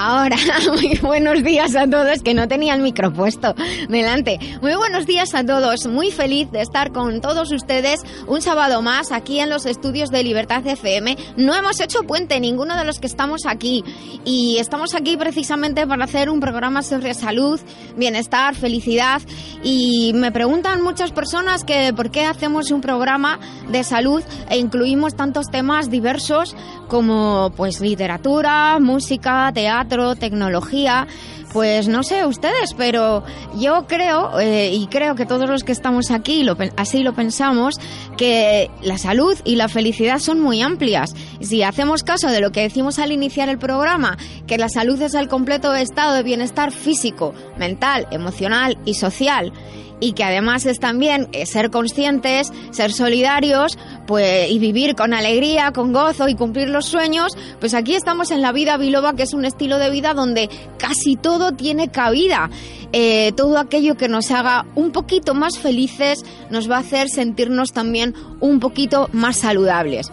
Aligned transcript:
Ahora, 0.00 0.36
muy 0.72 0.96
buenos 1.02 1.42
días 1.42 1.74
a 1.74 1.88
todos, 1.88 2.22
que 2.22 2.32
no 2.32 2.46
tenía 2.46 2.72
el 2.74 2.82
micro 2.82 3.12
puesto 3.12 3.56
delante. 3.88 4.38
Muy 4.62 4.76
buenos 4.76 5.06
días 5.06 5.34
a 5.34 5.44
todos, 5.44 5.88
muy 5.88 6.12
feliz 6.12 6.48
de 6.52 6.60
estar 6.60 6.92
con 6.92 7.20
todos 7.20 7.50
ustedes 7.50 8.02
un 8.28 8.40
sábado 8.40 8.80
más 8.80 9.10
aquí 9.10 9.40
en 9.40 9.50
los 9.50 9.66
estudios 9.66 10.10
de 10.10 10.22
Libertad 10.22 10.64
FM. 10.64 11.16
No 11.36 11.52
hemos 11.52 11.80
hecho 11.80 12.04
puente 12.04 12.38
ninguno 12.38 12.76
de 12.76 12.84
los 12.84 13.00
que 13.00 13.08
estamos 13.08 13.40
aquí 13.44 13.82
y 14.24 14.58
estamos 14.58 14.94
aquí 14.94 15.16
precisamente 15.16 15.84
para 15.84 16.04
hacer 16.04 16.30
un 16.30 16.38
programa 16.38 16.82
sobre 16.82 17.12
salud, 17.14 17.58
bienestar, 17.96 18.54
felicidad 18.54 19.20
y 19.64 20.12
me 20.14 20.30
preguntan 20.30 20.80
muchas 20.80 21.10
personas 21.10 21.64
que 21.64 21.92
por 21.92 22.12
qué 22.12 22.24
hacemos 22.24 22.70
un 22.70 22.82
programa 22.82 23.40
de 23.68 23.82
salud 23.82 24.22
e 24.48 24.58
incluimos 24.58 25.16
tantos 25.16 25.46
temas 25.50 25.90
diversos 25.90 26.54
como 26.88 27.52
pues 27.56 27.80
literatura, 27.80 28.78
música, 28.80 29.50
teatro, 29.54 30.16
tecnología. 30.16 31.06
Pues 31.52 31.88
no 31.88 32.02
sé 32.02 32.26
ustedes, 32.26 32.74
pero 32.76 33.24
yo 33.56 33.86
creo, 33.86 34.38
eh, 34.38 34.70
y 34.70 34.86
creo 34.88 35.14
que 35.14 35.24
todos 35.24 35.48
los 35.48 35.64
que 35.64 35.72
estamos 35.72 36.10
aquí 36.10 36.42
lo, 36.42 36.58
así 36.76 37.02
lo 37.02 37.14
pensamos, 37.14 37.76
que 38.18 38.70
la 38.82 38.98
salud 38.98 39.34
y 39.44 39.56
la 39.56 39.68
felicidad 39.68 40.18
son 40.18 40.40
muy 40.40 40.60
amplias. 40.60 41.14
Si 41.40 41.62
hacemos 41.62 42.02
caso 42.02 42.28
de 42.28 42.40
lo 42.40 42.52
que 42.52 42.60
decimos 42.60 42.98
al 42.98 43.12
iniciar 43.12 43.48
el 43.48 43.58
programa, 43.58 44.18
que 44.46 44.58
la 44.58 44.68
salud 44.68 45.00
es 45.00 45.14
el 45.14 45.28
completo 45.28 45.74
estado 45.74 46.12
de 46.14 46.22
bienestar 46.22 46.70
físico, 46.70 47.32
mental, 47.56 48.06
emocional 48.10 48.76
y 48.84 48.94
social, 48.94 49.52
y 50.00 50.12
que 50.12 50.24
además 50.24 50.66
es 50.66 50.78
también 50.78 51.28
eh, 51.32 51.46
ser 51.46 51.70
conscientes, 51.70 52.52
ser 52.70 52.92
solidarios, 52.92 53.78
pues 54.06 54.50
y 54.50 54.58
vivir 54.58 54.94
con 54.94 55.14
alegría, 55.14 55.72
con 55.72 55.92
gozo 55.92 56.28
y 56.28 56.34
cumplir 56.34 56.68
los 56.68 56.86
sueños, 56.86 57.32
pues 57.60 57.74
aquí 57.74 57.94
estamos 57.94 58.30
en 58.30 58.42
la 58.42 58.52
vida 58.52 58.76
biloba, 58.76 59.14
que 59.14 59.24
es 59.24 59.34
un 59.34 59.44
estilo 59.44 59.78
de 59.78 59.90
vida 59.90 60.14
donde 60.14 60.48
casi 60.78 61.16
todo 61.16 61.52
tiene 61.52 61.88
cabida. 61.88 62.50
Eh, 62.92 63.32
todo 63.36 63.58
aquello 63.58 63.96
que 63.96 64.08
nos 64.08 64.30
haga 64.30 64.64
un 64.74 64.92
poquito 64.92 65.34
más 65.34 65.58
felices 65.58 66.24
nos 66.48 66.70
va 66.70 66.76
a 66.76 66.80
hacer 66.80 67.10
sentirnos 67.10 67.72
también 67.72 68.14
un 68.40 68.60
poquito 68.60 69.10
más 69.12 69.36
saludables. 69.36 70.10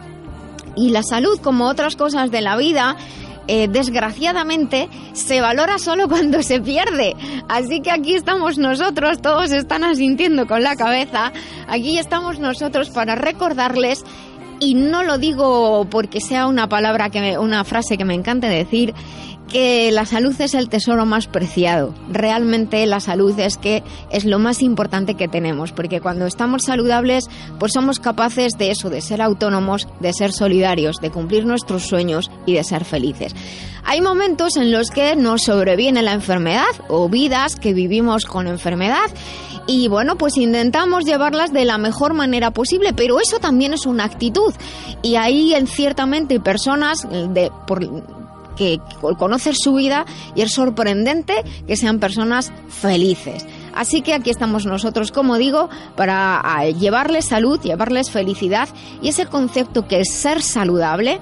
Y 0.75 0.89
la 0.89 1.03
salud, 1.03 1.39
como 1.39 1.67
otras 1.67 1.95
cosas 1.95 2.31
de 2.31 2.41
la 2.41 2.57
vida, 2.57 2.97
eh, 3.47 3.67
desgraciadamente 3.67 4.89
se 5.13 5.41
valora 5.41 5.77
solo 5.77 6.07
cuando 6.09 6.43
se 6.43 6.61
pierde. 6.61 7.15
Así 7.47 7.81
que 7.81 7.91
aquí 7.91 8.15
estamos 8.15 8.57
nosotros, 8.57 9.21
todos 9.21 9.51
están 9.51 9.83
asintiendo 9.83 10.47
con 10.47 10.63
la 10.63 10.75
cabeza, 10.75 11.31
aquí 11.67 11.97
estamos 11.97 12.39
nosotros 12.39 12.89
para 12.89 13.15
recordarles 13.15 14.03
y 14.59 14.75
no 14.75 15.03
lo 15.03 15.17
digo 15.17 15.87
porque 15.89 16.21
sea 16.21 16.47
una 16.47 16.67
palabra 16.67 17.09
que 17.09 17.37
una 17.37 17.63
frase 17.63 17.97
que 17.97 18.05
me 18.05 18.13
encante 18.13 18.47
decir 18.47 18.93
que 19.47 19.91
la 19.91 20.05
salud 20.05 20.35
es 20.39 20.53
el 20.53 20.69
tesoro 20.69 21.05
más 21.05 21.27
preciado. 21.27 21.93
Realmente 22.09 22.85
la 22.85 22.99
salud 22.99 23.37
es 23.39 23.57
que 23.57 23.83
es 24.09 24.25
lo 24.25 24.39
más 24.39 24.61
importante 24.61 25.15
que 25.15 25.27
tenemos, 25.27 25.71
porque 25.71 26.01
cuando 26.01 26.25
estamos 26.25 26.63
saludables, 26.63 27.29
pues 27.59 27.73
somos 27.73 27.99
capaces 27.99 28.57
de 28.57 28.71
eso, 28.71 28.89
de 28.89 29.01
ser 29.01 29.21
autónomos, 29.21 29.87
de 29.99 30.13
ser 30.13 30.31
solidarios, 30.31 30.97
de 30.97 31.11
cumplir 31.11 31.45
nuestros 31.45 31.83
sueños 31.83 32.31
y 32.45 32.53
de 32.53 32.63
ser 32.63 32.85
felices. 32.85 33.35
Hay 33.83 34.01
momentos 34.01 34.57
en 34.57 34.71
los 34.71 34.89
que 34.89 35.15
nos 35.15 35.43
sobreviene 35.43 36.01
la 36.01 36.13
enfermedad 36.13 36.65
o 36.89 37.07
vidas 37.07 37.55
que 37.55 37.73
vivimos 37.73 38.25
con 38.25 38.47
enfermedad 38.47 39.11
y 39.67 39.87
bueno, 39.87 40.17
pues 40.17 40.37
intentamos 40.37 41.05
llevarlas 41.05 41.51
de 41.51 41.65
la 41.65 41.77
mejor 41.77 42.13
manera 42.13 42.51
posible, 42.51 42.93
pero 42.93 43.19
eso 43.19 43.39
también 43.39 43.73
es 43.73 43.85
una 43.85 44.03
actitud 44.03 44.53
y 45.01 45.15
ahí 45.15 45.55
ciertamente 45.67 46.39
personas 46.39 47.07
de 47.09 47.51
por 47.65 47.87
que 48.55 48.79
conocer 49.17 49.53
su 49.55 49.73
vida 49.73 50.05
y 50.33 50.41
es 50.41 50.53
sorprendente 50.53 51.33
que 51.67 51.75
sean 51.75 51.99
personas 51.99 52.53
felices. 52.69 53.45
Así 53.73 54.01
que 54.01 54.13
aquí 54.13 54.29
estamos 54.29 54.65
nosotros, 54.65 55.11
como 55.11 55.37
digo, 55.37 55.69
para 55.97 56.63
llevarles 56.69 57.25
salud, 57.25 57.59
llevarles 57.59 58.09
felicidad 58.09 58.69
y 59.01 59.09
ese 59.09 59.25
concepto 59.25 59.87
que 59.87 59.99
es 59.99 60.13
ser 60.13 60.41
saludable 60.41 61.19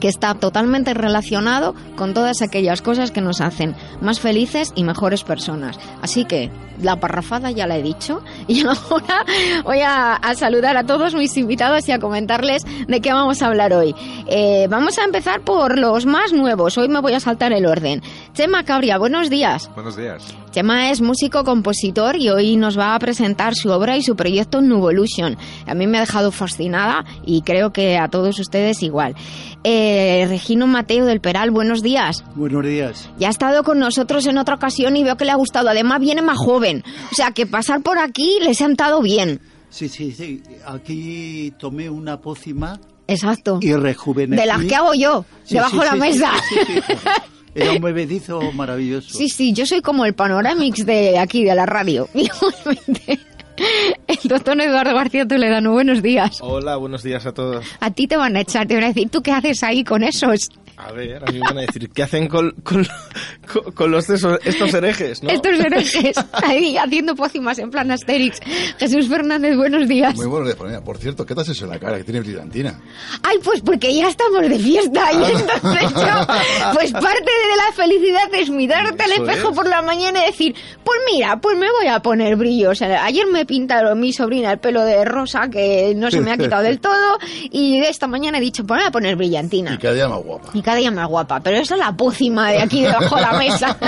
que 0.00 0.08
está 0.08 0.34
totalmente 0.34 0.94
relacionado 0.94 1.74
con 1.96 2.14
todas 2.14 2.42
aquellas 2.42 2.82
cosas 2.82 3.10
que 3.10 3.20
nos 3.20 3.40
hacen 3.40 3.74
más 4.00 4.20
felices 4.20 4.72
y 4.74 4.84
mejores 4.84 5.24
personas. 5.24 5.78
Así 6.02 6.24
que 6.24 6.50
la 6.82 7.00
parrafada 7.00 7.50
ya 7.50 7.66
la 7.66 7.76
he 7.76 7.82
dicho 7.82 8.22
y 8.46 8.64
ahora 8.66 9.24
voy 9.64 9.80
a, 9.84 10.20
saludar 10.36 10.76
a 10.76 10.84
todos 10.84 11.14
mis 11.14 11.36
invitados 11.36 11.88
y 11.88 11.92
a 11.92 11.98
comentarles 11.98 12.62
de 12.86 13.00
qué 13.00 13.12
vamos 13.12 13.42
a 13.42 13.46
hablar 13.46 13.72
hoy. 13.72 13.94
Eh, 14.28 14.66
vamos 14.70 14.98
a 14.98 15.04
empezar 15.04 15.40
por 15.40 15.78
los 15.78 16.06
más 16.06 16.32
nuevos. 16.32 16.78
Hoy 16.78 16.88
me 16.88 17.00
voy 17.00 17.14
a 17.14 17.20
saltar 17.20 17.52
el 17.52 17.66
orden. 17.66 18.02
Chema 18.34 18.64
Cabria, 18.64 18.98
buenos 18.98 19.30
días. 19.30 19.70
Buenos 19.74 19.96
días. 19.96 20.34
Chema 20.50 20.90
es 20.90 21.00
músico, 21.00 21.44
compositor 21.44 22.16
y 22.16 22.30
hoy 22.30 22.56
nos 22.56 22.78
va 22.78 22.94
a 22.94 22.98
presentar 22.98 23.54
su 23.54 23.70
obra 23.70 23.96
y 23.96 24.02
su 24.02 24.16
proyecto 24.16 24.60
Nuvolution. 24.60 25.36
A 25.66 25.74
mí 25.74 25.86
me 25.86 25.98
ha 25.98 26.02
dejado 26.02 26.30
fascinada 26.30 27.04
y 27.24 27.42
creo 27.42 27.72
que 27.72 27.98
a 27.98 28.08
todos 28.08 28.38
ustedes 28.38 28.82
igual. 28.82 29.14
Eh, 29.64 30.26
Regino 30.28 30.66
Mateo 30.66 31.04
del 31.04 31.20
Peral, 31.20 31.50
buenos 31.50 31.82
días. 31.82 32.24
Buenos 32.34 32.64
días. 32.64 33.10
Ya 33.18 33.28
ha 33.28 33.30
estado 33.30 33.62
con 33.64 33.78
nosotros 33.78 34.26
en 34.26 34.38
otra 34.38 34.54
ocasión 34.54 34.96
y 34.96 35.04
veo 35.04 35.16
que 35.16 35.24
le 35.24 35.32
ha 35.32 35.36
gustado. 35.36 35.68
Además 35.68 36.00
viene 36.00 36.22
más 36.22 36.38
joven. 36.38 36.84
O 37.10 37.14
sea 37.14 37.32
que 37.32 37.46
pasar 37.46 37.82
por 37.82 37.98
aquí 37.98 38.38
le 38.40 38.50
ha 38.50 38.54
sentado 38.54 39.02
bien. 39.02 39.40
Sí, 39.70 39.88
sí, 39.88 40.12
sí. 40.12 40.42
Aquí 40.64 41.52
tomé 41.58 41.90
una 41.90 42.20
pócima. 42.20 42.80
Exacto. 43.06 43.58
Y 43.60 43.74
rejuvenecí. 43.74 44.40
De 44.40 44.46
las 44.46 44.64
que 44.64 44.74
hago 44.74 44.94
yo, 44.94 45.24
debajo 45.48 45.80
de 45.80 45.86
la 45.86 45.94
mesa. 45.94 46.32
Era 47.54 47.72
un 47.72 47.80
bebedizo 47.80 48.40
maravilloso. 48.52 49.16
Sí, 49.16 49.28
sí, 49.28 49.52
yo 49.52 49.66
soy 49.66 49.80
como 49.80 50.04
el 50.04 50.14
panoramix 50.14 50.84
de 50.86 51.18
aquí, 51.18 51.44
de 51.44 51.54
la 51.54 51.66
radio. 51.66 52.08
El 54.06 54.28
doctor 54.28 54.60
Eduardo 54.60 54.94
García 54.94 55.26
Toledano, 55.26 55.72
buenos 55.72 56.02
días. 56.02 56.38
Hola, 56.40 56.76
buenos 56.76 57.02
días 57.02 57.26
a 57.26 57.32
todos. 57.32 57.64
A 57.80 57.90
ti 57.90 58.06
te 58.06 58.16
van 58.16 58.36
a 58.36 58.40
echar, 58.40 58.66
te 58.66 58.74
van 58.74 58.84
a 58.84 58.88
decir, 58.88 59.08
¿tú 59.10 59.22
qué 59.22 59.32
haces 59.32 59.62
ahí 59.62 59.84
con 59.84 60.02
esos? 60.02 60.48
A 60.80 60.92
ver, 60.92 61.24
a 61.26 61.32
mí 61.32 61.40
me 61.40 61.44
van 61.44 61.58
a 61.58 61.60
decir, 61.62 61.90
¿qué 61.90 62.04
hacen 62.04 62.28
con, 62.28 62.52
con, 63.74 63.90
los 63.90 64.08
estos 64.08 64.74
herejes? 64.74 65.24
¿no? 65.24 65.30
Estos 65.30 65.58
herejes, 65.58 66.16
ahí 66.32 66.76
haciendo 66.76 67.16
pócimas 67.16 67.58
en 67.58 67.70
plan 67.70 67.90
Asterix. 67.90 68.38
Jesús 68.78 69.08
Fernández, 69.08 69.56
buenos 69.56 69.88
días. 69.88 70.14
Muy 70.14 70.26
buenos 70.26 70.54
días, 70.54 70.80
por 70.82 70.98
cierto, 70.98 71.26
¿qué 71.26 71.34
te 71.34 71.40
haces 71.40 71.60
en 71.62 71.70
la 71.70 71.80
cara 71.80 71.98
que 71.98 72.04
tiene 72.04 72.20
brillantina? 72.20 72.80
Ay, 73.24 73.38
pues 73.42 73.60
porque 73.60 73.92
ya 73.92 74.08
estamos 74.08 74.40
de 74.42 74.56
fiesta 74.56 75.12
y 75.12 75.16
ah. 75.16 75.30
entonces 75.32 75.90
yo, 75.94 76.74
pues 76.74 76.92
parte 76.92 77.24
de 77.24 77.56
la 77.56 77.72
felicidad 77.74 78.34
es 78.34 78.48
mirarte 78.48 79.02
al 79.02 79.12
espejo 79.12 79.52
por 79.52 79.68
la 79.68 79.82
mañana 79.82 80.22
y 80.22 80.26
decir, 80.26 80.54
pues 80.84 81.00
mira, 81.12 81.40
pues 81.40 81.58
me 81.58 81.66
voy 81.72 81.88
a 81.88 82.00
poner 82.00 82.36
brillo. 82.36 82.70
O 82.70 82.74
sea, 82.76 83.04
ayer 83.04 83.26
me 83.26 83.44
pintaron 83.44 83.98
mi 83.98 84.12
sobrina 84.12 84.52
el 84.52 84.58
pelo 84.60 84.84
de 84.84 85.04
rosa 85.04 85.48
que 85.50 85.92
no 85.96 86.08
se 86.12 86.20
me 86.20 86.30
ha 86.30 86.36
quitado 86.36 86.62
del 86.62 86.78
todo 86.80 87.18
y 87.50 87.78
esta 87.78 88.06
mañana 88.06 88.38
he 88.38 88.40
dicho, 88.40 88.64
pues 88.64 88.78
me 88.78 88.84
voy 88.84 88.88
a 88.88 88.92
poner 88.92 89.16
brillantina. 89.16 89.74
Y 89.74 89.78
cada 89.78 89.94
día 89.94 90.08
más 90.08 90.22
guapa 90.22 90.52
cada 90.68 90.80
día 90.80 90.90
más 90.90 91.08
guapa, 91.08 91.40
pero 91.40 91.56
esa 91.56 91.76
es 91.76 91.80
la 91.80 91.96
pócima 91.96 92.50
de 92.50 92.60
aquí 92.60 92.82
debajo 92.82 93.16
de 93.16 93.22
la 93.22 93.32
mesa. 93.32 93.78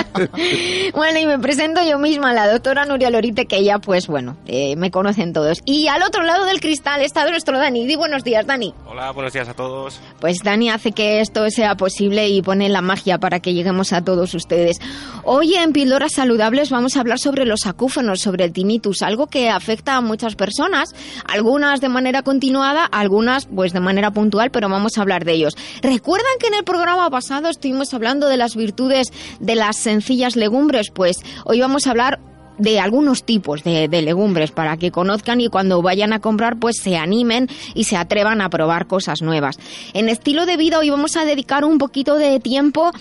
bueno, 0.95 1.19
y 1.19 1.27
me 1.27 1.39
presento 1.39 1.83
yo 1.83 1.99
misma, 1.99 2.33
la 2.33 2.51
doctora 2.51 2.87
Nuria 2.87 3.11
Lorite, 3.11 3.45
que 3.45 3.63
ya, 3.63 3.81
pues 3.81 4.07
bueno, 4.07 4.39
eh, 4.47 4.77
me 4.77 4.91
conocen 4.91 5.35
todos. 5.35 5.59
Y 5.67 5.89
al 5.89 6.03
otro 6.03 6.23
lado 6.23 6.47
del 6.47 6.59
cristal 6.59 7.03
está 7.03 7.29
nuestro 7.29 7.59
Dani. 7.59 7.87
Di 7.87 7.97
buenos 7.97 8.25
días, 8.25 8.47
Dani. 8.47 8.73
Hola, 8.87 9.11
buenos 9.11 9.35
días 9.35 9.47
a 9.47 9.53
todos. 9.53 10.01
Pues 10.21 10.39
Dani 10.43 10.71
hace 10.71 10.93
que 10.93 11.21
esto 11.21 11.51
sea 11.51 11.75
posible 11.75 12.31
y 12.31 12.41
pone 12.41 12.71
la 12.71 12.81
magia 12.81 13.19
para 13.19 13.41
que 13.41 13.53
lleguemos 13.53 13.93
a 13.93 14.03
todos 14.03 14.33
ustedes. 14.33 14.79
Hoy 15.25 15.57
en 15.57 15.75
Píldoras 15.75 16.15
Saludables 16.15 16.71
vamos 16.71 16.97
a 16.97 17.01
hablar 17.01 17.19
sobre 17.19 17.45
los 17.45 17.67
acúfonos, 17.67 18.23
sobre 18.23 18.47
el 18.47 18.55
tinnitus, 18.55 19.03
algo 19.03 19.27
que 19.27 19.51
afecta 19.51 19.97
a 19.97 20.01
muchas 20.01 20.35
personas, 20.35 20.95
algunas 21.27 21.83
de 21.83 21.91
manera 21.91 22.23
continuada, 22.23 22.87
algunas 22.87 23.45
pues 23.45 23.75
de 23.75 23.81
manera 23.81 24.13
puntual, 24.13 24.51
pero 24.51 24.71
vamos 24.71 24.97
a 24.97 25.03
hablar 25.03 25.27
de 25.27 25.35
ellos. 25.35 25.59
Recuerdan 25.83 26.39
que 26.41 26.47
en 26.47 26.55
el 26.55 26.65
programa 26.71 27.11
pasado 27.11 27.49
estuvimos 27.49 27.93
hablando 27.95 28.29
de 28.29 28.37
las 28.37 28.55
virtudes 28.55 29.13
de 29.41 29.57
las 29.57 29.77
sencillas 29.77 30.37
legumbres, 30.37 30.93
pues 30.95 31.17
hoy 31.45 31.61
vamos 31.61 31.89
a 31.89 31.91
hablar 31.91 32.21
de 32.59 32.79
algunos 32.79 33.25
tipos 33.25 33.65
de, 33.65 33.89
legumbres 33.89 34.53
para 34.53 34.77
que 34.77 34.93
conozcan 34.93 35.41
y 35.41 35.49
cuando 35.49 35.83
vayan 35.83 36.13
a 36.13 36.21
comprar 36.21 36.61
pues 36.61 36.77
se 36.81 36.97
animen 36.97 37.49
y 37.75 37.85
se 37.85 37.97
atrevan 37.97 38.41
a 38.41 38.51
probar 38.51 38.87
cosas 38.87 39.21
nuevas. 39.21 39.59
En 39.95 40.09
estilo 40.09 40.47
de 40.47 40.57
vida 40.57 40.79
hoy 40.79 40.91
vamos 40.91 41.17
a 41.17 41.25
dedicar 41.25 41.65
un 41.65 41.79
poquito 41.79 42.15
de 42.15 42.39
tiempo 42.39 42.93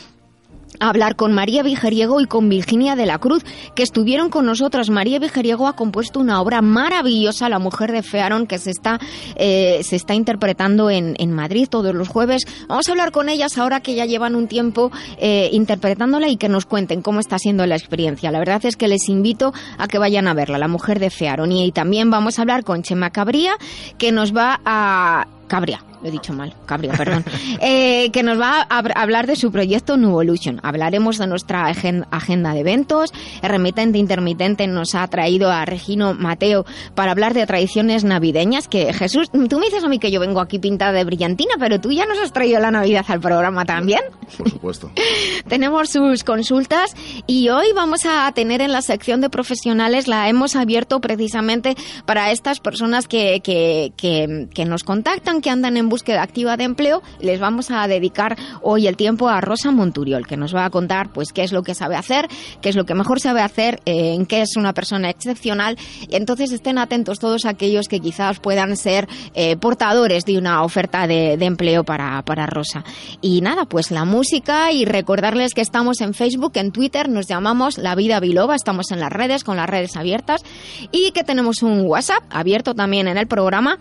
a 0.80 0.90
hablar 0.90 1.16
con 1.16 1.34
María 1.34 1.64
Vigeriego 1.64 2.22
y 2.22 2.26
con 2.26 2.50
Virginia 2.50 2.96
de 2.96 3.06
la 3.06 3.20
Cruz, 3.20 3.44
que 3.76 3.84
estuvieron 3.84 4.30
con 4.30 4.46
nosotras. 4.46 4.90
María 4.90 5.20
Vigeriego 5.20 5.68
ha 5.68 5.76
compuesto 5.76 6.20
una 6.20 6.42
obra 6.42 6.62
maravillosa, 6.62 7.50
La 7.50 7.60
mujer 7.60 7.92
de 7.92 8.04
Fearon, 8.04 8.48
que 8.48 8.58
se 8.58 8.72
está, 8.72 9.00
eh, 9.36 9.82
se 9.84 9.96
está 9.96 10.14
interpretando 10.14 10.90
en, 10.90 11.16
en, 11.18 11.34
Madrid 11.34 11.68
todos 11.70 11.94
los 11.94 12.08
jueves. 12.08 12.44
Vamos 12.68 12.88
a 12.88 12.92
hablar 12.92 13.12
con 13.12 13.30
ellas 13.30 13.58
ahora 13.58 13.82
que 13.82 13.96
ya 13.96 14.06
llevan 14.06 14.36
un 14.36 14.48
tiempo 14.48 14.92
eh, 15.18 15.50
interpretándola 15.54 16.28
y 16.30 16.38
que 16.38 16.50
nos 16.50 16.66
cuenten 16.66 17.02
cómo 17.02 17.20
está 17.20 17.38
siendo 17.38 17.66
la 17.66 17.76
experiencia. 17.76 18.32
La 18.32 18.40
verdad 18.40 18.66
es 18.66 18.76
que 18.76 18.88
les 18.88 19.10
invito 19.10 19.54
a 19.78 19.88
que 19.88 20.00
vayan 20.00 20.28
a 20.28 20.34
verla, 20.34 20.58
La 20.58 20.68
mujer 20.68 21.00
de 21.00 21.10
Fearon. 21.10 21.52
Y 21.52 21.72
también 21.72 22.10
vamos 22.10 22.40
a 22.40 22.42
hablar 22.42 22.64
con 22.64 22.84
Chema 22.84 23.12
Cabría, 23.12 23.54
que 23.98 24.12
nos 24.12 24.36
va 24.36 24.60
a... 24.66 25.28
Cabria, 25.48 25.84
lo 26.02 26.08
he 26.08 26.12
dicho 26.12 26.34
mal, 26.34 26.54
Cabria, 26.66 26.94
perdón, 26.94 27.26
eh, 27.62 28.10
que 28.12 28.24
nos 28.24 28.40
va 28.40 28.66
a 28.70 28.78
hablar 28.78 29.28
de 29.28 29.36
su 29.36 29.52
proyecto 29.52 29.98
Nuvolution. 29.98 30.60
Hablaremos 30.64 31.18
de 31.18 31.28
nuestra 31.28 31.66
agenda 31.66 32.54
de 32.54 32.60
eventos. 32.60 33.14
El 33.42 33.50
remitente 33.50 33.98
intermitente 33.98 34.68
nos 34.68 34.96
ha 34.96 35.08
traído 35.08 35.52
a 35.52 35.66
Regino 35.66 36.14
Mateo 36.14 36.66
para 36.96 37.12
hablar 37.12 37.34
de 37.34 37.46
tradiciones 37.46 38.04
navideñas. 38.04 38.68
Que 38.68 38.94
Jesús, 38.94 39.30
tú 39.32 39.60
me 39.60 39.66
dices 39.66 39.84
a 39.84 39.90
mí 39.90 40.00
que 40.00 40.12
yo 40.12 40.20
vengo 40.20 40.40
aquí 40.40 40.60
pintada 40.60 40.94
de 40.94 41.04
brillantina, 41.04 41.56
pero 41.60 41.82
tú 41.82 41.92
ya 41.92 42.06
nos 42.06 42.18
has 42.20 42.32
traído 42.32 42.60
la 42.60 42.72
Navidad 42.72 43.06
al 43.08 43.20
programa 43.20 43.66
también. 43.66 44.02
Por 44.38 44.50
supuesto. 44.50 44.92
Tenemos 45.48 45.90
sus 45.90 46.24
consultas 46.24 46.96
y 47.28 47.50
hoy 47.50 47.68
vamos 47.76 48.06
a 48.06 48.32
tener 48.32 48.62
en 48.62 48.72
la 48.72 48.82
sección 48.82 49.22
de 49.22 49.30
profesionales, 49.30 50.08
la 50.08 50.30
hemos 50.30 50.56
abierto 50.56 51.00
precisamente 51.02 51.76
para 52.06 52.32
estas 52.32 52.60
personas 52.60 53.08
que, 53.08 53.42
que, 53.42 53.92
que, 53.98 54.48
que 54.54 54.66
nos 54.66 54.84
contactan, 54.84 55.42
que 55.42 55.50
andan 55.50 55.78
en 55.78 55.89
búsqueda 55.90 56.24
activa 56.24 56.58
de 56.58 56.64
empleo, 56.64 57.02
les 57.20 57.40
vamos 57.40 57.72
a 57.72 57.88
dedicar 57.88 58.38
hoy 58.62 58.88
el 58.88 58.96
tiempo 58.96 59.30
a 59.30 59.42
Rosa 59.42 59.72
Monturiol, 59.72 60.28
que 60.28 60.38
nos 60.38 60.56
va 60.56 60.66
a 60.66 60.70
contar 60.70 61.12
pues 61.12 61.34
qué 61.34 61.44
es 61.44 61.52
lo 61.52 61.64
que 61.64 61.76
sabe 61.76 61.96
hacer, 61.96 62.28
qué 62.62 62.70
es 62.70 62.76
lo 62.76 62.86
que 62.86 62.96
mejor 62.96 63.20
sabe 63.20 63.42
hacer, 63.42 63.82
eh, 63.86 64.14
en 64.14 64.26
qué 64.26 64.42
es 64.42 64.56
una 64.56 64.74
persona 64.74 65.10
excepcional. 65.10 65.78
Entonces 66.10 66.52
estén 66.52 66.78
atentos 66.78 67.20
todos 67.20 67.46
aquellos 67.46 67.88
que 67.88 68.00
quizás 68.00 68.40
puedan 68.40 68.78
ser 68.78 69.08
eh, 69.34 69.58
portadores 69.58 70.26
de 70.26 70.38
una 70.38 70.64
oferta 70.64 71.08
de, 71.08 71.38
de 71.38 71.46
empleo 71.46 71.84
para, 71.84 72.22
para 72.24 72.46
Rosa. 72.46 72.84
Y 73.22 73.42
nada, 73.42 73.66
pues 73.66 73.92
la 73.92 74.06
música 74.06 74.72
y 74.72 74.86
recordarles 74.86 75.54
que 75.54 75.62
estamos 75.62 76.02
en 76.02 76.14
Facebook, 76.14 76.54
en 76.56 76.72
Twitter, 76.72 77.10
nos 77.10 77.28
llamamos 77.28 77.78
La 77.78 77.96
Vida 77.96 78.20
Biloba, 78.20 78.56
estamos 78.56 78.92
en 78.92 79.00
las 79.00 79.12
redes, 79.12 79.44
con 79.44 79.58
las 79.58 79.70
redes 79.70 79.96
abiertas 79.96 80.44
y 80.92 81.12
que 81.12 81.24
tenemos 81.24 81.64
un 81.64 81.82
WhatsApp 81.82 82.24
abierto 82.30 82.76
también 82.76 83.08
en 83.08 83.18
el 83.18 83.28
programa 83.28 83.80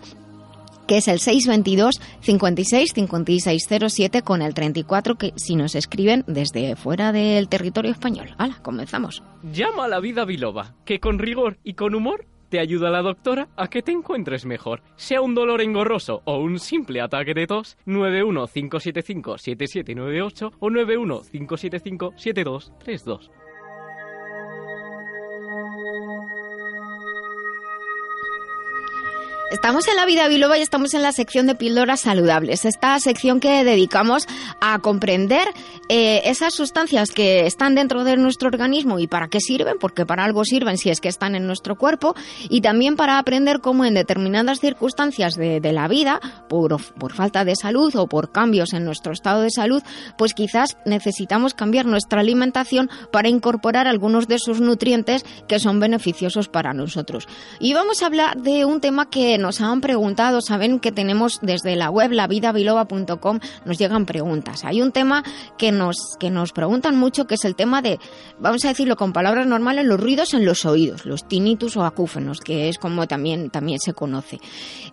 que 0.89 0.97
es 0.97 1.07
el 1.07 1.19
622 1.19 2.01
56 2.21 2.93
5607 2.95 4.23
con 4.23 4.41
el 4.41 4.55
34 4.55 5.15
que 5.15 5.33
si 5.35 5.55
nos 5.55 5.75
escriben 5.75 6.23
desde 6.25 6.75
fuera 6.75 7.11
del 7.11 7.47
territorio 7.47 7.91
español. 7.91 8.31
Hala, 8.39 8.57
comenzamos. 8.63 9.21
Llama 9.53 9.85
a 9.85 9.87
la 9.87 9.99
vida 9.99 10.25
biloba, 10.25 10.73
que 10.85 10.99
con 10.99 11.19
rigor 11.19 11.59
y 11.63 11.75
con 11.75 11.93
humor 11.93 12.25
te 12.49 12.59
ayuda 12.59 12.89
la 12.89 13.03
doctora 13.03 13.49
a 13.55 13.67
que 13.67 13.83
te 13.83 13.91
encuentres 13.91 14.47
mejor. 14.47 14.81
Sea 14.95 15.21
un 15.21 15.35
dolor 15.35 15.61
engorroso 15.61 16.23
o 16.25 16.39
un 16.39 16.57
simple 16.57 17.01
ataque 17.01 17.35
de 17.35 17.45
tos, 17.45 17.77
915757798 17.85 20.53
o 20.57 20.69
915757232. 20.69 23.29
Estamos 29.51 29.87
en 29.87 29.95
la 29.95 30.05
vida 30.05 30.27
biloba 30.27 30.59
y 30.59 30.61
estamos 30.61 30.93
en 30.93 31.01
la 31.01 31.11
sección 31.11 31.47
de 31.47 31.55
píldoras 31.55 32.01
saludables, 32.01 32.65
esta 32.65 32.99
sección 32.99 33.39
que 33.39 33.63
dedicamos 33.63 34.27
a 34.61 34.77
comprender 34.77 35.47
eh, 35.89 36.21
esas 36.25 36.53
sustancias 36.53 37.09
que 37.09 37.47
están 37.47 37.73
dentro 37.73 38.03
de 38.03 38.15
nuestro 38.15 38.49
organismo 38.49 38.99
y 38.99 39.07
para 39.07 39.27
qué 39.27 39.39
sirven, 39.39 39.77
porque 39.79 40.05
para 40.05 40.23
algo 40.23 40.45
sirven 40.45 40.77
si 40.77 40.91
es 40.91 41.01
que 41.01 41.09
están 41.09 41.33
en 41.33 41.47
nuestro 41.47 41.77
cuerpo, 41.77 42.15
y 42.47 42.61
también 42.61 42.95
para 42.95 43.17
aprender 43.17 43.59
cómo 43.59 43.85
en 43.85 43.95
determinadas 43.95 44.59
circunstancias 44.59 45.33
de, 45.33 45.59
de 45.59 45.73
la 45.73 45.87
vida, 45.87 46.21
por, 46.47 46.79
por 46.93 47.13
falta 47.13 47.43
de 47.43 47.55
salud 47.55 47.95
o 47.95 48.05
por 48.05 48.31
cambios 48.31 48.73
en 48.73 48.85
nuestro 48.85 49.13
estado 49.13 49.41
de 49.41 49.49
salud, 49.49 49.81
pues 50.15 50.35
quizás 50.35 50.77
necesitamos 50.85 51.55
cambiar 51.55 51.87
nuestra 51.87 52.21
alimentación 52.21 52.87
para 53.11 53.29
incorporar 53.29 53.87
algunos 53.87 54.27
de 54.27 54.35
esos 54.35 54.61
nutrientes 54.61 55.25
que 55.47 55.57
son 55.57 55.79
beneficiosos 55.79 56.49
para 56.49 56.73
nosotros. 56.73 57.27
Y 57.59 57.73
vamos 57.73 58.03
a 58.03 58.05
hablar 58.05 58.37
de 58.37 58.63
un 58.65 58.79
tema 58.79 59.09
que 59.09 59.38
nos 59.39 59.61
han 59.61 59.81
preguntado, 59.81 60.41
saben 60.41 60.79
que 60.79 60.91
tenemos 60.91 61.39
desde 61.41 61.75
la 61.75 61.89
web 61.89 62.11
lavidabiloba.com 62.11 63.39
nos 63.65 63.77
llegan 63.77 64.05
preguntas. 64.05 64.65
Hay 64.65 64.81
un 64.81 64.91
tema 64.91 65.23
que 65.57 65.71
nos 65.71 66.15
que 66.19 66.29
nos 66.29 66.51
preguntan 66.51 66.97
mucho 66.97 67.25
que 67.25 67.35
es 67.35 67.45
el 67.45 67.55
tema 67.55 67.81
de 67.81 67.99
vamos 68.39 68.63
a 68.65 68.69
decirlo 68.69 68.95
con 68.95 69.13
palabras 69.13 69.47
normales, 69.47 69.85
los 69.85 69.99
ruidos 69.99 70.33
en 70.33 70.45
los 70.45 70.65
oídos, 70.65 71.05
los 71.05 71.27
tinnitus 71.27 71.77
o 71.77 71.83
acúfenos, 71.83 72.39
que 72.39 72.69
es 72.69 72.77
como 72.77 73.07
también 73.07 73.49
también 73.49 73.79
se 73.79 73.93
conoce. 73.93 74.39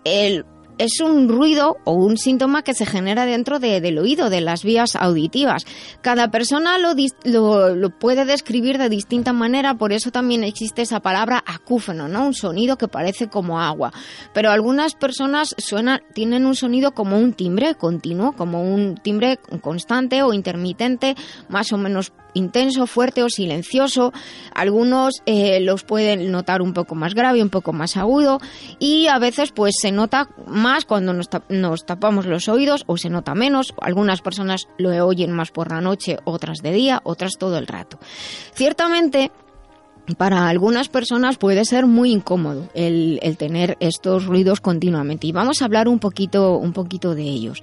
El 0.05 0.45
es 0.79 1.01
un 1.01 1.29
ruido 1.29 1.79
o 1.85 1.93
un 1.93 2.17
síntoma 2.17 2.63
que 2.63 2.75
se 2.75 2.87
genera 2.87 3.27
dentro 3.27 3.59
de, 3.59 3.81
del 3.81 3.99
oído, 3.99 4.31
de 4.31 4.41
las 4.41 4.63
vías 4.65 4.97
auditivas. 4.97 5.65
Cada 6.03 6.31
persona 6.31 6.79
lo, 6.79 6.95
lo, 7.25 7.75
lo, 7.75 7.91
puede 7.91 8.25
describir 8.25 8.79
de 8.79 8.89
distinta 8.89 9.33
manera, 9.33 9.75
por 9.75 9.93
eso 9.93 10.11
también 10.11 10.45
existe 10.45 10.83
esa 10.83 11.01
palabra 11.01 11.43
acúfeno, 11.47 12.09
¿no? 12.09 12.27
Un 12.27 12.35
sonido 12.35 12.77
que 12.77 12.89
parece 12.89 13.29
como 13.29 13.61
agua. 13.61 13.93
Pero 14.33 14.51
algunas 14.51 14.95
personas 14.95 15.55
suenan, 15.59 16.03
tienen 16.15 16.47
un 16.47 16.55
sonido 16.55 16.93
como 16.93 17.19
un 17.19 17.33
timbre 17.33 17.75
continuo, 17.75 18.33
como 18.33 18.63
un 18.63 18.97
timbre 18.97 19.39
constante 19.61 20.23
o 20.23 20.33
intermitente, 20.33 21.15
más 21.49 21.73
o 21.73 21.79
menos 21.79 22.13
intenso, 22.37 22.87
fuerte 22.87 23.23
o 23.23 23.29
silencioso. 23.29 24.13
Algunos 24.55 25.23
eh, 25.27 25.61
los 25.61 25.85
pueden 25.85 26.31
notar 26.31 26.63
un 26.63 26.73
poco 26.73 26.95
más 26.95 27.15
grave, 27.15 27.43
un 27.43 27.51
poco 27.51 27.73
más 27.73 27.97
agudo 27.97 28.41
y 28.79 29.09
a 29.09 29.19
veces 29.19 29.53
pues 29.53 29.75
se 29.81 29.93
nota 29.93 30.29
más 30.47 30.85
cuando 30.85 31.13
nos, 31.13 31.29
nos 31.49 31.87
tapamos 31.87 32.27
los 32.27 32.49
oídos 32.49 32.85
o 32.87 32.97
se 32.97 33.11
nota 33.11 33.35
menos. 33.35 33.75
Algunas 33.81 34.21
personas 34.21 34.69
lo 34.79 34.91
oyen 35.07 35.33
más 35.33 35.51
por 35.51 35.71
la 35.71 35.81
noche, 35.81 36.19
otras 36.25 36.59
de 36.59 36.73
día, 36.73 37.01
otras 37.05 37.33
todo 37.39 37.59
el 37.59 37.67
rato. 37.67 37.99
Ciertamente 38.55 39.31
para 40.15 40.49
algunas 40.49 40.89
personas 40.89 41.37
puede 41.37 41.65
ser 41.65 41.87
muy 41.87 42.13
incómodo 42.13 42.69
el, 42.75 43.19
el, 43.23 43.37
tener 43.37 43.77
estos 43.81 44.27
ruidos 44.27 44.61
continuamente 44.61 45.27
y 45.27 45.33
vamos 45.33 45.61
a 45.61 45.65
hablar 45.65 45.89
un 45.89 45.99
poquito, 45.99 46.57
un 46.59 46.73
poquito 46.73 47.15
de 47.15 47.23
ellos. 47.23 47.63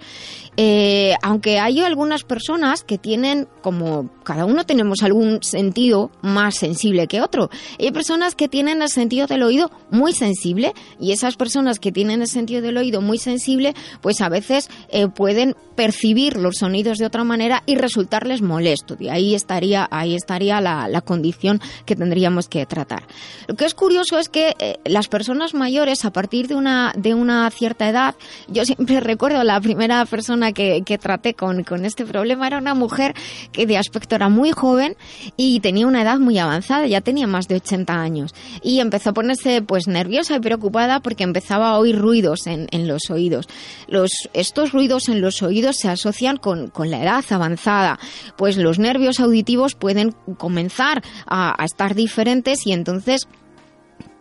Eh, 0.55 1.15
aunque 1.23 1.59
hay 1.59 1.81
algunas 1.81 2.23
personas 2.23 2.83
que 2.83 2.97
tienen, 2.97 3.47
como 3.61 4.09
cada 4.23 4.45
uno 4.45 4.65
tenemos 4.65 5.01
algún 5.01 5.41
sentido 5.41 6.11
más 6.21 6.55
sensible 6.55 7.07
que 7.07 7.21
otro, 7.21 7.49
hay 7.79 7.91
personas 7.91 8.35
que 8.35 8.47
tienen 8.47 8.81
el 8.81 8.89
sentido 8.89 9.25
del 9.25 9.41
oído 9.41 9.71
muy 9.89 10.13
sensible 10.13 10.73
y 10.99 11.11
esas 11.11 11.37
personas 11.37 11.79
que 11.79 11.91
tienen 11.91 12.21
el 12.21 12.27
sentido 12.27 12.61
del 12.61 12.77
oído 12.77 13.01
muy 13.01 13.17
sensible, 13.17 13.73
pues 14.01 14.21
a 14.21 14.29
veces 14.29 14.69
eh, 14.89 15.07
pueden 15.07 15.55
percibir 15.75 16.37
los 16.37 16.57
sonidos 16.57 16.99
de 16.99 17.05
otra 17.05 17.23
manera 17.23 17.63
y 17.65 17.75
resultarles 17.75 18.41
molesto. 18.41 18.95
Y 18.99 19.09
ahí 19.09 19.33
estaría, 19.33 19.87
ahí 19.89 20.13
estaría 20.13 20.61
la, 20.61 20.87
la 20.87 21.01
condición 21.01 21.61
que 21.85 21.95
tendríamos 21.95 22.32
que 22.41 22.65
tratar. 22.65 23.03
Lo 23.47 23.55
que 23.55 23.65
es 23.65 23.73
curioso 23.73 24.17
es 24.19 24.29
que 24.29 24.55
eh, 24.59 24.79
las 24.85 25.07
personas 25.07 25.53
mayores, 25.53 26.05
a 26.05 26.11
partir 26.11 26.47
de 26.47 26.55
una, 26.55 26.93
de 26.95 27.13
una 27.13 27.49
cierta 27.51 27.87
edad, 27.87 28.15
yo 28.47 28.65
siempre 28.65 28.99
recuerdo 29.01 29.43
la 29.43 29.59
primera 29.61 30.05
persona 30.05 30.51
que, 30.51 30.83
que 30.85 30.97
traté 30.97 31.33
con, 31.33 31.63
con, 31.63 31.85
este 31.85 32.05
problema 32.05 32.47
era 32.47 32.57
una 32.57 32.73
mujer 32.73 33.13
que 33.51 33.65
de 33.65 33.77
aspecto 33.77 34.15
era 34.15 34.29
muy 34.29 34.51
joven 34.51 34.95
y 35.37 35.59
tenía 35.59 35.85
una 35.85 36.01
edad 36.01 36.19
muy 36.19 36.37
avanzada, 36.39 36.87
ya 36.87 37.01
tenía 37.01 37.27
más 37.27 37.47
de 37.47 37.55
80 37.55 37.93
años. 37.93 38.33
Y 38.61 38.79
empezó 38.79 39.11
a 39.11 39.13
ponerse 39.13 39.61
pues 39.61 39.87
nerviosa 39.87 40.35
y 40.35 40.39
preocupada 40.39 40.99
porque 40.99 41.23
empezaba 41.23 41.69
a 41.69 41.77
oír 41.77 41.97
ruidos 41.97 42.47
en, 42.47 42.67
en 42.71 42.87
los 42.87 43.09
oídos. 43.09 43.47
Los, 43.87 44.11
estos 44.33 44.71
ruidos 44.71 45.09
en 45.09 45.21
los 45.21 45.41
oídos 45.41 45.77
se 45.77 45.89
asocian 45.89 46.37
con, 46.37 46.69
con 46.69 46.89
la 46.89 47.03
edad 47.03 47.23
avanzada, 47.29 47.99
pues 48.37 48.57
los 48.57 48.79
nervios 48.79 49.19
auditivos 49.19 49.75
pueden 49.75 50.15
comenzar 50.37 51.03
a, 51.25 51.61
a 51.61 51.65
estar 51.65 51.95
diferentes 51.95 52.22
y 52.65 52.71
entonces 52.71 53.27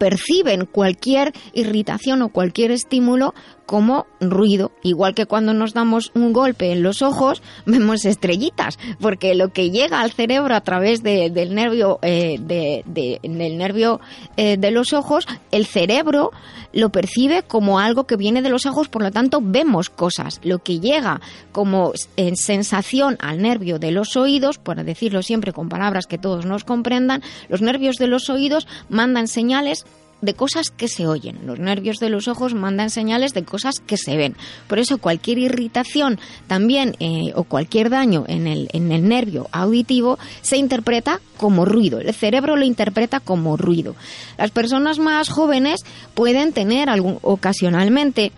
perciben 0.02 0.66
cualquier 0.66 1.32
irritación 1.52 2.23
o 2.23 2.30
cualquier 2.30 2.73
estímulo 2.73 3.35
como 3.66 4.06
ruido, 4.21 4.73
igual 4.82 5.14
que 5.14 5.26
cuando 5.26 5.54
nos 5.54 5.75
damos 5.75 6.11
un 6.16 6.32
golpe 6.32 6.73
en 6.73 6.82
los 6.82 7.02
ojos 7.02 7.40
vemos 7.66 8.04
estrellitas, 8.04 8.80
porque 9.00 9.37
lo 9.37 9.52
que 9.52 9.71
llega 9.71 10.00
al 10.00 10.11
cerebro 10.11 10.56
a 10.56 10.61
través 10.62 11.04
de, 11.04 11.30
del 11.30 11.54
nervio 11.54 12.00
eh, 12.02 12.38
de, 12.40 12.82
de, 12.85 13.21
del 13.23 13.56
nervio 13.56 14.00
eh, 14.37 14.56
de 14.56 14.73
los 14.73 14.92
ojos, 14.92 15.28
el 15.52 15.66
cerebro 15.66 16.32
lo 16.73 16.90
percibe 16.90 17.42
como 17.42 17.78
algo 17.78 18.04
que 18.04 18.16
viene 18.16 18.42
de 18.42 18.49
los 18.49 18.66
ojos, 18.66 18.88
por 18.88 19.02
lo 19.02 19.11
tanto 19.11 19.40
vemos 19.42 19.90
cosas. 19.90 20.40
Lo 20.42 20.59
que 20.59 20.80
llega 20.80 21.21
como 21.52 21.92
en 22.16 22.37
sensación 22.37 23.16
al 23.21 23.42
nervio 23.42 23.78
de 23.78 23.90
los 23.90 24.16
oídos, 24.16 24.59
para 24.59 24.82
decirlo 24.82 25.23
siempre 25.23 25.52
con 25.52 25.68
palabras 25.68 26.06
que 26.06 26.18
todos 26.18 26.47
nos 26.47 26.64
comprendan, 26.64 27.23
los 27.49 27.62
nervios 27.62 27.97
de 27.97 28.06
los 28.06 28.30
oídos 28.30 28.66
mandan 28.88 29.28
señales 29.28 29.85
de 30.22 30.34
cosas 30.34 30.70
que 30.70 30.88
se 30.88 31.06
oyen. 31.06 31.40
Los 31.44 31.58
nervios 31.58 31.98
de 31.98 32.08
los 32.08 32.28
ojos 32.28 32.54
mandan 32.54 32.88
señales 32.88 33.34
de 33.34 33.44
cosas 33.44 33.80
que 33.86 33.96
se 33.98 34.16
ven. 34.16 34.36
Por 34.68 34.78
eso 34.78 34.98
cualquier 34.98 35.38
irritación 35.38 36.18
también 36.46 36.96
eh, 37.00 37.32
o 37.34 37.44
cualquier 37.44 37.90
daño 37.90 38.24
en 38.28 38.46
el, 38.46 38.68
en 38.72 38.92
el 38.92 39.06
nervio 39.06 39.48
auditivo 39.52 40.18
se 40.40 40.56
interpreta 40.56 41.20
como 41.36 41.64
ruido. 41.64 42.00
El 42.00 42.14
cerebro 42.14 42.56
lo 42.56 42.64
interpreta 42.64 43.20
como 43.20 43.56
ruido. 43.56 43.94
Las 44.38 44.50
personas 44.50 44.98
más 44.98 45.28
jóvenes 45.28 45.80
pueden 46.14 46.52
tener 46.52 46.88
algún, 46.88 47.18
ocasionalmente 47.22 48.32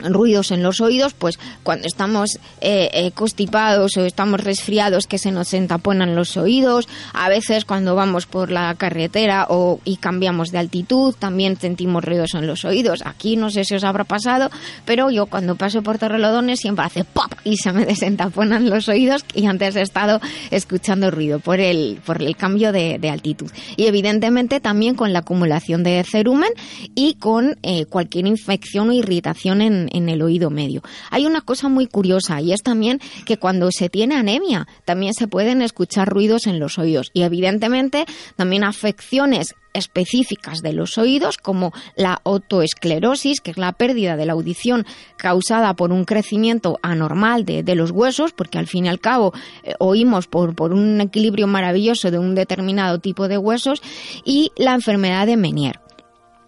ruidos 0.00 0.50
en 0.50 0.62
los 0.62 0.80
oídos, 0.80 1.14
pues 1.14 1.38
cuando 1.62 1.86
estamos 1.86 2.38
eh, 2.60 2.90
eh, 2.92 3.10
constipados 3.12 3.96
o 3.96 4.04
estamos 4.04 4.40
resfriados 4.40 5.06
que 5.06 5.18
se 5.18 5.30
nos 5.30 5.54
entaponan 5.54 6.14
los 6.14 6.36
oídos, 6.36 6.88
a 7.12 7.28
veces 7.28 7.64
cuando 7.64 7.94
vamos 7.94 8.26
por 8.26 8.50
la 8.50 8.74
carretera 8.74 9.46
o 9.48 9.80
y 9.84 9.96
cambiamos 9.96 10.50
de 10.50 10.58
altitud 10.58 11.14
también 11.18 11.58
sentimos 11.58 12.04
ruidos 12.04 12.34
en 12.34 12.46
los 12.46 12.64
oídos. 12.64 13.02
Aquí 13.04 13.36
no 13.36 13.50
sé 13.50 13.64
si 13.64 13.74
os 13.74 13.84
habrá 13.84 14.04
pasado, 14.04 14.50
pero 14.84 15.10
yo 15.10 15.26
cuando 15.26 15.56
paso 15.56 15.82
por 15.82 15.98
Torrelodones 15.98 16.60
siempre 16.60 16.84
hace 16.84 17.04
pop 17.04 17.32
y 17.44 17.56
se 17.56 17.72
me 17.72 17.84
desentaponan 17.86 18.68
los 18.68 18.88
oídos 18.88 19.24
y 19.34 19.46
antes 19.46 19.76
he 19.76 19.82
estado 19.82 20.20
escuchando 20.50 21.10
ruido 21.10 21.40
por 21.40 21.60
el 21.60 22.00
por 22.04 22.22
el 22.22 22.36
cambio 22.36 22.72
de, 22.72 23.00
altitud. 23.06 23.50
Y 23.76 23.86
evidentemente 23.86 24.60
también 24.60 24.96
con 24.96 25.12
la 25.12 25.20
acumulación 25.20 25.84
de 25.84 26.04
cerumen 26.04 26.50
y 26.94 27.14
con 27.14 27.56
eh, 27.62 27.86
cualquier 27.86 28.26
infección 28.26 28.90
o 28.90 28.92
irritación 28.92 29.62
en 29.62 29.85
en, 29.90 30.08
el 30.08 30.22
oído 30.22 30.50
medio. 30.50 30.82
Hay 31.10 31.26
una 31.26 31.40
cosa 31.40 31.68
muy 31.68 31.86
curiosa 31.86 32.40
y 32.40 32.52
es 32.52 32.62
también 32.62 33.00
que 33.24 33.38
cuando 33.38 33.70
se 33.70 33.88
tiene 33.88 34.14
anemia 34.14 34.66
también 34.84 35.14
se 35.14 35.28
pueden 35.28 35.62
escuchar 35.62 36.08
ruidos 36.08 36.46
en 36.46 36.58
los 36.58 36.78
oídos 36.78 37.10
y 37.12 37.22
evidentemente 37.22 38.06
también 38.36 38.64
afecciones 38.64 39.54
específicas 39.76 40.62
de 40.62 40.72
los 40.72 40.96
oídos, 40.96 41.36
como 41.36 41.72
la 41.96 42.20
otoesclerosis, 42.22 43.40
que 43.40 43.50
es 43.50 43.58
la 43.58 43.72
pérdida 43.72 44.16
de 44.16 44.24
la 44.24 44.32
audición 44.32 44.86
causada 45.18 45.74
por 45.74 45.92
un 45.92 46.04
crecimiento 46.04 46.78
anormal 46.82 47.44
de, 47.44 47.74
los 47.74 47.90
huesos, 47.90 48.32
porque 48.32 48.58
al 48.58 48.66
fin 48.66 48.86
y 48.86 48.88
al 48.88 49.00
cabo 49.00 49.34
eh, 49.62 49.74
oímos 49.78 50.28
por, 50.28 50.54
por 50.54 50.72
un 50.72 51.00
equilibrio 51.02 51.46
maravilloso 51.46 52.10
de 52.10 52.18
un 52.18 52.34
determinado 52.34 53.00
tipo 53.00 53.28
de 53.28 53.36
huesos, 53.36 53.82
y 54.24 54.50
la 54.56 54.72
enfermedad 54.72 55.26
de 55.26 55.36
Menier 55.36 55.85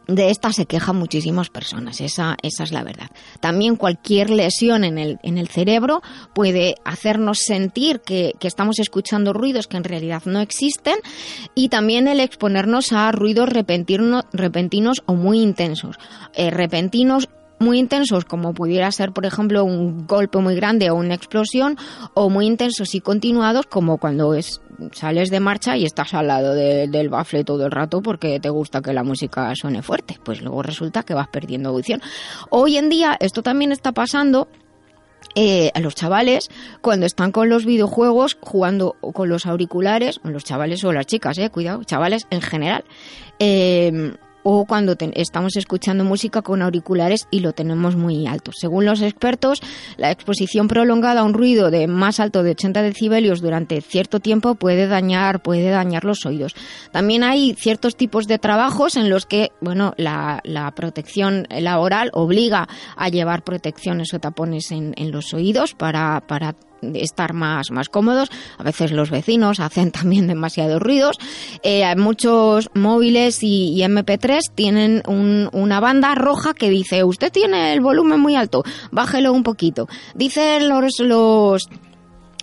de 0.08 0.30
esta 0.30 0.52
se 0.52 0.64
quejan 0.64 0.96
muchísimas 0.96 1.50
personas, 1.50 2.00
esa, 2.00 2.36
esa 2.42 2.64
es 2.64 2.72
la 2.72 2.82
verdad. 2.82 3.10
También 3.40 3.76
cualquier 3.76 4.30
lesión 4.30 4.82
en 4.84 4.96
el, 4.96 5.18
en 5.22 5.36
el 5.36 5.48
cerebro 5.48 6.02
puede 6.34 6.76
hacernos 6.84 7.40
sentir 7.40 8.00
que, 8.00 8.32
estamos 8.40 8.78
escuchando 8.78 9.34
ruidos 9.34 9.66
que 9.66 9.76
en 9.76 9.84
realidad 9.84 10.22
no 10.24 10.40
existen 10.40 10.96
y 11.54 11.68
también 11.68 12.08
el 12.08 12.20
exponernos 12.20 12.92
a 12.94 13.12
ruidos 13.12 13.50
repentinos 13.50 15.02
o 15.04 15.14
muy 15.14 15.42
intensos. 15.42 15.96
Eh, 16.32 16.50
repentinos 16.50 17.28
muy 17.58 17.78
intensos 17.78 18.24
como 18.24 18.54
pudiera 18.54 18.90
ser 18.90 19.12
por 19.12 19.26
ejemplo 19.26 19.64
un 19.64 20.06
golpe 20.06 20.38
muy 20.38 20.54
grande 20.54 20.90
o 20.90 20.94
una 20.94 21.14
explosión 21.14 21.76
o 22.14 22.30
muy 22.30 22.46
intensos 22.46 22.94
y 22.94 23.00
continuados 23.00 23.66
como 23.66 23.98
cuando 23.98 24.32
es 24.32 24.62
sales 24.92 25.30
de 25.30 25.40
marcha 25.40 25.76
y 25.76 25.84
estás 25.84 26.14
al 26.14 26.28
lado 26.28 26.54
del 26.54 27.08
bafle 27.08 27.44
todo 27.44 27.66
el 27.66 27.72
rato 27.72 28.02
porque 28.02 28.40
te 28.40 28.50
gusta 28.50 28.80
que 28.80 28.92
la 28.92 29.02
música 29.02 29.52
suene 29.54 29.82
fuerte. 29.82 30.18
Pues 30.24 30.40
luego 30.40 30.62
resulta 30.62 31.02
que 31.02 31.14
vas 31.14 31.28
perdiendo 31.28 31.70
audición. 31.70 32.00
Hoy 32.50 32.76
en 32.76 32.88
día 32.88 33.16
esto 33.20 33.42
también 33.42 33.72
está 33.72 33.92
pasando 33.92 34.48
eh, 35.34 35.70
a 35.74 35.80
los 35.80 35.94
chavales 35.94 36.48
cuando 36.80 37.06
están 37.06 37.32
con 37.32 37.48
los 37.48 37.64
videojuegos 37.64 38.38
jugando 38.40 38.96
con 39.14 39.28
los 39.28 39.46
auriculares, 39.46 40.20
los 40.22 40.44
chavales 40.44 40.82
o 40.84 40.92
las 40.92 41.06
chicas, 41.06 41.38
eh, 41.38 41.50
cuidado, 41.50 41.84
chavales 41.84 42.26
en 42.30 42.40
general. 42.40 42.84
Eh, 43.38 44.14
o 44.42 44.64
cuando 44.64 44.96
estamos 45.14 45.56
escuchando 45.56 46.04
música 46.04 46.42
con 46.42 46.62
auriculares 46.62 47.26
y 47.30 47.40
lo 47.40 47.52
tenemos 47.52 47.96
muy 47.96 48.26
alto. 48.26 48.52
Según 48.54 48.84
los 48.84 49.02
expertos, 49.02 49.60
la 49.96 50.10
exposición 50.10 50.68
prolongada 50.68 51.20
a 51.20 51.24
un 51.24 51.34
ruido 51.34 51.70
de 51.70 51.86
más 51.86 52.20
alto 52.20 52.42
de 52.42 52.52
80 52.52 52.82
decibelios 52.82 53.40
durante 53.40 53.80
cierto 53.80 54.20
tiempo 54.20 54.54
puede 54.54 54.86
dañar, 54.86 55.42
puede 55.42 55.70
dañar 55.70 56.04
los 56.04 56.24
oídos. 56.26 56.54
También 56.92 57.22
hay 57.22 57.54
ciertos 57.54 57.96
tipos 57.96 58.26
de 58.26 58.38
trabajos 58.38 58.96
en 58.96 59.10
los 59.10 59.26
que, 59.26 59.50
bueno, 59.60 59.94
la, 59.96 60.42
protección 60.74 61.46
laboral 61.50 62.10
obliga 62.12 62.68
a 62.96 63.08
llevar 63.08 63.42
protecciones 63.42 64.12
o 64.14 64.20
tapones 64.20 64.70
en, 64.70 64.92
en 64.96 65.10
los 65.10 65.32
oídos 65.34 65.74
para, 65.74 66.22
para 66.26 66.54
estar 66.94 67.32
más, 67.32 67.70
más 67.70 67.88
cómodos. 67.88 68.30
A 68.58 68.62
veces 68.62 68.92
los 68.92 69.10
vecinos 69.10 69.60
hacen 69.60 69.90
también 69.90 70.26
demasiados 70.26 70.80
ruidos. 70.80 71.16
Eh, 71.62 71.84
muchos 71.96 72.70
móviles 72.74 73.42
y, 73.42 73.78
MP3 73.78 74.40
tienen 74.54 75.02
una 75.06 75.80
banda 75.80 76.14
roja 76.14 76.52
que 76.52 76.68
dice, 76.68 77.04
usted 77.04 77.32
tiene 77.32 77.72
el 77.72 77.80
volumen 77.80 78.20
muy 78.20 78.34
alto, 78.34 78.64
bájelo 78.90 79.32
un 79.32 79.42
poquito. 79.42 79.88
Dicen 80.14 80.68
los, 80.68 80.98
los 81.00 81.68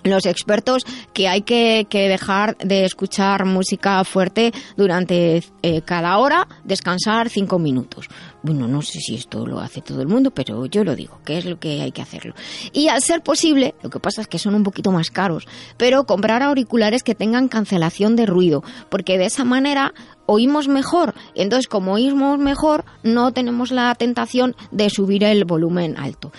los 0.05 0.25
expertos 0.25 0.85
que 1.13 1.27
hay 1.27 1.41
que, 1.41 1.85
dejar 1.91 2.57
de 2.57 2.85
escuchar 2.85 3.45
música 3.45 4.03
fuerte 4.03 4.53
durante 4.77 5.43
eh, 5.61 5.81
cada 5.81 6.17
hora, 6.17 6.47
descansar 6.63 7.29
cinco 7.29 7.59
minutos. 7.59 8.07
Bueno, 8.43 8.67
no 8.67 8.81
sé 8.83 8.99
si 8.99 9.15
esto 9.15 9.45
lo 9.47 9.59
hace 9.59 9.81
todo 9.81 10.01
el 10.01 10.07
mundo, 10.07 10.31
pero 10.31 10.67
yo 10.67 10.83
lo 10.83 10.95
digo, 10.95 11.19
que 11.25 11.39
es 11.39 11.45
lo 11.45 11.59
que 11.59 11.81
hay 11.81 11.91
que 11.91 12.03
hacerlo. 12.03 12.35
Y 12.73 12.89
al 12.89 13.01
ser 13.01 13.21
posible, 13.21 13.73
lo 13.81 13.89
que 13.89 13.99
pasa 13.99 14.21
es 14.21 14.27
que 14.27 14.37
son 14.37 14.53
un 14.53 14.63
poquito 14.63 14.91
más 14.91 15.09
caros, 15.09 15.47
pero 15.77 16.05
comprar 16.05 16.43
auriculares 16.43 17.01
que 17.01 17.15
tengan 17.15 17.47
cancelación 17.47 18.15
de 18.15 18.27
ruido, 18.27 18.63
porque 18.89 19.17
de 19.17 19.25
esa 19.25 19.43
manera 19.43 19.93
oímos 20.27 20.67
mejor. 20.67 21.15
Entonces, 21.33 21.67
como 21.67 21.93
oímos 21.93 22.37
mejor, 22.37 22.85
no 23.01 23.31
tenemos 23.31 23.71
la 23.71 23.93
tentación 23.95 24.55
de 24.71 24.89
subir 24.91 25.23
el 25.23 25.45
volumen 25.45 25.97
alto 25.97 26.31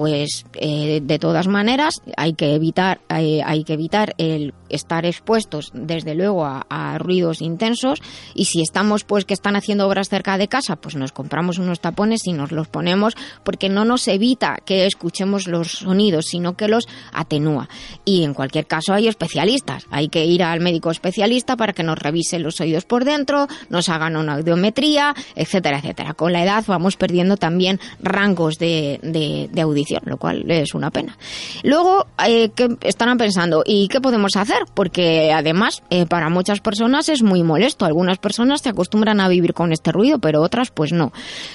pues 0.00 0.46
eh, 0.54 1.02
de 1.02 1.18
todas 1.18 1.46
maneras 1.46 2.00
hay 2.16 2.32
que 2.32 2.54
evitar 2.54 3.02
eh, 3.10 3.42
hay 3.44 3.64
que 3.64 3.74
evitar 3.74 4.14
el 4.16 4.54
estar 4.70 5.04
expuestos 5.04 5.72
desde 5.74 6.14
luego 6.14 6.46
a, 6.46 6.96
ruidos 6.98 7.42
intensos. 7.42 8.00
Y 8.34 8.46
si 8.46 8.62
estamos 8.62 9.04
pues 9.04 9.26
que 9.26 9.34
están 9.34 9.56
haciendo 9.56 9.86
obras 9.86 10.08
cerca 10.08 10.38
de 10.38 10.48
casa 10.48 10.76
pues 10.76 10.96
nos 10.96 11.12
compramos 11.12 11.58
unos 11.58 11.80
tapones 11.80 12.26
y 12.26 12.32
nos 12.32 12.50
los 12.50 12.68
ponemos 12.68 13.14
porque 13.44 13.68
no 13.68 13.84
nos 13.84 14.08
evita 14.08 14.56
que 14.64 14.86
escuchemos 14.86 15.46
los 15.46 15.70
sonidos 15.70 16.28
sino 16.30 16.56
que 16.56 16.68
los 16.68 16.88
atenúa. 17.12 17.68
Y 18.06 18.24
en 18.24 18.32
cualquier 18.32 18.66
caso 18.66 18.94
hay 18.94 19.06
especialistas. 19.06 19.86
Hay 19.90 20.08
que 20.08 20.24
ir 20.24 20.42
al 20.42 20.60
médico 20.60 20.90
especialista 20.90 21.56
para 21.56 21.74
que 21.74 21.82
nos 21.82 21.98
revise 21.98 22.38
los 22.38 22.58
oídos 22.62 22.86
por 22.86 23.04
dentro 23.04 23.48
nos 23.68 23.90
hagan 23.90 24.16
una 24.16 24.36
audiometría 24.36 25.14
etcétera 25.34 25.80
etcétera. 25.80 26.14
Con 26.14 26.32
la 26.32 26.42
edad 26.42 26.64
vamos 26.66 26.96
perdiendo 26.96 27.36
también 27.36 27.78
rangos 28.02 28.58
de, 28.58 29.50
audición 29.60 29.89
lo 30.04 30.16
cual 30.16 30.50
es 30.50 30.74
una 30.74 30.90
pena 30.90 31.16
luego 31.62 32.06
eh, 32.26 32.50
¿qué 32.54 32.68
estarán 32.82 33.18
pensando 33.18 33.62
y 33.64 33.88
qué 33.88 34.00
podemos 34.00 34.36
hacer 34.36 34.64
porque 34.74 35.32
además 35.32 35.82
eh, 35.90 36.06
para 36.06 36.28
muchas 36.28 36.60
personas 36.60 37.08
es 37.08 37.22
muy 37.22 37.42
molesto. 37.42 37.84
Algunas 37.84 38.18
personas 38.18 38.60
se 38.60 38.68
acostumbran 38.68 39.20
a 39.20 39.28
vivir 39.28 39.54
con 39.54 39.72
este 39.72 39.92
ruido, 39.92 40.18
pero 40.18 40.42
otras 40.42 40.70
pues 40.70 40.92
no. 40.92 41.12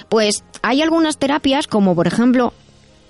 Pues 0.09 0.43
hay 0.61 0.81
algunas 0.81 1.17
terapias 1.17 1.67
como 1.67 1.95
por 1.95 2.07
ejemplo 2.07 2.53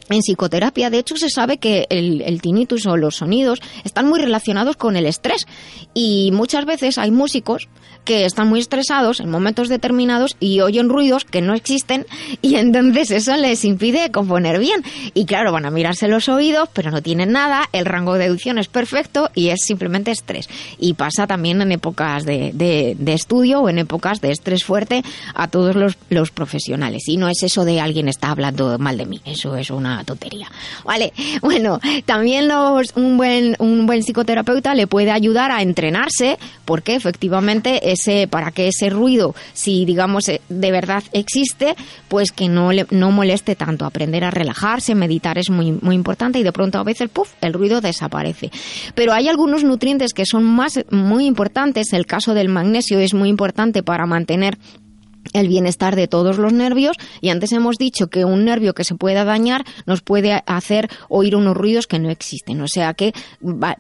en 0.08 0.22
psicoterapia, 0.22 0.92
de 0.92 1.00
hecho, 1.00 1.18
se 1.18 1.32
sabe 1.32 1.58
que 1.58 1.88
el, 1.90 2.22
el, 2.22 2.40
tinnitus 2.40 2.86
o 2.86 2.96
los 2.96 3.16
sonidos 3.16 3.60
están 3.84 4.08
muy 4.08 4.20
relacionados 4.20 4.78
con 4.78 4.96
el 4.98 5.08
estrés. 5.08 5.48
Y 5.96 6.30
muchas 6.32 6.66
veces 6.66 7.00
hay 7.00 7.10
músicos 7.10 7.70
que 8.06 8.26
están 8.26 8.48
muy 8.48 8.60
estresados 8.60 9.20
en 9.20 9.30
momentos 9.30 9.68
determinados 9.68 10.38
y 10.40 10.62
oyen 10.62 10.90
ruidos 10.90 11.26
que 11.26 11.42
no 11.42 11.54
existen 11.54 12.06
y 12.42 12.56
entonces 12.56 13.12
eso 13.12 13.36
les 13.36 13.66
impide 13.66 14.12
componer 14.12 14.60
bien. 14.60 14.84
Y 15.14 15.26
claro, 15.26 15.52
van 15.52 15.66
a 15.66 15.72
mirarse 15.72 16.08
los 16.08 16.30
oídos, 16.30 16.70
pero 16.74 16.92
no 16.92 17.02
tienen 17.02 17.32
nada, 17.32 17.68
el 17.72 17.86
rango 17.86 18.14
de 18.14 18.28
audición 18.28 18.58
es 18.58 18.68
perfecto 18.68 19.30
y 19.34 19.50
es 19.50 19.62
simplemente 19.66 20.12
estrés. 20.12 20.48
Y 20.80 20.94
pasa 20.94 21.28
también 21.28 21.62
en 21.62 21.72
épocas 21.72 22.26
de, 22.26 22.96
estudio 23.08 23.62
o 23.62 23.70
en 23.70 23.80
épocas 23.80 24.22
de 24.22 24.32
estrés 24.32 24.64
fuerte 24.64 25.04
a 25.34 25.48
todos 25.48 25.76
los, 25.76 25.98
los 26.10 26.32
profesionales. 26.32 27.08
Y 27.08 27.18
no 27.18 27.28
es 27.28 27.42
eso 27.44 27.66
de 27.66 27.80
alguien 27.80 28.08
está 28.08 28.30
hablando 28.30 28.78
mal 28.78 28.98
de 28.98 29.06
mí, 29.06 29.22
eso 29.26 29.56
es 29.56 29.70
una 29.70 30.04
tontería. 30.04 30.52
Vale, 30.84 31.14
bueno, 31.42 31.80
también 32.06 32.48
los, 32.48 32.96
un, 32.96 33.18
buen, 33.18 33.56
un 33.60 33.86
buen 33.86 34.04
psicoterapeuta 34.04 34.76
le 34.76 34.88
puede 34.88 35.12
ayudar 35.12 35.52
a 35.52 35.62
entrenarse 35.62 36.38
porque 36.66 36.96
efectivamente 36.96 37.92
ese, 37.96 38.28
para 38.28 38.52
que 38.52 38.68
ese 38.68 38.90
ruido, 38.90 39.36
si 39.54 39.86
digamos 39.86 40.30
eh, 40.30 40.42
de 40.48 40.72
verdad 40.72 41.04
existe, 41.12 41.76
pues 42.08 42.32
que 42.32 42.48
no, 42.48 42.72
le, 42.72 42.86
no 42.92 43.12
moleste 43.12 43.56
tanto. 43.56 43.86
Aprender 43.86 44.24
a 44.24 44.32
relajarse, 44.32 44.96
meditar 44.96 45.38
es 45.38 45.50
muy, 45.50 45.72
muy 45.72 45.96
importante 45.96 46.40
y 46.40 46.44
de 46.44 46.52
pronto 46.52 46.78
a 46.78 46.84
veces, 46.84 47.10
puff, 47.10 47.34
el 47.42 47.54
ruido 47.54 47.82
desaparece. 47.82 48.52
Pero 48.94 49.14
hay 49.14 49.28
algunos 49.28 49.64
nutrientes 49.64 50.14
que 50.14 50.26
son 50.26 50.44
más, 50.44 50.80
muy 50.92 51.26
importantes. 51.26 51.94
El 51.94 52.06
caso 52.06 52.34
del 52.34 52.50
magnesio 52.50 53.00
es 53.00 53.14
muy 53.14 53.30
importante 53.30 53.84
para 53.84 54.06
mantener 54.06 54.58
el 55.36 55.48
bienestar 55.48 55.96
de 55.96 56.08
todos 56.08 56.38
los 56.38 56.54
nervios 56.54 56.98
y 57.22 57.30
antes 57.30 57.52
hemos 57.52 57.78
dicho 57.78 58.08
que 58.08 58.26
un 58.26 58.46
nervio 58.46 58.74
que 58.74 58.84
se 58.84 58.96
pueda 58.96 59.24
dañar 59.24 59.66
nos 59.86 60.02
puede 60.02 60.44
hacer 60.46 60.90
oír 61.10 61.36
unos 61.36 61.56
ruidos 61.56 61.88
que 61.88 62.00
no 62.00 62.10
existen. 62.10 62.62
O 62.62 62.68
sea 62.68 62.94
que 62.94 63.14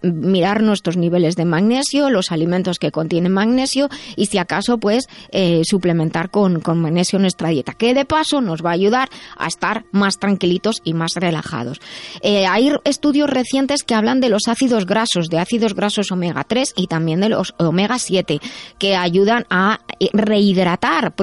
mirar 0.02 0.62
nuestros 0.62 0.98
niveles 0.98 1.36
de 1.36 1.46
magnesio, 1.46 2.10
los 2.10 2.32
alimentos 2.32 2.80
que 2.80 2.92
contienen 2.92 3.32
magnesio 3.32 3.90
y 4.16 4.28
si 4.28 4.38
acaso 4.38 4.78
pues 4.78 5.08
eh, 5.32 5.62
suplementar 5.66 6.30
con, 6.30 6.62
magnesio 6.76 7.20
nuestra 7.20 7.50
dieta, 7.50 7.74
que 7.74 7.94
de 7.94 8.06
paso 8.06 8.42
nos 8.42 8.64
va 8.64 8.72
a 8.72 8.74
ayudar 8.74 9.10
a 9.38 9.48
estar 9.48 9.86
más 9.92 10.20
tranquilitos 10.20 10.82
y 10.84 10.94
más 10.94 11.14
relajados. 11.16 11.80
Eh, 12.22 12.46
hay 12.46 12.72
estudios 12.84 13.30
recientes 13.30 13.84
que 13.84 13.96
hablan 13.96 14.20
de 14.20 14.30
los 14.30 14.48
ácidos 14.48 14.86
grasos, 14.86 15.30
de 15.30 15.40
ácidos 15.40 15.74
grasos 15.74 16.12
omega 16.12 16.44
3 16.44 16.74
y 16.76 16.88
también 16.88 17.22
de 17.22 17.30
los 17.30 17.54
omega 17.58 18.00
7, 18.00 18.40
que 18.78 18.96
ayudan 18.96 19.46
a 19.50 19.80
eh, 20.00 20.10
rehidratar, 20.14 21.16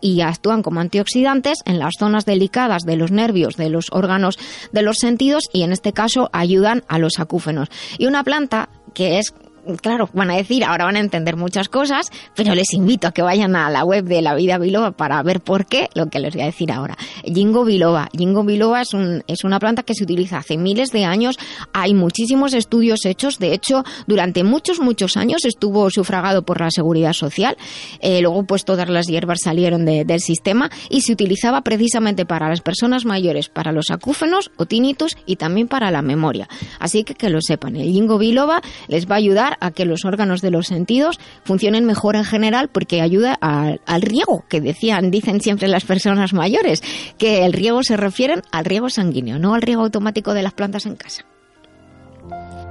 y 0.00 0.20
actúan 0.20 0.62
como 0.62 0.80
antioxidantes 0.80 1.58
en 1.64 1.78
las 1.78 1.94
zonas 1.98 2.24
delicadas 2.24 2.82
de 2.82 2.96
los 2.96 3.10
nervios, 3.10 3.56
de 3.56 3.70
los 3.70 3.86
órganos 3.90 4.38
de 4.72 4.82
los 4.82 4.98
sentidos 4.98 5.44
y 5.52 5.62
en 5.62 5.72
este 5.72 5.92
caso 5.92 6.30
ayudan 6.32 6.84
a 6.88 6.98
los 6.98 7.18
acúfenos. 7.18 7.68
Y 7.98 8.06
una 8.06 8.24
planta 8.24 8.68
que 8.94 9.18
es 9.18 9.34
claro, 9.80 10.08
van 10.12 10.30
a 10.30 10.36
decir, 10.36 10.64
ahora 10.64 10.84
van 10.84 10.96
a 10.96 11.00
entender 11.00 11.36
muchas 11.36 11.68
cosas, 11.68 12.10
pero 12.34 12.54
les 12.54 12.72
invito 12.72 13.06
a 13.06 13.12
que 13.12 13.22
vayan 13.22 13.56
a 13.56 13.70
la 13.70 13.84
web 13.84 14.04
de 14.04 14.22
La 14.22 14.34
Vida 14.34 14.58
Biloba 14.58 14.92
para 14.92 15.22
ver 15.22 15.40
por 15.40 15.66
qué 15.66 15.88
lo 15.94 16.06
que 16.06 16.18
les 16.18 16.34
voy 16.34 16.42
a 16.42 16.46
decir 16.46 16.72
ahora. 16.72 16.96
Jingo 17.24 17.64
biloba. 17.64 18.08
Jingo 18.16 18.44
biloba 18.44 18.80
es, 18.82 18.94
un, 18.94 19.22
es 19.26 19.44
una 19.44 19.58
planta 19.58 19.82
que 19.82 19.94
se 19.94 20.04
utiliza 20.04 20.38
hace 20.38 20.56
miles 20.56 20.90
de 20.90 21.04
años. 21.04 21.38
Hay 21.72 21.94
muchísimos 21.94 22.54
estudios 22.54 23.04
hechos. 23.04 23.38
De 23.38 23.52
hecho, 23.52 23.84
durante 24.06 24.44
muchos, 24.44 24.80
muchos 24.80 25.16
años 25.16 25.44
estuvo 25.44 25.90
sufragado 25.90 26.42
por 26.42 26.60
la 26.60 26.70
Seguridad 26.70 27.12
Social. 27.12 27.56
Eh, 28.00 28.20
luego, 28.20 28.44
pues 28.44 28.64
todas 28.64 28.88
las 28.88 29.06
hierbas 29.06 29.40
salieron 29.42 29.84
del 29.84 30.20
sistema 30.20 30.70
y 30.90 31.02
se 31.02 31.12
utilizaba 31.12 31.62
precisamente 31.62 32.26
para 32.26 32.48
las 32.48 32.60
personas 32.60 33.04
mayores, 33.04 33.48
para 33.48 33.72
los 33.72 33.90
acúfenos 33.90 34.50
o 34.56 34.66
tinnitus 34.66 35.16
y 35.26 35.36
también 35.36 35.68
para 35.68 35.90
la 35.90 36.02
memoria. 36.02 36.48
Así 36.78 37.04
que 37.04 37.14
que 37.14 37.30
lo 37.30 37.40
sepan. 37.40 37.76
El 37.76 37.90
jingo 37.92 38.18
biloba 38.18 38.62
les 38.88 39.08
va 39.08 39.14
a 39.14 39.18
ayudar 39.18 39.51
a 39.60 39.70
que 39.70 39.84
los 39.84 40.04
órganos 40.04 40.40
de 40.40 40.50
los 40.50 40.66
sentidos 40.66 41.18
funcionen 41.44 41.84
mejor 41.84 42.16
en 42.16 42.24
general 42.24 42.68
porque 42.68 43.00
ayuda 43.00 43.34
al 43.40 44.02
riego, 44.02 44.44
que 44.48 44.60
decían, 44.60 45.10
dicen 45.10 45.40
siempre 45.40 45.68
las 45.68 45.84
personas 45.84 46.32
mayores, 46.32 46.82
que 47.18 47.44
el 47.44 47.52
riego 47.52 47.82
se 47.82 47.96
refieren 47.96 48.42
al 48.50 48.64
riego 48.64 48.90
sanguíneo, 48.90 49.38
no 49.38 49.54
al 49.54 49.62
riego 49.62 49.82
automático 49.82 50.34
de 50.34 50.42
las 50.42 50.52
plantas 50.52 50.86
en 50.86 50.96
casa. 50.96 51.24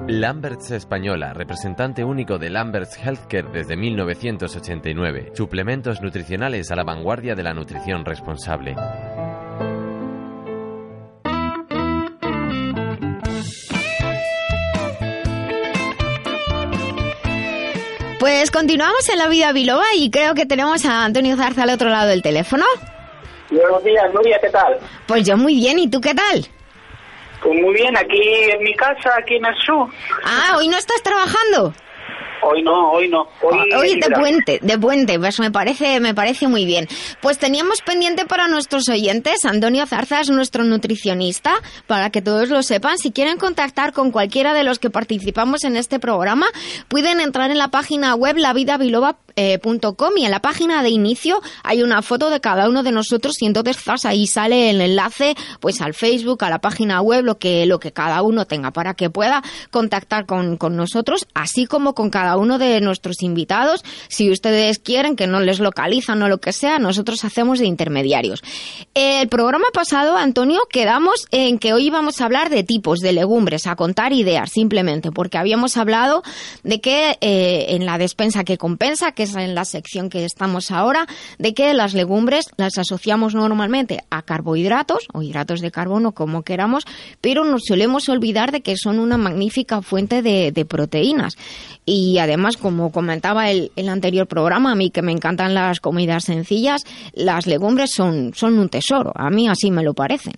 Lamberts 0.08 0.72
Española, 0.72 1.34
representante 1.34 2.04
único 2.04 2.40
de 2.40 2.50
Lamberts 2.50 2.98
Healthcare 2.98 3.52
desde 3.52 3.78
1989. 3.78 5.32
Suplementos 5.36 6.02
nutricionales 6.02 6.72
a 6.72 6.76
la 6.76 6.84
vanguardia 6.84 7.36
de 7.36 7.44
la 7.44 7.54
nutrición 7.54 8.04
responsable. 8.04 8.76
Pues 18.22 18.51
continuamos 18.51 19.10
en 19.10 19.18
la 19.18 19.28
vida 19.30 19.51
biloba 19.51 19.84
y 19.96 20.12
creo 20.12 20.36
que 20.36 20.46
tenemos 20.46 20.86
a 20.86 21.06
Antonio 21.06 21.36
Zarza 21.38 21.63
al 21.63 21.72
otro 21.72 21.90
lado 21.90 22.08
del 22.08 22.22
teléfono. 22.22 22.63
Buenos 23.50 23.84
días, 23.84 24.13
Nuria, 24.13 24.38
¿qué 24.40 24.50
tal? 24.51 24.78
Pues 25.08 25.25
yo 25.25 25.38
muy 25.38 25.56
bien, 25.56 25.80
¿y 25.80 25.90
tú 25.90 26.00
qué 26.00 26.13
tal? 26.13 26.46
Pues 27.42 27.60
muy 27.60 27.74
bien, 27.74 27.98
aquí 27.98 28.22
en 28.22 28.63
mi 28.63 28.75
casa, 28.75 29.10
aquí 29.18 29.38
en 29.38 29.46
el 29.48 29.56
sur. 29.66 29.90
Ah, 30.24 30.56
¿hoy 30.56 30.68
no 30.68 30.78
estás 30.78 31.01
trabajando? 31.01 31.74
Hoy 32.44 32.63
no, 32.63 32.91
hoy 32.91 33.08
no. 33.08 33.27
Hoy, 33.44 34.00
de 34.00 34.10
puente, 34.10 34.60
de 34.62 34.77
puente, 34.77 35.20
pues 35.20 35.39
me 35.39 35.51
parece, 35.51 36.00
me 36.00 36.15
parece 36.15 36.48
muy 36.48 36.65
bien. 36.65 36.88
Pues 37.22 37.38
teníamos 37.38 37.82
pendiente 37.82 38.25
para 38.25 38.48
nuestros 38.48 38.89
oyentes, 38.89 39.46
Antonio 39.46 39.86
Zarza 39.86 40.22
es 40.22 40.30
nuestro 40.32 40.63
nutricionista, 40.63 41.53
para 41.86 42.10
que 42.10 42.22
todos 42.22 42.50
lo 42.50 42.63
sepan. 42.63 42.98
Si 42.98 43.12
quieren 43.12 43.38
contactar 43.38 43.94
con 43.94 44.12
cualquiera 44.12 44.53
de 44.53 44.63
los 44.63 44.80
que 44.80 44.89
participamos 44.89 45.63
en 45.63 45.77
este 45.77 46.00
programa, 46.00 46.48
pueden 46.88 47.22
entrar 47.22 47.51
en 47.51 47.60
la 47.60 47.68
página 47.68 48.15
web 48.15 48.38
lavidabiloba.com 48.38 49.31
eh, 49.36 49.60
y 50.16 50.26
en 50.26 50.32
la 50.32 50.42
página 50.42 50.84
de 50.84 50.90
inicio 50.90 51.42
hay 51.64 51.84
una 51.84 52.02
foto 52.02 52.30
de 52.30 52.42
cada 52.42 52.68
uno 52.68 52.84
de 52.84 52.92
nosotros 52.92 53.36
y 53.42 53.46
entonces 53.46 53.78
ahí 54.06 54.28
sale 54.28 54.70
el 54.70 54.82
enlace 54.82 55.36
pues 55.60 55.82
al 55.82 55.94
Facebook, 55.94 56.44
a 56.44 56.50
la 56.50 56.60
página 56.60 57.02
web, 57.02 57.24
lo 57.24 57.38
que, 57.38 57.65
lo 57.65 57.80
que 57.80 57.91
cada 57.91 58.22
uno 58.22 58.46
tenga 58.46 58.72
para 58.72 58.94
que 58.94 59.10
pueda 59.10 59.44
contactar 59.70 60.26
con, 60.26 60.58
con 60.58 60.76
nosotros, 60.76 61.28
así 61.34 61.65
como 61.65 61.94
con 61.94 62.10
cada 62.10 62.38
uno 62.38 62.58
de 62.58 62.82
nuestros 62.82 63.22
invitados. 63.22 63.84
Si 64.08 64.30
ustedes 64.32 64.80
quieren 64.80 65.15
que 65.15 65.28
no 65.28 65.39
les 65.39 65.60
localizan 65.60 66.22
o 66.22 66.30
lo 66.30 66.39
que 66.39 66.54
sea, 66.54 66.80
nosotros 66.80 67.24
hacemos 67.24 67.60
de 67.60 67.65
intermediarios. 67.65 68.41
El 68.94 69.28
programa 69.28 69.65
pasado, 69.74 70.17
Antonio, 70.17 70.62
quedamos 70.70 71.28
en 71.32 71.60
que 71.60 71.74
hoy 71.74 71.89
vamos 71.89 72.22
a 72.22 72.26
hablar 72.26 72.50
de 72.50 72.63
tipos 72.63 73.00
de 73.00 73.13
legumbres, 73.13 73.67
a 73.67 73.76
contar 73.76 74.13
ideas 74.13 74.52
simplemente, 74.52 75.12
porque 75.12 75.38
habíamos 75.38 75.78
hablado 75.78 76.24
de 76.63 76.82
que 76.82 77.17
eh, 77.22 77.67
en 77.70 77.86
la 77.86 77.98
despensa 77.98 78.44
que 78.44 78.58
compensa, 78.58 79.12
que 79.12 79.20
es 79.23 79.36
en 79.36 79.55
la 79.55 79.65
sección 79.65 80.10
que 80.10 80.25
estamos 80.25 80.71
ahora, 80.71 81.07
de 81.38 81.53
que 81.53 81.73
las 81.73 81.93
legumbres 81.93 82.45
las 82.57 82.77
asociamos 82.77 83.36
normalmente 83.36 84.03
a 84.10 84.21
carbohidratos 84.21 85.07
o 85.13 85.21
hidratos 85.21 85.62
de 85.62 85.71
carbono, 85.71 86.12
como 86.12 86.43
queramos, 86.43 86.86
pero 87.21 87.45
nos 87.45 87.63
solemos 87.67 88.10
olvidar 88.10 88.51
de 88.51 88.62
que 88.62 88.75
son 88.77 88.99
una 88.99 89.17
magnífica 89.17 89.81
fuente 89.81 90.21
de, 90.21 90.65
proteínas. 90.65 91.36
Y 91.86 92.19
además, 92.19 92.57
como 92.57 92.91
comentaba 92.91 93.49
el, 93.49 93.71
el, 93.75 93.89
anterior 93.89 94.27
programa, 94.27 94.71
a 94.71 94.75
mí 94.75 94.91
que 94.91 95.01
me 95.01 95.12
encantan 95.12 95.53
las 95.53 95.79
comidas 95.79 96.25
sencillas, 96.25 96.84
las 97.13 97.47
legumbres 97.47 97.91
son, 97.93 98.34
son 98.36 98.60
un 98.60 98.69
tesoro. 98.69 99.12
A 99.15 99.29
mí 99.29 99.47
así 99.47 99.71
me 99.71 99.84
lo 99.84 99.93
parecen. 99.93 100.34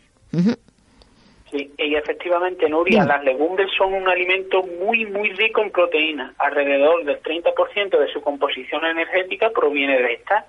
Sí, 1.53 1.71
y 1.77 1.93
efectivamente, 1.93 2.67
Nuria, 2.67 3.05
las 3.05 3.23
legumbres 3.23 3.69
son 3.77 3.93
un 3.93 4.09
alimento 4.09 4.63
muy, 4.83 5.05
muy 5.05 5.29
rico 5.33 5.61
en 5.61 5.69
proteínas. 5.69 6.33
Alrededor 6.39 7.05
del 7.05 7.21
30% 7.21 7.99
de 7.99 8.11
su 8.11 8.21
composición 8.21 8.83
energética 8.85 9.51
proviene 9.51 10.01
de 10.01 10.13
estas. 10.13 10.45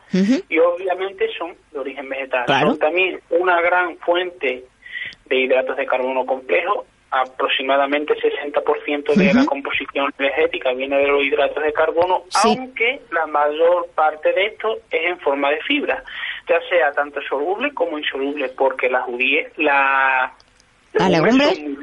Y 0.48 0.58
obviamente 0.58 1.28
son 1.36 1.54
de 1.72 1.78
origen 1.78 2.08
vegetal. 2.08 2.46
Son 2.46 2.78
también 2.78 3.20
una 3.28 3.60
gran 3.60 3.98
fuente 3.98 4.64
de 5.26 5.36
hidratos 5.36 5.76
de 5.76 5.84
carbono 5.84 6.24
complejo 6.24 6.86
aproximadamente 7.10 8.14
60% 8.14 9.14
de 9.14 9.34
la 9.34 9.44
composición 9.44 10.12
energética 10.18 10.72
viene 10.72 10.98
de 10.98 11.06
los 11.06 11.22
hidratos 11.22 11.62
de 11.62 11.72
carbono, 11.72 12.24
aunque 12.42 13.02
la 13.12 13.26
mayor 13.26 13.86
parte 13.94 14.32
de 14.32 14.46
esto 14.46 14.78
es 14.90 15.10
en 15.10 15.20
forma 15.20 15.50
de 15.50 15.60
fibra, 15.62 16.02
ya 16.48 16.58
sea 16.68 16.90
tanto 16.90 17.20
soluble 17.22 17.72
como 17.72 17.98
insoluble, 17.98 18.48
porque 18.48 18.88
la 18.88 19.02
judía, 19.02 19.46
la 19.58 20.34
la 20.94 21.08
legumbre. 21.08 21.74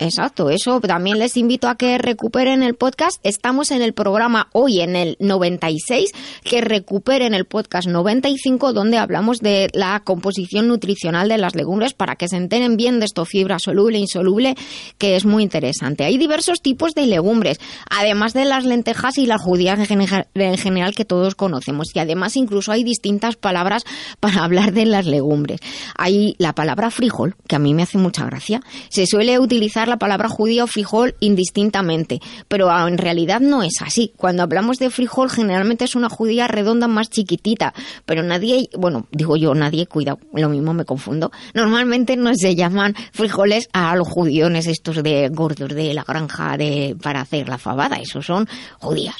Exacto, 0.00 0.50
eso 0.50 0.80
también 0.80 1.18
les 1.18 1.36
invito 1.36 1.68
a 1.68 1.76
que 1.76 1.98
recuperen 1.98 2.62
el 2.62 2.74
podcast. 2.74 3.18
Estamos 3.22 3.70
en 3.70 3.82
el 3.82 3.92
programa 3.92 4.48
hoy 4.52 4.80
en 4.80 4.96
el 4.96 5.16
96, 5.20 6.12
que 6.42 6.60
recuperen 6.60 7.34
el 7.34 7.44
podcast 7.44 7.88
95 7.88 8.72
donde 8.72 8.98
hablamos 8.98 9.38
de 9.38 9.68
la 9.72 10.00
composición 10.00 10.68
nutricional 10.68 11.28
de 11.28 11.38
las 11.38 11.54
legumbres 11.54 11.94
para 11.94 12.16
que 12.16 12.28
se 12.28 12.36
enteren 12.36 12.76
bien 12.76 13.00
de 13.00 13.06
esto 13.06 13.24
fibra 13.24 13.58
soluble 13.58 13.98
e 13.98 14.00
insoluble, 14.00 14.54
que 14.98 15.16
es 15.16 15.24
muy 15.24 15.42
interesante. 15.42 16.04
Hay 16.04 16.18
diversos 16.18 16.60
tipos 16.60 16.94
de 16.94 17.06
legumbres, 17.06 17.58
además 17.90 18.32
de 18.34 18.44
las 18.44 18.64
lentejas 18.64 19.18
y 19.18 19.26
las 19.26 19.40
judías 19.40 19.78
en 19.78 20.58
general 20.58 20.94
que 20.94 21.04
todos 21.04 21.34
conocemos 21.34 21.94
y 21.94 21.98
además 21.98 22.36
incluso 22.36 22.72
hay 22.72 22.84
distintas 22.84 23.36
palabras 23.36 23.84
para 24.20 24.44
hablar 24.44 24.72
de 24.72 24.86
las 24.86 25.06
legumbres. 25.06 25.60
Hay 25.96 26.34
la 26.38 26.54
palabra 26.54 26.90
frijol, 26.90 27.34
que 27.48 27.56
a 27.56 27.58
mí 27.58 27.74
me 27.74 27.82
hace 27.82 27.98
mucha 27.98 28.21
gracia. 28.26 28.60
Se 28.88 29.06
suele 29.06 29.38
utilizar 29.38 29.88
la 29.88 29.98
palabra 29.98 30.28
judía 30.28 30.64
o 30.64 30.66
frijol 30.66 31.14
indistintamente, 31.20 32.20
pero 32.48 32.70
en 32.86 32.98
realidad 32.98 33.40
no 33.40 33.62
es 33.62 33.80
así. 33.80 34.12
Cuando 34.16 34.42
hablamos 34.42 34.78
de 34.78 34.90
frijol 34.90 35.30
generalmente 35.30 35.84
es 35.84 35.94
una 35.94 36.08
judía 36.08 36.48
redonda 36.48 36.88
más 36.88 37.10
chiquitita, 37.10 37.74
pero 38.06 38.22
nadie, 38.22 38.68
bueno, 38.76 39.06
digo 39.10 39.36
yo, 39.36 39.54
nadie, 39.54 39.86
cuida, 39.86 40.16
lo 40.32 40.48
mismo 40.48 40.74
me 40.74 40.84
confundo. 40.84 41.30
Normalmente 41.54 42.16
no 42.16 42.34
se 42.34 42.54
llaman 42.54 42.94
frijoles 43.12 43.68
a 43.72 43.94
los 43.96 44.08
judiones 44.08 44.66
estos 44.66 45.02
de 45.02 45.28
gordos 45.28 45.74
de 45.74 45.94
la 45.94 46.04
granja 46.04 46.56
de 46.56 46.96
para 47.02 47.20
hacer 47.22 47.48
la 47.48 47.58
fabada, 47.58 47.96
esos 47.96 48.26
son 48.26 48.48
judías. 48.78 49.16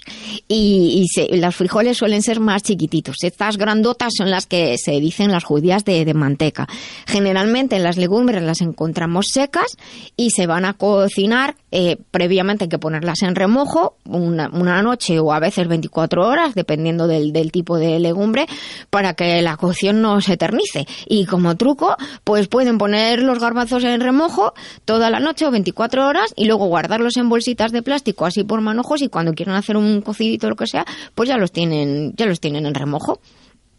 Y, 0.48 1.06
los 1.32 1.56
frijoles 1.56 1.96
suelen 1.96 2.22
ser 2.22 2.40
más 2.40 2.62
chiquititos. 2.62 3.16
Estas 3.22 3.56
grandotas 3.56 4.12
son 4.16 4.30
las 4.30 4.46
que 4.46 4.76
se 4.78 4.92
dicen 5.00 5.30
las 5.32 5.44
judías 5.44 5.84
de, 5.84 6.04
de 6.04 6.14
manteca. 6.14 6.68
Generalmente 7.06 7.76
en 7.76 7.82
las 7.82 7.96
legumbres 7.96 8.42
las 8.42 8.60
encontramos 8.60 8.91
encontramos 8.92 9.26
secas 9.32 9.78
y 10.16 10.30
se 10.30 10.46
van 10.46 10.66
a 10.66 10.74
cocinar. 10.74 11.56
Eh, 11.70 11.96
previamente 12.10 12.64
hay 12.64 12.68
que 12.68 12.78
ponerlas 12.78 13.22
en 13.22 13.34
remojo 13.34 13.96
una, 14.04 14.48
noche 14.82 15.18
o 15.18 15.32
a 15.32 15.40
veces 15.40 15.66
24 15.66 16.28
horas, 16.28 16.54
dependiendo 16.54 17.06
del, 17.06 17.32
tipo 17.50 17.78
de 17.78 17.98
legumbre, 17.98 18.46
para 18.90 19.14
que 19.14 19.40
la 19.40 19.56
cocción 19.56 20.02
no 20.02 20.20
se 20.20 20.34
eternice. 20.34 20.86
Y 21.06 21.24
como 21.24 21.56
truco, 21.56 21.96
pues 22.24 22.48
pueden 22.48 22.76
poner 22.76 23.22
los 23.22 23.38
garbanzos 23.38 23.82
en 23.84 24.00
remojo 24.00 24.52
toda 24.84 25.08
la 25.08 25.20
noche 25.20 25.46
o 25.46 25.50
24 25.50 26.06
horas 26.06 26.34
y 26.36 26.44
luego 26.44 26.66
guardarlos 26.66 27.16
en 27.16 27.30
bolsitas 27.30 27.72
de 27.72 27.82
plástico 27.82 28.26
así 28.26 28.44
por 28.44 28.60
manojos 28.60 29.00
y 29.00 29.08
cuando 29.08 29.32
quieran 29.32 29.56
hacer 29.56 29.78
un 29.78 30.02
cocidito 30.02 30.48
o 30.48 30.50
lo 30.50 30.56
que 30.56 30.66
sea, 30.66 30.84
pues 31.14 31.30
ya 31.30 31.38
los 31.38 31.50
tienen, 31.50 32.12
ya 32.16 32.26
los 32.26 32.40
tienen 32.40 32.66
en 32.66 32.74
remojo. 32.74 33.20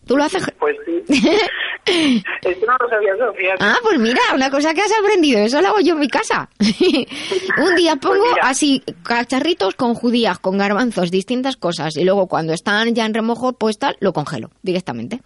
¿Tú 0.06 0.18
lo 0.18 0.24
haces? 0.24 0.46
Pues 0.60 0.76
sí. 0.86 1.04
Eso 2.42 2.66
no 2.66 2.78
lo 2.80 2.90
sabía 2.90 3.12
yo, 3.18 3.34
Ah, 3.60 3.76
pues 3.84 4.00
mira, 4.00 4.20
una 4.34 4.50
cosa 4.50 4.74
que 4.74 4.82
has 4.82 4.92
aprendido, 4.98 5.40
eso 5.40 5.62
lo 5.62 5.68
hago 5.70 5.80
yo 5.82 5.94
en 5.96 6.00
mi 6.00 6.08
casa. 6.08 6.50
Un 6.60 7.76
día 7.76 7.96
Pues 7.98 8.18
pongo 8.20 8.26
así 8.42 8.82
cacharritos 9.04 9.76
con 9.76 9.94
judías, 9.94 10.40
con 10.40 10.58
garbanzos, 10.58 11.12
distintas 11.12 11.58
cosas, 11.58 11.98
y 11.98 12.06
luego 12.06 12.28
cuando 12.28 12.54
están 12.54 12.96
ya 12.96 13.06
en 13.06 13.14
remojo, 13.14 13.54
pues 13.54 13.78
tal, 13.80 13.98
lo 14.00 14.14
congelo 14.14 14.50
directamente. 14.62 15.20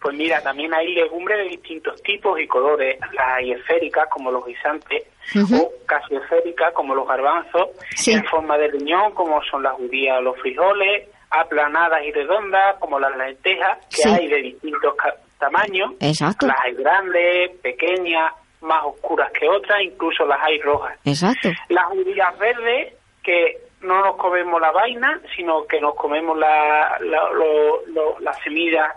Pues 0.00 0.16
mira, 0.16 0.42
también 0.42 0.74
hay 0.74 0.92
legumbres 0.94 1.38
de 1.38 1.50
distintos 1.50 2.02
tipos 2.02 2.40
y 2.40 2.46
colores. 2.48 2.98
Las 3.12 3.28
hay 3.36 3.52
esféricas, 3.52 4.08
como 4.10 4.32
los 4.32 4.44
guisantes, 4.44 5.04
o 5.36 5.72
casi 5.86 6.16
esféricas, 6.16 6.72
como 6.74 6.92
los 6.96 7.06
garbanzos, 7.06 7.68
Sí. 7.94 8.12
en 8.12 8.24
forma 8.24 8.58
de 8.58 8.66
riñón, 8.68 9.12
como 9.12 9.40
son 9.44 9.62
las 9.62 9.74
judías 9.74 10.18
o 10.18 10.22
los 10.22 10.36
frijoles, 10.40 11.08
aplanadas 11.32 12.04
y 12.04 12.12
redondas, 12.12 12.76
como 12.78 13.00
las 13.00 13.16
lentejas, 13.16 13.78
que 13.88 14.02
Sí. 14.02 14.08
hay 14.08 14.28
de 14.28 14.42
distintos 14.42 14.94
tamaños. 15.38 15.92
Exacto. 16.00 16.46
Las 16.46 16.60
hay 16.60 16.74
grandes, 16.74 17.50
pequeñas, 17.62 18.32
más 18.60 18.84
oscuras 18.84 19.30
que 19.32 19.48
otras, 19.48 19.80
incluso 19.82 20.24
las 20.24 20.40
hay 20.42 20.60
rojas. 20.60 20.96
Exacto. 21.04 21.48
Las 21.68 21.86
judías 21.86 22.38
verdes, 22.38 22.94
que 23.22 23.56
no 23.80 24.00
nos 24.04 24.16
comemos 24.16 24.60
la 24.60 24.70
vaina, 24.70 25.20
sino 25.34 25.66
que 25.66 25.80
nos 25.80 25.94
comemos 25.96 26.38
la, 26.38 26.96
la- 27.00 27.30
lo- 27.30 27.84
lo- 27.88 28.20
las 28.20 28.38
semillas 28.44 28.88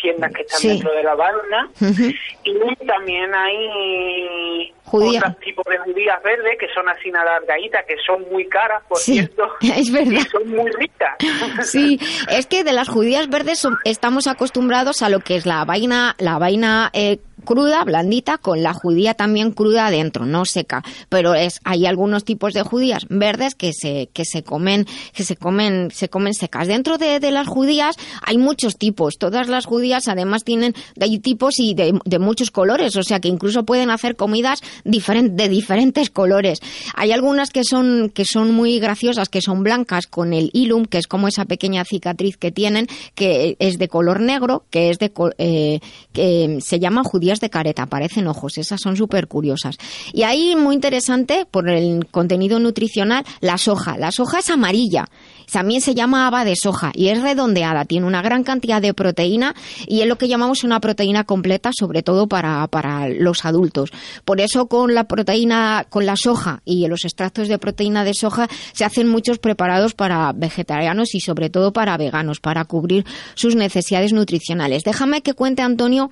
tiernas 0.00 0.32
que 0.32 0.42
están 0.42 0.58
Sí. 0.60 0.68
dentro 0.68 0.92
de 0.92 1.02
la 1.02 1.14
vaina. 1.14 1.68
Ujú. 1.80 2.12
Y 2.44 2.86
también 2.86 3.34
hay 3.34 4.72
Judía. 4.84 5.20
otros 5.20 5.38
tipos 5.40 5.64
de 5.68 5.78
judías 5.78 6.22
verdes 6.22 6.56
que 6.58 6.66
son 6.74 6.88
así 6.88 7.10
alargaditas, 7.10 7.84
que 7.86 7.96
son 8.06 8.24
muy 8.30 8.46
caras, 8.48 8.82
por 8.88 8.98
Sí, 8.98 9.14
cierto. 9.14 9.44
es 9.60 9.92
verdad. 9.92 10.12
Y 10.12 10.20
son 10.28 10.48
muy 10.48 10.70
ricas. 10.72 11.16
Sí, 11.70 11.98
es 12.30 12.46
que 12.46 12.64
de 12.64 12.72
las 12.72 12.88
judías 12.88 13.28
verdes 13.28 13.58
son- 13.58 13.78
estamos 13.84 14.26
acostumbrados 14.26 15.02
a 15.02 15.08
lo 15.08 15.20
que 15.20 15.36
es 15.36 15.46
la 15.46 15.64
vaina, 15.64 16.14
la 16.18 16.38
vaina 16.38 16.90
eh, 16.92 17.18
cruda, 17.40 17.84
blandita, 17.84 18.38
con 18.38 18.62
la 18.62 18.72
judía 18.74 19.14
también 19.14 19.52
cruda 19.52 19.86
adentro, 19.86 20.26
no 20.26 20.44
seca. 20.44 20.82
Pero 21.08 21.34
es, 21.34 21.60
hay 21.64 21.86
algunos 21.86 22.24
tipos 22.24 22.52
de 22.52 22.62
judías 22.62 23.06
verdes 23.08 23.54
que 23.54 23.72
se, 23.72 24.08
que 24.12 24.24
se 24.24 24.42
comen, 24.42 24.86
que 25.14 25.24
se 25.24 25.36
comen, 25.36 25.90
se 25.90 26.08
comen 26.08 26.34
secas. 26.34 26.68
Dentro 26.68 26.98
de, 26.98 27.20
de 27.20 27.30
las 27.30 27.48
judías 27.48 27.96
hay 28.22 28.38
muchos 28.38 28.76
tipos. 28.76 29.18
Todas 29.18 29.48
las 29.48 29.66
judías 29.66 30.08
además 30.08 30.44
tienen, 30.44 30.74
hay 31.00 31.18
tipos 31.18 31.58
y 31.58 31.74
de, 31.74 31.98
de 32.04 32.18
muchos 32.18 32.50
colores, 32.50 32.96
o 32.96 33.02
sea 33.02 33.20
que 33.20 33.28
incluso 33.28 33.64
pueden 33.64 33.90
hacer 33.90 34.16
comidas 34.16 34.62
de 34.84 35.48
diferentes 35.48 36.10
colores. 36.10 36.60
Hay 36.94 37.12
algunas 37.12 37.50
que 37.50 37.64
son, 37.64 38.10
que 38.14 38.24
son 38.24 38.52
muy 38.52 38.78
graciosas, 38.78 39.28
que 39.28 39.40
son 39.40 39.62
blancas 39.62 40.06
con 40.06 40.32
el 40.32 40.50
ilum, 40.52 40.84
que 40.84 40.98
es 40.98 41.06
como 41.06 41.28
esa 41.28 41.44
pequeña 41.44 41.84
cicatriz 41.84 42.36
que 42.36 42.50
tienen, 42.52 42.86
que 43.14 43.56
es 43.58 43.78
de 43.78 43.88
color 43.88 44.20
negro, 44.20 44.64
que 44.70 44.90
es 44.90 44.98
de, 44.98 45.12
eh, 45.38 45.80
que 46.12 46.58
se 46.60 46.78
llaman 46.78 47.04
de 47.38 47.50
careta, 47.50 47.86
parecen 47.86 48.26
ojos, 48.26 48.58
esas 48.58 48.80
son 48.80 48.96
súper 48.96 49.28
curiosas. 49.28 49.76
Y 50.12 50.24
ahí 50.24 50.56
muy 50.56 50.74
interesante, 50.74 51.46
por 51.48 51.68
el 51.68 52.06
contenido 52.06 52.58
nutricional, 52.58 53.24
la 53.40 53.58
soja. 53.58 53.96
La 53.96 54.10
soja 54.10 54.40
es 54.40 54.50
amarilla. 54.50 55.06
También 55.50 55.80
se 55.80 55.94
llama 55.94 56.26
haba 56.26 56.44
de 56.44 56.54
soja 56.54 56.92
y 56.94 57.08
es 57.08 57.20
redondeada, 57.20 57.84
tiene 57.84 58.06
una 58.06 58.22
gran 58.22 58.44
cantidad 58.44 58.80
de 58.80 58.94
proteína 58.94 59.54
y 59.86 60.00
es 60.00 60.06
lo 60.06 60.16
que 60.16 60.28
llamamos 60.28 60.62
una 60.62 60.80
proteína 60.80 61.24
completa, 61.24 61.70
sobre 61.76 62.02
todo 62.02 62.28
para, 62.28 62.66
para 62.68 63.08
los 63.08 63.44
adultos. 63.44 63.90
Por 64.24 64.40
eso 64.40 64.68
con 64.68 64.94
la 64.94 65.04
proteína, 65.04 65.86
con 65.88 66.06
la 66.06 66.16
soja 66.16 66.62
y 66.64 66.86
los 66.86 67.04
extractos 67.04 67.48
de 67.48 67.58
proteína 67.58 68.04
de 68.04 68.14
soja 68.14 68.48
se 68.72 68.84
hacen 68.84 69.08
muchos 69.08 69.38
preparados 69.38 69.94
para 69.94 70.32
vegetarianos 70.32 71.14
y 71.14 71.20
sobre 71.20 71.50
todo 71.50 71.72
para 71.72 71.96
veganos, 71.96 72.38
para 72.38 72.64
cubrir 72.64 73.04
sus 73.34 73.56
necesidades 73.56 74.12
nutricionales. 74.12 74.84
Déjame 74.84 75.22
que 75.22 75.34
cuente, 75.34 75.62
Antonio, 75.62 76.10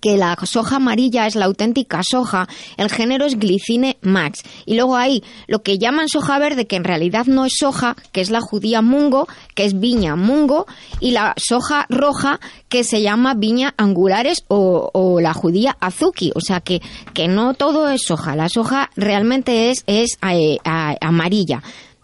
que 0.00 0.16
la 0.16 0.36
soja 0.44 0.76
amarilla 0.76 1.26
es 1.26 1.34
la 1.34 1.44
auténtica 1.44 2.02
soja, 2.02 2.48
el 2.76 2.90
género 2.90 3.26
es 3.26 3.38
Glycine 3.38 3.98
max. 4.02 4.42
Y 4.66 4.74
luego 4.74 4.96
hay 4.96 5.22
lo 5.46 5.62
que 5.62 5.78
llaman 5.78 6.08
soja 6.08 6.38
verde, 6.38 6.66
que 6.66 6.76
en 6.76 6.84
realidad 6.84 7.26
no 7.26 7.44
es 7.44 7.54
soja, 7.58 7.96
que 8.12 8.20
es 8.20 8.30
la 8.30 8.40
judía 8.40 8.82
mungo, 8.82 9.28
que 9.54 9.64
es 9.64 9.78
viña 9.78 10.16
mungo, 10.16 10.66
y 11.00 11.10
la 11.10 11.34
soja 11.36 11.86
roja, 11.88 12.40
que 12.68 12.84
se 12.84 13.02
llama 13.02 13.34
viña 13.34 13.74
angulares 13.76 14.44
o, 14.48 14.90
o 14.92 15.20
la 15.20 15.34
judía 15.34 15.76
azuki. 15.80 16.32
O 16.34 16.40
sea 16.40 16.60
que, 16.60 16.80
que 17.12 17.28
no 17.28 17.54
todo 17.54 17.88
es 17.88 18.02
soja, 18.06 18.36
la 18.36 18.48
soja 18.48 18.90
realmente 18.96 19.70
es, 19.70 19.84
es 19.86 20.18
eh, 20.28 20.58
amarilla. 21.00 21.62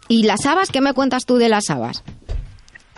¿Y 0.08 0.24
las 0.24 0.44
habas? 0.44 0.70
¿Qué 0.70 0.80
me 0.80 0.92
cuentas 0.92 1.24
tú 1.24 1.36
de 1.36 1.48
las 1.48 1.70
habas? 1.70 2.02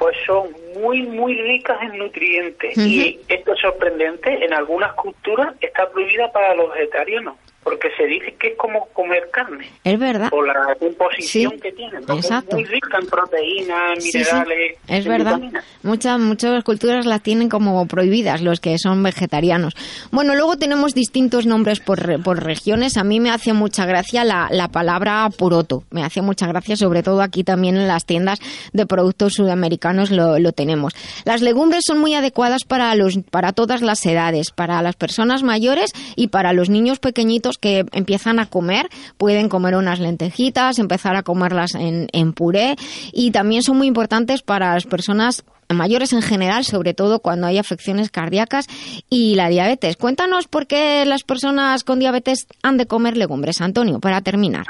Pues 0.02 0.16
son 0.26 0.48
muy, 0.80 1.02
muy 1.02 1.40
ricas 1.42 1.80
en 1.80 1.96
nutrientes. 1.96 2.76
Y 2.76 3.20
esto 3.28 3.54
es 3.54 3.60
sorprendente, 3.60 4.44
en 4.44 4.52
algunas 4.52 4.92
culturas 4.94 5.54
está 5.60 5.88
prohibida 5.90 6.32
para 6.32 6.56
los 6.56 6.74
vegetarianos, 6.74 7.36
porque 7.62 7.88
se 7.96 8.04
dice 8.06 8.34
que 8.40 8.48
es 8.48 8.56
como 8.56 8.86
comer 8.92 9.28
carne, 9.32 9.70
Es 9.84 9.98
verdad. 9.98 10.30
por 10.30 10.46
la 10.46 10.74
composición 10.78 11.52
Sí, 11.52 11.60
que 11.60 11.72
tiene. 11.72 11.98
Exacto. 11.98 12.48
Es 12.50 12.54
muy 12.54 12.64
rica 12.64 12.98
en 13.00 13.06
proteínas, 13.06 13.94
en 13.96 14.00
Sí, 14.02 14.10
sí, 14.12 14.18
minerales, 14.18 14.76
es 14.88 15.06
en 15.06 15.12
verdad. 15.12 15.34
vitaminas. 15.36 15.64
Muchas, 15.82 16.18
muchas 16.20 16.64
culturas 16.64 17.06
las 17.06 17.22
tienen 17.22 17.48
como 17.48 17.86
prohibidas, 17.86 18.42
los 18.42 18.60
que 18.60 18.76
son 18.78 19.02
vegetarianos. 19.02 19.74
Bueno, 20.10 20.34
luego 20.34 20.56
tenemos 20.56 20.94
distintos 20.94 21.46
nombres 21.46 21.80
por, 21.80 22.22
por 22.22 22.42
regiones. 22.42 22.96
A 22.96 23.04
mí 23.04 23.20
me 23.20 23.30
hace 23.30 23.52
mucha 23.52 23.86
gracia 23.86 24.24
la, 24.24 24.48
la 24.50 24.68
palabra 24.68 25.28
poroto. 25.36 25.84
Me 25.90 26.04
hace 26.04 26.20
mucha 26.22 26.46
gracia, 26.46 26.76
sobre 26.76 27.02
todo 27.02 27.22
aquí 27.22 27.44
también 27.44 27.76
en 27.76 27.86
las 27.88 28.06
tiendas 28.06 28.38
de 28.72 28.86
productos 28.86 29.34
sudamericanos 29.34 30.10
lo, 30.10 30.38
lo 30.38 30.52
tenemos. 30.52 30.94
Las 31.24 31.42
legumbres 31.42 31.82
son 31.86 31.98
muy 32.00 32.14
adecuadas 32.14 32.62
para, 32.66 32.94
los, 32.94 33.18
para 33.30 33.52
todas 33.52 33.82
las 33.82 34.04
edades, 34.06 34.50
para 34.50 34.82
las 34.82 34.96
personas 34.96 35.42
mayores 35.42 35.90
y 36.16 36.28
para 36.28 36.52
los 36.52 36.68
niños 36.68 36.98
pequeñitos 36.98 37.51
que 37.58 37.84
empiezan 37.92 38.38
a 38.38 38.46
comer. 38.46 38.88
Pueden 39.16 39.48
comer 39.48 39.76
unas 39.76 40.00
lentejitas, 40.00 40.78
empezar 40.78 41.16
a 41.16 41.22
comerlas 41.22 41.74
en, 41.74 42.08
en 42.12 42.32
puré 42.32 42.76
y 43.12 43.30
también 43.30 43.62
son 43.62 43.78
muy 43.78 43.86
importantes 43.86 44.42
para 44.42 44.74
las 44.74 44.86
personas 44.86 45.44
mayores 45.74 46.12
en 46.12 46.22
general, 46.22 46.64
sobre 46.64 46.94
todo 46.94 47.20
cuando 47.20 47.46
hay 47.46 47.58
afecciones 47.58 48.10
cardíacas 48.10 48.66
y 49.08 49.34
la 49.34 49.48
diabetes. 49.48 49.96
Cuéntanos 49.96 50.48
por 50.48 50.66
qué 50.66 51.04
las 51.06 51.24
personas 51.24 51.84
con 51.84 51.98
diabetes 51.98 52.46
han 52.62 52.76
de 52.76 52.86
comer 52.86 53.16
legumbres, 53.16 53.60
Antonio, 53.60 53.98
para 54.00 54.20
terminar. 54.20 54.66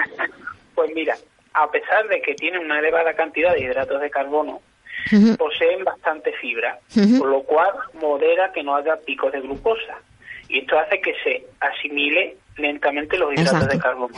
Pues 0.74 0.90
mira, 0.94 1.16
a 1.54 1.70
pesar 1.70 2.06
de 2.08 2.20
que 2.22 2.34
tienen 2.34 2.64
una 2.64 2.78
elevada 2.78 3.14
cantidad 3.14 3.52
de 3.52 3.60
hidratos 3.60 4.00
de 4.00 4.10
carbono, 4.10 4.60
poseen 5.38 5.84
bastante 5.84 6.32
fibra, 6.40 6.78
por 7.18 7.28
lo 7.28 7.42
cual 7.42 7.70
modera 8.00 8.52
que 8.52 8.62
no 8.62 8.76
haya 8.76 8.96
picos 8.96 9.32
de 9.32 9.40
glucosa. 9.40 9.98
Y 10.52 10.58
esto 10.58 10.78
hace 10.78 11.00
que 11.00 11.14
se 11.24 11.46
asimile 11.60 12.36
lentamente 12.58 13.16
los 13.16 13.32
hidratos 13.32 13.54
Exacto. 13.54 13.74
de 13.74 13.82
carbono. 13.82 14.14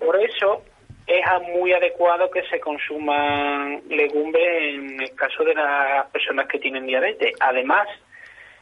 Por 0.00 0.20
eso 0.20 0.64
es 1.06 1.24
muy 1.54 1.72
adecuado 1.72 2.28
que 2.32 2.42
se 2.48 2.58
consuman 2.58 3.80
legumbres 3.88 4.74
en 4.74 5.00
el 5.00 5.14
caso 5.14 5.44
de 5.44 5.54
las 5.54 6.06
personas 6.10 6.48
que 6.48 6.58
tienen 6.58 6.84
diabetes. 6.84 7.36
Además, 7.38 7.86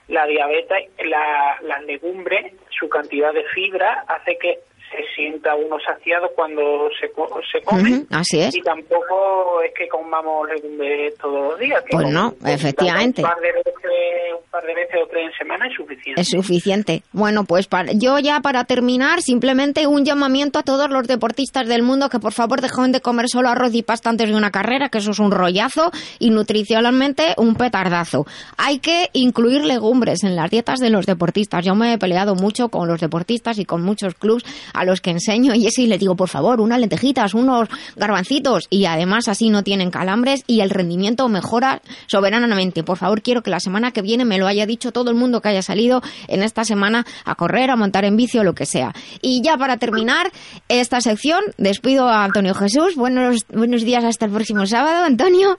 la 0.09 0.27
diabetes, 0.27 0.91
la, 1.05 1.57
las 1.63 1.83
legumbres, 1.85 2.53
su 2.69 2.87
cantidad 2.91 3.33
de 3.33 3.45
fibra 3.45 4.05
hace 4.07 4.37
que 4.37 4.59
se 4.91 5.05
sienta 5.15 5.55
uno 5.55 5.77
saciado 5.79 6.29
cuando 6.35 6.89
se, 7.01 7.11
co- 7.13 7.41
se 7.53 7.63
come. 7.63 8.05
Así 8.11 8.41
es. 8.41 8.55
Y 8.57 8.61
tampoco 8.63 9.63
es 9.63 9.73
que 9.79 9.87
comamos 9.89 10.49
legumbres 10.49 11.17
todos 11.19 11.51
los 11.53 11.59
días. 11.61 11.81
que 11.83 11.91
Pues 11.93 12.05
con- 12.07 12.13
no, 12.15 12.35
efectivamente. 12.45 13.23
Un 13.23 13.29
par, 13.29 13.41
de 13.41 13.53
veces, 13.53 13.75
un 14.37 14.51
par 14.51 14.65
de 14.65 14.75
veces 14.75 14.97
o 15.03 15.07
tres 15.09 15.27
en 15.27 15.33
semana 15.39 15.67
es 15.69 15.75
suficiente. 15.75 16.21
Es 16.21 16.29
suficiente. 16.29 17.03
Bueno, 17.13 17.45
pues 17.45 17.67
para, 17.69 17.93
yo 17.93 18.19
ya 18.19 18.41
para 18.41 18.65
terminar, 18.65 19.23
simplemente 19.23 19.87
un 19.87 20.05
llamamiento 20.05 20.59
a 20.59 20.63
todos 20.65 20.91
los 20.91 21.07
deportistas 21.07 21.69
del 21.69 21.83
mundo 21.83 22.09
que 22.09 22.19
por 22.19 22.33
favor 22.33 22.61
dejen 22.61 22.91
de 22.93 23.01
comer 23.01 23.27
solo 23.29 23.49
arroz 23.49 23.75
y 23.75 23.83
pasta 23.83 24.11
antes 24.11 24.29
de 24.29 24.35
una 24.35 24.51
carrera, 24.51 24.89
que 24.89 24.99
eso 24.99 25.13
es 25.13 25.19
un 25.21 25.31
rollazo 25.31 25.91
y 26.19 26.31
nutricionalmente 26.31 27.35
un 27.37 27.55
petardazo. 27.55 28.27
Hay 28.57 28.79
que 28.81 29.09
incluir 29.13 29.65
legumbres 29.65 30.25
en 30.25 30.37
las 30.37 30.51
dietas 30.51 30.79
de 30.81 30.91
los 30.91 31.07
deportistas. 31.07 31.65
Yo 31.65 31.75
me 31.75 31.93
he 31.95 31.99
peleado 31.99 32.35
mucho 32.35 32.69
con 32.69 32.89
los 32.89 33.01
deportistas 33.01 33.59
y 33.59 33.65
con 33.65 33.83
muchos 33.83 34.15
clubs 34.15 34.45
a 34.81 34.85
los 34.85 35.03
que 35.03 35.11
enseño 35.11 35.55
y 35.55 35.67
ese 35.67 35.83
y 35.83 35.87
les 35.87 36.01
digo, 36.01 36.17
por 36.17 36.29
favor, 36.29 36.61
unas 36.61 36.81
lentejitas, 36.81 37.35
unos 37.35 37.69
garbancitos 37.97 38.67
y 38.71 38.87
además 38.87 39.29
así 39.29 39.51
no 39.51 39.63
tienen 39.63 39.91
calambres 39.91 40.43
y 40.47 40.61
el 40.61 40.71
rendimiento 40.71 41.29
mejora 41.29 41.83
soberanamente. 42.07 42.83
Por 42.83 42.97
favor, 42.97 43.21
quiero 43.21 43.43
que 43.43 43.51
la 43.51 43.61
semana 43.61 43.93
que 43.93 44.01
viene 44.01 44.25
me 44.25 44.39
lo 44.39 44.47
haya 44.47 44.65
dicho 44.65 44.91
todo 44.91 45.11
el 45.11 45.17
mundo 45.17 45.43
que 45.43 45.51
haya 45.51 45.61
salido 45.61 46.01
en 46.29 46.43
esta 46.43 46.65
semana 46.65 47.05
a 47.27 47.35
correr, 47.35 47.71
a 47.71 47.77
montar 47.77 48.07
en 48.07 48.17
bici 48.17 48.39
o 48.39 48.45
lo 48.45 48.55
que 48.55 48.65
sea. 48.65 48.95
Y 49.21 49.43
ya 49.43 49.59
para 49.59 49.77
terminar 49.77 50.33
esta 50.69 51.03
sección, 51.03 51.43
despido 51.59 52.09
a 52.09 52.25
Antonio 52.25 52.55
Jesús. 52.55 52.97
Buenos, 52.97 53.45
buenos 53.53 53.83
días 53.83 54.03
hasta 54.05 54.25
el 54.25 54.33
próximo 54.33 54.65
sábado, 54.65 55.05
Antonio. 55.05 55.57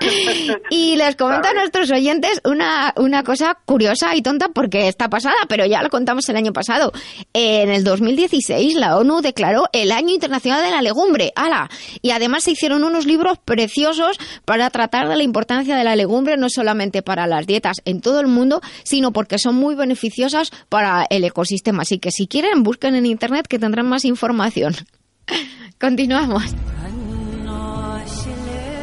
y 0.70 0.96
les 0.96 1.16
comento 1.16 1.48
a 1.48 1.54
nuestros 1.54 1.90
oyentes 1.90 2.42
una, 2.44 2.92
una 2.96 3.22
cosa 3.22 3.56
curiosa 3.64 4.14
y 4.14 4.20
tonta 4.20 4.48
porque 4.50 4.88
está 4.88 5.08
pasada, 5.08 5.38
pero 5.48 5.64
ya 5.64 5.82
lo 5.82 5.88
contamos 5.88 6.28
el 6.28 6.36
año 6.36 6.52
pasado. 6.52 6.92
En 7.32 7.70
el 7.70 7.82
2016 7.82 8.57
la 8.74 8.96
ONU 8.96 9.20
declaró 9.20 9.68
el 9.72 9.92
Año 9.92 10.14
Internacional 10.14 10.62
de 10.62 10.70
la 10.70 10.82
Legumbre. 10.82 11.32
¡Hala! 11.36 11.70
Y 12.02 12.10
además 12.10 12.44
se 12.44 12.52
hicieron 12.52 12.84
unos 12.84 13.06
libros 13.06 13.38
preciosos 13.44 14.18
para 14.44 14.70
tratar 14.70 15.08
de 15.08 15.16
la 15.16 15.22
importancia 15.22 15.76
de 15.76 15.84
la 15.84 15.96
legumbre 15.96 16.36
no 16.36 16.48
solamente 16.48 17.02
para 17.02 17.26
las 17.26 17.46
dietas 17.46 17.78
en 17.84 18.00
todo 18.00 18.20
el 18.20 18.26
mundo, 18.26 18.60
sino 18.82 19.12
porque 19.12 19.38
son 19.38 19.54
muy 19.54 19.74
beneficiosas 19.74 20.50
para 20.68 21.06
el 21.10 21.24
ecosistema. 21.24 21.82
Así 21.82 21.98
que 21.98 22.10
si 22.10 22.26
quieren, 22.26 22.62
busquen 22.62 22.94
en 22.94 23.06
Internet 23.06 23.46
que 23.48 23.58
tendrán 23.58 23.88
más 23.88 24.04
información. 24.04 24.74
Continuamos. 25.80 26.44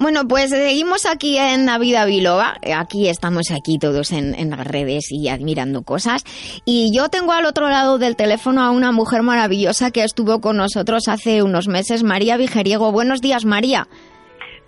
Bueno, 0.00 0.26
pues 0.26 0.48
seguimos 0.48 1.04
aquí 1.04 1.36
en 1.36 1.66
Navidad 1.66 2.06
Biloba. 2.06 2.56
Aquí 2.74 3.10
estamos 3.10 3.50
aquí 3.50 3.76
todos 3.78 4.12
en, 4.12 4.48
las 4.48 4.66
redes 4.66 5.12
y 5.12 5.28
admirando 5.28 5.82
cosas. 5.82 6.24
Y 6.64 6.90
yo 6.96 7.10
tengo 7.10 7.32
al 7.32 7.44
otro 7.44 7.68
lado 7.68 7.98
del 7.98 8.16
teléfono 8.16 8.62
a 8.62 8.70
una 8.70 8.92
mujer 8.92 9.22
maravillosa 9.22 9.90
que 9.90 10.02
estuvo 10.02 10.40
con 10.40 10.56
nosotros 10.56 11.06
hace 11.08 11.42
unos 11.42 11.68
meses, 11.68 12.02
María 12.02 12.38
Vigeriego. 12.38 12.92
Buenos 12.92 13.20
días, 13.20 13.44
María. 13.44 13.88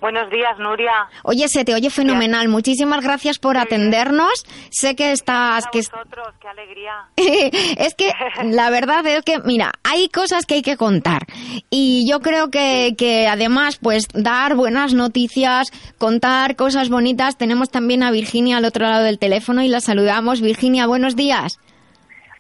Buenos 0.02 0.28
días, 0.30 0.58
Nuria. 0.58 1.08
Oye, 1.22 1.46
se 1.46 1.64
te 1.64 1.74
oye 1.74 1.88
fenomenal. 1.88 2.48
Muchísimas 2.48 3.04
gracias 3.04 3.38
por 3.38 3.56
atendernos. 3.56 4.44
Sé 4.68 4.96
que 4.96 5.12
estás... 5.12 5.68
Que... 5.68 5.78
Vosotros, 5.78 6.26
qué 6.40 6.48
alegría. 6.48 6.92
es 7.78 7.94
que 7.94 8.12
la 8.42 8.70
verdad 8.70 9.06
es 9.06 9.22
que, 9.22 9.38
mira, 9.44 9.70
hay 9.84 10.08
cosas 10.08 10.44
que 10.44 10.54
hay 10.54 10.62
que 10.62 10.76
contar. 10.76 11.22
Y 11.70 12.04
yo 12.10 12.18
creo 12.18 12.50
que, 12.50 12.96
que 12.98 13.28
además, 13.28 13.78
pues, 13.80 14.08
dar 14.12 14.56
buenas 14.56 14.92
noticias, 14.92 15.68
contar 15.98 16.56
cosas 16.56 16.88
bonitas. 16.88 17.38
Tenemos 17.38 17.70
también 17.70 18.02
a 18.02 18.10
Virginia 18.10 18.56
al 18.56 18.64
otro 18.64 18.88
lado 18.88 19.04
del 19.04 19.20
teléfono 19.20 19.62
y 19.62 19.68
la 19.68 19.80
saludamos. 19.80 20.40
Virginia, 20.40 20.88
buenos 20.88 21.14
días. 21.14 21.60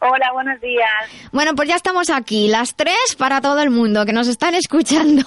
Hola, 0.00 0.32
buenos 0.32 0.60
días. 0.60 1.30
Bueno, 1.30 1.54
pues 1.54 1.68
ya 1.68 1.76
estamos 1.76 2.10
aquí, 2.10 2.48
las 2.48 2.74
tres 2.74 3.14
para 3.16 3.40
todo 3.40 3.60
el 3.60 3.70
mundo 3.70 4.04
que 4.04 4.12
nos 4.12 4.26
están 4.26 4.56
escuchando. 4.56 5.22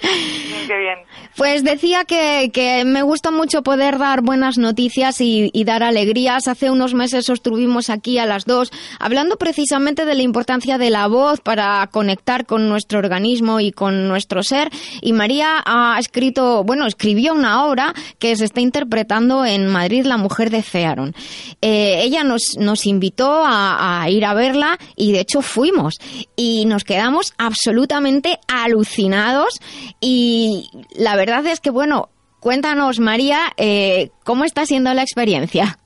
Qué 0.00 0.78
bien. 0.78 0.98
Pues 1.36 1.64
decía 1.64 2.04
que, 2.04 2.82
me 2.86 3.02
gusta 3.02 3.30
mucho 3.30 3.62
poder 3.62 3.98
dar 3.98 4.22
buenas 4.22 4.58
noticias 4.58 5.20
y, 5.20 5.50
dar 5.64 5.82
alegrías. 5.82 6.48
Hace 6.48 6.70
unos 6.70 6.94
meses 6.94 7.28
estuvimos 7.28 7.90
aquí 7.90 8.18
a 8.18 8.26
las 8.26 8.44
dos 8.44 8.70
hablando 8.98 9.36
precisamente 9.36 10.04
de 10.04 10.14
la 10.14 10.22
importancia 10.22 10.78
de 10.78 10.90
la 10.90 11.08
voz 11.08 11.40
para 11.40 11.86
conectar 11.88 12.46
con 12.46 12.68
nuestro 12.68 12.98
organismo 12.98 13.60
y 13.60 13.72
con 13.72 14.08
nuestro 14.08 14.42
ser. 14.42 14.70
Y 15.02 15.12
María 15.12 15.62
ha 15.64 15.98
escrito, 15.98 16.64
bueno, 16.64 16.86
escribió 16.86 17.34
una 17.34 17.66
obra 17.66 17.94
que 18.18 18.34
se 18.36 18.44
está 18.44 18.60
interpretando 18.60 19.44
en 19.44 19.66
Madrid, 19.66 20.04
La 20.04 20.16
mujer 20.16 20.50
de 20.50 20.62
Fearon. 20.62 21.14
Eh, 21.60 22.00
ella 22.02 22.24
nos, 22.24 22.56
nos 22.58 22.86
invitó 22.86 23.42
a 23.44 24.06
ir 24.08 24.24
a 24.24 24.34
verla 24.34 24.78
y 24.94 25.12
de 25.12 25.20
hecho 25.20 25.42
fuimos. 25.42 25.94
Y 26.36 26.64
nos 26.66 26.84
quedamos 26.84 27.34
absolutamente 27.38 28.38
alucinados 28.46 29.60
y 30.00 30.70
la 30.96 31.16
verdad 31.16 31.46
es 31.46 31.60
que, 31.60 31.70
bueno, 31.70 32.08
cuéntanos, 32.40 33.00
María, 33.00 33.52
eh, 33.56 34.10
¿cómo 34.24 34.44
está 34.44 34.64
siendo 34.66 34.92
la 34.94 35.02
experiencia? 35.02 35.78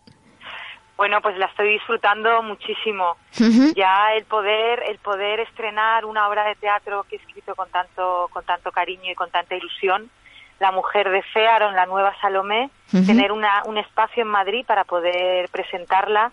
Bueno, 0.96 1.22
pues 1.22 1.38
la 1.38 1.46
estoy 1.46 1.72
disfrutando 1.72 2.42
muchísimo. 2.42 3.16
Uh 3.40 3.44
-huh. 3.44 3.74
Ya 3.74 4.12
el 4.14 4.24
poder, 4.26 4.82
el 4.86 4.98
poder 4.98 5.40
estrenar 5.40 6.04
una 6.04 6.28
obra 6.28 6.44
de 6.44 6.56
teatro 6.56 7.04
que 7.08 7.16
he 7.16 7.18
escrito 7.18 7.54
con 7.54 7.70
tanto, 7.70 8.28
con 8.30 8.44
tanto 8.44 8.70
cariño 8.70 9.10
y 9.10 9.14
con 9.14 9.30
tanta 9.30 9.54
ilusión, 9.56 10.10
La 10.58 10.72
mujer 10.72 11.08
de 11.08 11.22
Fearon, 11.22 11.74
la 11.74 11.86
nueva 11.86 12.14
Salomé, 12.20 12.68
uh 12.92 12.96
-huh. 12.96 13.06
tener 13.06 13.32
una, 13.32 13.62
un 13.64 13.78
espacio 13.78 14.22
en 14.22 14.28
Madrid 14.28 14.62
para 14.66 14.84
poder 14.84 15.48
presentarla 15.48 16.32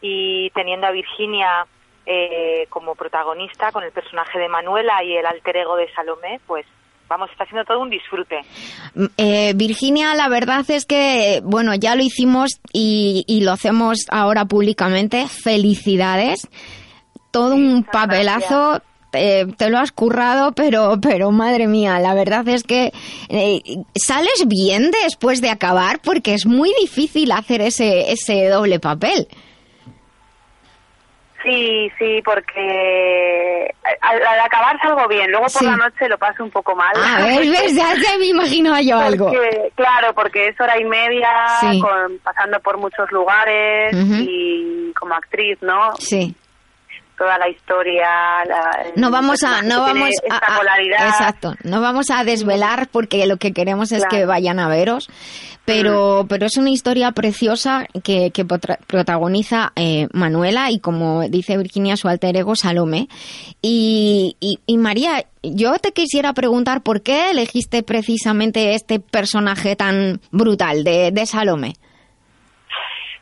y 0.00 0.48
teniendo 0.54 0.86
a 0.86 0.90
Virginia 0.90 1.66
eh, 2.06 2.66
como 2.70 2.94
protagonista 2.94 3.70
con 3.72 3.84
el 3.84 3.92
personaje 3.92 4.38
de 4.38 4.48
Manuela 4.48 5.04
y 5.04 5.14
el 5.18 5.26
alter 5.26 5.58
ego 5.58 5.76
de 5.76 5.92
Salomé, 5.92 6.40
pues 6.46 6.64
vamos, 7.08 7.30
está 7.30 7.44
siendo 7.46 7.64
todo 7.64 7.80
un 7.80 7.90
disfrute. 7.90 8.40
Eh, 9.16 9.52
Virginia, 9.56 10.14
la 10.14 10.28
verdad 10.28 10.64
es 10.68 10.86
que, 10.86 11.40
bueno, 11.44 11.74
ya 11.74 11.94
lo 11.94 12.02
hicimos 12.02 12.60
y, 12.72 13.24
y 13.26 13.40
lo 13.42 13.52
hacemos 13.52 14.06
ahora 14.10 14.44
públicamente. 14.44 15.26
Felicidades. 15.28 16.48
Todo 17.30 17.54
sí, 17.54 17.60
un 17.60 17.84
papelazo. 17.84 18.82
Te 19.10 19.70
lo 19.70 19.78
has 19.78 19.90
currado, 19.90 20.52
pero, 20.52 20.98
pero 21.00 21.30
madre 21.30 21.66
mía, 21.66 21.98
la 21.98 22.12
verdad 22.12 22.46
es 22.46 22.62
que 22.62 22.92
eh, 23.30 23.62
sales 23.94 24.46
bien 24.46 24.90
después 25.02 25.40
de 25.40 25.48
acabar 25.48 26.00
porque 26.02 26.34
es 26.34 26.44
muy 26.44 26.70
difícil 26.78 27.32
hacer 27.32 27.62
ese, 27.62 28.12
ese 28.12 28.48
doble 28.48 28.80
papel. 28.80 29.26
Sí, 31.48 31.90
sí, 31.98 32.20
porque 32.22 33.74
al, 34.02 34.22
al, 34.22 34.40
acabar 34.40 34.78
salgo 34.82 35.08
bien, 35.08 35.30
luego 35.30 35.46
por 35.46 35.52
sí. 35.52 35.64
la 35.64 35.76
noche 35.76 36.08
lo 36.08 36.18
paso 36.18 36.44
un 36.44 36.50
poco 36.50 36.76
mal. 36.76 36.92
Ah, 36.96 37.22
ves, 37.24 37.50
ves, 37.50 37.74
ya 37.74 37.94
se 37.94 38.18
me 38.18 38.26
imagino 38.26 38.78
yo 38.80 38.96
porque, 38.96 39.06
algo. 39.06 39.32
Claro, 39.74 40.14
porque 40.14 40.48
es 40.48 40.60
hora 40.60 40.78
y 40.78 40.84
media, 40.84 41.28
sí. 41.60 41.80
con, 41.80 42.18
pasando 42.18 42.60
por 42.60 42.76
muchos 42.76 43.10
lugares 43.10 43.94
uh 43.94 43.96
-huh. 43.96 44.26
y 44.28 44.92
como 44.92 45.14
actriz, 45.14 45.58
¿no? 45.62 45.96
Sí 45.96 46.34
toda 47.16 47.36
la 47.36 47.48
historia 47.48 48.08
la, 48.46 48.70
no 48.94 49.10
vamos 49.10 49.42
a 49.42 49.60
no 49.62 49.80
vamos 49.80 50.10
a, 50.30 50.36
a, 50.36 51.08
exacto 51.08 51.52
no 51.64 51.80
vamos 51.80 52.10
a 52.10 52.22
desvelar 52.22 52.86
porque 52.92 53.26
lo 53.26 53.38
que 53.38 53.52
queremos 53.52 53.90
es 53.90 54.04
claro. 54.04 54.16
que 54.16 54.24
vayan 54.24 54.60
a 54.60 54.68
veros 54.68 55.10
pero 55.68 56.26
pero 56.28 56.46
es 56.46 56.56
una 56.56 56.70
historia 56.70 57.12
preciosa 57.12 57.86
que, 58.02 58.30
que 58.30 58.44
protagoniza 58.44 59.72
eh, 59.76 60.08
Manuela 60.12 60.70
y 60.70 60.80
como 60.80 61.28
dice 61.28 61.56
Virginia 61.56 61.96
su 61.96 62.08
alter 62.08 62.36
ego 62.36 62.56
Salome 62.56 63.08
y, 63.60 64.36
y, 64.40 64.60
y 64.66 64.78
María 64.78 65.26
yo 65.42 65.78
te 65.78 65.92
quisiera 65.92 66.32
preguntar 66.32 66.82
por 66.82 67.02
qué 67.02 67.30
elegiste 67.30 67.82
precisamente 67.82 68.74
este 68.74 68.98
personaje 68.98 69.76
tan 69.76 70.20
brutal 70.30 70.84
de, 70.84 71.10
de 71.12 71.26
Salome 71.26 71.74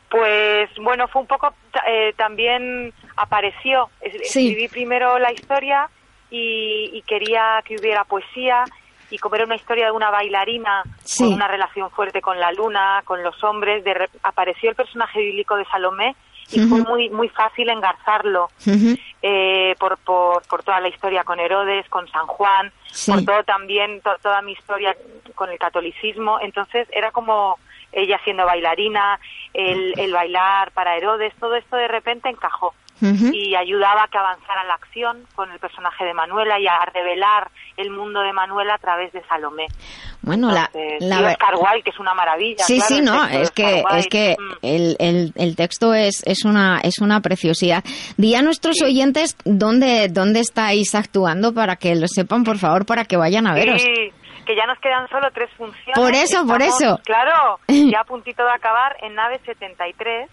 pues 0.09 0.69
bueno, 0.81 1.07
fue 1.09 1.21
un 1.21 1.27
poco 1.27 1.53
eh, 1.85 2.13
también 2.15 2.93
apareció. 3.17 3.89
Sí. 4.23 4.47
Escribí 4.47 4.67
primero 4.69 5.19
la 5.19 5.33
historia 5.33 5.89
y, 6.31 6.91
y, 6.93 7.01
quería 7.01 7.61
que 7.65 7.75
hubiera 7.75 8.05
poesía 8.05 8.63
y 9.09 9.17
como 9.17 9.35
era 9.35 9.45
una 9.45 9.55
historia 9.55 9.85
de 9.85 9.91
una 9.91 10.09
bailarina 10.11 10.83
sí. 11.03 11.23
con 11.23 11.33
una 11.33 11.47
relación 11.47 11.89
fuerte 11.91 12.21
con 12.21 12.39
la 12.39 12.51
luna, 12.51 13.01
con 13.05 13.23
los 13.23 13.41
hombres, 13.43 13.83
de, 13.83 14.09
apareció 14.23 14.69
el 14.69 14.75
personaje 14.75 15.19
bíblico 15.19 15.55
de 15.55 15.65
Salomé 15.65 16.15
y 16.49 16.59
uh 16.59 16.63
-huh. 16.63 16.69
fue 16.69 16.81
muy 16.81 17.09
muy 17.09 17.29
fácil 17.29 17.69
engarzarlo 17.69 18.45
uh 18.45 18.69
-huh. 18.71 18.99
eh, 19.21 19.75
por, 19.79 19.97
por, 19.97 20.47
por 20.47 20.63
toda 20.63 20.79
la 20.79 20.87
historia 20.87 21.23
con 21.23 21.39
Herodes, 21.39 21.87
con 21.89 22.07
San 22.07 22.25
Juan, 22.27 22.71
sí. 22.91 23.11
por 23.11 23.25
todo 23.25 23.43
también 23.43 24.01
to, 24.01 24.11
toda 24.21 24.41
mi 24.41 24.53
historia 24.53 24.95
con 25.35 25.49
el 25.49 25.57
catolicismo. 25.57 26.39
Entonces 26.39 26.87
era 26.91 27.11
como 27.11 27.57
ella 27.91 28.19
siendo 28.23 28.45
bailarina, 28.45 29.19
el, 29.53 29.93
el 29.97 30.11
bailar 30.13 30.71
para 30.71 30.95
Herodes, 30.95 31.33
todo 31.39 31.55
esto 31.55 31.75
de 31.77 31.87
repente 31.87 32.29
encajó. 32.29 32.73
Uh 32.99 33.05
-huh. 33.05 33.31
y 33.33 33.55
ayudaba 33.55 34.03
a 34.03 34.07
que 34.07 34.17
avanzara 34.17 34.63
la 34.63 34.73
acción 34.73 35.23
con 35.35 35.51
el 35.51 35.59
personaje 35.59 36.03
de 36.03 36.13
Manuela 36.13 36.59
y 36.59 36.67
a 36.67 36.79
revelar 36.93 37.49
el 37.77 37.91
mundo 37.91 38.21
de 38.21 38.33
Manuela 38.33 38.75
a 38.75 38.77
través 38.79 39.13
de 39.13 39.21
Salomé. 39.27 39.67
Bueno, 40.21 40.49
Entonces, 40.49 41.01
la, 41.01 41.21
la 41.21 41.31
Oscar 41.31 41.55
Wilde, 41.55 41.83
que 41.83 41.91
es 41.91 41.99
una 41.99 42.13
maravilla. 42.13 42.63
Sí, 42.65 42.77
claro, 42.79 42.95
sí, 42.95 43.01
no, 43.01 43.27
es 43.27 43.51
que 43.51 43.83
es 43.97 44.07
que 44.07 44.35
mm. 44.37 44.53
el, 44.61 44.95
el, 44.99 45.33
el, 45.35 45.55
texto 45.55 45.93
es, 45.93 46.23
es 46.25 46.43
una 46.43 46.79
es 46.83 46.99
una 46.99 47.21
preciosidad. 47.21 47.83
Di 48.17 48.35
a 48.35 48.41
nuestros 48.41 48.77
sí. 48.77 48.85
oyentes 48.85 49.37
dónde 49.45 50.09
dónde 50.09 50.39
estáis 50.39 50.95
actuando 50.95 51.53
para 51.53 51.75
que 51.75 51.95
lo 51.95 52.07
sepan, 52.07 52.43
por 52.43 52.57
favor, 52.57 52.85
para 52.85 53.05
que 53.05 53.15
vayan 53.15 53.47
a 53.47 53.53
veros. 53.53 53.81
Sí. 53.81 54.11
Que 54.47 54.55
ya 54.55 54.65
nos 54.65 54.79
quedan 54.79 55.07
solo 55.09 55.29
tres 55.31 55.51
funciones. 55.57 55.93
Por 55.95 56.13
eso, 56.13 56.47
por 56.47 56.61
eso. 56.61 56.99
Claro, 57.03 57.59
ya 57.67 57.99
a 57.99 58.03
puntito 58.05 58.43
de 58.43 58.51
acabar 58.51 58.95
en 59.01 59.13
nave 59.13 59.39
73, 59.45 60.29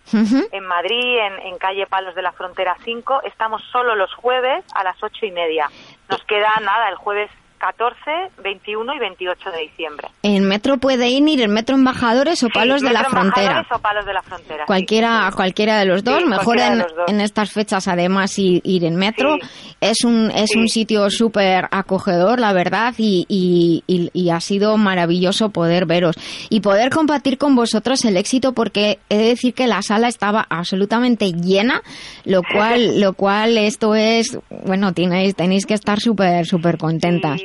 en 0.52 0.64
Madrid, 0.64 1.18
en, 1.18 1.52
en 1.52 1.58
calle 1.58 1.86
Palos 1.86 2.14
de 2.14 2.22
la 2.22 2.32
Frontera 2.32 2.76
5. 2.84 3.22
Estamos 3.24 3.60
solo 3.72 3.96
los 3.96 4.14
jueves 4.14 4.64
a 4.74 4.84
las 4.84 5.02
ocho 5.02 5.26
y 5.26 5.32
media. 5.32 5.68
Nos 6.08 6.22
queda 6.24 6.48
nada, 6.62 6.88
el 6.88 6.94
jueves 6.94 7.28
14, 7.58 7.96
21 8.42 8.94
y 8.94 8.98
28 8.98 9.50
de 9.50 9.58
diciembre. 9.60 10.08
En 10.22 10.44
metro 10.44 10.78
puede 10.78 11.08
ir 11.08 11.24
el 11.40 11.48
metro 11.48 11.74
Embajadores 11.74 12.42
o 12.44 12.48
Palos 12.48 12.82
de 12.82 12.90
la 12.90 13.04
Frontera. 13.04 13.66
o 13.70 13.78
Palos 13.78 14.04
de 14.04 14.12
la 14.12 14.22
Frontera. 14.22 14.66
Cualquiera, 14.66 15.30
cualquiera 15.34 15.78
de 15.78 15.86
los 15.86 16.04
dos. 16.04 16.24
Mejor 16.26 16.58
en, 16.58 16.84
en, 17.06 17.20
estas 17.20 17.52
fechas 17.52 17.88
además 17.88 18.38
ir, 18.38 18.60
ir 18.64 18.84
en 18.84 18.96
metro. 18.96 19.38
Es 19.80 20.04
un 20.04 20.30
es 20.30 20.54
un 20.56 20.68
sitio 20.68 21.08
súper 21.10 21.68
acogedor, 21.70 22.38
la 22.38 22.52
verdad, 22.52 22.94
y, 22.98 23.24
y, 23.28 23.82
y, 24.12 24.30
ha 24.30 24.40
sido 24.40 24.76
maravilloso 24.76 25.50
poder 25.50 25.86
veros 25.86 26.16
y 26.50 26.60
poder 26.60 26.90
compartir 26.90 27.38
con 27.38 27.54
vosotros 27.54 28.04
el 28.04 28.16
éxito 28.16 28.52
porque 28.52 28.98
he 29.08 29.16
de 29.16 29.28
decir 29.28 29.54
que 29.54 29.66
la 29.66 29.82
sala 29.82 30.08
estaba 30.08 30.46
absolutamente 30.48 31.32
llena, 31.32 31.82
lo 32.24 32.42
cual 32.42 33.00
lo 33.00 33.14
cual 33.14 33.58
esto 33.58 33.94
es 33.94 34.38
bueno 34.64 34.92
tenéis 34.92 35.34
tenéis 35.34 35.66
que 35.66 35.74
estar 35.74 36.00
súper 36.00 36.46
súper 36.46 36.78
contentas 36.78 37.40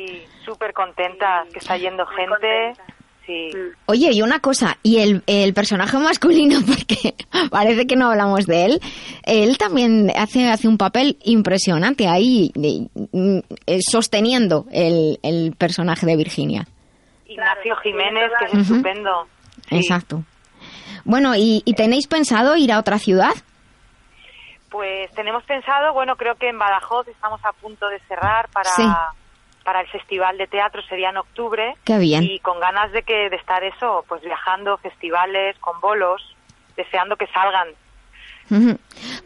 súper 0.60 0.74
contenta, 0.74 1.44
que 1.52 1.58
está 1.58 1.76
yendo 1.76 2.04
gente. 2.06 2.74
Sí. 3.24 3.50
Oye, 3.86 4.10
y 4.12 4.22
una 4.22 4.40
cosa, 4.40 4.76
y 4.82 4.98
el, 4.98 5.22
el, 5.26 5.54
personaje 5.54 5.96
masculino, 5.98 6.58
porque 6.66 7.14
parece 7.50 7.86
que 7.86 7.96
no 7.96 8.10
hablamos 8.10 8.46
de 8.46 8.66
él, 8.66 8.80
él 9.24 9.56
también 9.56 10.10
hace, 10.16 10.48
hace 10.48 10.68
un 10.68 10.76
papel 10.76 11.16
impresionante 11.24 12.08
ahí, 12.08 12.52
eh, 13.66 13.78
sosteniendo 13.88 14.66
el, 14.72 15.18
el, 15.22 15.54
personaje 15.56 16.06
de 16.06 16.16
Virginia. 16.16 16.66
Ignacio 17.26 17.76
Jiménez, 17.76 18.30
que 18.38 18.44
es 18.46 18.54
estupendo. 18.54 19.28
Exacto. 19.70 20.24
Bueno, 21.04 21.34
¿y, 21.36 21.62
¿y, 21.64 21.74
tenéis 21.74 22.06
pensado 22.06 22.56
ir 22.56 22.72
a 22.72 22.78
otra 22.78 22.98
ciudad? 22.98 23.32
Pues 24.70 25.10
tenemos 25.12 25.42
pensado, 25.44 25.92
bueno, 25.92 26.16
creo 26.16 26.34
que 26.34 26.48
en 26.48 26.58
Badajoz 26.58 27.08
estamos 27.08 27.40
a 27.44 27.52
punto 27.52 27.88
de 27.88 27.98
cerrar 28.00 28.48
para 28.50 28.70
para 29.64 29.80
el 29.80 29.88
Festival 29.88 30.38
de 30.38 30.46
Teatro 30.46 30.82
sería 30.82 31.10
en 31.10 31.18
octubre. 31.18 31.74
Qué 31.84 31.98
bien. 31.98 32.24
Y 32.24 32.38
con 32.40 32.60
ganas 32.60 32.92
de 32.92 33.02
que 33.02 33.30
de 33.30 33.36
estar 33.36 33.62
eso, 33.64 34.04
pues 34.08 34.22
viajando, 34.22 34.78
festivales, 34.78 35.58
con 35.58 35.80
bolos, 35.80 36.36
deseando 36.76 37.16
que 37.16 37.26
salgan 37.28 37.68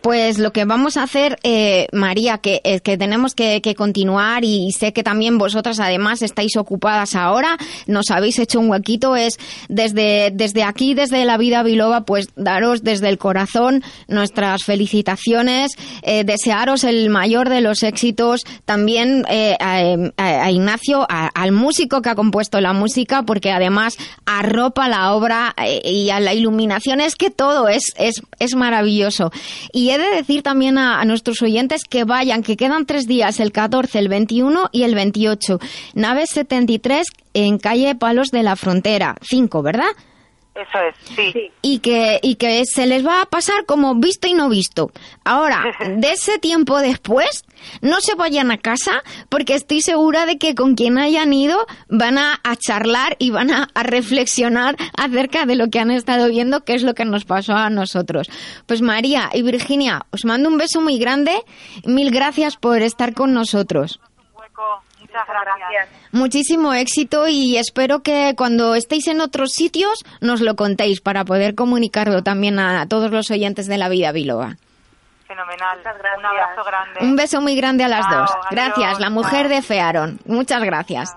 pues 0.00 0.38
lo 0.38 0.52
que 0.52 0.64
vamos 0.64 0.96
a 0.96 1.04
hacer, 1.04 1.38
eh, 1.42 1.88
María, 1.92 2.38
que 2.38 2.60
es 2.64 2.82
que 2.82 2.96
tenemos 2.96 3.34
que, 3.34 3.60
continuar 3.76 4.44
y 4.44 4.70
sé 4.72 4.92
que 4.92 5.02
también 5.02 5.38
vosotras 5.38 5.80
además 5.80 6.22
estáis 6.22 6.56
ocupadas 6.56 7.14
ahora, 7.14 7.56
nos 7.86 8.10
habéis 8.10 8.38
hecho 8.38 8.60
un 8.60 8.70
huequito, 8.70 9.16
es 9.16 9.38
desde, 9.68 10.30
desde 10.32 10.62
aquí, 10.62 10.94
desde 10.94 11.24
la 11.24 11.36
vida 11.38 11.62
biloba, 11.62 12.02
pues 12.02 12.28
daros 12.36 12.82
desde 12.82 13.08
el 13.08 13.18
corazón 13.18 13.82
nuestras 14.06 14.64
felicitaciones, 14.64 15.72
eh, 16.02 16.24
desearos 16.24 16.84
el 16.84 17.10
mayor 17.10 17.48
de 17.48 17.60
los 17.60 17.82
éxitos, 17.82 18.42
también 18.64 19.24
eh, 19.28 19.56
a, 19.58 20.50
Ignacio, 20.50 21.06
al 21.08 21.52
músico 21.52 22.02
que 22.02 22.10
ha 22.10 22.14
compuesto 22.14 22.60
la 22.60 22.72
música, 22.72 23.22
porque 23.22 23.50
además 23.50 23.96
arropa 24.26 24.88
la 24.88 25.14
obra 25.14 25.54
y 25.84 26.10
a 26.10 26.20
la 26.20 26.34
iluminación, 26.34 27.00
es 27.00 27.16
que 27.16 27.30
todo 27.30 27.68
es, 27.68 27.92
es, 27.96 28.22
es 28.38 28.54
maravilloso. 28.54 29.32
Y 29.72 29.90
he 29.90 29.98
de 29.98 30.08
decir 30.14 30.42
también 30.42 30.78
a, 30.78 31.04
nuestros 31.04 31.42
oyentes 31.42 31.82
que 31.88 32.04
vayan, 32.04 32.42
que 32.42 32.56
quedan 32.56 32.86
tres 32.86 33.06
días, 33.06 33.40
el 33.40 33.52
14, 33.52 33.98
el 33.98 34.08
21 34.08 34.68
y 34.72 34.82
el 34.82 34.94
28. 34.94 35.58
Nave 35.94 36.24
73 36.26 37.06
en 37.34 37.58
calle 37.58 37.94
Palos 37.94 38.30
de 38.30 38.42
la 38.42 38.56
Frontera, 38.56 39.16
5, 39.22 39.62
¿verdad? 39.62 39.90
Eso 40.54 40.78
es, 40.78 40.94
sí. 41.16 41.50
Y 41.62 41.80
que, 41.80 42.20
y 42.22 42.36
que 42.36 42.62
se 42.64 42.86
les 42.86 43.04
va 43.04 43.22
a 43.22 43.26
pasar 43.26 43.66
como 43.66 43.96
visto 43.96 44.28
y 44.28 44.34
no 44.34 44.48
visto. 44.48 44.92
Ahora, 45.24 45.64
de 45.96 46.12
ese 46.12 46.38
tiempo 46.38 46.78
después, 46.78 47.44
no 47.80 48.00
se 48.00 48.14
vayan 48.14 48.52
a 48.52 48.58
casa 48.58 49.02
porque 49.28 49.54
estoy 49.54 49.80
segura 49.80 50.26
de 50.26 50.38
que 50.38 50.54
con 50.54 50.76
quien 50.76 50.98
hayan 50.98 51.32
ido 51.32 51.66
van 51.88 52.18
a, 52.18 52.40
charlar 52.56 53.16
y 53.18 53.30
van 53.30 53.50
a, 53.50 53.68
reflexionar 53.74 54.76
acerca 54.96 55.44
de 55.44 55.56
lo 55.56 55.70
que 55.70 55.80
han 55.80 55.90
estado 55.90 56.28
viendo, 56.28 56.64
que 56.64 56.74
es 56.74 56.84
lo 56.84 56.94
que 56.94 57.04
nos 57.04 57.24
pasó 57.24 57.54
a 57.54 57.68
nosotros. 57.68 58.30
Pues 58.66 58.80
María 58.80 59.30
y 59.32 59.42
Virginia, 59.42 60.06
os 60.12 60.24
mando 60.24 60.48
un 60.48 60.56
beso 60.56 60.80
muy 60.80 60.98
grande. 60.98 61.32
Mil 61.84 62.12
gracias 62.12 62.56
por 62.56 62.80
estar 62.80 63.12
con 63.12 63.34
nosotros. 63.34 63.98
Muchas 65.14 65.28
gracias. 65.28 65.88
Muchísimo 66.12 66.74
éxito 66.74 67.28
y 67.28 67.56
espero 67.56 68.02
que 68.02 68.34
cuando 68.36 68.74
estéis 68.74 69.06
en 69.06 69.20
otros 69.20 69.50
sitios 69.52 70.04
nos 70.20 70.40
lo 70.40 70.56
contéis 70.56 71.00
para 71.00 71.24
poder 71.24 71.54
comunicarlo 71.54 72.22
también 72.22 72.58
a 72.58 72.86
todos 72.88 73.10
los 73.10 73.30
oyentes 73.30 73.66
de 73.66 73.78
la 73.78 73.88
vida 73.88 74.10
Biloba. 74.12 74.56
Fenomenal. 75.26 75.78
Un 76.18 76.24
abrazo 76.24 76.64
grande. 76.64 77.00
Un 77.00 77.16
beso 77.16 77.40
muy 77.40 77.56
grande 77.56 77.84
a 77.84 77.88
las 77.88 78.08
dos. 78.10 78.30
Gracias, 78.50 78.98
la 79.00 79.10
mujer 79.10 79.48
de 79.48 79.62
Fearon. 79.62 80.18
Muchas 80.26 80.62
gracias. 80.62 81.16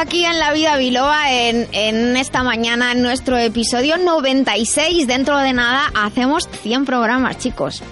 Aquí 0.00 0.24
en 0.24 0.38
La 0.38 0.52
Vida 0.52 0.76
Biloba 0.78 1.30
en, 1.30 1.68
en, 1.72 2.16
esta 2.16 2.42
mañana, 2.42 2.92
en 2.92 3.02
nuestro 3.02 3.36
episodio 3.36 3.98
96. 3.98 5.06
Dentro 5.06 5.36
de 5.38 5.52
nada 5.52 5.90
hacemos 5.94 6.48
100 6.48 6.86
programas, 6.86 7.36
chicos. 7.36 7.82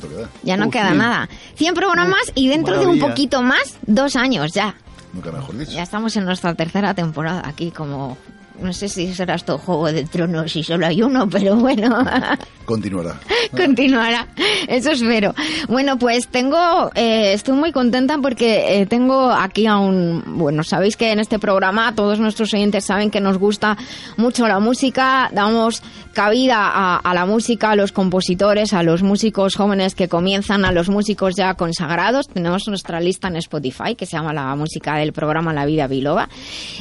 queda. 0.00 0.28
Ya 0.42 0.56
no 0.58 0.70
queda 0.70 0.90
nada. 0.92 1.28
100 1.54 1.74
programas 1.74 2.30
y 2.34 2.48
dentro 2.48 2.78
de 2.78 2.86
un 2.86 2.98
poquito 2.98 3.42
más, 3.42 3.78
dos 3.86 4.16
años 4.16 4.52
ya. 4.52 4.74
Nunca 5.14 5.32
mejor 5.32 5.56
dicho. 5.56 5.72
Ya 5.72 5.82
estamos 5.82 6.14
en 6.16 6.26
nuestra 6.26 6.54
tercera 6.54 6.92
temporada 6.92 7.42
aquí 7.46 7.70
como 7.70 8.18
no 8.60 8.72
sé 8.72 8.88
si 8.88 9.12
será 9.14 9.34
esto 9.34 9.58
Juego 9.58 9.90
de 9.90 10.04
Tronos 10.04 10.52
si 10.52 10.62
solo 10.62 10.86
hay 10.86 11.02
uno, 11.02 11.28
pero 11.28 11.56
bueno. 11.56 12.04
Continuará. 12.64 13.20
Continuará, 13.56 14.28
eso 14.68 14.90
espero. 14.92 15.34
Bueno, 15.68 15.98
pues 15.98 16.28
tengo, 16.28 16.90
eh, 16.94 17.32
estoy 17.34 17.54
muy 17.54 17.72
contenta 17.72 18.18
porque 18.18 18.80
eh, 18.80 18.86
tengo 18.86 19.30
aquí 19.30 19.66
a 19.66 19.78
un, 19.78 20.22
bueno, 20.26 20.64
sabéis 20.64 20.96
que 20.96 21.12
en 21.12 21.20
este 21.20 21.38
programa 21.38 21.94
todos 21.94 22.18
nuestros 22.18 22.52
oyentes 22.54 22.84
saben 22.84 23.10
que 23.10 23.20
nos 23.20 23.38
gusta 23.38 23.76
mucho 24.16 24.48
la 24.48 24.60
música, 24.60 25.30
damos 25.32 25.82
cabida 26.14 26.98
a, 26.98 27.14
la 27.14 27.26
música, 27.26 27.72
a 27.72 27.76
los 27.76 27.92
compositores, 27.92 28.72
a 28.72 28.82
los 28.82 29.02
músicos 29.02 29.56
jóvenes 29.56 29.94
que 29.94 30.08
comienzan, 30.08 30.64
a 30.64 30.72
los 30.72 30.88
músicos 30.88 31.34
ya 31.36 31.54
consagrados. 31.54 32.28
Tenemos 32.28 32.66
nuestra 32.68 33.00
lista 33.00 33.28
en 33.28 33.36
Spotify 33.36 33.94
que 33.96 34.06
se 34.06 34.16
llama 34.16 34.32
la 34.32 34.54
música 34.54 34.96
del 34.96 35.12
programa 35.12 35.52
La 35.52 35.66
Vida 35.66 35.86
Biloba. 35.86 36.28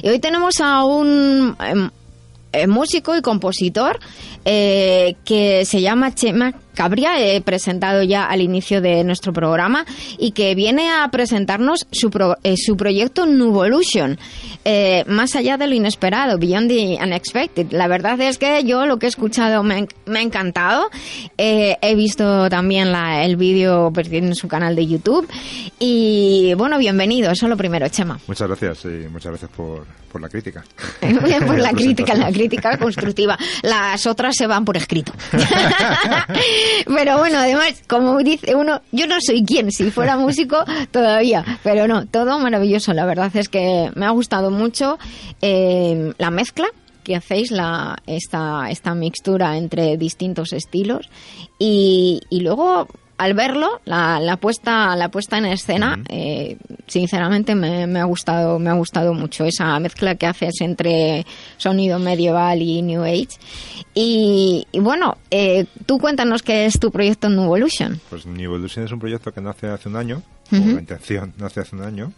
Y 0.02 0.08
hoy 0.08 0.20
tenemos 0.20 0.62
a 0.62 0.86
un 0.86 1.58
em, 1.60 1.90
músico 2.68 3.16
y 3.16 3.22
compositor 3.22 3.99
eh, 4.45 5.16
que 5.26 5.66
se 5.66 5.82
llama 5.82 6.14
Chema 6.14 6.54
Cabria, 6.74 7.20
he 7.20 7.42
presentado 7.42 8.04
ya 8.04 8.26
al 8.26 8.42
inicio 8.42 8.82
de 8.82 9.04
nuestro 9.04 9.34
programa 9.34 9.86
y 10.18 10.32
que 10.32 10.56
viene 10.56 10.90
a 10.92 11.08
presentarnos 11.10 11.86
su, 11.92 12.10
pro- 12.10 12.38
eh, 12.44 12.56
su 12.58 12.76
proyecto 12.78 13.26
Nuvolution, 13.26 14.18
eh, 14.66 15.04
más 15.08 15.36
allá 15.36 15.58
de 15.58 15.68
lo 15.68 15.76
inesperado, 15.76 16.38
Beyond 16.38 16.68
the 16.70 16.98
Unexpected. 17.02 17.68
La 17.72 17.88
verdad 17.88 18.20
es 18.22 18.38
que 18.38 18.64
yo 18.64 18.86
lo 18.86 18.98
que 18.98 19.06
he 19.06 19.10
escuchado 19.10 19.64
me, 19.64 19.88
me 20.06 20.20
ha 20.20 20.22
encantado. 20.22 20.90
Eh, 21.38 21.78
he 21.82 21.96
visto 21.96 22.50
también 22.50 22.92
la- 22.92 23.24
el 23.24 23.36
vídeo 23.36 23.92
en 23.96 24.36
su 24.36 24.48
canal 24.48 24.76
de 24.76 24.88
YouTube 24.88 25.28
y 25.80 26.54
bueno, 26.58 26.78
bienvenido, 26.78 27.32
eso 27.32 27.48
lo 27.48 27.58
primero, 27.58 27.88
Chema. 27.90 28.20
Muchas 28.28 28.48
gracias 28.48 28.86
y 28.86 29.08
muchas 29.10 29.32
gracias 29.32 29.52
por, 29.52 29.86
por 30.12 30.22
la 30.22 30.30
crítica. 30.30 30.64
Bien 31.02 31.46
por 31.46 31.58
la 31.60 31.72
crítica, 31.72 32.14
la 32.16 32.32
crítica 32.32 32.78
constructiva. 32.78 33.38
Las 33.62 34.06
otras 34.08 34.36
se 34.36 34.48
van 34.48 34.66
por 34.66 34.78
escrito. 34.78 35.12
pero 36.88 37.18
bueno, 37.18 37.39
además, 37.39 37.82
como 37.88 38.18
dice 38.20 38.55
uno, 38.55 38.82
yo 38.91 39.07
no 39.07 39.16
soy 39.22 39.43
quien, 39.43 39.72
si 39.72 39.91
fuera 39.91 40.18
músico 40.18 40.64
todavía, 40.91 41.43
pero 41.64 41.88
no, 41.88 42.05
todo 42.05 42.39
maravilloso. 42.39 42.93
La 42.93 43.05
verdad 43.05 43.32
es 43.36 43.49
que 43.49 43.91
me 43.95 44.05
ha 44.05 44.11
gustado 44.11 44.51
mucho 44.51 44.97
eh, 45.41 46.14
la 46.18 46.32
mezcla 46.32 46.68
que 47.03 47.16
hacéis 47.16 47.51
la, 47.51 47.97
esta, 48.07 48.70
esta 48.70 48.95
mixtura 48.95 49.57
entre 49.57 49.97
distintos 49.97 50.53
estilos 50.53 51.09
y, 51.59 52.22
y 52.30 52.39
luego 52.39 52.88
al 53.18 53.34
verlo 53.34 53.80
la, 53.86 54.20
la 54.20 54.38
puesta 54.38 54.95
la 54.95 55.09
puesta 55.09 55.38
en 55.38 55.45
escena 55.45 55.99
eh, 56.09 56.57
sinceramente 56.88 57.53
me, 57.55 57.86
me 57.88 57.99
ha 57.99 58.05
gustado 58.05 58.59
me 58.59 58.70
ha 58.70 58.74
gustado 58.74 59.14
mucho 59.14 59.45
esa 59.45 59.80
mezcla 59.80 60.16
que 60.16 60.26
haces 60.26 60.55
entre 60.61 61.26
sonido 61.57 61.99
medieval 61.99 62.61
y 62.61 62.82
new 62.82 63.03
age 63.03 63.28
y, 63.93 64.66
y 64.72 64.80
bueno 64.80 65.18
eh, 65.32 65.66
tú 65.86 65.99
cuéntanos 65.99 66.41
qué 66.41 66.66
es 66.66 66.80
tu 66.80 66.91
proyecto 66.91 67.30
Nuvolution 67.30 67.99
Pues 68.09 68.26
New 68.26 68.45
Evolution 68.51 68.86
es 68.86 68.91
un 68.91 68.99
proyecto 68.99 69.32
que 69.32 69.41
nace 69.41 69.68
hace 69.68 69.89
un 69.89 69.95
año, 69.95 70.22
Ujú. 70.51 70.61
o 70.61 70.74
la 70.74 70.80
intención 70.82 71.34
nace 71.38 71.61
hace 71.61 71.76
un 71.76 71.84
año. 71.84 72.11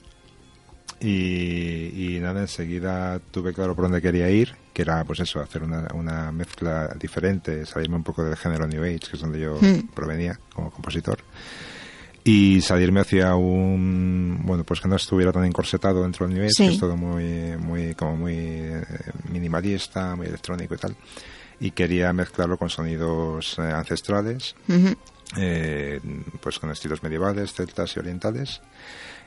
Y, 1.02 2.16
y 2.16 2.20
nada, 2.22 2.42
enseguida 2.42 3.20
tuve 3.32 3.54
claro 3.54 3.76
por 3.76 3.84
dónde 3.86 4.02
quería 4.02 4.30
ir, 4.30 4.56
que 4.76 4.82
era 4.82 5.04
pues 5.06 5.22
eso, 5.22 5.40
hacer 5.40 5.64
una, 5.64 5.88
una 5.94 6.32
mezcla 6.34 6.94
diferente, 7.00 7.66
salirme 7.66 7.96
un 7.96 8.04
poco 8.04 8.24
del 8.26 8.36
género 8.36 8.68
New 8.68 8.84
Age, 8.84 9.00
que 9.10 9.16
es 9.16 9.22
donde 9.22 9.40
yo 9.40 9.58
Mm. 9.62 9.88
provenía 9.94 10.38
como 10.54 10.70
compositor. 10.70 11.18
Y 12.26 12.60
salirme 12.62 13.00
hacia 13.00 13.36
un, 13.36 14.42
bueno, 14.44 14.64
pues 14.66 14.82
que 14.82 14.88
no 14.90 14.96
estuviera 14.98 15.32
tan 15.32 15.46
encorsetado 15.46 16.02
dentro 16.04 16.26
del 16.28 16.36
New 16.36 16.44
Age, 16.44 16.54
Sí. 16.58 16.68
que 16.68 16.74
es 16.74 16.80
todo 16.80 16.98
muy, 16.98 17.56
muy, 17.58 17.94
como 17.96 18.18
muy 18.18 18.34
eh, 18.36 18.84
minimalista, 19.32 20.16
muy 20.16 20.28
electrónico 20.28 20.74
y 20.76 20.78
tal. 20.78 20.96
Y 21.62 21.72
quería 21.72 22.12
mezclarlo 22.12 22.58
con 22.58 22.70
sonidos 22.70 23.56
eh, 23.60 23.62
ancestrales, 23.62 24.56
eh, 25.38 26.02
pues 26.42 26.60
con 26.60 26.70
estilos 26.72 27.02
medievales, 27.02 27.54
celtas 27.54 27.96
y 27.96 28.00
orientales 28.00 28.60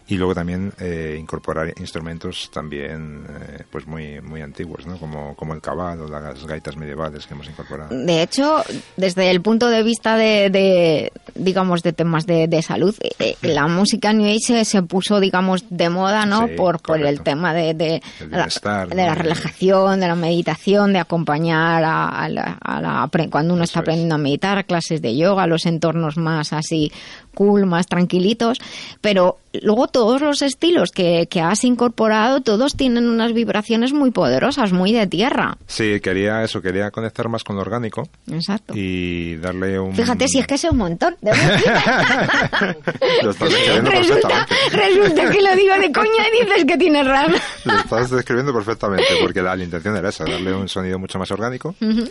y 0.09 0.17
luego 0.17 0.35
también 0.35 0.73
eh, 0.81 1.17
incorporar 1.21 1.73
instrumentos 1.79 2.51
también 2.53 3.25
eh, 3.29 3.65
pues 3.71 3.87
muy 3.87 4.21
muy 4.23 4.41
antiguos 4.43 4.87
¿no? 4.87 4.97
como, 4.99 5.35
como 5.37 5.55
el 5.55 5.61
cabal 5.61 6.01
o 6.01 6.09
las 6.09 6.45
gaitas 6.47 6.77
medievales 6.77 7.27
que 7.27 7.35
hemos 7.35 7.49
incorporado 7.49 7.95
De 7.97 8.23
hecho, 8.23 8.63
desde 8.97 9.31
el 9.31 9.41
punto 9.43 9.69
de 9.69 9.83
vista 9.83 10.17
de, 10.17 10.51
de, 10.51 11.13
digamos, 11.35 11.83
de 11.83 11.93
temas 11.93 12.27
de, 12.27 12.49
de 12.49 12.63
salud, 12.63 12.95
eh, 13.19 13.37
la 13.43 13.67
música 13.69 14.13
New 14.13 14.27
Age 14.27 14.39
se, 14.41 14.65
se 14.65 14.83
puso, 14.83 15.21
digamos, 15.21 15.65
de 15.69 15.89
moda, 15.91 16.25
¿no? 16.27 16.47
Sí, 16.49 16.55
por, 16.57 16.81
por 16.81 17.01
el 17.01 17.21
tema 17.23 17.53
de, 17.53 17.75
de, 17.75 18.03
la, 18.31 18.49
de 18.89 18.95
la 18.95 19.15
relajación, 19.15 20.01
de 20.01 20.09
la 20.09 20.15
meditación, 20.15 20.93
de 20.93 20.99
acompañar 21.01 21.85
a, 21.85 22.09
a 22.09 22.29
la, 22.29 22.59
a 22.63 22.81
la 22.81 23.05
apre- 23.05 23.29
cuando 23.31 23.55
uno 23.55 23.65
está 23.65 23.81
aprendiendo 23.81 24.15
a 24.15 24.19
meditar, 24.19 24.65
clases 24.65 25.03
de 25.03 25.17
yoga, 25.17 25.47
los 25.47 25.67
entornos 25.67 26.17
más 26.17 26.53
así 26.53 26.91
cool, 27.39 27.67
más 27.67 27.87
tranquilitos. 27.87 28.59
Pero 29.01 29.39
luego 29.63 29.87
todos 29.87 30.21
los 30.21 30.43
estilos 30.43 30.91
que, 30.91 31.29
que 31.31 31.41
has 31.41 31.63
incorporado, 31.63 32.41
todos 32.41 32.75
tienen 32.77 33.09
unas 33.09 33.33
vibraciones 33.33 33.93
muy 33.93 34.11
poderosas, 34.11 34.73
muy 34.73 34.93
de 34.93 35.07
tierra. 35.07 35.57
sí 35.69 36.01
quería 36.01 36.43
eso 36.43 36.61
quería 36.61 36.91
conectar 36.91 37.29
más 37.29 37.45
con 37.45 37.55
lo 37.57 37.63
orgánico 37.63 38.09
Exacto. 38.31 38.75
y 38.77 39.37
darle 39.37 39.79
un 39.79 39.95
Fíjate 39.95 40.27
si 40.27 40.39
es 40.41 40.47
que 40.47 40.59
sé 40.59 40.69
un 40.69 40.79
montón. 40.79 41.17
de 41.21 41.31
lo 43.23 43.31
estás 43.31 43.49
describiendo 43.51 43.91
resulta, 43.91 44.47
resulta 44.73 45.31
que 45.31 45.43
lo 45.43 45.55
digo 45.57 45.75
de 45.79 45.93
coña 45.93 46.29
y 46.29 46.45
dices 46.45 46.65
que 46.67 46.77
tienes 46.77 47.07
razón. 47.07 47.35
lo 47.65 47.75
estás 47.79 48.11
describiendo 48.11 48.53
perfectamente 48.53 49.07
porque 49.21 49.43
la, 49.43 49.55
la 49.57 49.65
intención 49.65 49.97
era 49.97 50.09
esa 50.09 50.25
darle 50.25 50.53
un 50.55 50.69
sonido 50.69 50.99
mucho 50.99 51.19
más 51.19 51.31
orgánico 51.31 51.75
Ujú. 51.81 52.05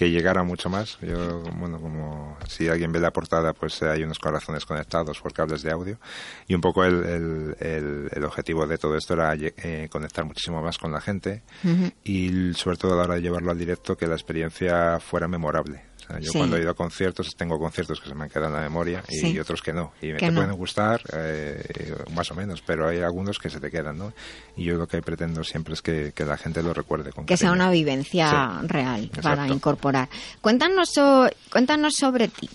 Que 0.00 0.10
llegara 0.10 0.42
mucho 0.42 0.70
más. 0.70 0.98
Yo, 1.02 1.42
bueno, 1.58 1.78
como 1.78 2.38
si 2.48 2.68
alguien 2.68 2.90
ve 2.90 3.00
la 3.00 3.10
portada, 3.10 3.52
pues 3.52 3.82
eh, 3.82 3.90
hay 3.90 4.02
unos 4.02 4.18
corazones 4.18 4.64
conectados 4.64 5.20
por 5.20 5.34
cables 5.34 5.60
de 5.62 5.70
audio. 5.72 5.98
Y 6.48 6.54
un 6.54 6.62
poco 6.62 6.84
el, 6.84 7.04
el, 7.04 7.56
el- 7.60 8.08
el 8.10 8.24
objetivo 8.24 8.66
de 8.66 8.78
todo 8.78 8.96
esto 8.96 9.12
era 9.12 9.34
eh, 9.36 9.88
conectar 9.92 10.24
muchísimo 10.24 10.62
más 10.62 10.78
con 10.78 10.90
la 10.90 11.02
gente 11.02 11.42
y 12.02 12.54
sobre 12.54 12.78
todo 12.78 12.94
a 12.94 12.96
la 12.96 13.02
hora 13.02 13.14
de 13.16 13.20
llevarlo 13.20 13.50
al 13.50 13.58
directo 13.58 13.94
que 13.94 14.06
la 14.06 14.14
experiencia 14.14 14.98
fuera 15.00 15.28
memorable. 15.28 15.82
Yo 16.18 16.32
Sí. 16.32 16.38
cuando 16.38 16.56
he 16.56 16.60
ido 16.62 16.70
a 16.70 16.74
conciertos, 16.74 17.34
tengo 17.36 17.58
conciertos 17.58 18.00
que 18.00 18.08
se 18.08 18.14
me 18.14 18.24
han 18.24 18.30
quedado 18.30 18.48
en 18.48 18.54
la 18.54 18.60
memoria 18.60 19.02
y 19.08 19.18
Sí. 19.18 19.38
otros 19.38 19.62
que 19.62 19.72
no. 19.72 19.92
Y 20.02 20.08
me 20.08 20.18
te 20.18 20.30
no. 20.30 20.40
pueden 20.40 20.56
gustar, 20.56 21.00
eh, 21.12 21.94
más 22.14 22.30
o 22.30 22.34
menos, 22.34 22.62
pero 22.66 22.88
hay 22.88 22.98
algunos 23.00 23.38
que 23.38 23.50
se 23.50 23.60
te 23.60 23.70
quedan, 23.70 23.98
¿no? 23.98 24.12
Y 24.56 24.64
yo 24.64 24.76
lo 24.76 24.86
que 24.88 25.00
pretendo 25.02 25.44
siempre 25.44 25.74
es 25.74 25.82
que, 25.82 26.12
que 26.14 26.24
la 26.24 26.36
gente 26.36 26.62
lo 26.62 26.74
recuerde 26.74 27.12
con 27.12 27.26
Que 27.26 27.36
sea 27.36 27.52
una 27.52 27.70
vivencia 27.70 28.58
Sí. 28.60 28.66
real 28.66 29.10
para 29.22 29.46
incorporar. 29.48 30.08
Cuéntanos, 30.40 30.90
so- 30.92 31.28
cuéntanos 31.52 31.94
sobre 31.94 32.28
ti. 32.28 32.48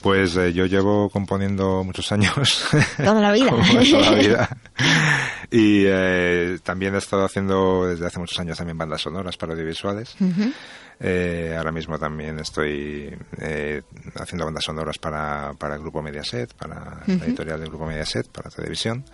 Pues 0.00 0.36
eh, 0.36 0.52
yo 0.52 0.66
llevo 0.66 1.10
componiendo 1.10 1.82
muchos 1.84 2.10
años. 2.12 2.64
Toda 2.96 3.20
la 3.20 3.32
vida. 3.32 3.50
Toda 3.90 4.10
la 4.10 4.14
vida. 4.16 4.48
Y 5.48 5.84
eh, 5.86 6.58
también 6.64 6.94
he 6.96 6.98
estado 6.98 7.24
haciendo 7.24 7.86
desde 7.86 8.04
hace 8.06 8.18
muchos 8.18 8.38
años 8.40 8.58
también 8.58 8.76
bandas 8.76 9.00
sonoras 9.02 9.36
para 9.36 9.52
audiovisuales. 9.52 10.16
Ujú. 10.20 10.52
Eh, 10.98 11.54
ahora 11.56 11.72
mismo 11.72 11.98
también 11.98 12.38
estoy 12.38 13.14
eh, 13.38 13.82
haciendo 14.14 14.46
bandas 14.46 14.64
sonoras 14.64 14.98
para, 14.98 15.52
para 15.58 15.74
el 15.74 15.80
grupo 15.80 16.00
Mediaset, 16.02 16.54
para 16.54 17.02
la 17.06 17.24
editorial 17.24 17.60
del 17.60 17.68
grupo 17.68 17.86
Mediaset, 17.86 18.28
para 18.28 18.50
televisión. 18.50 19.04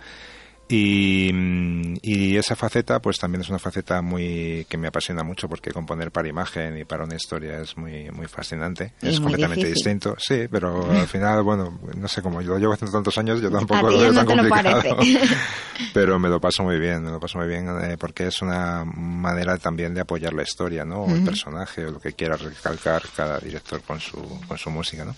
Y, 0.75 1.31
mm, 1.31 1.97
y 2.01 2.35
esa 2.35 2.55
faceta, 2.55 2.99
pues 2.99 3.19
también 3.19 3.41
es 3.41 3.49
una 3.49 3.59
faceta 3.59 4.01
muy 4.01 4.65
que 4.67 4.75
me 4.75 4.87
apasiona 4.87 5.23
mucho 5.23 5.47
porque 5.47 5.71
componer 5.71 6.09
para 6.09 6.27
imagen 6.27 6.79
y 6.79 6.83
para 6.83 7.03
una 7.03 7.15
historia 7.15 7.59
es 7.61 7.77
muy 7.77 8.09
muy 8.09 8.25
fascinante. 8.25 8.93
Y 9.03 9.09
es 9.09 9.19
muy 9.19 9.33
completamente 9.33 9.67
difícil. 9.67 9.75
distinto, 9.75 10.15
sí, 10.17 10.47
pero 10.49 10.89
al 10.89 11.07
final, 11.07 11.43
bueno, 11.43 11.79
no 11.95 12.07
sé 12.07 12.23
cómo 12.23 12.41
yo 12.41 12.53
lo 12.53 12.57
llevo 12.57 12.73
haciendo 12.73 12.91
tantos 12.91 13.15
años, 13.19 13.39
yo 13.39 13.51
tampoco 13.51 13.91
lo 13.91 13.99
veo 13.99 14.11
no 14.11 14.25
tan 14.25 14.25
complicado. 14.25 14.97
pero 15.93 16.17
me 16.17 16.27
lo 16.27 16.41
paso 16.41 16.63
muy 16.63 16.79
bien, 16.79 17.03
me 17.03 17.11
lo 17.11 17.19
paso 17.19 17.37
muy 17.37 17.47
bien 17.47 17.67
eh, 17.83 17.97
porque 17.99 18.25
es 18.25 18.41
una 18.41 18.83
manera 18.83 19.59
también 19.59 19.93
de 19.93 20.01
apoyar 20.01 20.33
la 20.33 20.41
historia, 20.41 20.85
¿no? 20.85 21.03
O 21.03 21.13
el 21.13 21.23
personaje 21.23 21.85
o 21.85 21.91
lo 21.91 21.99
que 21.99 22.13
quiera 22.13 22.35
recalcar 22.35 23.03
cada 23.15 23.37
director 23.37 23.83
con 23.83 23.99
su 23.99 24.17
con 24.47 24.57
su 24.57 24.71
música, 24.71 25.05
¿no? 25.05 25.15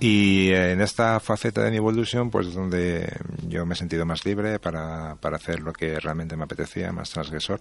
Y 0.00 0.52
en 0.52 0.80
esta 0.80 1.20
faceta 1.20 1.62
de 1.62 1.70
New 1.70 1.78
Evolution, 1.78 2.30
pues 2.30 2.48
es 2.48 2.54
donde 2.54 3.10
yo 3.48 3.64
me 3.64 3.74
he 3.74 3.76
sentido 3.76 4.04
más 4.04 4.24
libre 4.24 4.58
para, 4.58 5.16
para 5.16 5.36
hacer 5.36 5.60
lo 5.60 5.72
que 5.72 5.98
realmente 6.00 6.36
me 6.36 6.44
apetecía, 6.44 6.92
más 6.92 7.10
transgresor. 7.10 7.60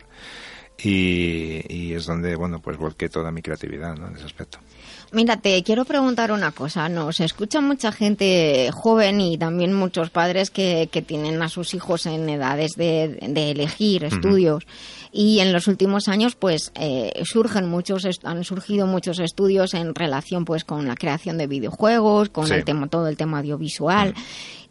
Y, 0.77 1.63
y 1.69 1.93
es 1.93 2.05
donde, 2.05 2.35
bueno, 2.35 2.59
pues 2.59 2.77
volqué 2.77 3.07
toda 3.07 3.31
mi 3.31 3.41
creatividad. 3.41 3.95
En 3.95 4.15
ese 4.15 4.25
aspecto. 4.25 4.59
Mira, 5.13 5.37
te 5.37 5.61
quiero 5.61 5.85
preguntar 5.85 6.31
una 6.31 6.51
cosa. 6.51 6.89
Nos 6.89 7.19
escucha 7.19 7.61
mucha 7.61 7.91
gente 7.91 8.71
joven 8.73 9.21
y 9.21 9.37
también 9.37 9.71
muchos 9.71 10.09
padres 10.09 10.49
que, 10.49 10.89
que 10.91 11.03
tienen 11.03 11.39
a 11.43 11.49
sus 11.49 11.75
hijos 11.75 12.07
en 12.07 12.27
edades 12.27 12.71
de, 12.75 13.19
de 13.21 13.51
elegir 13.51 14.03
estudios. 14.05 14.65
Y 15.11 15.39
en 15.39 15.53
los 15.53 15.67
últimos 15.67 16.07
años, 16.07 16.33
pues, 16.35 16.71
eh, 16.73 17.21
surgen 17.25 17.69
muchos, 17.69 18.07
han 18.23 18.43
surgido 18.43 18.87
muchos 18.87 19.19
estudios 19.19 19.75
en 19.75 19.93
relación, 19.93 20.45
pues, 20.45 20.63
con 20.63 20.87
la 20.87 20.95
creación 20.95 21.37
de 21.37 21.45
videojuegos, 21.45 22.29
con 22.29 22.47
Sí. 22.47 22.55
el 22.55 22.65
tema, 22.65 22.87
todo 22.87 23.07
el 23.07 23.15
tema 23.15 23.37
audiovisual. 23.37 24.15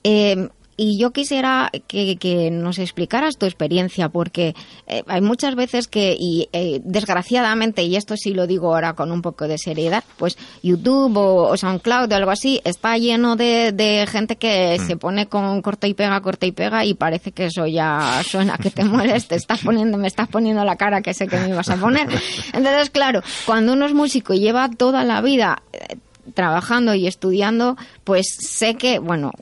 Eh, 0.03 0.49
y 0.77 0.99
yo 0.99 1.11
quisiera 1.13 1.71
que, 1.87 2.51
nos 2.51 2.79
explicaras 2.79 3.37
tu 3.37 3.47
experiencia, 3.47 4.09
porque 4.09 4.55
eh, 4.87 5.03
hay 5.07 5.21
muchas 5.21 5.55
veces 5.55 5.87
que, 5.87 6.17
y 6.19 6.49
eh, 6.53 6.81
desgraciadamente, 6.85 7.83
y 7.83 7.97
esto 7.97 8.17
sí 8.17 8.33
lo 8.33 8.47
digo 8.47 8.75
ahora 8.75 8.95
con 8.95 9.13
un 9.13 9.23
poco 9.23 9.49
de 9.49 9.59
seriedad, 9.59 10.05
pues 10.17 10.39
YouTube 10.63 11.17
o, 11.17 11.57
SoundCloud 11.57 12.11
o 12.11 12.15
algo 12.15 12.31
así 12.31 12.61
está 12.65 12.97
lleno 12.97 13.37
de, 13.37 14.07
gente 14.11 14.37
que 14.37 14.79
mm. 14.79 14.87
se 14.87 14.97
pone 14.97 15.27
con 15.27 15.63
corta 15.63 15.87
y 15.87 15.95
pega, 15.95 16.21
corta 16.21 16.47
y 16.47 16.53
pega, 16.53 16.85
y 16.85 16.95
parece 16.95 17.33
que 17.33 17.47
eso 17.47 17.67
ya 17.67 18.23
suena 18.25 18.59
que 18.59 18.71
te 18.71 18.85
mueres, 18.85 19.29
te 19.29 19.37
estás 19.37 19.61
poniendo, 19.61 19.99
me 19.99 20.09
estás 20.09 20.29
poniendo 20.29 20.65
la 20.65 20.77
cara 20.77 21.03
que 21.03 21.15
sé 21.15 21.27
que 21.27 21.39
me 21.39 21.51
ibas 21.51 21.69
a 21.69 21.77
poner. 21.77 22.09
Entonces, 22.53 22.91
claro, 22.91 23.23
cuando 23.47 23.75
uno 23.75 23.87
es 23.87 23.95
músico 23.95 24.33
y 24.35 24.41
lleva 24.41 24.71
toda 24.71 25.05
la 25.05 25.21
vida 25.21 25.63
eh, 25.73 25.97
trabajando 26.35 26.95
y 26.95 27.07
estudiando, 27.07 27.77
pues 28.05 28.27
sé 28.39 28.77
que, 28.77 28.99
bueno, 28.99 29.33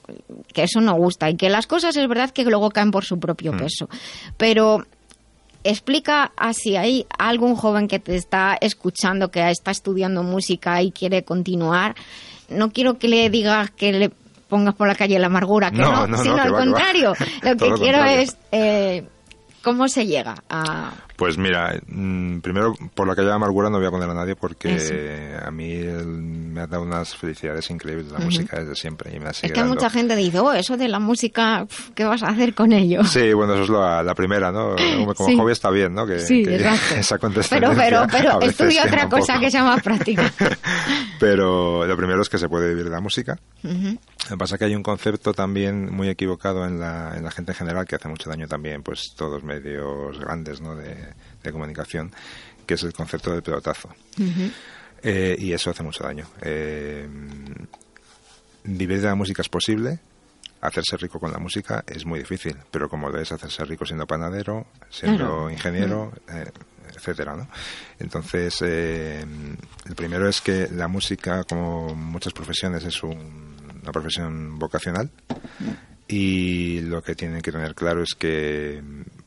que 0.52 0.64
eso 0.64 0.80
no 0.80 0.94
gusta 0.94 1.30
y 1.30 1.36
que 1.36 1.50
las 1.50 1.66
cosas 1.66 1.96
es 1.96 2.08
verdad 2.08 2.30
que 2.30 2.44
luego 2.44 2.70
caen 2.70 2.90
por 2.90 3.04
su 3.04 3.18
propio 3.18 3.52
mm. 3.52 3.58
peso. 3.58 3.88
Pero 4.36 4.84
explica 5.62 6.32
así 6.36 6.76
hay 6.76 7.06
algún 7.18 7.54
joven 7.54 7.88
que 7.88 7.98
te 7.98 8.16
está 8.16 8.56
escuchando, 8.60 9.30
que 9.30 9.50
está 9.50 9.70
estudiando 9.70 10.22
música 10.22 10.82
y 10.82 10.90
quiere 10.90 11.22
continuar. 11.24 11.94
No 12.48 12.70
quiero 12.70 12.98
que 12.98 13.08
le 13.08 13.30
digas 13.30 13.70
que 13.70 13.92
le 13.92 14.10
pongas 14.48 14.74
por 14.74 14.88
la 14.88 14.94
calle 14.94 15.18
la 15.18 15.26
amargura, 15.26 15.70
que 15.70 15.78
no, 15.78 16.18
sino 16.18 16.36
al 16.36 16.52
contrario. 16.52 17.14
Lo 17.42 17.56
que 17.56 17.70
quiero 17.72 18.04
es 18.04 18.36
eh, 18.50 19.06
cómo 19.62 19.88
se 19.88 20.06
llega 20.06 20.42
a 20.48 20.92
pues 21.20 21.36
mira, 21.36 21.78
mm, 21.86 22.38
primero 22.38 22.74
por 22.94 23.06
la 23.06 23.14
calle 23.14 23.28
de 23.28 23.34
amargura 23.34 23.68
no 23.68 23.76
voy 23.76 23.86
a 23.86 23.90
poner 23.90 24.08
a 24.08 24.14
nadie 24.14 24.36
porque 24.36 25.36
a 25.44 25.50
mí 25.50 25.74
me 25.74 26.62
ha 26.62 26.66
dado 26.66 26.82
unas 26.82 27.14
felicidades 27.14 27.68
increíbles 27.68 28.10
la 28.10 28.20
música 28.20 28.58
desde 28.58 28.74
siempre. 28.74 29.14
Y 29.14 29.20
me 29.20 29.28
es 29.28 29.52
que 29.52 29.62
mucha 29.64 29.90
gente 29.90 30.16
dice, 30.16 30.40
oh, 30.40 30.50
eso 30.50 30.78
de 30.78 30.88
la 30.88 30.98
música, 30.98 31.66
¿qué 31.94 32.04
vas 32.06 32.22
a 32.22 32.28
hacer 32.28 32.54
con 32.54 32.72
ello? 32.72 33.04
Sí, 33.04 33.34
bueno, 33.34 33.52
eso 33.52 33.64
es 33.64 33.68
la, 34.06 34.14
primera, 34.14 34.50
¿no? 34.50 34.74
Como 35.14 35.42
hobby 35.42 35.52
está 35.52 35.68
bien, 35.68 35.92
¿no? 35.92 36.06
Que, 36.06 36.20
sí, 36.20 36.42
esa 36.96 37.18
Pero, 37.18 37.72
pero, 37.76 38.06
pero 38.10 38.40
estudia 38.40 38.84
otra 38.86 39.06
cosa 39.06 39.38
que 39.38 39.50
sea 39.50 39.62
más 39.62 39.82
práctica. 39.82 40.32
pero 41.18 41.84
lo 41.84 41.96
primero 41.98 42.22
es 42.22 42.30
que 42.30 42.38
se 42.38 42.48
puede 42.48 42.70
vivir 42.70 42.84
de 42.84 42.90
la 42.92 43.02
música. 43.02 43.38
Lo 43.62 43.98
que 44.26 44.36
pasa 44.38 44.54
es 44.54 44.58
que 44.58 44.64
hay 44.64 44.74
un 44.74 44.82
concepto 44.82 45.34
también 45.34 45.94
muy 45.94 46.08
equivocado 46.08 46.64
en 46.64 46.80
la, 46.80 47.12
en 47.14 47.24
la 47.24 47.30
gente 47.30 47.52
en 47.52 47.58
general 47.58 47.84
que 47.84 47.96
hace 47.96 48.08
mucho 48.08 48.30
daño 48.30 48.48
también, 48.48 48.82
pues 48.82 49.12
todos 49.14 49.44
medios 49.44 50.18
grandes, 50.18 50.62
¿no? 50.62 50.74
De, 50.74 51.09
de 51.42 51.52
comunicación, 51.52 52.12
que 52.66 52.74
es 52.74 52.82
el 52.82 52.92
concepto 52.92 53.32
del 53.32 53.42
pelotazo. 53.42 53.88
Eh, 55.02 55.36
y 55.38 55.52
eso 55.52 55.70
hace 55.70 55.82
mucho 55.82 56.04
daño. 56.04 56.26
Eh, 56.42 57.08
vivir 58.64 59.00
de 59.00 59.06
la 59.06 59.14
música 59.14 59.42
es 59.42 59.48
posible, 59.48 59.98
hacerse 60.60 60.96
rico 60.98 61.18
con 61.18 61.32
la 61.32 61.38
música 61.38 61.82
es 61.86 62.04
muy 62.04 62.18
difícil, 62.18 62.56
pero 62.70 62.88
como 62.88 63.10
debes 63.10 63.32
hacerse 63.32 63.64
rico 63.64 63.86
siendo 63.86 64.06
panadero, 64.06 64.66
siendo 64.90 65.50
ingeniero, 65.50 66.12
eh, 66.28 66.50
etcétera, 66.94 67.34
¿no? 67.34 67.48
Entonces, 67.98 68.60
el 68.62 69.94
primero 69.96 70.28
es 70.28 70.40
que 70.40 70.68
la 70.70 70.88
música, 70.88 71.44
como 71.44 71.94
muchas 71.94 72.32
profesiones, 72.32 72.84
es 72.84 73.02
una 73.02 73.92
profesión 73.92 74.58
vocacional 74.58 75.10
y 76.10 76.80
lo 76.80 77.02
que 77.02 77.14
tienen 77.14 77.40
que 77.40 77.52
tener 77.52 77.74
claro 77.74 78.02
es 78.02 78.14
que 78.18 78.82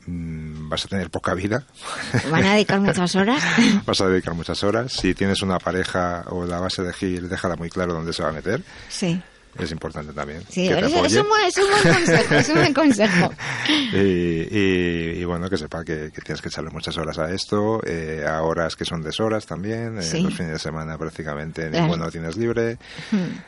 mm, 0.06 0.68
vas 0.68 0.86
a 0.86 0.88
tener 0.90 1.10
poca 1.10 1.34
vida. 1.34 1.64
¿Van 2.30 2.44
a 2.44 2.54
dedicar 2.54 2.82
muchas 2.82 3.16
horas? 3.16 3.42
vas 3.86 4.02
a 4.02 4.08
dedicar 4.08 4.34
muchas 4.34 4.64
horas. 4.64 4.92
Si 4.92 5.16
tienes 5.16 5.42
una 5.42 5.60
pareja 5.60 6.26
o 6.30 6.46
la 6.46 6.60
vas 6.60 6.78
a 6.80 6.82
elegir, 6.82 7.30
déjala 7.30 7.56
muy 7.56 7.70
claro 7.70 7.94
dónde 7.94 8.12
se 8.12 8.24
va 8.24 8.30
a 8.30 8.34
meter. 8.34 8.62
Sí 8.90 9.22
es 9.60 9.72
importante 9.72 10.14
también. 10.14 10.42
Sí, 10.50 10.68
es, 10.68 10.84
un 10.84 10.92
buen, 10.92 11.04
consejo, 11.04 12.36
es 12.36 12.50
un 12.50 12.56
buen 12.56 12.74
consejo. 12.74 13.32
y, 13.94 15.24
bueno, 15.26 15.50
que 15.50 15.58
sepa 15.58 15.84
que, 15.84 16.10
tienes 16.10 16.42
que 16.42 16.50
echarle 16.50 16.72
muchas 16.72 16.98
horas 16.98 17.20
a 17.20 17.32
esto, 17.32 17.82
eh, 17.86 18.26
a 18.28 18.42
horas 18.42 18.76
que 18.76 18.86
son 18.86 19.02
deshoras 19.02 19.46
también, 19.46 20.00
eh, 20.00 20.22
los 20.22 20.34
fines 20.34 20.54
de 20.54 20.60
semana 20.60 20.98
prácticamente 20.98 21.70
ninguno 21.70 22.10
tienes 22.10 22.36
libre. 22.36 22.78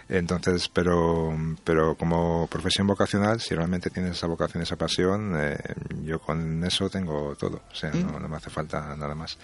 Entonces, 0.10 0.70
pero, 0.70 1.36
pero 1.64 1.96
como 1.96 2.48
profesión 2.48 2.88
vocacional, 2.88 3.40
si 3.40 3.56
realmente 3.56 3.90
tienes 3.90 4.12
esa 4.12 4.28
vocación, 4.28 4.62
esa 4.64 4.76
pasión, 4.76 5.34
eh, 5.38 5.58
yo 6.04 6.20
con 6.20 6.64
eso 6.64 6.90
tengo 6.90 7.36
todo, 7.36 7.62
o 7.72 7.76
sea, 7.76 7.92
no 7.92 8.28
me 8.28 8.38
hace 8.38 8.50
falta 8.50 8.96
nada 8.96 9.16
más 9.16 9.38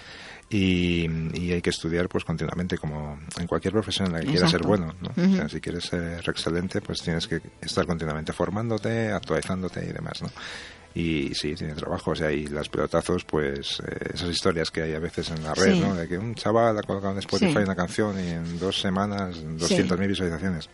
y, 0.52 1.52
hay 1.52 1.62
que 1.62 1.70
estudiar 1.70 2.10
pues 2.10 2.26
continuamente 2.26 2.78
como 2.78 3.18
en 3.40 3.48
cualquier 3.48 3.74
profesión 3.74 4.08
en 4.08 4.14
la 4.14 4.20
que 4.20 4.28
quieras 4.28 4.52
ser 4.52 4.62
bueno 4.62 4.94
¿no? 5.02 5.50
si 5.50 5.62
quieres 5.62 5.86
ser 5.86 6.22
excelente 6.52 6.82
pues 6.82 7.02
tienes 7.02 7.28
que 7.28 7.42
estar 7.62 7.86
continuamente 7.86 8.34
formándote 8.34 9.12
actualizándote 9.12 9.86
y 9.86 9.92
demás 9.92 10.22
¿no? 10.22 10.30
y 10.94 11.34
sí, 11.36 11.56
tiene 11.56 11.74
trabajo, 11.74 12.12
o 12.12 12.16
sea, 12.16 12.32
y 12.32 12.48
las 12.48 12.68
pelotazos, 12.68 13.24
pues 13.24 13.80
eh, 13.80 14.10
esas 14.14 14.30
historias 14.30 14.72
que 14.72 14.82
hay 14.82 14.94
a 14.94 15.00
veces 15.00 15.30
en 15.32 15.42
la 15.42 15.54
red, 15.54 15.76
¿no? 15.76 15.96
De 15.96 16.06
que 16.06 16.18
un 16.18 16.36
chaval 16.36 16.78
ha 16.78 16.84
colocado 16.84 17.14
en 17.14 17.20
Spotify 17.20 17.60
una 17.60 17.76
canción 17.76 18.20
y 18.20 18.28
en 18.28 18.60
dos 18.60 18.82
semanas 18.82 19.42
200.000 19.42 20.08
visualizaciones. 20.08 20.70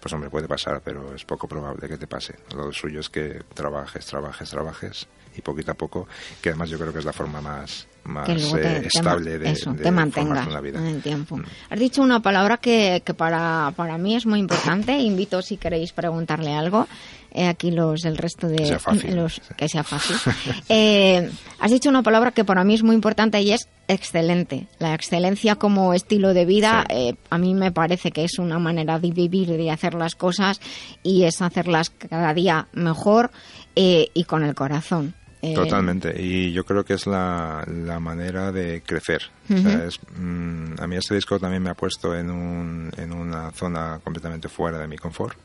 Pues 0.00 0.12
hombre, 0.12 0.30
puede 0.30 0.46
pasar, 0.46 0.80
pero 0.84 1.12
es 1.12 1.24
poco 1.24 1.48
probable 1.48 1.88
que 1.88 1.98
te 1.98 2.06
pase. 2.06 2.36
Lo 2.54 2.72
suyo 2.72 3.00
es 3.00 3.08
que 3.08 3.42
trabajes, 3.52 4.06
trabajes, 4.06 4.48
trabajes 4.48 5.08
y 5.38 5.42
poquito 5.42 5.70
a 5.70 5.74
poco, 5.74 6.08
que 6.42 6.50
además 6.50 6.68
yo 6.68 6.78
creo 6.78 6.92
que 6.92 6.98
es 6.98 7.04
la 7.04 7.12
forma 7.12 7.40
más, 7.40 7.86
más 8.04 8.28
eh, 8.28 8.82
estable 8.84 9.38
de, 9.38 9.52
eso, 9.52 9.72
te 9.72 9.90
mantenga 9.90 10.42
en 10.42 10.86
el 10.86 11.00
tiempo. 11.00 11.36
Mm. 11.36 11.44
Has 11.70 11.78
dicho 11.78 12.02
una 12.02 12.20
palabra 12.20 12.56
que, 12.56 13.02
que 13.04 13.14
para, 13.14 13.72
para 13.76 13.96
mí 13.98 14.16
es 14.16 14.26
muy 14.26 14.40
importante. 14.40 14.98
Invito 14.98 15.40
si 15.40 15.56
queréis 15.56 15.92
preguntarle 15.92 16.54
algo. 16.54 16.88
Eh, 17.30 17.46
aquí 17.46 17.70
los 17.70 18.06
el 18.06 18.16
resto 18.16 18.48
de 18.48 18.56
que 18.56 18.66
sea 18.66 18.78
fácil, 18.78 19.14
los, 19.14 19.40
que 19.56 19.68
sea 19.68 19.84
fácil. 19.84 20.16
Eh, 20.70 21.30
has 21.60 21.70
dicho 21.70 21.88
una 21.88 22.02
palabra 22.02 22.32
que 22.32 22.44
para 22.44 22.64
mí 22.64 22.74
es 22.74 22.82
muy 22.82 22.96
importante 22.96 23.40
y 23.40 23.52
es 23.52 23.68
excelente. 23.86 24.66
La 24.78 24.94
excelencia 24.94 25.56
como 25.56 25.94
estilo 25.94 26.34
de 26.34 26.44
vida 26.44 26.86
a 27.30 27.38
mí 27.38 27.54
me 27.54 27.70
parece 27.70 28.10
que 28.10 28.24
es 28.24 28.38
una 28.38 28.58
manera 28.58 28.98
de 28.98 29.10
vivir, 29.12 29.48
de 29.48 29.70
hacer 29.70 29.94
las 29.94 30.14
cosas 30.14 30.60
y 31.02 31.24
es 31.24 31.40
hacerlas 31.40 31.90
cada 31.90 32.34
día 32.34 32.68
mejor 32.72 33.30
y 33.74 34.24
con 34.24 34.42
el 34.42 34.54
corazón. 34.54 35.14
Eh, 35.40 35.54
Totalmente, 35.54 36.20
y 36.20 36.52
yo 36.52 36.64
creo 36.64 36.84
que 36.84 36.94
es 36.94 37.06
la, 37.06 37.64
la 37.66 38.00
manera 38.00 38.50
de 38.50 38.82
crecer. 38.84 39.22
Mm, 39.48 40.80
a 40.80 40.86
mí 40.86 40.96
este 40.96 41.14
disco 41.14 41.38
también 41.38 41.62
me 41.62 41.70
ha 41.70 41.74
puesto 41.74 42.16
en, 42.16 42.30
un, 42.30 42.90
en 42.96 43.12
una 43.12 43.50
zona 43.52 44.00
completamente 44.02 44.48
fuera 44.48 44.78
de 44.78 44.88
mi 44.88 44.96
confort. 44.96 45.38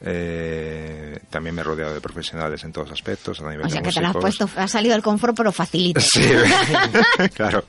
Eh, 0.00 1.18
también 1.28 1.54
me 1.56 1.62
he 1.62 1.64
rodeado 1.64 1.92
de 1.92 2.00
profesionales 2.00 2.62
en 2.64 2.72
todos 2.72 2.90
aspectos. 2.92 3.40
A 3.40 3.50
nivel 3.50 3.66
o 3.66 3.68
sea 3.68 3.82
que 3.82 3.90
te 3.90 4.00
lo 4.00 4.08
has 4.08 4.16
puesto, 4.16 4.48
has 4.56 4.70
salido 4.70 4.94
del 4.94 5.02
confort, 5.02 5.36
pero 5.36 5.50
facilito. 5.52 6.00
Sí, 6.00 6.22
claro. 7.34 7.64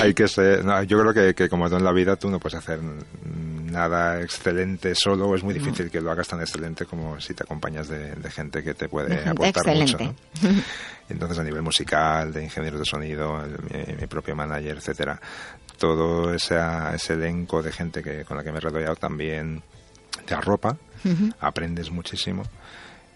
Hay 0.00 0.14
que 0.14 0.28
ser, 0.28 0.64
yo 0.86 1.00
creo 1.00 1.14
que, 1.14 1.34
que 1.34 1.48
como 1.48 1.66
todo 1.66 1.78
en 1.78 1.84
la 1.84 1.92
vida 1.92 2.16
tú 2.16 2.30
no 2.30 2.38
puedes 2.38 2.58
hacer 2.58 2.80
nada 3.68 4.20
excelente 4.22 4.94
solo, 4.94 5.34
es 5.34 5.42
muy 5.42 5.54
difícil 5.54 5.90
que 5.90 6.00
lo 6.00 6.10
hagas 6.10 6.28
tan 6.28 6.40
excelente 6.40 6.86
como 6.86 7.20
si 7.20 7.34
te 7.34 7.42
acompañas 7.44 7.88
de, 7.88 8.30
gente 8.30 8.62
que 8.62 8.74
te 8.74 8.88
puede 8.88 9.28
aportar 9.28 9.74
mucho. 9.74 9.98
Entonces, 11.08 11.38
a 11.38 11.44
nivel 11.44 11.62
musical, 11.62 12.32
de 12.32 12.44
ingenieros 12.44 12.80
de 12.80 12.84
sonido, 12.84 13.42
mi, 13.98 14.06
propio 14.06 14.36
manager, 14.36 14.76
etcétera, 14.76 15.18
todo 15.78 16.34
ese, 16.34 16.56
ese 16.94 17.14
elenco 17.14 17.62
de 17.62 17.72
gente 17.72 18.02
que, 18.02 18.24
con 18.24 18.36
la 18.36 18.44
que 18.44 18.52
me 18.52 18.58
he 18.58 18.60
rodeado 18.60 18.96
también 18.96 19.62
te 20.26 20.34
arropa, 20.34 20.76
aprendes 21.40 21.90
muchísimo 21.90 22.44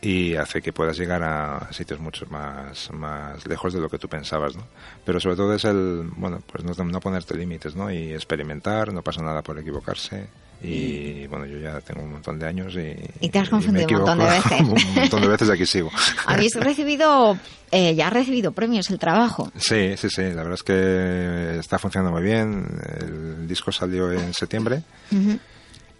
y 0.00 0.34
hace 0.34 0.60
que 0.60 0.72
puedas 0.72 0.98
llegar 0.98 1.22
a 1.22 1.72
sitios 1.72 2.00
mucho 2.00 2.26
más, 2.26 2.90
más 2.92 3.46
lejos 3.46 3.72
de 3.72 3.80
lo 3.80 3.88
que 3.88 3.98
tú 3.98 4.08
pensabas, 4.08 4.56
¿no? 4.56 4.66
Pero 5.04 5.20
sobre 5.20 5.36
todo 5.36 5.54
es 5.54 5.64
el, 5.64 6.10
bueno, 6.16 6.40
pues 6.50 6.64
no, 6.64 6.72
no 6.84 7.00
ponerte 7.00 7.36
límites, 7.36 7.76
¿no? 7.76 7.90
Y 7.90 8.12
experimentar, 8.12 8.92
no 8.92 9.02
pasa 9.02 9.22
nada 9.22 9.42
por 9.42 9.58
equivocarse, 9.58 10.26
y 10.64 11.26
bueno, 11.26 11.44
yo 11.44 11.58
ya 11.58 11.80
tengo 11.80 12.02
un 12.02 12.12
montón 12.12 12.38
de 12.38 12.46
años 12.46 12.74
y... 12.76 12.94
Y 13.20 13.30
te 13.30 13.38
has 13.40 13.48
confundido 13.48 13.86
un 13.88 13.94
montón 13.98 14.18
de 14.18 14.24
veces. 14.26 14.60
un 14.60 14.94
montón 14.94 15.22
de 15.22 15.28
veces 15.28 15.48
y 15.48 15.52
aquí 15.52 15.66
sigo. 15.66 15.90
Habéis 16.26 16.54
recibido, 16.54 17.36
eh, 17.72 17.94
ya 17.96 18.06
ha 18.06 18.10
recibido 18.10 18.52
premios 18.52 18.88
el 18.90 18.98
trabajo. 18.98 19.50
Sí, 19.56 19.96
sí, 19.96 20.08
sí, 20.08 20.22
la 20.22 20.44
verdad 20.44 20.54
es 20.54 20.62
que 20.62 21.58
está 21.58 21.78
funcionando 21.78 22.16
muy 22.16 22.22
bien. 22.22 22.64
El 23.00 23.48
disco 23.48 23.72
salió 23.72 24.12
en 24.12 24.32
septiembre 24.34 24.82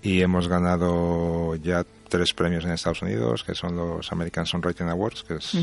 y 0.02 0.20
hemos 0.20 0.48
ganado 0.48 1.54
ya 1.56 1.84
tres 2.08 2.34
premios 2.34 2.64
en 2.64 2.72
Estados 2.72 3.02
Unidos, 3.02 3.44
que 3.44 3.54
son 3.54 3.76
los 3.76 4.10
American 4.12 4.44
Songwriting 4.44 4.88
Awards, 4.88 5.22
que 5.22 5.34
es 5.34 5.56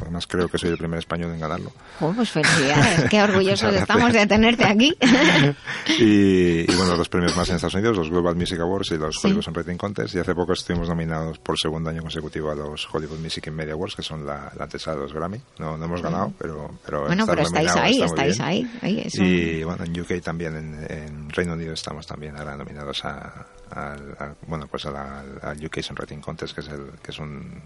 Además 0.00 0.26
creo 0.26 0.48
que 0.48 0.58
soy 0.58 0.70
el 0.70 0.78
primer 0.78 0.98
español 0.98 1.32
en 1.32 1.40
ganarlo. 1.40 1.72
Oh, 2.00 2.12
pues 2.12 2.30
felicidades, 2.30 3.08
qué 3.10 3.22
orgullosos 3.22 3.74
estamos 3.76 4.12
de 4.12 4.26
tenerte 4.26 4.64
aquí. 4.64 4.96
y, 5.98 6.66
bueno, 6.74 6.96
dos 6.96 7.08
premios 7.08 7.36
más 7.36 7.48
en 7.48 7.56
Estados 7.56 7.74
Unidos, 7.74 7.96
los 7.96 8.10
Global 8.10 8.36
Music 8.36 8.58
Awards 8.60 8.90
y 8.92 8.98
los 8.98 9.22
Hollywood 9.24 9.42
Songwriting 9.42 9.76
Contest. 9.76 10.14
Y 10.14 10.18
hace 10.18 10.34
poco 10.34 10.52
estuvimos 10.52 10.88
nominados 10.88 11.38
por 11.38 11.58
segundo 11.58 11.90
año 11.90 12.02
consecutivo 12.02 12.50
a 12.50 12.54
los 12.54 12.88
Hollywood 12.92 13.18
Music 13.18 13.48
and 13.48 13.56
Media 13.56 13.74
Awards, 13.74 13.96
que 13.96 14.02
son 14.02 14.24
la, 14.24 14.52
la 14.56 14.64
antesala 14.64 14.96
de 14.96 15.02
los 15.02 15.12
Grammy. 15.12 15.40
No, 15.58 15.76
no 15.76 15.84
hemos 15.84 16.02
ganado, 16.02 16.32
pero, 16.38 16.78
pero 16.84 17.06
Bueno, 17.06 17.26
pero 17.26 17.42
estáis 17.42 17.74
ahí, 17.76 18.02
estáis 18.02 18.40
ahí. 18.40 18.68
Y 18.82 19.62
bueno, 19.64 19.84
en 19.84 20.00
UK 20.00 20.22
también, 20.22 20.56
en, 20.88 21.30
Reino 21.30 21.52
Unido 21.52 21.74
estamos 21.74 22.06
también 22.06 22.36
ahora 22.36 22.56
nominados 22.56 23.04
a, 23.04 23.46
al, 23.70 24.36
bueno 24.46 24.66
pues 24.68 24.86
al 24.86 25.64
UK 25.64 25.80
Songwriting 25.80 26.20
Contest 26.20 26.54
que 26.54 26.60
es 26.60 26.68
el 26.68 26.92
que 27.02 27.10
es 27.10 27.18
un, 27.18 27.62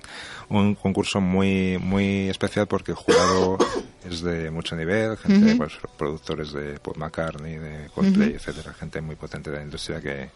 un 0.48 0.74
concurso 0.74 1.20
muy 1.20 1.78
muy 1.78 1.99
especial 2.28 2.66
porque 2.66 2.92
el 2.92 2.96
jurado 2.96 3.58
es 4.04 4.22
de 4.22 4.50
mucho 4.50 4.76
nivel 4.76 5.16
gente 5.16 5.56
pues 5.56 5.74
productores 5.96 6.52
de 6.52 6.78
Paul 6.80 6.98
McCartney 6.98 7.58
de 7.58 7.90
Coldplay 7.94 8.34
etcétera 8.34 8.72
gente 8.74 9.00
muy 9.00 9.16
potente 9.16 9.50
de 9.50 9.56
la 9.58 9.62
industria 9.62 10.00
que 10.00 10.30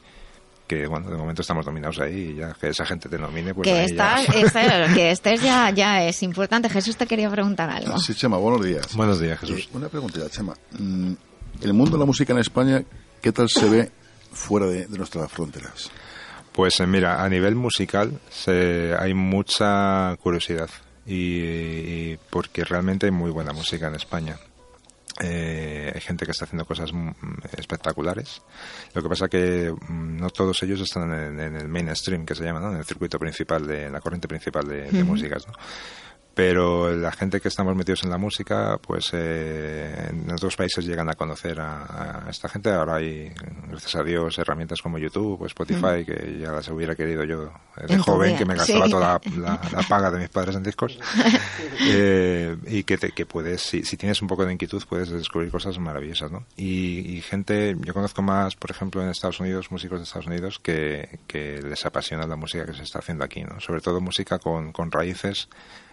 que 0.67 0.87
bueno, 0.87 1.11
de 1.11 1.17
momento 1.17 1.43
estamos 1.43 1.65
dominados 1.65 2.01
ahí 2.01 2.31
y 2.31 2.35
ya 2.37 2.55
que 2.55 2.69
esa 2.69 2.87
gente 2.87 3.09
te 3.09 3.19
nomine, 3.19 3.55
pues 3.55 3.69
que, 3.69 3.85
estás, 3.85 4.27
que 4.95 5.11
estés 5.11 5.43
ya, 5.43 5.71
ya 5.71 6.05
es 6.05 6.23
importante. 6.23 6.69
Jesús 6.69 6.97
te 6.97 7.07
quería 7.07 7.31
preguntar 7.31 7.69
algo. 7.69 7.99
Sí, 7.99 8.15
Chema, 8.15 8.39
buenos 8.39 8.65
días. 8.65 8.95
Buenos 8.97 9.21
días, 9.21 9.39
Jesús. 9.41 9.65
Eh, 9.65 9.69
una 9.75 9.89
preguntita, 9.89 10.29
Chema. 10.31 10.55
Mm, 10.79 11.13
el 11.63 11.73
mundo 11.75 11.93
de 11.93 11.99
la 11.99 12.07
música 12.07 12.33
en 12.33 12.39
España, 12.39 12.83
¿qué 13.21 13.33
tal 13.33 13.49
se 13.49 13.69
ve 13.69 13.91
fuera 14.33 14.67
de, 14.67 14.89
nuestras 14.89 15.31
fronteras? 15.31 15.91
Pues 16.53 16.81
eh, 16.81 16.87
mira, 16.87 17.23
a 17.23 17.29
nivel 17.29 17.57
musical 17.57 18.19
se, 18.31 18.95
hay 18.99 19.13
mucha 19.13 20.17
curiosidad 20.23 20.71
y, 21.07 22.17
porque 22.31 22.65
realmente 22.65 23.07
hay 23.07 23.13
muy 23.13 23.31
buena 23.31 23.53
música 23.53 23.89
en 23.89 23.95
España. 23.95 24.39
Eh, 25.23 25.93
hay 25.95 26.01
gente 26.01 26.25
que 26.25 26.33
está 26.33 26.45
haciendo 26.45 26.65
cosas 26.65 26.93
mm, 26.93 27.11
espectaculares. 27.57 28.43
Lo 28.95 29.03
que 29.03 29.09
pasa 29.09 29.29
que 29.29 29.71
mm, 29.71 30.17
no 30.17 30.31
todos 30.31 30.61
ellos 30.65 30.81
están 30.81 31.13
en, 31.13 31.57
el 31.57 31.69
mainstream, 31.69 32.27
que 32.27 32.35
se 32.35 32.45
llama, 32.45 32.61
¿no? 32.61 32.73
en 32.73 32.79
el 32.79 32.85
circuito 32.85 33.19
principal, 33.19 33.67
de 33.67 33.91
la 33.91 34.01
corriente 34.01 34.27
principal 34.27 34.67
de, 34.67 34.91
de 34.91 35.05
músicas. 35.05 35.47
¿no? 35.47 35.55
Pero 36.35 36.95
la 36.95 37.13
gente 37.13 37.41
que 37.41 37.49
estamos 37.49 37.77
metidos 37.77 38.03
en 38.03 38.11
la 38.11 38.19
música, 38.19 38.79
pues 38.79 39.11
eh, 39.13 40.09
en 40.11 40.31
otros 40.33 40.57
países 40.57 40.85
llegan 40.85 41.09
a 41.09 41.15
conocer 41.15 41.61
a, 41.61 42.27
esta 42.29 42.49
gente. 42.49 42.71
Ahora 42.71 42.97
hay, 42.97 43.33
gracias 43.69 43.95
a 43.95 44.03
Dios, 44.03 44.37
herramientas 44.39 44.83
como 44.83 44.99
YouTube 44.99 45.43
o 45.43 45.47
Spotify, 45.47 46.05
que 46.05 46.39
ya 46.41 46.51
las 46.51 46.69
hubiera 46.69 46.97
querido 46.97 47.25
yo 47.25 47.53
de 47.87 47.99
joven, 47.99 48.37
que 48.37 48.45
me 48.45 48.57
gastaba 48.57 48.89
toda 48.89 49.21
la, 49.37 49.61
paga 49.89 50.11
de 50.11 50.19
mis 50.19 50.29
padres 50.29 50.57
en 50.57 50.63
discos. 50.63 50.99
Eh, 51.87 52.57
y 52.67 52.85
que, 52.85 52.97
que 52.97 53.27
puedes, 53.27 53.61
si, 53.61 53.83
tienes 53.97 54.23
un 54.23 54.29
poco 54.29 54.47
de 54.47 54.53
inquietud, 54.53 54.83
puedes 54.89 55.11
descubrir 55.11 55.51
cosas 55.51 55.79
maravillosas, 55.79 56.31
¿no? 56.31 56.47
Y, 56.57 57.21
gente, 57.23 57.77
yo 57.81 57.93
conozco 57.93 58.23
más, 58.23 58.57
por 58.57 58.71
ejemplo, 58.71 59.03
en 59.03 59.09
Estados 59.09 59.41
Unidos, 59.41 59.71
músicos 59.71 59.99
de 59.99 60.05
Estados 60.05 60.27
Unidos, 60.27 60.59
que, 60.61 61.19
que 61.27 61.61
les 61.63 61.85
apasiona 61.85 62.27
la 62.27 62.37
música 62.37 62.65
que 62.65 62.73
se 62.73 62.85
está 62.85 63.01
haciendo 63.01 63.25
aquí, 63.25 63.43
¿no? 63.43 63.61
Sobre 63.61 63.81
todo 63.81 64.01
música 64.01 64.39
con, 64.39 64.73
con 64.73 64.91
raíces 64.91 65.49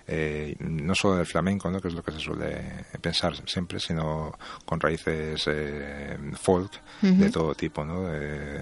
eh, 0.08 0.56
no 0.60 0.96
solo 0.96 1.18
del 1.18 1.26
flamenco, 1.26 1.70
¿no? 1.70 1.82
que 1.82 1.88
es 1.88 1.94
lo 1.94 2.04
que 2.04 2.12
se 2.12 2.20
suele 2.20 2.86
pensar 3.02 3.36
siempre, 3.48 3.80
sino 3.80 4.38
con 4.66 4.80
raíces 4.80 5.44
eh, 5.48 6.18
folk 6.40 6.72
de 7.02 7.30
todo 7.30 7.56
tipo, 7.56 7.86
¿no? 7.86 8.04
de, 8.04 8.58
eh, 8.58 8.62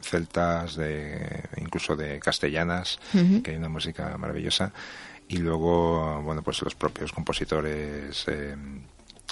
celtas, 0.00 0.76
de, 0.76 1.44
incluso 1.56 1.96
de 1.96 2.18
castellanas, 2.20 2.98
que 3.12 3.50
hay 3.50 3.56
una 3.56 3.68
música 3.68 4.16
maravillosa. 4.18 4.72
Y 5.26 5.38
luego, 5.38 6.20
bueno, 6.22 6.42
pues 6.42 6.60
los 6.62 6.74
propios 6.74 7.12
compositores 7.12 8.26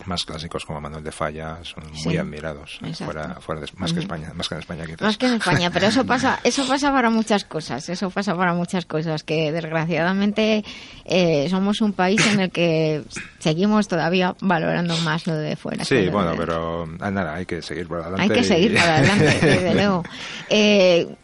más 0.07 0.24
clásicos 0.24 0.64
como 0.64 0.80
Manuel 0.80 1.05
de 1.05 1.12
Falla 1.12 1.59
son 1.62 1.84
muy 2.05 2.16
admirados 2.16 2.80
fuera, 2.94 3.36
fuera 3.40 3.61
de, 3.61 3.68
más 3.76 3.92
que 3.92 4.00
España 4.00 4.32
más 4.34 4.48
que 4.48 4.55
en 4.55 4.61
España 4.61 4.84
quizás. 4.84 5.03
más 5.03 5.16
que 5.16 5.26
en 5.26 5.34
España 5.34 5.70
pero 5.70 5.86
eso 5.86 6.05
pasa 6.05 6.40
eso 6.44 6.66
pasa 6.66 6.92
para 6.92 7.11
muchas 7.11 7.44
cosas 7.44 7.88
eso 7.88 8.11
pasa 8.11 8.36
para 8.36 8.55
muchas 8.55 8.86
cosas 8.86 9.22
que 9.22 9.53
desgraciadamente 9.53 10.64
eh, 11.05 11.46
somos 11.50 11.80
un 11.80 11.92
país 11.92 12.26
en 12.26 12.40
el 12.40 12.50
que 12.50 13.03
seguimos 13.43 13.88
todavía 13.88 14.34
valorando 14.40 14.97
más 14.99 15.26
lo 15.26 15.34
de 15.34 15.57
fuera 15.57 15.84
sí 15.84 16.09
bueno 16.09 16.34
pero 16.36 16.88
ah, 17.01 17.11
nada 17.11 17.34
hay 17.34 17.47
que 17.47 17.61
seguir 17.62 17.88
por 17.88 18.01
adelante 18.01 18.22
hay 18.22 18.28
que 18.28 18.45
seguir 18.45 18.74
por 18.74 18.88
adelante 18.88 19.24
desde 19.47 19.74
luego. 19.74 20.05
Eh, 20.49 21.14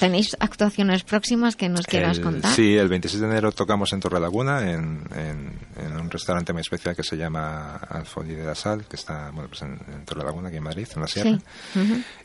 tenéis 0.00 0.36
actuaciones 0.40 1.04
próximas 1.04 1.56
que 1.56 1.68
nos 1.68 1.86
quieras 1.86 2.18
contar 2.20 2.52
sí 2.52 2.76
el 2.76 2.88
26 2.88 3.20
de 3.20 3.26
enero 3.26 3.52
tocamos 3.52 3.92
en 3.92 4.00
Torrelaguna 4.00 4.70
en, 4.70 5.04
en, 5.14 5.58
en 5.84 6.00
un 6.00 6.10
restaurante 6.10 6.52
muy 6.52 6.62
especial 6.62 6.96
que 6.96 7.02
se 7.02 7.16
llama 7.16 7.80
de 8.24 8.44
la 8.44 8.54
Sal, 8.54 8.86
que 8.86 8.96
está 8.96 9.30
bueno, 9.30 9.48
pues 9.48 9.62
en, 9.62 9.78
en 9.88 10.18
Laguna, 10.26 10.48
aquí 10.48 10.56
en 10.56 10.62
Madrid, 10.62 10.88
en 10.94 11.02
la 11.02 11.08
Sierra. 11.08 11.38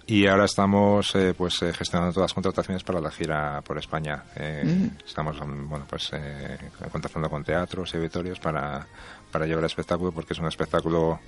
Y 0.07 0.27
ahora 0.27 0.45
estamos 0.45 1.13
eh, 1.15 1.33
pues 1.37 1.61
eh, 1.61 1.73
gestionando 1.73 2.13
todas 2.13 2.29
las 2.29 2.33
contrataciones 2.33 2.83
para 2.83 2.99
la 2.99 3.11
gira 3.11 3.61
por 3.61 3.77
España. 3.77 4.23
Eh, 4.35 4.89
estamos 5.05 5.37
bueno, 5.39 5.85
pues 5.89 6.11
contactando 6.91 7.29
con 7.29 7.43
teatros 7.43 7.93
y 7.93 7.97
auditorios 7.97 8.39
para, 8.39 8.87
para 9.31 9.45
llevar 9.45 9.63
el 9.63 9.67
espectáculo, 9.67 10.11
porque 10.11 10.33
es 10.33 10.39
un 10.39 10.47
espectáculo 10.47 11.19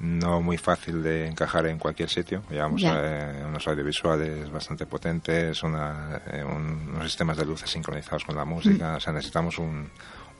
no 0.00 0.40
muy 0.40 0.56
fácil 0.56 1.02
de 1.02 1.26
encajar 1.26 1.66
en 1.66 1.78
cualquier 1.78 2.08
sitio. 2.08 2.42
Llevamos 2.50 2.82
unos 2.82 3.68
audiovisuales 3.68 4.50
bastante 4.50 4.86
potentes, 4.86 5.62
una, 5.62 6.22
unos 6.46 7.04
sistemas 7.04 7.36
de 7.36 7.44
luces 7.44 7.70
sincronizados 7.70 8.24
con 8.24 8.34
la 8.34 8.46
música. 8.46 8.96
O 8.96 9.00
sea, 9.00 9.12
necesitamos 9.12 9.58
un, 9.58 9.90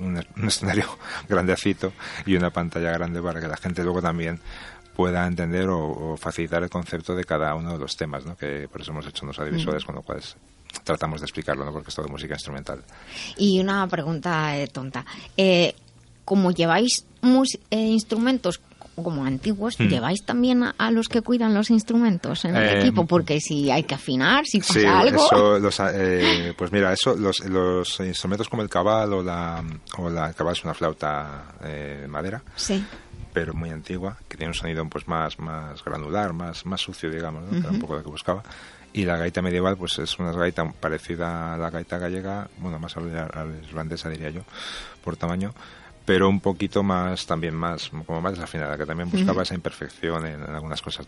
un, 0.00 0.24
escenario 0.46 0.86
grandecito 1.28 1.92
y 2.26 2.36
una 2.36 2.50
pantalla 2.50 2.90
grande 2.92 3.22
para 3.22 3.40
que 3.40 3.48
la 3.48 3.56
gente 3.56 3.82
luego 3.82 4.00
también 4.02 4.40
pueda 4.94 5.26
entender 5.26 5.68
o, 5.68 6.16
facilitar 6.16 6.62
el 6.62 6.70
concepto 6.70 7.14
de 7.14 7.24
cada 7.24 7.54
uno 7.54 7.72
de 7.72 7.78
los 7.78 7.96
temas, 7.96 8.24
¿no? 8.26 8.36
que 8.36 8.68
por 8.70 8.80
eso 8.80 8.90
hemos 8.90 9.06
hecho 9.06 9.24
unos 9.24 9.38
audiovisuales, 9.38 9.84
con 9.84 9.94
lo 9.94 10.02
cual 10.02 10.20
tratamos 10.84 11.20
de 11.20 11.26
explicarlo, 11.26 11.64
¿no? 11.64 11.72
porque 11.72 11.88
es 11.88 11.94
todo 11.94 12.08
música 12.08 12.34
instrumental. 12.34 12.82
Y 13.36 13.60
una 13.60 13.86
pregunta 13.86 14.56
eh, 14.58 14.66
tonta. 14.66 15.04
Eh, 15.36 15.74
como 16.24 16.50
lleváis 16.50 17.04
eh, 17.70 17.76
instrumentos 17.76 18.60
como 19.02 19.24
antiguos, 19.24 19.78
hmm. 19.78 19.88
¿lleváis 19.88 20.24
también 20.24 20.62
a, 20.76 20.90
los 20.90 21.08
que 21.08 21.22
cuidan 21.22 21.54
los 21.54 21.70
instrumentos 21.70 22.44
en 22.44 22.56
el 22.56 22.62
eh, 22.62 22.80
equipo? 22.80 23.06
Porque 23.06 23.40
si 23.40 23.70
hay 23.70 23.84
que 23.84 23.94
afinar, 23.94 24.44
si 24.46 24.60
pasa 24.60 25.00
algo... 25.00 25.58
Eh, 25.94 26.54
pues 26.56 26.72
mira, 26.72 26.92
eso, 26.92 27.14
los, 27.14 27.40
los, 27.46 28.00
instrumentos 28.00 28.48
como 28.48 28.62
el 28.62 28.68
cabal 28.68 29.12
o 29.12 29.22
la, 29.22 29.64
o 29.96 30.10
la... 30.10 30.28
El 30.28 30.34
cabal 30.34 30.54
es 30.54 30.64
una 30.64 30.74
flauta 30.74 31.54
eh, 31.62 31.98
de 32.02 32.08
madera. 32.08 32.42
Sí 32.56 32.84
pero 33.32 33.54
muy 33.54 33.70
antigua, 33.70 34.16
que 34.28 34.36
tiene 34.36 34.50
un 34.50 34.54
sonido 34.54 34.84
pues 34.88 35.06
más, 35.06 35.38
más 35.38 35.84
granular, 35.84 36.32
más, 36.32 36.66
más 36.66 36.80
sucio, 36.80 37.08
digamos, 37.08 37.44
¿no? 37.44 37.68
un 37.68 37.78
poco 37.78 37.94
lo 37.94 38.02
que 38.02 38.10
buscaba. 38.10 38.42
Y 38.92 39.04
la 39.04 39.16
gaita 39.16 39.40
medieval, 39.40 39.76
pues 39.76 40.00
es 40.00 40.18
una 40.18 40.32
gaita 40.32 40.68
parecida 40.72 41.54
a 41.54 41.56
la 41.56 41.70
gaita 41.70 41.98
gallega, 41.98 42.48
bueno, 42.58 42.80
más 42.80 42.96
a 42.96 43.00
la 43.00 43.46
irlandesa 43.62 44.08
diría 44.08 44.30
yo, 44.30 44.42
por 45.04 45.16
tamaño, 45.16 45.54
pero 46.04 46.28
un 46.28 46.40
poquito 46.40 46.82
más, 46.82 47.26
también 47.26 47.54
más, 47.54 47.90
como 48.06 48.20
más 48.20 48.32
desafinada, 48.32 48.76
que 48.76 48.86
también 48.86 49.10
buscaba 49.10 49.42
esa 49.42 49.54
imperfección 49.54 50.26
en, 50.26 50.42
algunas 50.42 50.82
cosas. 50.82 51.06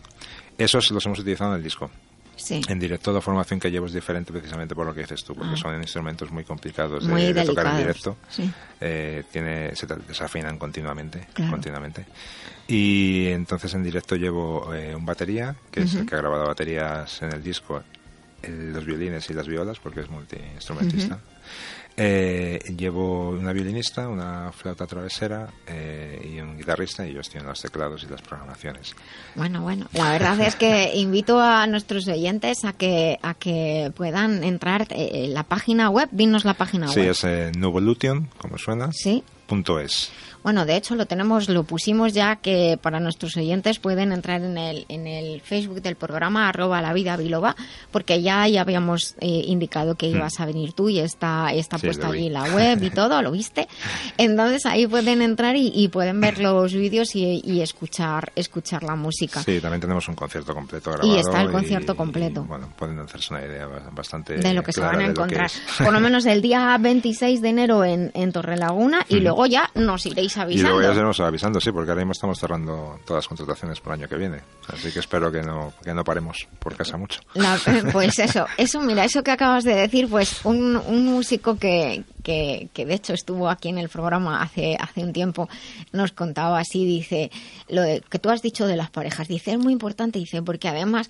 Esos 0.57 0.91
los 0.91 1.05
hemos 1.05 1.19
utilizado 1.19 1.51
en 1.51 1.57
el 1.57 1.63
disco. 1.63 1.89
Sí. 2.35 2.61
En 2.67 2.79
directo 2.79 3.13
la 3.13 3.21
formación 3.21 3.59
que 3.59 3.69
llevo 3.69 3.85
es 3.85 3.93
diferente 3.93 4.31
precisamente 4.31 4.73
por 4.73 4.87
lo 4.87 4.93
que 4.93 5.01
dices 5.01 5.23
tú, 5.23 5.35
porque 5.35 5.53
ah. 5.53 5.57
son 5.57 5.79
instrumentos 5.79 6.31
muy 6.31 6.43
complicados 6.43 7.07
de, 7.07 7.45
tocar 7.45 7.67
en 7.67 7.77
directo. 7.77 8.17
Eh, 8.81 9.23
tiene, 9.31 9.75
se 9.75 9.85
desafinan 9.85 10.57
continuamente, 10.57 11.27
continuamente. 11.49 12.05
Y 12.67 13.27
entonces 13.27 13.73
en 13.75 13.83
directo 13.83 14.15
llevo 14.15 14.73
eh, 14.73 14.95
un 14.95 15.05
batería, 15.05 15.55
que 15.69 15.81
es 15.81 15.93
el 15.93 16.05
que 16.07 16.15
ha 16.15 16.19
grabado 16.19 16.47
baterías 16.47 17.21
en 17.21 17.33
el 17.33 17.43
disco, 17.43 17.83
los 18.47 18.85
violines 18.85 19.29
y 19.29 19.33
las 19.33 19.47
violas, 19.47 19.79
porque 19.79 20.01
es 20.01 20.09
multiinstrumentista. 20.09 21.19
Eh, 21.95 22.59
llevo 22.75 23.29
una 23.29 23.53
violinista, 23.53 24.07
una 24.07 24.51
flauta 24.51 24.87
travesera 24.87 25.47
eh, 25.67 26.31
y 26.33 26.39
un 26.39 26.57
guitarrista 26.57 27.07
y 27.07 27.13
yo 27.13 27.19
estoy 27.19 27.41
en 27.41 27.47
los 27.47 27.61
teclados 27.61 28.03
y 28.03 28.07
las 28.07 28.21
programaciones. 28.21 28.95
Bueno, 29.35 29.61
bueno, 29.61 29.87
la 29.93 30.11
verdad 30.11 30.39
es 30.41 30.55
que 30.55 30.95
invito 30.95 31.39
a 31.39 31.67
nuestros 31.67 32.07
oyentes 32.07 32.65
a 32.65 32.73
que 32.73 33.19
a 33.21 33.35
que 33.35 33.91
puedan 33.95 34.43
entrar 34.43 34.87
eh, 34.89 35.25
en 35.25 35.33
la 35.35 35.43
página 35.43 35.91
web, 35.91 36.09
dinos 36.11 36.45
la 36.45 36.55
página 36.55 36.87
web. 36.87 36.95
Sí, 36.95 37.01
es 37.01 37.23
eh, 37.25 37.51
Nuvolution, 37.55 38.27
como 38.39 38.57
suena. 38.57 38.89
Sí. 38.91 39.23
Punto 39.45 39.79
es. 39.79 40.11
Bueno, 40.43 40.65
de 40.65 40.75
hecho 40.75 40.95
lo 40.95 41.05
tenemos, 41.05 41.47
lo 41.47 41.63
pusimos 41.63 42.13
ya 42.13 42.35
que 42.35 42.77
para 42.81 42.99
nuestros 42.99 43.37
oyentes 43.37 43.79
pueden 43.79 44.11
entrar 44.11 44.41
en 44.41 44.57
el, 44.57 44.85
en 44.89 45.07
el 45.07 45.39
Facebook 45.39 45.81
del 45.81 45.95
programa 45.95 46.49
arroba 46.49 46.81
la 46.81 46.91
vida 46.91 47.15
biloba, 47.15 47.55
porque 47.91 48.21
ya, 48.21 48.45
ya 48.47 48.61
habíamos 48.61 49.15
eh, 49.21 49.43
indicado 49.45 49.95
que 49.95 50.07
ibas 50.07 50.39
a 50.41 50.45
venir 50.45 50.73
tú 50.73 50.89
y 50.89 50.99
está, 50.99 51.53
está 51.53 51.77
puesta 51.77 52.07
allí 52.07 52.29
la 52.29 52.43
web 52.53 52.83
y 52.83 52.89
todo, 52.89 53.21
¿lo 53.21 53.31
viste? 53.31 53.69
Entonces 54.17 54.65
ahí 54.65 54.85
pueden 54.85 55.21
entrar 55.21 55.55
y, 55.55 55.87
pueden 55.87 56.19
ver 56.19 56.39
los 56.39 56.73
vídeos 56.73 57.15
y, 57.15 57.61
escuchar, 57.61 58.31
escuchar 58.35 58.83
la 58.83 58.95
música. 58.95 59.41
Sí, 59.43 59.59
también 59.61 59.79
tenemos 59.79 60.07
un 60.09 60.15
concierto 60.15 60.53
completo 60.53 60.91
grabado. 60.91 61.15
Y 61.15 61.19
está 61.19 61.41
el 61.41 61.51
concierto 61.51 61.95
completo. 61.95 62.43
bueno, 62.43 62.69
pueden 62.75 62.99
hacerse 62.99 63.33
una 63.33 63.45
idea 63.45 63.67
bastante 63.91 64.37
de 64.37 64.53
lo 64.53 64.61
que 64.61 64.73
se 64.73 64.81
van 64.81 64.99
a 64.99 65.05
encontrar. 65.05 65.49
Por 65.77 65.93
lo 65.93 65.99
menos 66.01 66.25
el 66.25 66.41
día 66.41 66.77
26 66.77 67.41
de 67.41 67.49
enero 67.49 67.85
en, 67.85 68.11
en 68.13 68.31
Torrelaguna 68.33 69.05
y 69.07 69.19
luego 69.19 69.45
ya 69.45 69.69
nos 69.75 70.05
iréis 70.05 70.32
y 70.49 70.61
luego 70.61 70.81
ya 70.81 70.91
iremos 70.91 71.19
avisando, 71.19 71.59
sí, 71.59 71.71
porque 71.71 71.91
ahora 71.91 72.01
mismo 72.01 72.13
estamos 72.13 72.39
cerrando 72.39 72.99
todas 73.05 73.23
las 73.23 73.27
contrataciones 73.27 73.79
por 73.79 73.93
el 73.93 74.01
año 74.01 74.09
que 74.09 74.15
viene. 74.15 74.41
Así 74.67 74.91
que 74.91 74.99
espero 74.99 75.31
que 75.31 75.41
no, 75.41 75.73
que 75.83 75.93
no 75.93 76.03
paremos, 76.03 76.47
porque 76.59 76.79
casa 76.79 76.97
mucho. 76.97 77.21
Eh, 77.65 77.83
pues 77.91 78.19
eso, 78.19 78.45
eso, 78.57 78.81
mira, 78.81 79.05
eso 79.05 79.23
que 79.23 79.31
acabas 79.31 79.63
de 79.63 79.75
decir, 79.75 80.09
pues 80.09 80.43
un, 80.43 80.75
un 80.75 81.05
músico 81.05 81.57
que, 81.57 82.03
que, 82.23 82.67
que, 82.73 82.85
de 82.85 82.95
hecho 82.95 83.13
estuvo 83.13 83.49
aquí 83.49 83.69
en 83.69 83.77
el 83.77 83.89
programa 83.89 84.41
hace, 84.41 84.75
hace 84.79 85.03
un 85.03 85.13
tiempo, 85.13 85.47
nos 85.91 86.11
contaba 86.11 86.59
así, 86.59 86.85
dice, 86.85 87.31
lo 87.69 87.83
que 88.09 88.19
tú 88.19 88.29
has 88.29 88.41
dicho 88.41 88.67
de 88.67 88.75
las 88.75 88.89
parejas, 88.89 89.27
dice, 89.27 89.51
es 89.51 89.59
muy 89.59 89.71
importante, 89.71 90.19
dice, 90.19 90.41
porque 90.41 90.67
además 90.67 91.07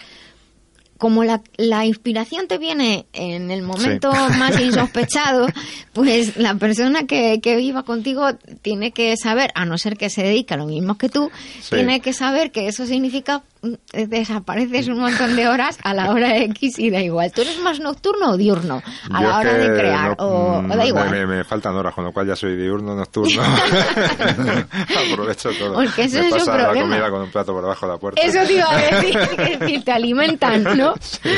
como 1.04 1.26
la, 1.26 1.42
la 1.58 1.86
inspiración 1.86 2.48
te 2.48 2.58
viene 2.58 3.08
en 3.12 3.52
el 3.52 3.62
momento 3.62 4.10
más 4.40 4.58
insospechado, 4.58 5.48
pues 5.92 6.38
la 6.38 6.56
persona 6.56 7.06
que, 7.06 7.42
que 7.44 7.58
viva 7.58 7.84
contigo 7.84 8.34
tiene 8.62 8.94
que 8.94 9.18
saber, 9.18 9.52
a 9.54 9.66
no 9.66 9.78
ser 9.78 9.98
que 9.98 10.10
se 10.10 10.24
dedique 10.24 10.54
a 10.54 10.58
lo 10.58 10.66
mismo 10.66 10.98
que 10.98 11.10
tú, 11.10 11.30
tiene 11.70 12.00
que 12.00 12.14
saber 12.14 12.54
que 12.54 12.70
eso 12.70 12.86
significa 12.86 13.44
desapareces 13.94 14.88
un 14.88 15.00
montón 15.00 15.36
de 15.36 15.48
horas 15.48 15.78
a 15.84 15.94
la 15.94 16.12
hora 16.12 16.38
X 16.38 16.80
y 16.80 16.90
da 16.90 17.02
igual. 17.02 17.32
¿Tú 17.32 17.42
eres 17.42 17.60
más 17.62 17.80
nocturno 17.80 18.32
o 18.32 18.38
diurno 18.38 18.82
a 19.12 19.22
la 19.22 19.38
hora 19.40 19.54
de 19.54 19.68
crear? 19.78 20.16
o, 20.20 20.62
mm, 20.62 20.68
da 20.70 20.86
igual. 20.86 21.10
Me, 21.12 21.26
me, 21.26 21.44
faltan 21.44 21.76
horas, 21.76 21.94
con 21.94 22.04
lo 22.04 22.12
cual 22.12 22.28
ya 22.28 22.36
soy 22.36 22.56
diurno, 22.56 22.96
nocturno. 22.96 23.42
Aprovecho 25.12 25.50
todo. 25.58 25.74
Porque 25.76 26.04
eso 26.04 26.20
me 26.20 26.28
es 26.28 26.34
pasa 26.34 26.52
un 26.52 26.58
problema. 26.58 26.74
la 26.74 26.82
comida 26.82 27.10
con 27.10 27.22
un 27.22 27.32
plato 27.32 27.54
por 27.54 27.62
debajo 27.64 27.86
de 27.88 27.92
la 27.94 27.98
puerta. 28.00 28.22
Eso 28.22 28.40
te 28.46 28.54
iba 28.54 28.70
a 28.70 28.78
decir, 28.78 29.84
te 29.86 29.92
alimentan, 29.92 30.64
¿no? 30.78 30.94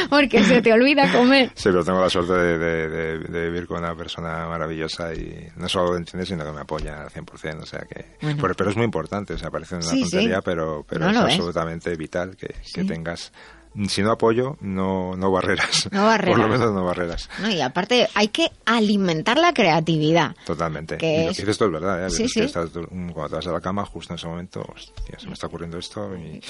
Porque 0.10 0.44
se 0.44 0.62
te 0.62 0.74
olvida 0.74 1.12
comer. 1.12 1.52
Sí, 1.56 1.70
pero 1.70 1.84
tengo 1.84 2.02
la 2.02 2.10
suerte 2.10 2.34
de, 2.34 2.58
de, 2.58 2.90
de, 2.90 3.18
de, 3.20 3.46
vivir 3.50 3.68
con 3.68 3.78
una 3.80 3.96
persona 3.96 4.48
maravillosa 4.48 5.14
y 5.14 5.48
no 5.58 5.70
solo 5.70 5.92
lo 5.92 5.98
entiende, 5.98 6.26
sino 6.26 6.44
que 6.44 6.52
me 6.52 6.62
apoya 6.62 7.02
al 7.04 7.10
100%. 7.10 7.62
O 7.62 7.66
sea 7.66 7.82
que, 7.82 8.16
Bueno. 8.22 8.38
pero, 8.42 8.54
pero 8.56 8.70
es 8.72 8.76
muy 8.76 8.86
importante, 8.86 9.34
o 9.34 9.38
sea, 9.38 9.50
parece 9.52 9.76
una 9.76 9.84
Sí, 9.84 10.04
sí. 10.04 10.12
tontería, 10.12 10.42
pero, 10.42 10.86
pero 10.88 11.06
No 11.06 11.12
es 11.12 11.16
lo 11.18 11.28
es. 11.28 11.34
absolutamente 11.36 11.96
vital 11.96 12.15
que, 12.38 12.48
que 12.48 12.56
Sí. 12.82 12.86
tengas, 12.88 13.32
si 13.90 14.02
no 14.02 14.12
apoyo, 14.12 14.56
no, 14.62 15.18
no 15.18 15.32
barreras. 15.32 15.90
No 15.92 16.06
barreras. 16.06 16.38
Por 16.40 16.46
lo 16.46 16.48
menos 16.58 16.74
no 16.74 16.86
barreras. 16.86 17.30
No, 17.42 17.50
y 17.52 17.60
aparte 17.60 18.08
hay 18.16 18.30
que 18.30 18.50
alimentar 18.66 19.38
la 19.38 19.54
creatividad. 19.54 20.34
Totalmente. 20.46 20.98
Que 20.98 21.14
y 21.22 21.26
lo 21.26 21.32
es- 21.32 21.36
que 21.38 21.44
dices 21.44 21.58
tú 21.58 21.66
es 21.66 21.72
verdad, 21.72 22.06
¿eh? 22.06 22.10
Sí, 22.10 22.28
sí. 22.30 22.40
que 22.40 22.46
estás 22.46 22.70
cuando 22.72 23.28
te 23.30 23.36
vas 23.36 23.48
a 23.48 23.52
la 23.52 23.60
cama, 23.60 23.86
justo 23.86 24.14
en 24.14 24.18
ese 24.20 24.28
momento, 24.28 24.62
hostia, 24.74 25.20
se 25.20 25.28
me 25.28 25.34
está 25.34 25.48
ocurriendo 25.48 25.78
esto 25.78 26.10
y, 26.16 26.42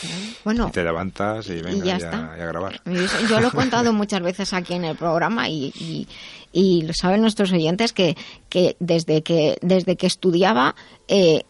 Bueno, 0.44 0.68
y 0.68 0.72
te 0.72 0.84
levantas 0.84 1.48
y 1.50 1.62
venga, 1.62 1.84
ya 1.84 1.98
ya, 1.98 2.06
está. 2.06 2.36
y 2.38 2.42
a 2.42 2.46
grabar. 2.46 2.82
Yo 2.86 3.28
yo 3.28 3.40
lo 3.40 3.48
he 3.48 3.52
contado 3.52 3.92
muchas 3.94 4.22
veces 4.22 4.54
aquí 4.54 4.76
en 4.76 4.86
el 4.86 4.96
programa 4.96 5.50
y, 5.50 5.74
y, 5.80 6.08
y 6.54 6.84
lo 6.84 6.94
saben 6.94 7.22
nuestros 7.22 7.52
oyentes 7.52 7.92
que, 7.92 8.16
que 8.50 8.76
desde 8.80 9.24
que 9.24 9.58
desde 9.64 9.96
que 9.96 10.06
estudiaba 10.06 10.76
eh, 11.08 11.42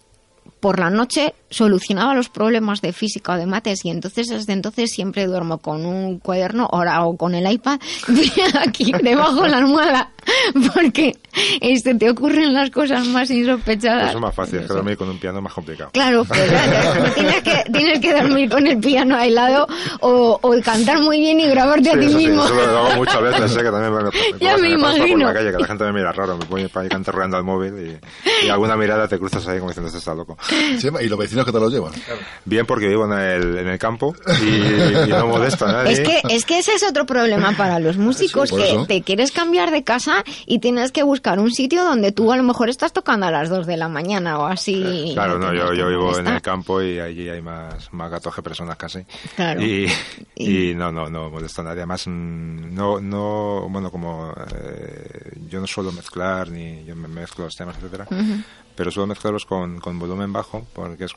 por 0.66 0.80
la 0.80 0.89
noche 0.89 1.36
solucionaba 1.51 2.16
los 2.16 2.30
problemas 2.30 2.82
de 2.82 2.91
física 2.91 3.34
o 3.34 3.38
de 3.38 3.45
mates 3.45 3.86
y 3.86 3.91
entonces 3.91 4.26
desde 4.30 4.51
entonces 4.51 4.89
siempre 4.89 5.28
duermo 5.28 5.59
con 5.59 5.86
un 5.86 6.18
cuaderno 6.18 6.68
ahora 6.72 7.03
o 7.05 7.16
con 7.16 7.36
el 7.36 7.49
iPad 7.51 7.80
aquí 8.68 8.91
debajo 9.03 9.43
de 9.43 9.49
la 9.49 9.57
almohada 9.59 10.09
porque 10.74 11.16
este, 11.61 11.93
te 11.93 12.09
ocurren 12.09 12.51
las 12.51 12.72
cosas 12.72 13.05
más 13.05 13.30
insospechadas. 13.30 14.09
Eso 14.09 14.18
es 14.18 14.22
más 14.22 14.34
fácil, 14.34 14.59
es 14.61 14.68
que 14.68 14.74
dormir 14.74 14.97
con 14.97 15.07
un 15.07 15.20
piano 15.20 15.38
es 15.38 15.43
más 15.43 15.53
complicado. 15.53 15.91
Claro, 15.93 16.26
claro, 16.26 17.11
tienes 17.13 17.43
que, 17.43 17.63
tienes 17.72 17.99
que 17.99 18.13
dormir 18.13 18.49
con 18.49 18.66
el 18.66 18.80
piano 18.80 19.16
al 19.16 19.36
lado 19.36 19.68
o, 20.01 20.39
o 20.41 20.61
cantar 20.63 20.99
muy 21.01 21.20
bien 21.20 21.39
y 21.39 21.45
grabarte 21.47 21.91
a 21.91 21.93
ti 21.93 22.05
eso 22.07 22.18
sí, 22.18 22.26
mismo. 22.28 22.43
eso 22.43 22.55
lo 22.55 22.63
hago 22.63 22.95
muchas 22.95 23.22
veces, 23.22 23.51
sé 23.51 23.59
que 23.61 23.70
también 23.70 23.93
me, 23.93 24.03
me, 24.03 24.09
Ya 24.39 24.53
pasa- 24.53 24.61
me 24.63 24.78
pasa 24.80 24.97
por 24.97 25.07
imagino. 25.07 25.28
la 25.28 25.34
calle, 25.36 25.51
que 25.51 25.57
la 25.59 25.68
gente 25.68 25.84
me 25.84 25.93
mira 25.93 26.11
raro, 26.11 26.38
me 26.39 26.45
pone 26.45 26.70
para 26.70 26.86
ir 26.88 26.91
cantarreando 26.91 27.38
al 27.38 27.43
móvil 27.43 27.99
y, 28.43 28.45
y 28.47 28.49
alguna 28.49 28.76
mirada 28.76 29.07
te 29.07 29.20
cruzas 29.20 29.47
ahí 29.47 29.59
como 29.59 29.70
diciendo, 29.70 29.88
este 29.89 29.99
está 29.99 30.16
loco. 30.16 30.36
¿y 31.01 31.08
los 31.08 31.20
vecinos 31.20 31.45
que 31.45 31.51
te 31.51 31.60
los 31.60 31.72
llevan? 31.72 31.93
Bien 32.45 32.66
porque 32.66 32.88
vivo 32.88 33.06
en 33.06 33.20
el, 33.20 33.58
en 33.58 33.68
el 33.68 33.80
campo 33.80 34.16
y, 34.41 35.06
y 35.06 35.08
no 35.10 35.28
molesto 35.28 35.66
a 35.66 35.72
nadie. 35.72 35.93
Es 35.93 35.99
que, 36.01 36.22
es 36.30 36.45
que 36.45 36.60
ese 36.60 36.74
es 36.76 36.84
otro 36.84 37.06
problema 37.06 37.53
para 37.58 37.80
los 37.80 37.97
músicos, 37.97 38.49
Sí, 38.49 38.56
que 38.56 38.70
eso. 38.70 38.86
te 38.86 39.01
quieres 39.01 39.32
cambiar 39.32 39.72
de 39.72 39.84
casa 39.84 40.24
y 40.45 40.60
tienes 40.60 40.91
que 40.91 41.03
buscar 41.03 41.39
un 41.39 41.51
sitio 41.51 41.84
donde 41.84 42.12
tú 42.12 42.32
a 42.32 42.38
lo 42.38 42.43
mejor 42.43 42.70
estás 42.70 42.93
tocando 42.93 43.26
a 43.26 43.32
las 43.32 43.49
2 43.49 43.66
de 43.68 43.78
la 43.78 43.89
mañana 43.89 44.39
o 44.39 44.45
así. 44.45 45.12
Claro, 45.14 45.38
no, 45.39 45.53
yo, 45.53 45.74
yo 45.74 45.88
vivo 45.89 46.18
en 46.18 46.28
el 46.28 46.41
campo 46.41 46.82
y 46.82 46.99
allí 46.99 47.30
hay 47.30 47.41
más, 47.41 47.91
más 47.93 48.10
gatos 48.12 48.34
que 48.36 48.41
personas 48.41 48.78
casi. 48.78 48.99
Claro. 49.36 49.62
Y, 49.62 49.88
y 50.36 50.74
no, 50.76 50.91
no, 50.91 51.10
no 51.10 51.30
molesto 51.30 51.62
a 51.62 51.66
nadie. 51.66 51.80
Además, 51.82 52.03
mm, 52.08 52.74
no, 52.74 52.99
no, 52.99 53.68
bueno, 53.70 53.91
como 53.91 54.34
eh, 54.64 55.32
yo 55.49 55.60
no 55.60 55.68
suelo 55.68 55.91
mezclar 55.91 56.49
ni 56.49 56.84
yo 56.86 56.95
me 56.95 57.08
mezclo 57.08 57.45
los 57.45 57.56
temas, 57.56 57.76
etcétera. 57.78 58.08
Pero 58.76 58.92
suelo 58.92 59.08
mezclarlos 59.08 59.46
con, 59.46 59.80
con 59.80 59.98
volumen 59.98 60.32
bajo 60.34 60.66
porque 60.74 61.06
es 61.06 61.14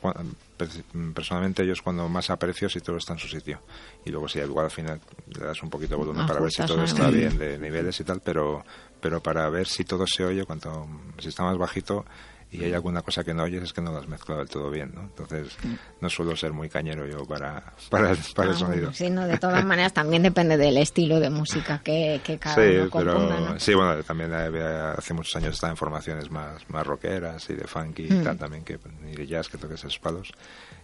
per- 0.57 0.69
personalmente 1.13 1.65
yo 1.65 1.73
es 1.73 1.81
cuando 1.81 2.07
más 2.09 2.29
aprecio 2.29 2.69
si 2.69 2.79
todo 2.79 2.97
está 2.97 3.13
en 3.13 3.19
su 3.19 3.27
sitio. 3.27 3.61
Y 4.05 4.09
luego 4.11 4.27
si 4.27 4.39
igual 4.39 4.65
al 4.65 4.71
final 4.71 4.99
le 5.27 5.45
das 5.45 5.61
un 5.61 5.69
poquito 5.69 5.91
de 5.95 5.97
volumen 5.97 6.25
para 6.27 6.39
ver 6.39 6.51
si 6.51 6.61
todo 6.67 6.83
está 6.83 7.09
bien 7.09 7.37
de 7.37 7.57
niveles 7.57 7.99
y 7.99 8.03
tal, 8.03 8.21
pero, 8.21 8.63
pero 9.01 9.21
para 9.21 9.49
ver 9.49 9.67
si 9.67 9.83
todo 9.83 10.05
se 10.07 10.23
oye, 10.23 10.45
cuanto 10.45 10.87
si 11.19 11.27
está 11.29 11.43
más 11.43 11.57
bajito 11.57 12.05
y 12.51 12.63
hay 12.63 12.73
alguna 12.73 13.01
cosa 13.03 13.23
que 13.23 13.33
no 13.33 13.43
oyes 13.43 13.61
es 13.63 13.73
que 13.73 13.81
no 13.81 13.91
lo 13.91 13.99
has 13.99 14.07
mezclado 14.07 14.39
del 14.41 14.49
todo 14.49 14.69
bien, 14.71 14.91
¿no? 14.95 15.01
Entonces 15.01 15.55
no 16.01 16.09
suelo 16.09 16.35
ser 16.35 16.51
muy 16.51 16.67
cañero 16.69 17.05
yo 17.05 17.25
para, 17.25 17.73
para, 17.89 18.11
el, 18.11 18.17
para 18.35 18.49
el 18.49 18.55
Ah, 18.55 18.59
sonido. 18.59 18.93
Sí, 18.93 19.09
no, 19.09 19.27
de 19.27 19.37
todas 19.37 19.63
maneras 19.65 19.93
también 19.93 20.23
depende 20.23 20.57
del 20.57 20.77
estilo 20.77 21.19
de 21.19 21.29
música 21.29 21.79
que, 21.83 22.21
que 22.23 22.37
cada 22.39 22.55
Sí, 22.55 22.61
uno 22.77 22.89
componga, 22.89 23.27
pero 23.37 23.53
¿no? 23.53 23.59
sí, 23.59 23.73
bueno, 23.75 24.03
también 24.03 24.31
eh, 24.33 24.93
hace 24.97 25.13
muchos 25.13 25.35
años 25.35 25.53
estaba 25.53 25.71
en 25.71 25.77
formaciones 25.77 26.31
más, 26.31 26.67
más 26.69 26.85
rockeras 26.87 27.49
y 27.49 27.53
de 27.53 27.67
funky 27.67 28.03
y 28.07 28.11
Mm. 28.13 28.23
tal 28.23 28.37
también, 28.37 28.63
que, 28.63 28.79
y 29.11 29.15
de 29.15 29.27
jazz 29.27 29.47
que 29.49 29.57
toques 29.57 29.79
esos 29.79 29.99
palos. 29.99 30.31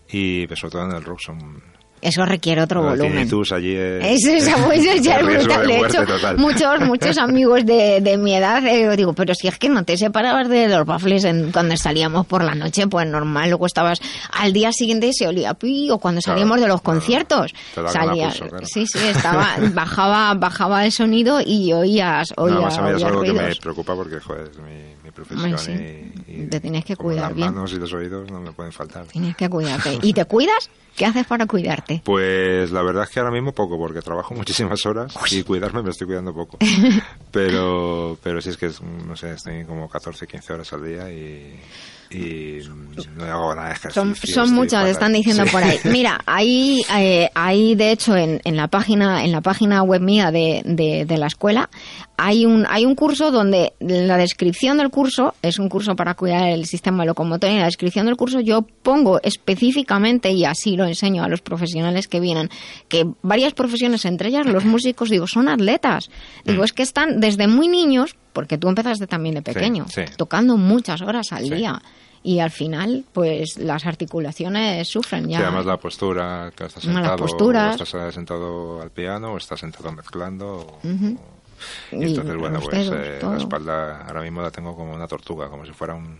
Y 0.09 0.45
pues, 0.47 0.59
sobre 0.59 0.71
todo 0.73 0.85
en 0.85 0.91
el 0.95 1.03
rock 1.03 1.19
son... 1.25 1.63
Eso 2.05 2.25
requiere 2.25 2.61
otro 2.61 2.81
los 2.83 2.91
volumen. 2.97 3.27
allí 3.51 3.75
es... 3.75 4.23
Eso 4.23 4.31
es, 4.31 4.55
pues, 4.65 4.85
eso 4.85 5.01
ya 5.01 5.17
es 5.17 5.25
brutal. 5.25 5.67
de 5.67 5.79
hecho, 5.79 6.05
total. 6.05 6.37
muchos, 6.37 6.79
muchos 6.81 7.17
amigos 7.19 7.65
de, 7.65 7.99
de 8.01 8.17
mi 8.17 8.35
edad, 8.35 8.65
eh, 8.65 8.95
digo, 8.95 9.13
pero 9.13 9.33
si 9.33 9.47
es 9.47 9.57
que 9.57 9.69
no 9.69 9.83
te 9.83 9.97
separabas 9.97 10.47
de 10.49 10.67
los 10.67 10.85
baffles 10.85 11.23
en, 11.23 11.51
cuando 11.51 11.75
salíamos 11.77 12.25
por 12.27 12.43
la 12.43 12.53
noche, 12.55 12.87
pues 12.87 13.07
normal, 13.07 13.49
luego 13.49 13.65
estabas 13.65 13.99
al 14.33 14.53
día 14.53 14.71
siguiente 14.71 15.07
y 15.07 15.13
se 15.13 15.27
olía 15.27 15.53
pi, 15.55 15.89
o 15.91 15.97
cuando 15.97 16.21
Claro, 16.21 16.37
salíamos 16.39 16.61
de 16.61 16.67
los 16.67 16.81
conciertos, 16.81 17.53
salía, 17.91 18.27
pulso, 18.29 18.47
claro. 18.47 18.65
sí, 18.65 18.85
sí, 18.87 18.99
estaba, 19.07 19.55
bajaba, 19.73 20.33
bajaba 20.35 20.85
el 20.85 20.91
sonido 20.91 21.39
y 21.45 21.73
oías, 21.73 22.33
No, 22.37 22.43
oías, 22.43 22.59
más 22.61 22.81
mí 22.81 22.89
es 22.89 22.95
oías 22.97 23.03
algo 23.03 23.21
que 23.23 23.33
me 23.33 23.39
ruidos. 23.41 23.59
preocupa 23.59 23.95
porque, 23.95 24.19
joder, 24.19 24.49
es 24.51 24.57
mi, 24.59 24.93
mi 25.03 25.11
profesión 25.11 25.57
sí. 25.57 25.71
y, 26.27 26.41
y 26.43 26.47
Te 26.47 26.59
tienes 26.59 26.85
que 26.85 26.95
cuidar 26.95 27.23
las 27.29 27.35
bien. 27.35 27.53
manos 27.53 27.73
y 27.73 27.77
los 27.77 27.91
oídos 27.93 28.29
no 28.31 28.39
me 28.41 28.51
pueden 28.51 28.71
faltar. 28.71 29.05
Tienes 29.05 29.35
que 29.35 29.49
cuidarte. 29.49 29.97
¿Y 30.01 30.13
te 30.13 30.25
cuidas? 30.25 30.69
¿Qué 30.95 31.05
haces 31.05 31.27
para 31.27 31.45
cuidarte? 31.45 32.01
Pues 32.03 32.71
la 32.71 32.81
verdad 32.81 33.03
es 33.03 33.09
que 33.09 33.19
ahora 33.19 33.31
mismo 33.31 33.51
poco, 33.51 33.77
porque 33.77 34.01
trabajo 34.01 34.33
muchísimas 34.33 34.85
horas 34.85 35.13
y 35.31 35.43
cuidarme 35.43 35.83
me 35.83 35.89
estoy 35.89 36.07
cuidando 36.07 36.33
poco. 36.33 36.57
Pero, 37.31 38.17
pero 38.23 38.39
sí 38.39 38.49
es 38.49 38.55
que, 38.55 38.67
es, 38.67 38.81
no 38.81 39.17
sé, 39.17 39.33
estoy 39.33 39.65
como 39.65 39.89
14, 39.89 40.25
15 40.25 40.53
horas 40.53 40.71
al 40.71 40.85
día 40.85 41.11
y, 41.11 41.59
y 42.15 42.61
no 43.17 43.25
hago 43.25 43.55
de 43.55 43.71
ejercicio. 43.71 44.15
Son, 44.45 44.53
muchas, 44.53 44.87
están 44.87 45.13
diciendo 45.13 45.43
Sí. 45.45 45.51
por 45.51 45.63
ahí. 45.63 45.77
Mira, 45.85 46.19
hay, 46.25 46.81
eh, 46.97 47.29
hay 47.35 47.75
de 47.75 47.91
hecho 47.91 48.15
en, 48.15 48.39
en 48.43 48.55
la 48.55 48.67
página, 48.67 49.23
en 49.25 49.31
la 49.31 49.41
página 49.41 49.83
web 49.83 50.01
mía 50.01 50.31
de, 50.31 50.61
de, 50.65 51.05
de 51.05 51.17
la 51.17 51.27
escuela, 51.27 51.69
hay 52.17 52.45
un, 52.45 52.65
hay 52.69 52.85
un 52.85 52.95
curso 52.95 53.31
donde 53.31 53.73
la 53.79 54.15
descripción 54.17 54.77
del 54.77 54.89
curso 54.89 55.33
es 55.41 55.59
un 55.59 55.67
curso 55.67 55.95
para 55.97 56.13
cuidar 56.13 56.47
el 56.49 56.65
sistema 56.65 57.03
locomotor. 57.03 57.49
Y 57.49 57.53
en 57.53 57.59
la 57.59 57.65
descripción 57.65 58.05
del 58.05 58.15
curso 58.15 58.39
yo 58.39 58.61
pongo 58.61 59.19
específicamente, 59.21 60.31
y 60.31 60.45
así 60.45 60.77
lo 60.77 60.85
enseño 60.85 61.23
a 61.23 61.27
los 61.27 61.41
profesionales 61.41 62.07
que 62.07 62.19
vienen, 62.21 62.49
que 62.87 63.05
varias 63.21 63.53
profesiones, 63.53 64.05
entre 64.05 64.29
ellas 64.29 64.45
los 64.45 64.63
músicos, 64.63 65.09
digo, 65.09 65.27
son 65.27 65.49
atletas. 65.49 66.09
Digo, 66.45 66.63
es 66.63 66.71
que 66.71 66.83
están 66.83 67.19
desde 67.19 67.47
muy 67.47 67.67
niños, 67.67 68.15
porque 68.31 68.57
tú 68.57 68.69
empezaste 68.69 69.07
también 69.07 69.35
de 69.35 69.41
pequeño, 69.41 69.85
sí. 69.89 70.01
tocando 70.17 70.55
muchas 70.57 71.01
horas 71.01 71.31
al 71.31 71.49
día. 71.49 71.81
Y 72.27 72.39
al 72.39 72.49
final, 72.49 73.05
pues 73.13 73.59
las 73.59 73.85
articulaciones 73.85 74.87
sufren 74.87 75.27
ya. 75.29 75.37
Sí, 75.37 75.43
además 75.43 75.65
la 75.67 75.77
postura, 75.77 76.51
que 76.55 76.65
estás 76.65 76.81
sentado, 76.83 77.23
o 77.23 77.83
estás 77.83 78.13
sentado 78.15 78.81
al 78.81 78.89
piano 78.89 79.33
o 79.33 79.37
estás 79.37 79.59
sentado 79.59 79.91
mezclando. 79.91 80.47
o- 80.47 80.79
Ujú. 80.87 81.17
Y 81.91 82.03
entonces, 82.03 82.33
Y 82.33 82.37
bueno, 82.37 82.55
los 82.55 82.65
pues 82.65 82.89
dedos, 82.89 83.05
eh, 83.07 83.19
la 83.21 83.37
espalda 83.37 84.07
ahora 84.07 84.21
mismo 84.21 84.41
la 84.41 84.49
tengo 84.49 84.75
como 84.75 84.93
una 84.95 85.07
tortuga, 85.07 85.49
como 85.49 85.65
si 85.67 85.71
fuera 85.71 85.93
un... 85.93 86.17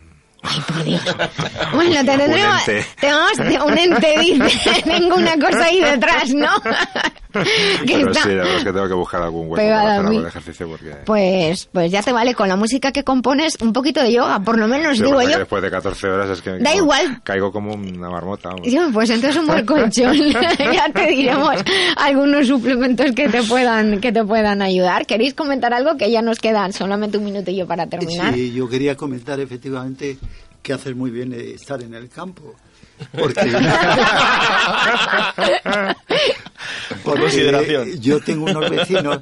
Bueno, 1.74 1.92
te 1.94 2.00
Un 2.00 2.06
tendremos, 2.06 2.68
ente. 2.68 2.86
tenemos 3.00 3.32
un 3.66 3.78
ente, 3.78 4.16
dice, 4.20 4.82
tengo 4.86 5.16
una 5.16 5.34
cosa 5.38 5.66
ahí 5.66 5.82
detrás, 5.82 6.34
¿no? 6.34 6.50
que 7.34 7.42
Pero 7.86 8.12
está- 8.12 8.24
sí, 8.24 8.30
la 8.30 8.36
verdad 8.36 8.58
es 8.58 8.64
que 8.64 8.72
tengo 8.74 8.88
que 8.88 8.94
buscar 8.94 9.22
algún 9.22 9.48
hueco 9.50 9.56
para 9.56 10.00
hacer 10.00 10.10
de 10.22 10.28
ejercicio 10.28 10.68
porque... 10.70 10.96
Pues, 11.06 11.68
pues 11.72 11.92
ya 11.92 12.02
te 12.02 12.14
vale 12.14 12.34
con 12.34 12.48
la 12.48 12.56
música 12.56 12.92
que 12.94 13.04
compones 13.04 13.58
un 13.62 13.74
poquito 13.74 14.02
de 14.02 14.14
yoga, 14.14 14.40
por 14.40 14.58
lo 14.58 14.68
menos 14.68 14.98
Sí, 14.98 15.04
digo 15.04 15.22
yo. 15.22 15.40
después 15.40 15.62
de 15.62 15.70
14 15.70 16.08
horas 16.08 16.30
es 16.30 16.42
que... 16.42 16.52
Da 16.52 16.58
como- 16.72 16.76
igual. 16.76 17.22
Caigo 17.24 17.52
como 17.52 17.74
una 17.74 18.10
marmota. 18.10 18.50
pues 18.94 19.10
entonces 19.10 19.38
un 19.38 19.48
buen 19.48 19.66
colchón. 19.66 20.16
ya 20.74 20.90
te 20.94 21.08
diremos 21.08 21.56
algunos 21.98 22.48
suplementos 22.48 23.12
que 23.14 23.28
te 23.28 23.44
puedan 23.44 24.00
que 24.00 24.12
te 24.12 24.24
puedan 24.24 24.62
ayudar. 24.62 25.06
¿Queréis 25.06 25.34
comentar 25.34 25.74
algo 25.74 25.98
que 25.98 26.10
ya 26.12 26.22
nos 26.22 26.40
quedan 26.40 26.72
solamente 26.72 27.18
un 27.18 27.26
minutillo 27.26 27.68
para 27.68 27.86
terminar? 27.88 28.34
Sí, 28.34 28.54
yo 28.54 28.70
quería 28.70 28.96
comentar 28.96 29.40
efectivamente 29.40 30.18
que 30.66 30.74
haces 30.74 30.96
muy 30.96 31.12
bien 31.12 31.32
estar 31.32 31.80
en 31.84 31.94
el 31.94 32.10
campo. 32.10 32.56
Porque, 33.12 33.42
Por 37.04 37.20
consideración. 37.20 38.02
Yo 38.02 38.20
tengo 38.20 38.46
unos 38.46 38.68
vecinos 38.68 39.20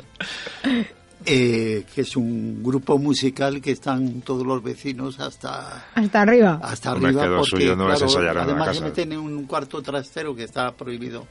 eh, 1.26 1.84
que 1.94 2.02
es 2.02 2.16
un 2.16 2.64
grupo 2.64 2.98
musical 2.98 3.60
que 3.60 3.72
están 3.72 4.22
todos 4.22 4.48
los 4.48 4.64
vecinos 4.64 5.20
hasta 5.20 5.88
Hasta 5.96 6.22
arriba. 6.22 6.62
hasta 6.64 6.92
arriba 6.92 7.26
porque 7.36 7.50
suyo 7.50 7.76
no 7.76 7.88
claro, 7.88 8.42
además 8.42 8.78
se 8.78 8.84
meten 8.84 9.12
en 9.12 9.20
un 9.20 9.46
cuarto 9.46 9.82
trastero 9.82 10.34
que 10.34 10.44
está 10.44 10.72
prohibido 10.72 11.28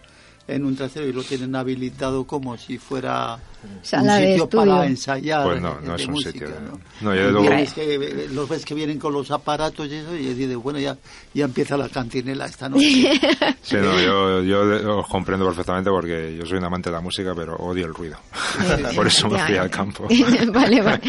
en 0.47 0.67
un 0.67 0.77
trasero 0.77 1.07
y 1.07 1.13
lo 1.13 1.23
tienen 1.23 1.55
habilitado 1.57 2.27
como 2.27 2.59
si 2.59 2.77
fuera 2.77 3.39
Sala 3.83 4.15
un 4.15 4.21
de 4.21 4.27
sitio 4.29 4.45
estudio. 4.45 4.73
para 4.73 4.87
ensayar. 4.87 5.45
Pues 5.45 5.61
no, 5.61 5.81
no 5.81 5.91
de 5.97 6.03
es 6.03 6.07
un 6.07 6.13
música, 6.15 6.33
sitio. 6.33 6.49
¿no? 6.49 6.81
No, 7.01 7.15
yo 7.17 7.31
luego- 7.31 7.51
ves 7.51 7.73
que, 7.73 7.95
eh, 7.95 8.29
los 8.33 8.49
ves 8.49 8.65
que 8.65 8.75
vienen 8.75 8.99
con 8.99 9.13
los 9.13 9.31
aparatos 9.31 9.89
y 9.89 9.95
eso, 9.95 10.15
y 10.15 10.35
dices, 10.35 10.57
bueno, 10.57 10.79
ya, 10.79 10.97
ya 11.35 11.45
empieza 11.45 11.77
la 11.77 11.89
cantinela 11.89 12.47
esta 12.47 12.69
noche. 12.69 13.21
Sí, 13.63 13.77
no, 13.77 14.01
yo, 14.01 14.43
yo 14.43 14.99
os 14.99 15.07
comprendo 15.07 15.47
perfectamente 15.47 15.89
porque 15.91 16.37
yo 16.37 16.45
soy 16.45 16.59
un 16.59 16.65
amante 16.65 16.91
de 16.91 16.97
la 16.97 17.01
música, 17.01 17.33
pero 17.35 17.55
odio 17.57 17.87
el 17.87 17.95
ruido. 17.95 18.17
Por 18.97 19.07
eso 19.07 19.29
me 19.29 19.39
fui 19.39 19.57
al 19.57 19.71
campo. 19.71 20.07
vale, 20.53 20.81
vale. 20.83 21.01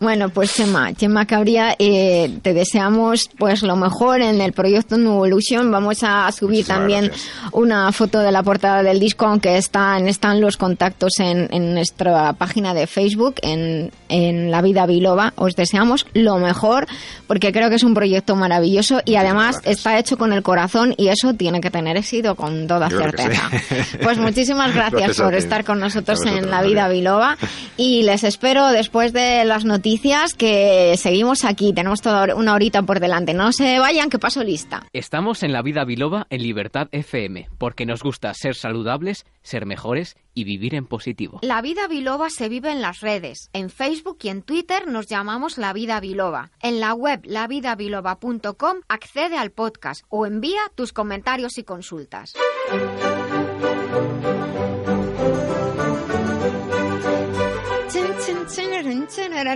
Bueno, 0.00 0.28
pues 0.30 0.54
Chema, 0.54 0.92
Chema 0.94 1.24
Cabría, 1.26 1.76
eh, 1.78 2.38
te 2.42 2.52
deseamos 2.52 3.30
pues 3.38 3.62
lo 3.62 3.76
mejor 3.76 4.20
en 4.22 4.40
el 4.40 4.52
proyecto 4.52 4.96
New 4.96 5.12
Evolution. 5.24 5.70
Vamos 5.70 5.98
a 6.02 6.30
subir 6.32 6.58
Muchísimas 6.58 6.78
también 6.78 7.04
gracias. 7.06 7.28
una 7.52 7.92
foto 7.92 8.18
de 8.18 8.32
la 8.32 8.42
portada 8.42 8.82
del 8.82 8.98
disco, 8.98 9.26
aunque 9.26 9.56
están, 9.56 10.08
están 10.08 10.40
los 10.40 10.56
contactos 10.56 11.12
en, 11.20 11.48
en 11.52 11.78
nuestra 12.04 12.32
página 12.32 12.74
de 12.74 12.86
Facebook, 12.86 13.36
en, 13.42 13.90
en 14.10 14.50
La 14.50 14.60
Vida 14.62 14.86
Biloba. 14.86 15.32
Os 15.36 15.56
deseamos 15.56 16.06
lo 16.12 16.38
mejor, 16.38 16.86
porque 17.26 17.52
creo 17.52 17.68
que 17.70 17.76
es 17.76 17.84
un 17.84 17.94
proyecto 17.94 18.36
maravilloso 18.36 19.00
y 19.04 19.14
además 19.14 19.60
está 19.64 19.98
hecho 19.98 20.18
con 20.18 20.32
el 20.32 20.42
corazón 20.42 20.94
y 20.96 21.08
eso 21.08 21.34
tiene 21.34 21.60
que 21.60 21.70
tener 21.70 21.96
éxito 21.96 22.34
con 22.34 22.66
toda 22.66 22.88
Yo 22.88 22.98
certeza. 22.98 23.50
sí. 23.68 23.74
Pues 24.02 24.18
muchísimas 24.18 24.74
gracias, 24.74 25.20
por 25.20 25.34
estar 25.34 25.64
con 25.64 25.78
nosotros 25.78 26.18
vosotros, 26.18 26.44
en 26.44 26.50
La 26.50 26.62
Vida. 26.62 26.88
Biloba 26.88 27.36
y 27.76 28.02
les 28.02 28.24
espero 28.24 28.68
después 28.68 29.12
de 29.12 29.44
las 29.44 29.64
noticias 29.64 30.34
que 30.34 30.94
seguimos 30.96 31.44
aquí. 31.44 31.72
Tenemos 31.72 32.00
toda 32.00 32.34
una 32.34 32.54
horita 32.54 32.82
por 32.82 33.00
delante. 33.00 33.34
No 33.34 33.52
se 33.52 33.78
vayan, 33.78 34.10
que 34.10 34.18
paso 34.18 34.42
lista. 34.42 34.86
Estamos 34.92 35.42
en 35.42 35.52
la 35.52 35.62
vida 35.62 35.84
biloba 35.84 36.26
en 36.30 36.42
Libertad 36.42 36.88
FM, 36.92 37.48
porque 37.58 37.86
nos 37.86 38.02
gusta 38.02 38.32
ser 38.34 38.54
saludables, 38.54 39.24
ser 39.42 39.66
mejores 39.66 40.16
y 40.34 40.44
vivir 40.44 40.74
en 40.74 40.86
positivo. 40.86 41.40
La 41.42 41.60
Vida 41.60 41.88
Biloba 41.88 42.30
se 42.30 42.48
vive 42.48 42.70
en 42.70 42.80
las 42.80 43.00
redes. 43.00 43.50
En 43.52 43.68
Facebook 43.68 43.99
y 44.22 44.28
en 44.28 44.42
Twitter 44.42 44.86
nos 44.86 45.06
llamamos 45.06 45.58
La 45.58 45.72
Vida 45.72 46.00
Biloba. 46.00 46.50
En 46.60 46.80
la 46.80 46.94
web 46.94 47.20
lavidabiloba.com 47.24 48.80
accede 48.88 49.36
al 49.36 49.50
podcast 49.50 50.04
o 50.08 50.26
envía 50.26 50.60
tus 50.74 50.92
comentarios 50.92 51.58
y 51.58 51.64
consultas. 51.64 52.34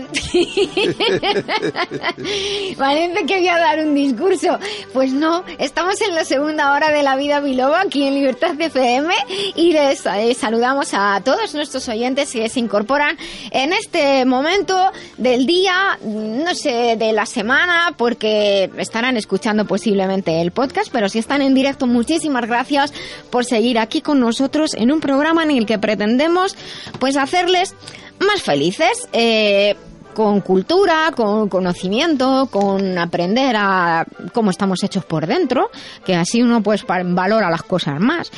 Parece 2.78 3.26
que 3.26 3.38
voy 3.38 3.48
a 3.48 3.58
dar 3.58 3.80
un 3.80 3.94
discurso. 3.94 4.58
Pues 4.92 5.12
no, 5.12 5.44
estamos 5.58 6.00
en 6.00 6.14
la 6.14 6.24
segunda 6.24 6.72
hora 6.72 6.90
de 6.90 7.02
la 7.02 7.16
vida 7.16 7.40
biloba 7.40 7.80
aquí 7.80 8.04
en 8.04 8.14
Libertad 8.14 8.60
FM 8.60 9.14
y 9.54 9.72
les 9.72 10.04
eh, 10.06 10.34
saludamos 10.34 10.90
a 10.92 11.20
todos 11.24 11.54
nuestros 11.54 11.88
oyentes 11.88 12.32
que 12.32 12.48
se 12.48 12.60
incorporan 12.60 13.16
en 13.50 13.72
este 13.72 14.24
momento 14.24 14.90
del 15.18 15.46
día, 15.46 15.98
no 16.02 16.54
sé, 16.54 16.96
de 16.96 17.12
la 17.12 17.26
semana, 17.26 17.94
porque 17.96 18.70
estarán 18.78 19.16
escuchando 19.16 19.66
posiblemente 19.66 20.40
el 20.40 20.50
podcast, 20.50 20.90
pero 20.92 21.08
si 21.08 21.18
están 21.18 21.42
en 21.42 21.54
directo, 21.54 21.86
muchísimas 21.86 22.46
gracias 22.46 22.92
por 23.30 23.44
seguir 23.44 23.78
aquí 23.78 24.00
con 24.00 24.20
nosotros 24.20 24.74
en 24.74 24.92
un 24.92 25.00
programa 25.00 25.42
en 25.42 25.50
el 25.50 25.66
que 25.66 25.78
pretendemos 25.78 26.56
pues 26.98 27.16
hacerles 27.16 27.74
más 28.20 28.42
felices. 28.42 29.08
eh, 29.12 29.76
con 30.14 30.40
cultura, 30.40 31.12
con 31.14 31.48
conocimiento, 31.48 32.48
con 32.50 32.96
aprender 32.96 33.56
a 33.58 34.06
cómo 34.32 34.50
estamos 34.50 34.82
hechos 34.82 35.04
por 35.04 35.26
dentro, 35.26 35.70
que 36.06 36.14
así 36.14 36.40
uno 36.40 36.62
pues 36.62 36.86
valora 36.86 37.50
las 37.50 37.62
cosas 37.62 38.00
más. 38.00 38.30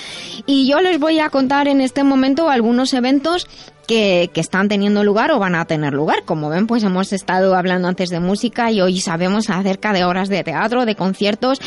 Y 0.47 0.67
yo 0.67 0.81
les 0.81 0.99
voy 0.99 1.21
a 1.21 1.31
contar 1.31 1.69
en 1.69 1.81
este 1.81 2.03
momento 2.03 2.49
algunos 2.49 2.95
eventos 2.95 3.47
que, 3.87 4.31
que 4.33 4.41
están 4.41 4.69
teniendo 4.69 5.05
lugar 5.05 5.31
o 5.31 5.39
van 5.39 5.55
a 5.55 5.67
tener 5.67 5.93
lugar. 5.93 6.25
Como 6.25 6.49
ven, 6.49 6.67
pues 6.67 6.83
hemos 6.83 7.13
estado 7.13 7.55
hablando 7.55 7.87
antes 7.87 8.09
de 8.09 8.19
música 8.19 8.73
y 8.73 8.81
hoy 8.81 9.01
sabemos 9.01 9.49
acerca 9.51 9.93
de 9.93 10.05
horas 10.05 10.29
de 10.29 10.43
teatro, 10.43 10.87
de 10.87 10.97
conciertos 10.97 11.61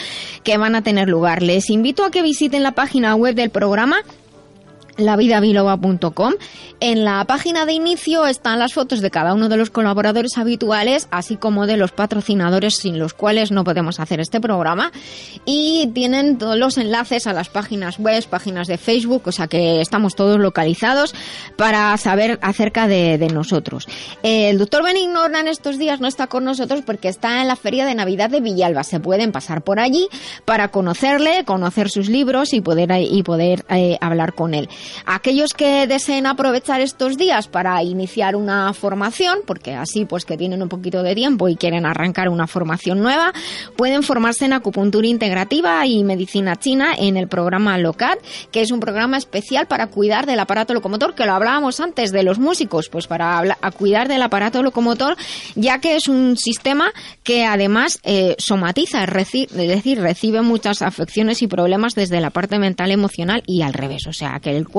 que 0.44 0.58
van 0.58 0.76
a 0.76 0.82
tener 0.82 1.08
lugar. 1.08 1.44
Les 1.44 1.70
invito 1.70 2.04
a 2.04 2.12
que 2.12 2.24
visiten 2.24 2.64
la 2.64 2.74
página 2.74 3.16
web 3.16 3.36
del 3.36 3.52
programa 3.52 3.98
lavidabiloba.com. 5.00 6.34
En 6.80 7.04
la 7.04 7.26
página 7.26 7.66
de 7.66 7.74
inicio 7.74 8.26
están 8.26 8.60
las 8.60 8.74
fotos 8.74 9.02
de 9.02 9.12
cada 9.12 9.34
uno 9.34 9.50
de 9.50 9.58
los 9.58 9.70
colaboradores 9.70 10.38
habituales, 10.38 11.08
así 11.12 11.36
como 11.36 11.68
de 11.68 11.78
los 11.78 11.92
patrocinadores 11.92 12.76
sin 12.76 13.00
los 13.00 13.14
cuales 13.14 13.52
no 13.52 13.64
podemos 13.64 14.00
hacer 14.00 14.20
este 14.20 14.40
programa. 14.40 14.92
Y 15.46 15.88
tienen 15.94 16.38
todos 16.38 16.58
los 16.58 16.78
enlaces 16.78 17.28
a 17.28 17.34
las 17.34 17.50
páginas 17.50 18.00
web, 18.00 18.24
páginas 18.30 18.68
de 18.68 18.78
Facebook, 18.78 19.24
o 19.26 19.32
sea 19.32 19.48
que 19.48 19.82
estamos 19.82 20.16
todos 20.16 20.40
localizados 20.40 21.14
para 21.56 21.96
saber 21.98 22.40
acerca 22.42 22.88
de, 22.88 23.18
nosotros. 23.30 23.88
El 24.24 24.58
doctor 24.58 24.84
Benigno 24.84 25.26
en 25.26 25.48
estos 25.48 25.78
días 25.78 26.00
no 26.00 26.08
está 26.08 26.28
con 26.28 26.44
nosotros 26.44 26.82
porque 26.86 27.10
está 27.10 27.42
en 27.42 27.48
la 27.48 27.56
Feria 27.56 27.86
de 27.86 27.94
Navidad 27.94 28.30
de 28.30 28.42
Villalba. 28.42 28.84
Se 28.84 29.00
pueden 29.00 29.32
pasar 29.32 29.62
por 29.62 29.80
allí 29.80 30.08
para 30.46 30.70
conocerle, 30.70 31.44
conocer 31.46 31.90
sus 31.90 32.10
libros 32.10 32.54
y 32.54 32.62
poder, 32.62 32.90
y 33.00 33.22
poder 33.24 33.66
eh, 33.70 33.98
hablar 34.02 34.34
con 34.34 34.54
él. 34.54 34.70
Aquellos 35.06 35.54
que 35.54 35.88
deseen 35.88 36.26
aprovechar 36.26 36.82
estos 36.82 37.18
días 37.18 37.48
para 37.48 37.82
iniciar 37.84 38.36
una 38.36 38.74
formación, 38.74 39.40
porque 39.46 39.76
así 39.76 40.06
pues 40.06 40.26
que 40.26 40.38
tienen 40.38 40.62
un 40.62 40.70
poquito 40.70 41.04
de 41.04 41.16
tiempo 41.16 41.48
y 41.48 41.56
quieren 41.56 41.86
arrancar 41.86 42.30
una 42.30 42.48
formación 42.48 43.00
nueva, 43.02 43.34
pueden 43.78 44.04
formarse 44.04 44.46
en 44.46 44.54
acupuntura 44.54 45.08
integrativa 45.08 45.86
y 45.86 46.04
medicina 46.04 46.56
china 46.56 46.94
en 46.98 47.18
el 47.18 47.28
programa 47.28 47.78
LOCAT, 47.78 48.20
que 48.52 48.62
es 48.62 48.72
un 48.72 48.80
programa 48.80 49.18
especial 49.18 49.68
para 49.68 49.88
cuidar 49.88 50.26
del 50.26 50.40
aparato 50.40 50.74
locomotor, 50.74 51.16
que 51.16 51.26
lo 51.26 51.34
hablábamos 51.34 51.80
antes 51.80 52.12
de 52.12 52.24
los 52.24 52.40
músicos, 52.40 52.90
pues 52.90 53.08
para 53.08 53.58
cuidar 53.78 54.08
del 54.08 54.22
aparato 54.22 54.64
locomotor, 54.64 55.16
ya 55.56 55.80
que 55.80 55.96
es 55.96 56.08
un 56.08 56.38
sistema 56.38 56.92
que 57.24 57.46
además 57.46 58.00
eh, 58.04 58.36
somatiza, 58.38 59.04
es 59.04 59.50
decir, 59.52 60.00
recibe 60.00 60.42
muchas 60.42 60.82
afecciones 60.82 61.42
y 61.42 61.48
problemas 61.48 61.94
desde 61.94 62.22
la 62.22 62.30
parte 62.30 62.60
mental, 62.60 62.92
emocional 62.92 63.44
y 63.46 63.62
al 63.62 63.74
revés. 63.74 64.08
O 64.08 64.14
sea, 64.14 64.40
que 64.40 64.56
el 64.56 64.68
cuerpo 64.68 64.79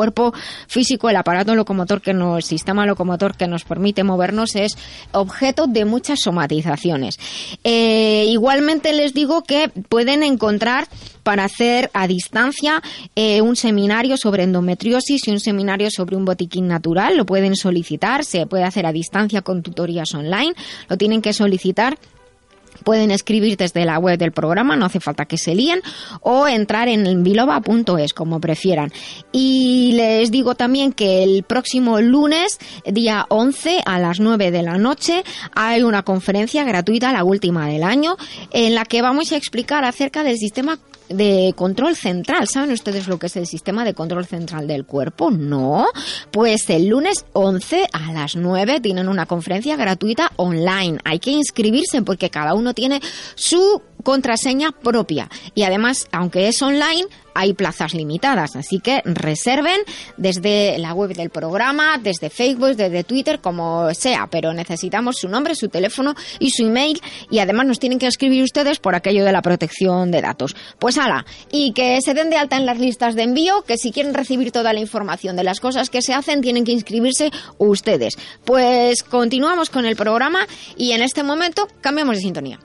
físico, 0.66 1.08
el 1.08 1.16
aparato 1.16 1.54
locomotor 1.54 2.00
que 2.00 2.12
nos, 2.12 2.38
el 2.38 2.42
sistema 2.42 2.86
locomotor 2.86 3.36
que 3.36 3.46
nos 3.46 3.64
permite 3.64 4.04
movernos 4.04 4.56
es 4.56 4.76
objeto 5.12 5.66
de 5.66 5.84
muchas 5.84 6.20
somatizaciones. 6.20 7.18
Eh, 7.64 8.26
igualmente 8.28 8.92
les 8.92 9.14
digo 9.14 9.42
que 9.42 9.68
pueden 9.88 10.22
encontrar 10.22 10.88
para 11.22 11.44
hacer 11.44 11.90
a 11.92 12.06
distancia 12.06 12.82
eh, 13.14 13.42
un 13.42 13.56
seminario 13.56 14.16
sobre 14.16 14.44
endometriosis 14.44 15.28
y 15.28 15.30
un 15.30 15.40
seminario 15.40 15.90
sobre 15.90 16.16
un 16.16 16.24
botiquín 16.24 16.66
natural. 16.66 17.16
Lo 17.16 17.26
pueden 17.26 17.56
solicitar, 17.56 18.24
se 18.24 18.46
puede 18.46 18.64
hacer 18.64 18.86
a 18.86 18.92
distancia 18.92 19.42
con 19.42 19.62
tutorías 19.62 20.14
online. 20.14 20.54
Lo 20.88 20.96
tienen 20.96 21.22
que 21.22 21.32
solicitar 21.32 21.98
Pueden 22.84 23.10
escribir 23.10 23.56
desde 23.56 23.84
la 23.84 23.98
web 23.98 24.18
del 24.18 24.32
programa, 24.32 24.76
no 24.76 24.86
hace 24.86 25.00
falta 25.00 25.26
que 25.26 25.38
se 25.38 25.54
líen, 25.54 25.80
o 26.20 26.48
entrar 26.48 26.88
en 26.88 27.22
biloba.es, 27.22 28.14
como 28.14 28.40
prefieran. 28.40 28.92
Y 29.32 29.92
les 29.94 30.30
digo 30.30 30.54
también 30.54 30.92
que 30.92 31.22
el 31.22 31.42
próximo 31.42 32.00
lunes, 32.00 32.58
día 32.84 33.26
11, 33.28 33.82
a 33.84 33.98
las 33.98 34.20
9 34.20 34.50
de 34.50 34.62
la 34.62 34.78
noche, 34.78 35.24
hay 35.54 35.82
una 35.82 36.02
conferencia 36.02 36.64
gratuita, 36.64 37.12
la 37.12 37.24
última 37.24 37.66
del 37.66 37.82
año, 37.82 38.16
en 38.50 38.74
la 38.74 38.84
que 38.84 39.02
vamos 39.02 39.32
a 39.32 39.36
explicar 39.36 39.84
acerca 39.84 40.22
del 40.22 40.38
sistema 40.38 40.78
de 41.10 41.52
control 41.56 41.96
central. 41.96 42.48
¿Saben 42.48 42.72
ustedes 42.72 43.08
lo 43.08 43.18
que 43.18 43.26
es 43.26 43.36
el 43.36 43.46
sistema 43.46 43.84
de 43.84 43.94
control 43.94 44.26
central 44.26 44.66
del 44.66 44.86
cuerpo? 44.86 45.30
No. 45.30 45.86
Pues 46.30 46.70
el 46.70 46.86
lunes 46.86 47.26
11 47.32 47.88
a 47.92 48.12
las 48.12 48.36
9 48.36 48.80
tienen 48.80 49.08
una 49.08 49.26
conferencia 49.26 49.76
gratuita 49.76 50.32
online. 50.36 50.98
Hay 51.04 51.18
que 51.18 51.32
inscribirse 51.32 52.00
porque 52.02 52.30
cada 52.30 52.54
uno 52.54 52.72
tiene 52.72 53.00
su 53.34 53.82
contraseña 54.02 54.72
propia. 54.72 55.28
Y 55.54 55.62
además, 55.62 56.08
aunque 56.12 56.48
es 56.48 56.60
online, 56.62 57.06
hay 57.34 57.54
plazas 57.54 57.94
limitadas. 57.94 58.56
Así 58.56 58.80
que 58.80 59.02
reserven 59.04 59.80
desde 60.16 60.78
la 60.78 60.94
web 60.94 61.14
del 61.14 61.30
programa, 61.30 61.98
desde 61.98 62.30
Facebook, 62.30 62.76
desde 62.76 63.04
Twitter, 63.04 63.40
como 63.40 63.92
sea. 63.94 64.28
Pero 64.30 64.52
necesitamos 64.52 65.16
su 65.18 65.28
nombre, 65.28 65.54
su 65.54 65.68
teléfono 65.68 66.14
y 66.38 66.50
su 66.50 66.66
email. 66.66 67.00
Y 67.30 67.38
además 67.38 67.66
nos 67.66 67.78
tienen 67.78 67.98
que 67.98 68.06
escribir 68.06 68.42
ustedes 68.42 68.78
por 68.78 68.94
aquello 68.94 69.24
de 69.24 69.32
la 69.32 69.42
protección 69.42 70.10
de 70.10 70.22
datos. 70.22 70.56
Pues 70.78 70.98
ala, 70.98 71.24
y 71.50 71.72
que 71.72 72.00
se 72.02 72.14
den 72.14 72.30
de 72.30 72.36
alta 72.36 72.56
en 72.56 72.66
las 72.66 72.78
listas 72.78 73.14
de 73.14 73.22
envío, 73.22 73.62
que 73.62 73.76
si 73.76 73.92
quieren 73.92 74.14
recibir 74.14 74.52
toda 74.52 74.72
la 74.72 74.80
información 74.80 75.36
de 75.36 75.44
las 75.44 75.60
cosas 75.60 75.90
que 75.90 76.02
se 76.02 76.14
hacen, 76.14 76.40
tienen 76.40 76.64
que 76.64 76.72
inscribirse 76.72 77.30
ustedes. 77.58 78.16
Pues 78.44 79.02
continuamos 79.02 79.70
con 79.70 79.86
el 79.86 79.96
programa 79.96 80.46
y 80.76 80.92
en 80.92 81.02
este 81.02 81.22
momento 81.22 81.68
cambiamos 81.80 82.16
de 82.16 82.22
sintonía. 82.22 82.58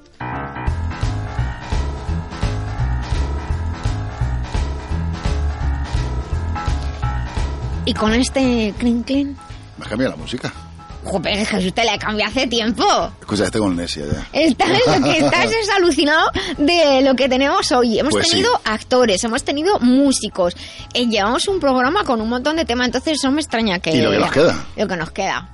Y 7.85 7.93
con 7.93 8.13
este 8.13 8.73
clink 8.79 9.05
clink 9.05 9.37
Me 9.77 9.85
ha 9.85 9.89
cambiado 9.89 10.15
la 10.15 10.21
música. 10.21 10.51
Joder, 11.03 11.37
es 11.37 11.49
que 11.49 11.57
usted 11.67 11.83
le 11.83 11.99
cambió 11.99 12.25
hace 12.25 12.47
tiempo. 12.47 12.83
Escucha, 13.21 13.43
estoy 13.45 13.61
con 13.61 13.71
amnesia 13.71 14.05
ya. 14.11 14.27
Estás, 14.33 14.69
lo 14.87 15.03
que 15.03 15.17
estás 15.19 15.51
es 15.51 15.69
alucinado 15.69 16.31
de 16.57 17.03
lo 17.03 17.13
que 17.15 17.29
tenemos 17.29 17.71
hoy. 17.73 17.99
Hemos 17.99 18.11
Pues 18.11 18.25
sí. 18.25 18.31
tenido 18.31 18.59
actores, 18.65 19.23
hemos 19.23 19.43
tenido 19.43 19.79
músicos. 19.81 20.55
eh, 20.95 21.05
llevamos 21.05 21.47
un 21.47 21.59
programa 21.59 22.03
con 22.03 22.21
un 22.21 22.29
montón 22.29 22.55
de 22.55 22.65
temas, 22.65 22.87
entonces 22.87 23.13
eso 23.21 23.29
me 23.31 23.39
extraña 23.41 23.77
que... 23.77 23.91
Y 23.91 24.01
lo 24.01 24.09
que 24.09 24.17
nos 24.17 24.31
queda. 24.31 24.65
Lo 24.75 24.87
que 24.87 24.95
nos 24.97 25.11
queda. 25.11 25.49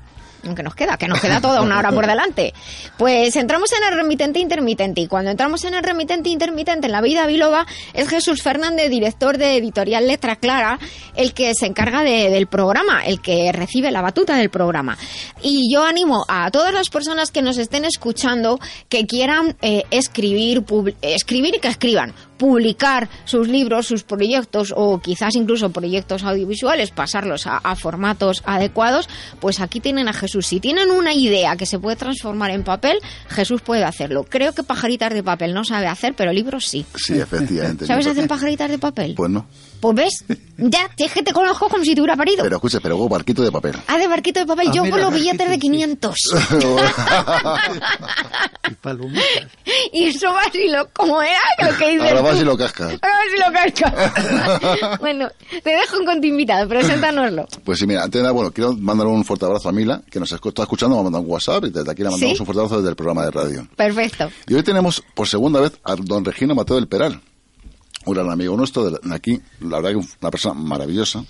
Que 0.56 0.64
nos 0.64 0.74
queda, 0.76 0.98
que 0.98 1.08
nos 1.08 1.20
queda 1.22 1.40
toda 1.40 1.62
una 1.62 1.78
hora 1.78 1.92
por 1.92 2.08
delante. 2.08 2.54
Pues 2.98 3.36
entramos 3.36 3.72
en 3.74 3.84
el 3.88 3.96
remitente 3.96 4.40
intermitente 4.40 5.02
y 5.02 5.08
cuando 5.08 5.30
entramos 5.32 5.64
en 5.66 5.74
el 5.76 5.84
remitente 5.84 6.30
intermitente 6.30 6.88
en 6.88 6.92
la 6.92 7.02
vida 7.02 7.28
biloba 7.28 7.66
es 7.94 8.10
Jesús 8.10 8.42
Fernández, 8.42 8.90
director 8.90 9.38
de 9.38 9.58
editorial 9.58 10.08
Letra 10.08 10.36
Clara, 10.38 10.80
el 11.16 11.34
que 11.34 11.54
se 11.54 11.68
encarga 11.68 12.04
de- 12.04 12.30
del 12.30 12.48
programa, 12.48 13.06
el 13.06 13.22
que 13.22 13.52
recibe 13.52 13.92
la 13.92 14.02
batuta 14.02 14.36
del 14.36 14.50
programa. 14.50 14.98
Y 15.44 15.72
yo 15.74 15.84
animo 15.84 16.26
a 16.28 16.50
todas 16.52 16.74
las 16.74 16.90
personas 16.90 17.30
que 17.32 17.42
nos 17.42 17.58
estén 17.58 17.86
escuchando 17.86 18.60
que 18.90 19.06
quieran 19.06 19.56
eh, 19.62 19.84
escribir, 19.92 20.64
escribir 21.02 21.56
y 21.56 21.60
que 21.60 21.68
escriban 21.68 22.14
publicar 22.42 23.08
sus 23.24 23.48
libros, 23.48 23.86
sus 23.86 24.02
proyectos 24.02 24.74
o 24.76 25.00
quizás 25.00 25.36
incluso 25.36 25.70
proyectos 25.70 26.24
audiovisuales, 26.24 26.90
pasarlos 26.90 27.46
a, 27.46 27.58
a 27.58 27.76
formatos 27.76 28.42
adecuados, 28.48 29.08
pues 29.40 29.60
aquí 29.60 29.80
tienen 29.80 30.08
a 30.08 30.14
Jesús. 30.14 30.48
Si 30.48 30.60
tienen 30.60 30.90
una 30.90 31.14
idea 31.14 31.56
que 31.56 31.68
se 31.68 31.78
puede 31.78 31.98
transformar 31.98 32.50
en 32.50 32.64
papel, 32.64 32.98
Jesús 33.28 33.62
puede 33.62 33.84
hacerlo. 33.84 34.26
Creo 34.28 34.54
que 34.54 34.64
pajaritas 34.64 35.14
de 35.14 35.22
papel 35.22 35.54
no 35.54 35.64
sabe 35.64 35.86
hacer, 35.86 36.16
pero 36.18 36.34
libros 36.34 36.66
sí. 36.66 36.84
Sí, 36.96 37.20
efectivamente. 37.20 37.86
¿Sabes 37.86 38.08
hacer 38.08 38.28
pajaritas 38.28 38.72
de 38.72 38.80
papel? 38.80 39.14
Pues 39.14 39.30
no. 39.30 39.46
Pues 39.82 39.96
ves, 39.96 40.24
ya, 40.58 40.90
es 40.96 41.12
que 41.12 41.24
te 41.24 41.34
conozco 41.34 41.68
como 41.68 41.84
si 41.84 41.96
te 41.96 42.02
hubiera 42.02 42.16
parido. 42.16 42.44
Pero 42.44 42.58
escucha, 42.58 42.80
pero 42.80 42.98
hubo 42.98 43.10
barquito 43.10 43.42
de 43.42 43.52
papel. 43.52 43.76
Ah, 43.88 43.98
de 43.98 44.08
barquito 44.08 44.40
de 44.40 44.46
papel, 44.46 44.68
Ah, 44.70 44.72
yo 44.74 44.84
mira, 44.84 44.96
con 44.96 45.02
los 45.02 45.14
billetes 45.14 45.50
de 45.50 45.58
500. 45.58 46.16
y 49.92 50.06
eso 50.06 50.32
va 50.34 50.44
si 50.52 50.68
lo, 50.70 50.88
como 50.90 51.22
era 51.22 51.40
lo 51.68 51.78
que 51.78 51.92
dices 51.92 52.08
Ahora 52.10 52.22
vas 52.22 52.40
y 52.40 52.44
lo 52.44 52.58
cascas. 52.58 52.92
Ahora 53.02 53.16
vas 53.16 53.28
y 53.36 53.40
lo 53.40 53.52
cascas. 53.54 55.00
bueno, 55.00 55.30
te 55.64 55.70
dejo 55.72 56.06
con 56.06 56.22
tu 56.22 56.28
invitado, 56.28 56.68
preséntanoslo. 56.68 57.48
Pues 57.64 57.80
sí, 57.80 57.88
mira, 57.88 58.04
antes 58.04 58.20
de 58.20 58.24
nada, 58.24 58.34
bueno, 58.34 58.52
quiero 58.52 58.74
mandar 58.74 59.08
un 59.08 59.26
fuerte 59.26 59.46
abrazo 59.46 59.70
a 59.70 59.72
Mila, 59.72 60.02
que 60.10 60.20
nos 60.20 60.32
está 60.32 60.64
escuchando, 60.64 60.96
me 60.96 61.02
ha 61.02 61.04
mandado 61.04 61.24
un 61.24 61.32
WhatsApp 61.32 61.66
y 61.66 61.70
desde 61.72 61.92
aquí 61.92 62.04
le 62.04 62.10
mandamos 62.12 62.38
¿Sí? 62.38 62.42
un 62.42 62.46
fuerte 62.46 62.60
abrazo 62.60 62.78
desde 62.78 62.90
el 62.90 62.96
programa 62.96 63.26
de 63.26 63.32
radio. 63.32 63.68
Perfecto. 63.76 64.30
Y 64.48 64.54
hoy 64.54 64.64
tenemos 64.64 65.04
por 65.16 65.28
segunda 65.28 65.60
vez 65.60 65.74
a 65.84 65.96
don 65.96 66.24
Regino 66.24 66.56
Mateo 66.56 66.76
del 66.76 66.88
Peral, 66.88 67.20
un 68.06 68.14
gran 68.14 68.30
amigo 68.30 68.56
nuestro 68.58 68.90
de 68.90 69.16
aquí, 69.16 69.40
la 69.62 69.78
verdad 69.82 69.92
que 69.92 70.08
una 70.22 70.32
persona 70.32 70.54
maravillosa, 70.56 71.24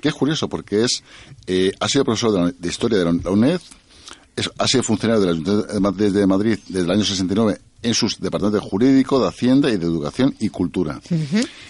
que 0.00 0.08
es 0.08 0.14
curioso 0.14 0.48
porque 0.48 0.84
es 0.84 1.02
eh, 1.46 1.72
ha 1.80 1.88
sido 1.88 2.04
profesor 2.04 2.32
de, 2.32 2.40
la- 2.40 2.52
de 2.56 2.68
historia 2.68 2.98
de 2.98 3.04
la 3.04 3.30
UNED, 3.30 3.60
es- 4.36 4.50
ha 4.58 4.66
sido 4.66 4.82
funcionario 4.82 5.20
de 5.20 5.26
la 5.26 5.32
Ayuntamiento 5.32 6.18
de 6.18 6.26
Madrid 6.26 6.58
desde 6.68 6.84
el 6.84 6.90
año 6.90 7.04
69 7.04 7.60
en 7.80 7.94
sus 7.94 8.18
departamentos 8.18 8.60
de 8.60 8.68
jurídico, 8.68 9.20
de 9.20 9.28
hacienda 9.28 9.70
y 9.70 9.76
de 9.76 9.86
educación 9.86 10.34
y 10.40 10.48
cultura. 10.48 11.00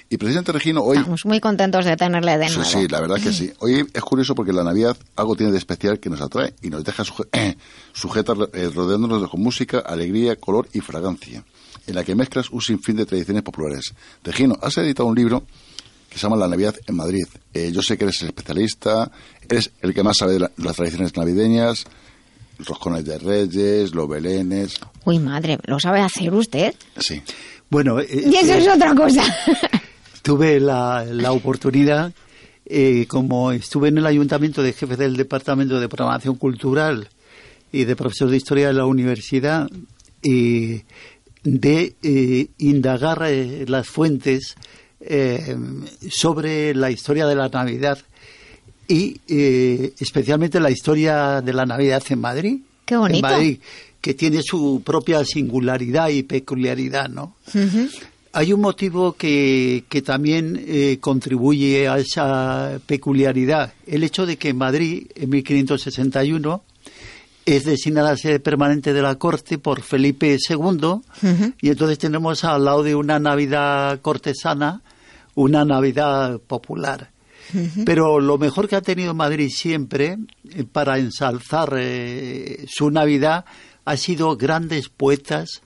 Y 0.08 0.16
presidente 0.16 0.52
Regino 0.52 0.80
hoy 0.82 0.96
Estamos 0.96 1.26
muy 1.26 1.38
contentos 1.38 1.84
de 1.84 1.98
tenerle 1.98 2.38
de 2.38 2.48
Sí, 2.48 2.56
nuevo. 2.56 2.70
sí, 2.70 2.88
la 2.88 3.00
verdad 3.02 3.16
que 3.16 3.30
sí. 3.30 3.52
Hoy 3.58 3.86
es 3.92 4.02
curioso 4.02 4.34
porque 4.34 4.54
la 4.54 4.64
Navidad 4.64 4.96
algo 5.16 5.36
tiene 5.36 5.52
de 5.52 5.58
especial 5.58 6.00
que 6.00 6.08
nos 6.08 6.22
atrae 6.22 6.54
y 6.62 6.70
nos 6.70 6.82
deja 6.82 7.04
suje- 7.04 7.28
eh, 7.32 8.70
rodeándonos 8.74 9.28
con 9.30 9.40
música, 9.42 9.80
alegría, 9.80 10.36
color 10.36 10.66
y 10.72 10.80
fragancia, 10.80 11.44
en 11.88 11.94
la 11.96 12.04
que 12.04 12.14
mezclas 12.14 12.50
un 12.50 12.60
sinfín 12.60 12.94
de 12.96 13.06
tradiciones 13.06 13.42
populares. 13.42 13.92
Regino, 14.22 14.56
has 14.62 14.76
editado 14.78 15.08
un 15.08 15.16
libro 15.16 15.44
que 16.08 16.16
se 16.18 16.22
llama 16.22 16.36
La 16.36 16.46
Navidad 16.48 16.74
en 16.86 16.94
Madrid. 16.96 17.24
Eh, 17.52 17.70
yo 17.72 17.82
sé 17.82 17.98
que 17.98 18.04
eres 18.04 18.22
el 18.22 18.28
especialista, 18.28 19.10
eres 19.48 19.70
el 19.82 19.92
que 19.92 20.02
más 20.04 20.16
sabe 20.18 20.34
de 20.34 20.38
la- 20.40 20.50
las 20.58 20.76
tradiciones 20.76 21.16
navideñas, 21.16 21.84
roscones 22.60 23.04
de 23.04 23.18
reyes, 23.18 23.94
los 23.94 24.08
belenes. 24.08 24.78
Uy, 25.04 25.18
madre, 25.18 25.58
¿lo 25.64 25.78
sabe 25.80 26.00
hacer 26.00 26.32
usted? 26.32 26.74
Sí. 26.98 27.20
Bueno, 27.70 28.00
eh, 28.00 28.06
Y 28.30 28.36
eso 28.36 28.54
eh, 28.54 28.58
es 28.58 28.68
otra 28.68 28.94
cosa. 28.94 29.22
tuve 30.22 30.60
la, 30.60 31.04
la 31.04 31.32
oportunidad, 31.32 32.12
eh, 32.66 33.06
como 33.08 33.52
estuve 33.52 33.88
en 33.88 33.98
el 33.98 34.06
ayuntamiento 34.06 34.62
de 34.62 34.72
jefe 34.72 34.96
del 34.96 35.16
departamento 35.16 35.80
de 35.80 35.88
programación 35.88 36.34
cultural 36.36 37.08
y 37.72 37.84
de 37.84 37.96
profesor 37.96 38.30
de 38.30 38.36
historia 38.38 38.68
de 38.68 38.74
la 38.74 38.86
universidad, 38.86 39.68
eh, 40.22 40.84
de 41.44 41.94
eh, 42.02 42.48
indagar 42.58 43.22
eh, 43.26 43.64
las 43.68 43.86
fuentes 43.86 44.56
eh, 45.00 45.56
sobre 46.10 46.74
la 46.74 46.90
historia 46.90 47.26
de 47.26 47.36
la 47.36 47.48
Navidad 47.48 47.98
y 48.88 49.20
eh, 49.28 49.92
especialmente 50.00 50.58
la 50.58 50.70
historia 50.70 51.40
de 51.40 51.52
la 51.52 51.66
Navidad 51.66 52.02
en 52.08 52.20
Madrid. 52.20 52.58
Qué 52.84 52.96
bonito. 52.96 53.26
En 53.26 53.32
Madrid, 53.32 53.58
que 54.00 54.14
tiene 54.14 54.42
su 54.42 54.82
propia 54.84 55.24
singularidad 55.24 56.08
y 56.08 56.22
peculiaridad, 56.22 57.08
¿no? 57.08 57.34
Hay 58.32 58.52
un 58.52 58.60
motivo 58.60 59.12
que, 59.12 59.84
que 59.88 60.02
también 60.02 60.64
eh, 60.66 60.98
contribuye 61.00 61.86
a 61.86 61.98
esa 61.98 62.80
peculiaridad. 62.86 63.72
El 63.86 64.04
hecho 64.04 64.26
de 64.26 64.36
que 64.36 64.48
en 64.50 64.58
Madrid, 64.58 65.06
en 65.14 65.30
1561, 65.30 66.62
es 67.56 67.64
designada 67.64 68.14
sede 68.16 68.40
permanente 68.40 68.92
de 68.92 69.00
la 69.00 69.14
corte 69.14 69.56
por 69.56 69.80
Felipe 69.80 70.36
II 70.36 71.00
y 71.62 71.70
entonces 71.70 71.98
tenemos 71.98 72.44
al 72.44 72.66
lado 72.66 72.82
de 72.82 72.94
una 72.94 73.18
Navidad 73.18 74.00
cortesana, 74.02 74.82
una 75.34 75.64
Navidad 75.64 76.40
popular. 76.40 77.10
Pero 77.86 78.20
lo 78.20 78.36
mejor 78.36 78.68
que 78.68 78.76
ha 78.76 78.82
tenido 78.82 79.14
Madrid 79.14 79.50
siempre 79.50 80.18
eh, 80.50 80.64
para 80.70 80.98
ensalzar 80.98 81.72
eh, 81.78 82.66
su 82.68 82.90
Navidad 82.90 83.46
ha 83.86 83.96
sido 83.96 84.36
grandes 84.36 84.90
poetas, 84.90 85.62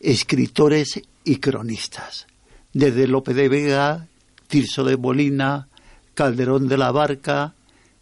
escritores 0.00 1.02
y 1.24 1.36
cronistas. 1.36 2.26
Desde 2.72 3.06
Lope 3.06 3.34
de 3.34 3.50
Vega, 3.50 4.08
Tirso 4.48 4.82
de 4.84 4.96
Molina, 4.96 5.68
Calderón 6.14 6.68
de 6.68 6.78
la 6.78 6.90
Barca, 6.90 7.52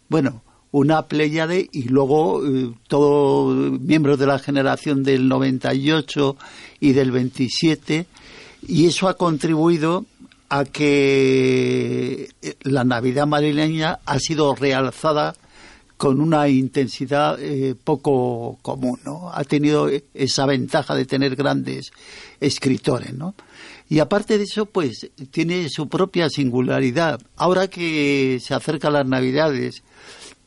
bueno, 0.07 0.43
una 0.71 1.07
pléyade 1.07 1.69
y 1.71 1.83
luego 1.83 2.45
eh, 2.45 2.73
todos 2.87 3.79
miembros 3.79 4.17
de 4.19 4.27
la 4.27 4.39
generación 4.39 5.03
del 5.03 5.27
98 5.27 6.37
y 6.79 6.93
del 6.93 7.11
27 7.11 8.05
y 8.67 8.85
eso 8.85 9.07
ha 9.07 9.15
contribuido 9.15 10.05
a 10.49 10.65
que 10.65 12.29
eh, 12.41 12.55
la 12.63 12.83
Navidad 12.83 13.25
madrileña 13.25 13.99
ha 14.05 14.19
sido 14.19 14.53
realzada 14.53 15.33
con 16.01 16.19
una 16.19 16.49
intensidad 16.49 17.39
eh, 17.39 17.75
poco 17.75 18.57
común, 18.61 18.99
¿no? 19.05 19.31
Ha 19.31 19.43
tenido 19.43 19.87
eh, 19.87 20.03
esa 20.13 20.45
ventaja 20.45 20.95
de 20.95 21.05
tener 21.05 21.35
grandes 21.35 21.91
escritores, 22.39 23.13
¿no? 23.13 23.35
Y 23.87 23.99
aparte 23.99 24.37
de 24.37 24.45
eso, 24.45 24.65
pues 24.65 25.11
tiene 25.29 25.69
su 25.69 25.87
propia 25.87 26.29
singularidad. 26.29 27.21
Ahora 27.35 27.67
que 27.67 28.39
se 28.41 28.53
acercan 28.53 28.93
las 28.93 29.05
Navidades 29.05 29.83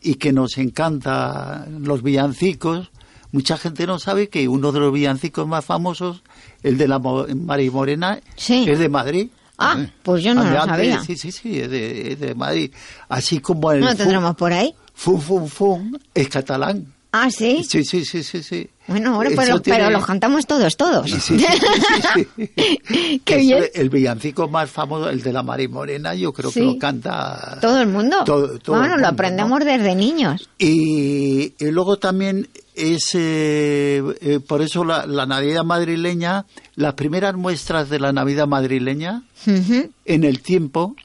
y 0.05 0.15
que 0.17 0.33
nos 0.33 0.57
encantan 0.59 1.83
los 1.85 2.03
villancicos, 2.03 2.91
mucha 3.33 3.57
gente 3.57 3.87
no 3.87 3.99
sabe 3.99 4.29
que 4.29 4.47
uno 4.47 4.71
de 4.71 4.79
los 4.81 4.93
villancicos 4.93 5.47
más 5.49 5.65
famosos, 5.65 6.23
el 6.63 6.79
de 6.79 6.87
la 6.87 6.99
Mo- 6.99 7.27
Mari 7.35 7.71
Morena, 7.71 8.21
es 8.65 8.79
de 8.79 8.89
Madrid. 8.89 9.29
Ah, 9.59 9.87
pues 10.03 10.23
yo 10.23 10.35
no 10.35 10.43
lo 10.43 10.49
Adelante, 10.49 10.75
sabía. 10.75 11.01
Sí, 11.03 11.17
sí, 11.17 11.31
sí, 11.33 11.59
es 11.61 11.71
de, 11.71 12.13
es 12.13 12.21
de 12.21 12.35
Madrid. 12.35 12.71
Así 13.09 13.39
como 13.39 13.71
el 13.73 13.81
¿No 13.81 13.87
lo 13.87 13.95
tendremos 13.95 14.35
por 14.37 14.53
ahí? 14.53 14.75
Fum, 14.95 15.21
fum, 15.21 15.47
fum, 15.49 15.93
es 16.13 16.29
catalán. 16.29 16.87
Ah, 17.17 17.31
¿sí? 17.31 17.63
Sí, 17.63 17.85
sí, 17.85 18.05
sí, 18.05 18.25
sí, 18.25 18.43
sí. 18.43 18.69
Bueno, 18.89 19.15
ahora, 19.15 19.29
Eso 19.31 19.41
pero, 19.41 19.61
tiene- 19.61 19.79
pero 19.79 19.91
los 19.91 20.05
cantamos 20.05 20.47
todos, 20.47 20.77
todos. 20.77 21.09
Sí, 21.09 21.21
sí. 21.21 21.37
Qué 23.25 23.37
bien. 23.37 23.65
El 23.73 23.89
villancico 23.89 24.49
más 24.49 24.69
famoso, 24.71 25.09
el 25.09 25.23
de 25.23 25.33
la 25.33 25.43
Mari 25.45 25.69
Morena, 25.69 26.15
yo 26.15 26.33
creo 26.33 26.51
que 26.51 26.61
lo 26.61 26.77
canta 26.79 27.59
Todo 27.61 27.81
el 27.81 27.89
mundo. 27.89 28.25
Todo- 28.25 28.59
todo 28.59 28.77
bueno, 28.79 28.97
el 28.97 29.01
lo 29.03 29.07
aprendemos 29.09 29.61
desde 29.65 29.95
niños. 29.95 30.49
Y, 30.59 31.53
y 31.59 31.71
luego 31.71 31.99
también 31.99 32.49
es, 32.75 33.11
eh, 33.15 34.03
eh, 34.21 34.41
por 34.47 34.61
eso 34.63 34.85
la, 34.85 35.07
la 35.07 35.25
Navidad 35.25 35.63
madrileña, 35.65 36.45
las 36.75 36.95
primeras 36.95 37.37
muestras 37.37 37.89
de 37.91 38.01
la 38.01 38.13
Navidad 38.13 38.47
madrileña 38.49 39.23
en 39.47 40.25
el 40.25 40.41
tiempo, 40.41 40.97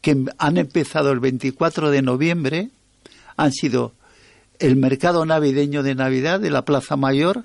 que 0.00 0.16
han 0.38 0.58
empezado 0.58 1.10
el 1.10 1.18
24 1.18 1.90
de 1.90 2.02
noviembre, 2.02 2.68
han 3.36 3.52
sido 3.52 3.92
el 4.58 4.76
mercado 4.76 5.24
navideño 5.26 5.82
de 5.82 5.94
Navidad 5.94 6.40
de 6.40 6.50
la 6.50 6.64
Plaza 6.64 6.96
Mayor 6.96 7.44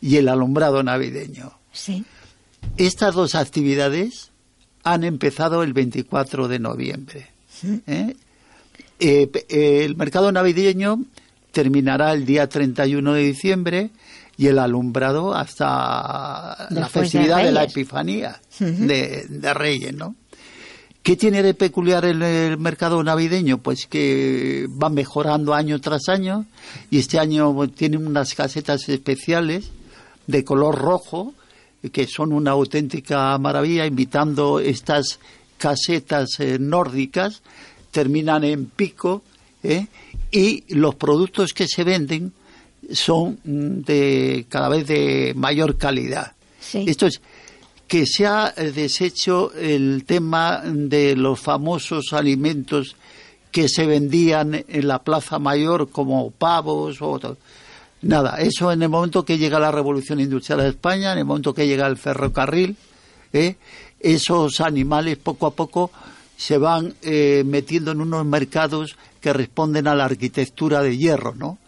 y 0.00 0.16
el 0.16 0.28
alumbrado 0.28 0.82
navideño. 0.82 1.52
Sí. 1.72 2.04
Estas 2.76 3.14
dos 3.14 3.34
actividades 3.34 4.30
han 4.82 5.04
empezado 5.04 5.62
el 5.62 5.72
24 5.72 6.48
de 6.48 6.58
noviembre. 6.58 7.28
¿eh? 7.86 8.14
Eh, 9.00 9.30
eh, 9.48 9.84
el 9.84 9.96
mercado 9.96 10.30
navideño 10.30 11.02
terminará 11.52 12.12
el 12.12 12.26
día 12.26 12.48
31 12.48 13.14
de 13.14 13.22
diciembre 13.22 13.90
y 14.36 14.48
el 14.48 14.58
alumbrado 14.58 15.34
hasta 15.34 16.66
la 16.70 16.82
Después 16.82 17.10
festividad 17.10 17.44
de, 17.44 17.52
la. 17.52 17.64
Epifanía 17.64 18.40
de, 18.58 19.26
de 19.28 19.54
Reyes, 19.54 19.94
¿no? 19.94 20.16
¿Qué 21.04 21.16
tiene 21.16 21.44
de 21.44 21.54
peculiar 21.54 22.04
el, 22.04 22.20
el, 22.22 22.58
mercado 22.58 23.04
navideño? 23.04 23.58
Pues 23.58 23.86
que 23.86 24.66
va 24.70 24.88
mejorando 24.88 25.54
año 25.54 25.80
tras 25.80 26.08
año 26.08 26.46
y 26.90 26.98
este 26.98 27.20
año 27.20 27.68
tiene 27.68 27.98
unas 27.98 28.34
casetas 28.34 28.88
especiales 28.88 29.70
de 30.26 30.42
color 30.44 30.76
rojo 30.76 31.34
que 31.92 32.06
son 32.06 32.32
una 32.32 32.52
auténtica 32.52 33.36
maravilla, 33.38 33.86
invitando 33.86 34.60
estas 34.60 35.18
casetas 35.58 36.40
eh, 36.40 36.58
nórdicas, 36.58 37.42
terminan 37.90 38.44
en 38.44 38.66
pico 38.66 39.22
¿eh? 39.62 39.86
y 40.30 40.64
los 40.74 40.94
productos 40.94 41.52
que 41.52 41.68
se 41.68 41.84
venden 41.84 42.32
son 42.92 43.38
mm, 43.44 43.80
de 43.82 44.46
cada 44.48 44.68
vez 44.68 44.86
de 44.86 45.32
mayor 45.36 45.76
calidad. 45.76 46.32
Esto 46.72 47.06
es 47.06 47.20
que 47.94 48.06
se 48.06 48.26
ha 48.26 48.50
deshecho 48.50 49.52
el 49.52 50.02
tema 50.04 50.62
de 50.64 51.14
los 51.14 51.38
famosos 51.38 52.12
alimentos 52.12 52.96
que 53.52 53.68
se 53.68 53.86
vendían 53.86 54.64
en 54.66 54.88
la 54.88 54.98
Plaza 54.98 55.38
Mayor 55.38 55.90
como 55.90 56.32
pavos 56.32 57.00
o 57.00 57.20
nada, 58.02 58.40
eso 58.40 58.72
en 58.72 58.82
el 58.82 58.88
momento 58.88 59.24
que 59.24 59.38
llega 59.38 59.60
la 59.60 59.70
revolución 59.70 60.18
industrial 60.18 60.58
de 60.58 60.70
España, 60.70 61.12
en 61.12 61.18
el 61.18 61.24
momento 61.24 61.54
que 61.54 61.68
llega 61.68 61.86
el 61.86 61.96
ferrocarril, 61.96 62.76
¿eh? 63.32 63.54
esos 64.00 64.60
animales 64.60 65.16
poco 65.16 65.46
a 65.46 65.54
poco 65.54 65.92
se 66.36 66.58
van 66.58 66.96
eh, 67.00 67.44
metiendo 67.46 67.92
en 67.92 68.00
unos 68.00 68.26
mercados 68.26 68.96
que 69.20 69.32
responden 69.32 69.86
a 69.86 69.94
la 69.94 70.06
arquitectura 70.06 70.82
de 70.82 70.98
hierro, 70.98 71.36
¿no? 71.36 71.58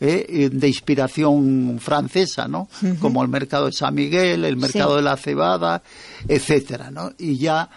¿Eh? 0.00 0.50
de 0.52 0.68
inspiración 0.68 1.78
francesa, 1.80 2.48
¿no? 2.48 2.68
Como 3.00 3.22
el 3.22 3.28
mercado 3.28 3.66
de 3.66 3.72
San 3.72 3.94
Miguel, 3.94 4.44
el 4.44 4.56
mercado 4.56 4.96
de 4.96 5.02
la 5.02 5.16
cebada, 5.16 5.82
etcétera, 6.28 6.90
¿no? 6.90 7.12
Y 7.18 7.38
ya, 7.38 7.68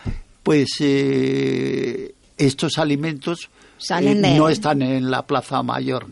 pues, 0.43 0.69
eh, 0.79 2.13
estos 2.37 2.77
alimentos 2.77 3.49
eh, 3.89 4.15
no 4.15 4.49
están 4.49 4.81
en 4.81 5.09
la 5.09 5.25
Plaza 5.25 5.63
Mayor. 5.63 6.07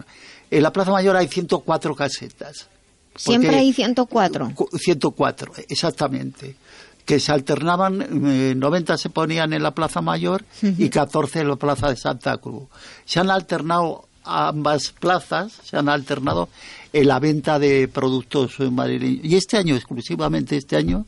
En 0.50 0.64
la 0.64 0.72
Plaza 0.72 0.92
Mayor 0.92 1.16
hay 1.16 1.28
104 1.28 1.96
casetas. 1.96 2.68
Siempre 3.16 3.56
hay 3.56 3.74
104. 3.74 4.54
104, 4.80 5.54
exactamente. 5.70 6.56
Que 7.04 7.20
se 7.20 7.32
alternaban, 7.32 8.60
90 8.60 8.98
se 8.98 9.10
ponían 9.10 9.54
en 9.54 9.64
la 9.64 9.72
Plaza 9.72 10.02
Mayor 10.02 10.44
y 10.62 10.90
14 10.90 11.40
en 11.40 11.48
la 11.48 11.56
Plaza 11.56 11.90
de 11.90 11.96
Santa 11.96 12.38
Cruz. 12.38 12.68
Se 13.06 13.20
han 13.20 13.32
alternado 13.32 14.07
ambas 14.28 14.94
plazas 15.00 15.54
se 15.64 15.78
han 15.78 15.90
alternado 15.90 16.50
en 16.94 17.08
la 17.08 17.20
venta 17.20 17.60
de 17.60 17.88
productos 17.88 18.60
madrileños. 18.60 19.26
Y 19.26 19.36
este 19.36 19.58
año, 19.58 19.76
exclusivamente 19.76 20.58
este 20.58 20.76
año, 20.76 21.06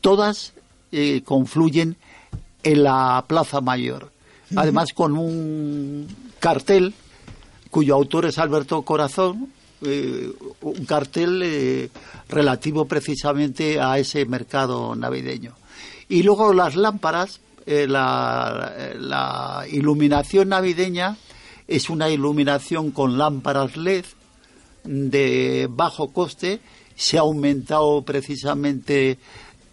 todas 0.00 0.52
eh, 0.92 1.22
confluyen 1.24 1.96
en 2.62 2.82
la 2.82 3.24
Plaza 3.26 3.60
Mayor. 3.60 4.12
Además, 4.54 4.92
con 4.92 5.16
un 5.16 6.06
cartel 6.38 6.94
cuyo 7.70 7.94
autor 7.94 8.26
es 8.26 8.38
Alberto 8.38 8.82
Corazón, 8.82 9.48
eh, 9.82 10.32
un 10.60 10.84
cartel 10.84 11.42
eh, 11.44 11.90
relativo 12.28 12.86
precisamente 12.86 13.80
a 13.80 13.98
ese 13.98 14.24
mercado 14.26 14.94
navideño. 14.94 15.54
Y 16.08 16.22
luego 16.22 16.52
las 16.52 16.76
lámparas, 16.76 17.40
la, 17.66 18.94
la 18.96 19.64
iluminación 19.68 20.50
navideña 20.50 21.16
es 21.68 21.90
una 21.90 22.08
iluminación 22.08 22.90
con 22.90 23.18
lámparas 23.18 23.76
LED 23.76 24.04
de 24.84 25.68
bajo 25.70 26.12
coste. 26.12 26.60
Se 26.94 27.18
ha 27.18 27.22
aumentado 27.22 28.02
precisamente 28.02 29.18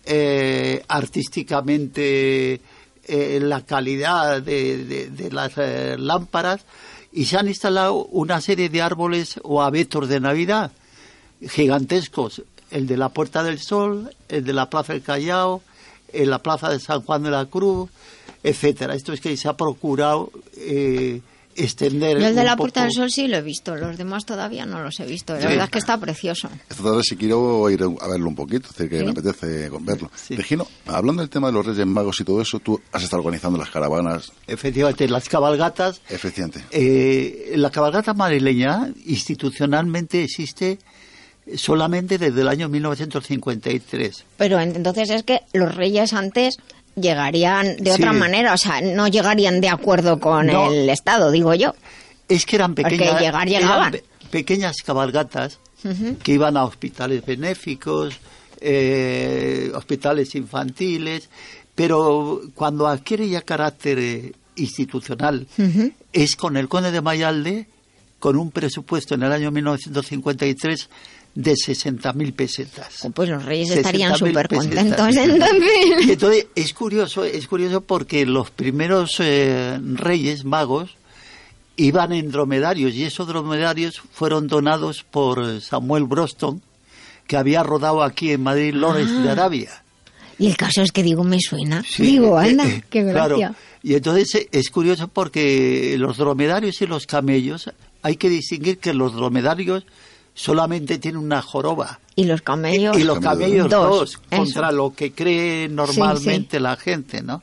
eh, 0.06 0.84
artísticamente 0.88 2.60
eh, 3.06 3.40
la 3.42 3.62
calidad 3.62 4.42
de, 4.42 5.30
las 5.32 5.54
eh, 5.58 5.96
lámparas 5.98 6.62
y 7.12 7.26
se 7.26 7.38
han 7.38 7.48
instalado 7.48 8.06
una 8.06 8.42
serie 8.42 8.70
de 8.70 8.82
árboles 8.82 9.40
o 9.44 9.62
abetos 9.62 10.10
de 10.10 10.20
Navidad 10.20 10.72
gigantescos. 11.48 12.42
El 12.72 12.88
de 12.88 12.98
la 12.98 13.10
Puerta 13.10 13.44
del 13.44 13.60
Sol, 13.60 14.10
el 14.30 14.44
de 14.44 14.54
la 14.54 14.70
Plaza 14.70 14.94
del 14.94 15.04
Callao, 15.04 15.62
en 16.12 16.30
la 16.30 16.40
Plaza 16.40 16.70
de 16.70 16.80
San 16.80 17.04
Juan 17.04 17.22
de 17.22 17.30
la 17.30 17.46
Cruz, 17.46 17.90
etcétera. 18.42 18.96
Esto 18.96 19.14
es 19.14 19.22
que 19.22 19.38
se 19.38 19.48
ha 19.48 19.56
procurado 19.56 20.32
extender. 21.56 22.20
Yo 22.20 22.28
el 22.28 22.36
de 22.36 22.44
la 22.44 22.56
Puerta 22.56 22.84
del 22.84 22.92
Sol 22.92 23.12
sí 23.12 23.28
lo 23.28 23.38
he 23.38 23.42
visto, 23.42 23.76
los 23.76 23.98
demás 23.98 24.26
todavía 24.26 24.66
no 24.66 24.82
los 24.82 25.00
he 25.00 25.06
visto. 25.06 25.34
La 25.34 25.48
verdad 25.48 25.66
es 25.66 25.70
que 25.70 25.80
está 25.80 25.98
precioso. 25.98 26.50
Esta 26.70 26.84
tarde 26.84 27.04
si 27.04 27.16
quiero 27.16 27.70
ir 27.70 27.84
a 27.84 28.08
verlo 28.08 28.28
un 28.28 28.36
poquito, 28.36 28.70
es 28.70 28.90
que 28.90 29.04
me 29.04 29.12
apetece 29.12 29.70
verlo. 29.82 30.12
Regino, 30.30 30.68
hablando 30.86 31.22
del 31.22 31.30
tema 31.30 31.48
de 31.48 31.54
los 31.54 31.66
Reyes 31.66 31.86
Magos 31.86 32.20
y 32.20 32.24
todo 32.24 32.42
eso, 32.42 32.60
tú 32.60 32.80
has 32.92 33.04
estado 33.04 33.22
organizando 33.22 33.58
las 33.58 33.70
caravanas. 33.70 34.32
Efectivamente, 34.48 35.08
las 35.08 35.30
cabalgatas. 35.30 36.02
Efectivamente. 36.10 36.64
Eh, 36.72 37.54
la 37.56 37.70
cabalgata 37.70 38.14
madrileña 38.14 38.90
institucionalmente 39.06 40.24
existe 40.24 40.80
solamente 41.56 42.18
desde 42.18 42.42
el 42.42 42.48
año 42.48 42.70
1953. 42.70 44.26
Pero 44.38 44.60
entonces 44.60 45.10
es 45.10 45.24
que 45.24 45.42
los 45.54 45.76
reyes 45.76 46.14
antes 46.14 46.58
llegarían 46.96 47.78
de 47.78 47.92
otra 47.92 48.14
manera, 48.14 48.54
o 48.54 48.58
sea, 48.58 48.82
no 48.82 49.08
llegarían 49.08 49.62
de 49.62 49.70
acuerdo 49.70 50.20
con 50.20 50.50
el 50.50 50.90
Estado, 50.90 51.32
digo 51.32 51.54
yo. 51.54 51.74
Es 52.30 52.46
que 52.46 52.56
eran 52.56 52.76
pequeñas, 52.76 53.22
pequeñas 54.30 54.78
cabalgatas 54.86 55.60
que 56.24 56.32
iban 56.32 56.58
a 56.58 56.64
hospitales 56.64 57.26
benéficos, 57.26 58.18
eh, 58.62 59.72
hospitales 59.76 60.36
infantiles, 60.36 61.30
pero 61.76 62.42
cuando 62.56 62.88
adquiere 62.88 63.28
ya 63.28 63.42
carácter 63.42 64.00
eh, 64.00 64.32
institucional 64.56 65.48
es 66.14 66.36
con 66.36 66.56
el 66.58 66.70
conde 66.70 66.92
de 66.92 67.02
Mayalde, 67.02 67.68
con 68.20 68.38
un 68.38 68.52
presupuesto 68.52 69.16
en 69.16 69.24
el 69.24 69.34
año 69.34 69.52
1953 69.52 70.90
de 71.36 71.54
60.000 71.54 72.34
pesetas. 72.34 73.06
Oh, 73.06 73.12
pues 73.12 73.30
los 73.30 73.44
reyes 73.44 73.72
estarían 73.72 74.16
súper 74.16 74.48
contentos 74.48 75.16
entonces. 75.18 76.08
entonces 76.10 76.48
es 76.56 76.74
curioso, 76.74 77.24
es 77.24 77.48
curioso 77.48 77.82
porque 77.82 78.26
los 78.26 78.52
primeros 78.52 79.20
eh, 79.20 79.80
reyes 79.82 80.46
magos 80.46 80.96
iban 81.76 82.14
en 82.14 82.32
dromedarios 82.32 82.94
y 82.94 83.04
esos 83.04 83.28
dromedarios 83.28 84.02
fueron 84.12 84.48
donados 84.48 85.04
por 85.04 85.62
Samuel 85.62 86.04
Broston, 86.04 86.62
que 87.26 87.38
había 87.38 87.64
rodado 87.64 88.04
aquí 88.04 88.32
en 88.32 88.44
Madrid 88.44 88.74
Lores 88.74 89.10
de 89.10 89.30
ah. 89.30 89.32
Arabia. 89.32 89.84
Y 90.38 90.48
el 90.48 90.58
caso 90.58 90.82
es 90.82 90.92
que 90.92 91.04
digo, 91.04 91.24
me 91.24 91.40
suena. 91.40 91.84
digo, 91.98 92.40
eh, 92.42 92.50
anda, 92.50 92.68
eh, 92.68 92.84
qué 92.90 93.04
gracia. 93.04 93.56
Y 93.82 93.96
entonces 93.96 94.48
es 94.52 94.70
curioso 94.70 95.08
porque 95.08 95.96
los 95.98 96.18
dromedarios 96.18 96.82
y 96.82 96.88
los 96.88 97.06
camellos, 97.06 97.72
hay 98.02 98.18
que 98.18 98.30
distinguir 98.30 98.78
que 98.78 98.94
los 98.94 99.14
dromedarios 99.14 99.86
solamente 100.34 100.98
tiene 100.98 101.18
una 101.18 101.42
joroba. 101.42 102.00
Y 102.16 102.26
los 102.26 102.42
camellos. 102.42 102.98
Y, 102.98 103.04
los 103.04 103.20
camellos 103.20 103.70
dos, 103.70 104.18
contra 104.18 104.72
lo 104.72 104.94
que 104.94 105.14
cree 105.14 105.68
normalmente 105.70 106.60
la 106.60 106.76
gente, 106.76 107.22
¿no? 107.22 107.42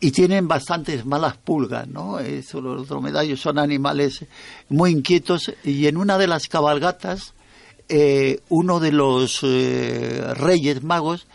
Y 0.00 0.12
tienen 0.12 0.46
bastantes 0.46 1.04
malas 1.04 1.36
pulgas, 1.36 1.88
¿no? 1.88 2.20
Eso, 2.20 2.60
los 2.60 2.88
dromedarios 2.88 3.40
son 3.40 3.58
animales 3.58 4.24
muy 4.68 4.92
inquietos 4.92 5.52
y 5.64 5.86
en 5.86 5.96
una 5.96 6.18
de 6.18 6.28
las 6.28 6.46
cabalgatas, 6.46 7.34
eh, 7.88 8.40
uno 8.48 8.78
de 8.78 8.92
los 8.92 9.40
eh, 9.42 10.34
reyes 10.34 10.84
magos 10.84 11.26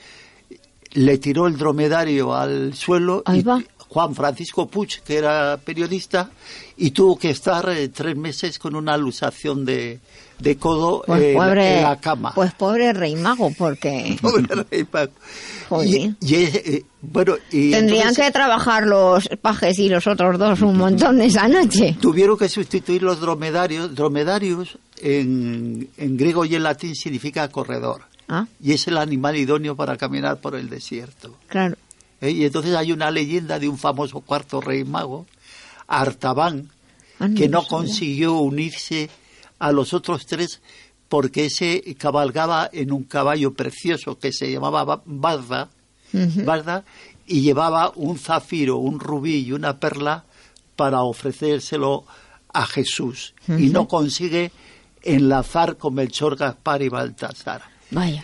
le 0.94 1.18
tiró 1.18 1.48
el 1.48 1.58
dromedario 1.58 2.36
al 2.36 2.74
suelo 2.74 3.24
y 3.34 3.44
Juan 3.94 4.16
Francisco 4.16 4.68
Puig, 4.68 5.02
que 5.06 5.18
era 5.18 5.60
periodista, 5.64 6.32
y 6.78 6.90
tuvo 6.92 7.16
que 7.16 7.30
estar 7.30 7.70
eh, 7.70 7.90
tres 7.90 8.18
meses 8.18 8.58
con 8.58 8.76
una 8.76 8.96
alusación 8.96 9.64
de, 9.64 10.00
de 10.40 10.58
codo 10.58 11.04
pues 11.06 11.22
en, 11.22 11.84
la 11.84 12.00
cama. 12.02 12.34
Pues 12.34 12.54
pobre 12.56 12.92
rey 12.92 13.16
mago, 13.16 13.52
porque... 13.56 14.18
pobre 14.22 14.64
rey 14.64 14.88
mago. 14.92 15.12
Y, 15.84 16.16
eh, 16.34 16.84
bueno, 17.02 17.36
Tendrían 17.52 18.16
que 18.16 18.32
trabajar 18.32 18.88
los 18.88 19.30
pajes 19.40 19.78
y 19.78 19.90
los 19.90 20.08
otros 20.08 20.40
dos 20.40 20.62
un 20.62 20.78
montón 20.78 21.22
esa 21.22 21.48
noche. 21.48 21.96
Tuvieron 22.02 22.36
que 22.36 22.50
sustituir 22.50 23.04
los 23.04 23.20
dromedarios. 23.20 23.94
Dromedarios 23.94 24.80
en, 25.02 25.88
en 25.98 26.18
griego 26.18 26.46
y 26.46 26.56
en 26.56 26.64
latín 26.64 26.96
significa 26.96 27.48
corredor. 27.50 28.02
¿Ah? 28.28 28.48
Y 28.60 28.74
es 28.74 28.88
el 28.88 28.98
animal 28.98 29.36
idóneo 29.36 29.76
para 29.76 29.98
caminar 29.98 30.38
por 30.38 30.56
el 30.56 30.70
desierto. 30.70 31.36
Claro. 31.48 31.76
¿Eh? 32.24 32.32
Y 32.32 32.46
entonces 32.46 32.74
hay 32.74 32.94
una 32.94 33.12
leyenda 33.12 33.60
de 33.60 33.68
un 33.68 33.78
famoso 33.78 34.22
cuarto 34.22 34.62
rey 34.62 34.86
mago, 34.86 35.26
Artaban, 35.88 36.70
ah, 37.20 37.28
que 37.36 37.50
no 37.50 37.68
consiguió 37.68 38.36
unirse 38.36 39.10
a 39.60 39.74
los 39.74 39.94
otros 39.94 40.26
tres 40.26 40.62
porque 41.10 41.46
ese 41.46 41.84
cabalgaba 41.96 42.70
en 42.72 42.94
un 42.94 43.04
caballo 43.04 43.54
precioso 43.54 44.18
que 44.18 44.32
se 44.32 44.50
llamaba 44.50 45.04
Barda, 45.06 45.70
y 47.28 47.42
llevaba 47.42 47.92
un 47.96 48.18
zafiro, 48.18 48.78
un 48.78 49.00
rubí 49.00 49.46
y 49.46 49.52
una 49.52 49.78
perla 49.80 50.24
para 50.76 51.04
ofrecérselo 51.04 52.06
a 52.52 52.66
Jesús. 52.66 53.34
Y 53.48 53.68
no 53.68 53.88
consigue 53.88 54.52
enlazar 55.04 55.78
con 55.78 55.94
Melchor, 55.94 56.38
Gaspar 56.38 56.82
y 56.82 56.90
Baltasar. 56.90 57.62
Vaya. 57.92 58.24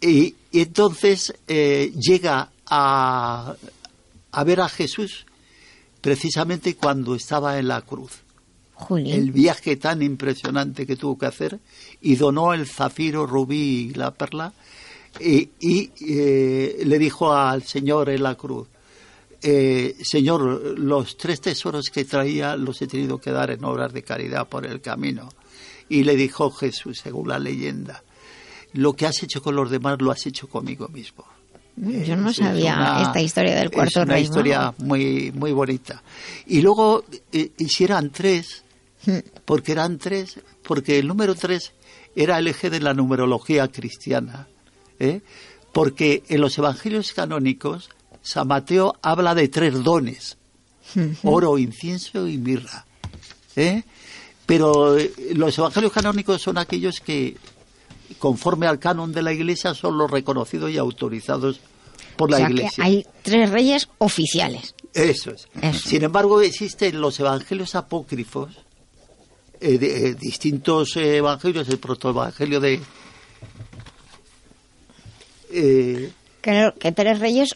Y, 0.00 0.34
entonces 0.52 1.34
eh, 1.46 1.92
llega 1.94 2.50
a, 2.66 3.54
a 4.32 4.44
ver 4.44 4.60
a 4.60 4.68
Jesús 4.68 5.26
precisamente 6.00 6.76
cuando 6.76 7.14
estaba 7.14 7.58
en 7.58 7.68
la 7.68 7.82
cruz. 7.82 8.22
El 8.90 9.32
viaje 9.32 9.76
tan 9.76 10.02
impresionante 10.02 10.86
que 10.86 10.96
tuvo 10.96 11.16
que 11.16 11.26
hacer 11.26 11.58
y 12.02 12.16
donó 12.16 12.52
el 12.52 12.66
zafiro, 12.66 13.26
rubí 13.26 13.90
y 13.90 13.94
la 13.94 14.12
perla 14.12 14.52
y, 15.20 15.90
eh, 16.00 16.82
le 16.84 16.98
dijo 16.98 17.32
al 17.32 17.62
Señor 17.62 18.10
en 18.10 18.22
la 18.22 18.34
cruz, 18.34 18.68
eh, 19.42 19.96
Señor, 20.02 20.78
los 20.78 21.16
tres 21.16 21.40
tesoros 21.40 21.90
que 21.92 22.04
traía 22.04 22.56
los 22.56 22.80
he 22.82 22.86
tenido 22.86 23.18
que 23.18 23.30
dar 23.30 23.50
en 23.50 23.64
obras 23.64 23.92
de 23.92 24.02
caridad 24.02 24.48
por 24.48 24.66
el 24.66 24.80
camino. 24.80 25.28
Y 25.88 26.04
le 26.04 26.16
dijo 26.16 26.50
Jesús, 26.50 26.98
según 27.02 27.28
la 27.28 27.38
leyenda, 27.38 28.02
lo 28.72 28.94
que 28.94 29.06
has 29.06 29.22
hecho 29.22 29.42
con 29.42 29.54
los 29.54 29.70
demás 29.70 29.98
lo 30.00 30.10
has 30.10 30.26
hecho 30.26 30.48
conmigo 30.48 30.88
mismo. 30.88 31.24
Mm, 31.76 32.02
yo 32.02 32.16
no 32.16 32.32
sabía 32.32 33.02
esta 33.02 33.20
historia 33.20 33.56
del 33.56 33.70
cuarto 33.70 34.00
es 34.00 34.06
una 34.06 34.18
historia 34.18 34.74
muy 34.78 35.32
muy 35.32 35.52
bonita. 35.52 36.02
Y 36.46 36.62
luego 36.62 37.04
eh, 37.32 37.50
hicieran 37.58 38.10
tres, 38.10 38.64
hmm. 39.04 39.18
porque 39.44 39.72
eran 39.72 39.98
tres, 39.98 40.40
porque 40.62 40.98
el 40.98 41.06
número 41.06 41.34
tres 41.34 41.72
era 42.14 42.38
el 42.38 42.48
eje 42.48 42.70
de 42.70 42.80
la 42.80 42.94
numerología 42.94 43.68
cristiana. 43.68 44.48
¿eh? 44.98 45.20
Porque 45.72 46.22
en 46.28 46.40
los 46.40 46.56
evangelios 46.56 47.12
canónicos 47.12 47.90
San 48.22 48.48
Mateo 48.48 48.96
habla 49.02 49.36
de 49.36 49.48
tres 49.48 49.84
dones, 49.84 50.36
oro, 51.22 51.58
incienso 51.58 52.26
y 52.26 52.38
mirra. 52.38 52.84
¿eh? 53.54 53.84
Pero 54.46 54.98
eh, 54.98 55.12
los 55.34 55.56
evangelios 55.58 55.92
canónicos 55.92 56.42
son 56.42 56.58
aquellos 56.58 57.00
que, 57.00 57.36
conforme 58.18 58.66
al 58.66 58.78
canon 58.78 59.12
de 59.12 59.22
la 59.22 59.32
Iglesia, 59.32 59.74
son 59.74 59.98
los 59.98 60.10
reconocidos 60.10 60.70
y 60.70 60.78
autorizados 60.78 61.60
por 62.16 62.30
la 62.30 62.40
Iglesia. 62.40 62.84
hay 62.84 63.06
tres 63.22 63.50
reyes 63.50 63.88
oficiales. 63.98 64.74
Eso 64.94 65.32
es. 65.32 65.48
Sin 65.78 66.02
embargo, 66.04 66.40
existen 66.40 67.00
los 67.00 67.20
evangelios 67.20 67.74
apócrifos, 67.74 68.50
eh, 69.60 70.14
distintos 70.18 70.96
evangelios, 70.96 71.68
el 71.68 71.78
protoevangelio 71.78 72.60
de... 72.60 72.80
Eh, 75.50 76.12
que 76.42 76.92
tres 76.92 77.18
reyes 77.18 77.50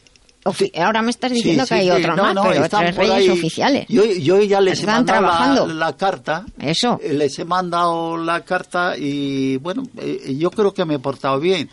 Ahora 0.44 1.02
me 1.02 1.10
estás 1.10 1.32
diciendo 1.32 1.64
que 1.66 1.74
hay 1.74 1.90
otro 1.90 2.16
más, 2.16 2.34
pero 2.34 2.68
tres 2.68 2.96
reyes 2.96 3.30
oficiales. 3.30 3.86
Yo, 3.88 4.04
yo, 4.04 4.40
ya 4.40 4.60
les 4.60 4.82
he 4.82 4.86
mandado 4.86 5.66
la, 5.66 5.96
carta. 5.96 6.46
Eso. 6.58 6.98
Eh, 7.02 7.12
les 7.12 7.38
he 7.38 7.44
mandado 7.44 8.16
la 8.16 8.42
carta 8.42 8.96
y, 8.96 9.58
bueno, 9.58 9.82
eh, 9.98 10.34
yo 10.38 10.50
creo 10.50 10.72
que 10.72 10.84
me 10.84 10.94
he 10.94 10.98
portado 10.98 11.38
bien. 11.38 11.68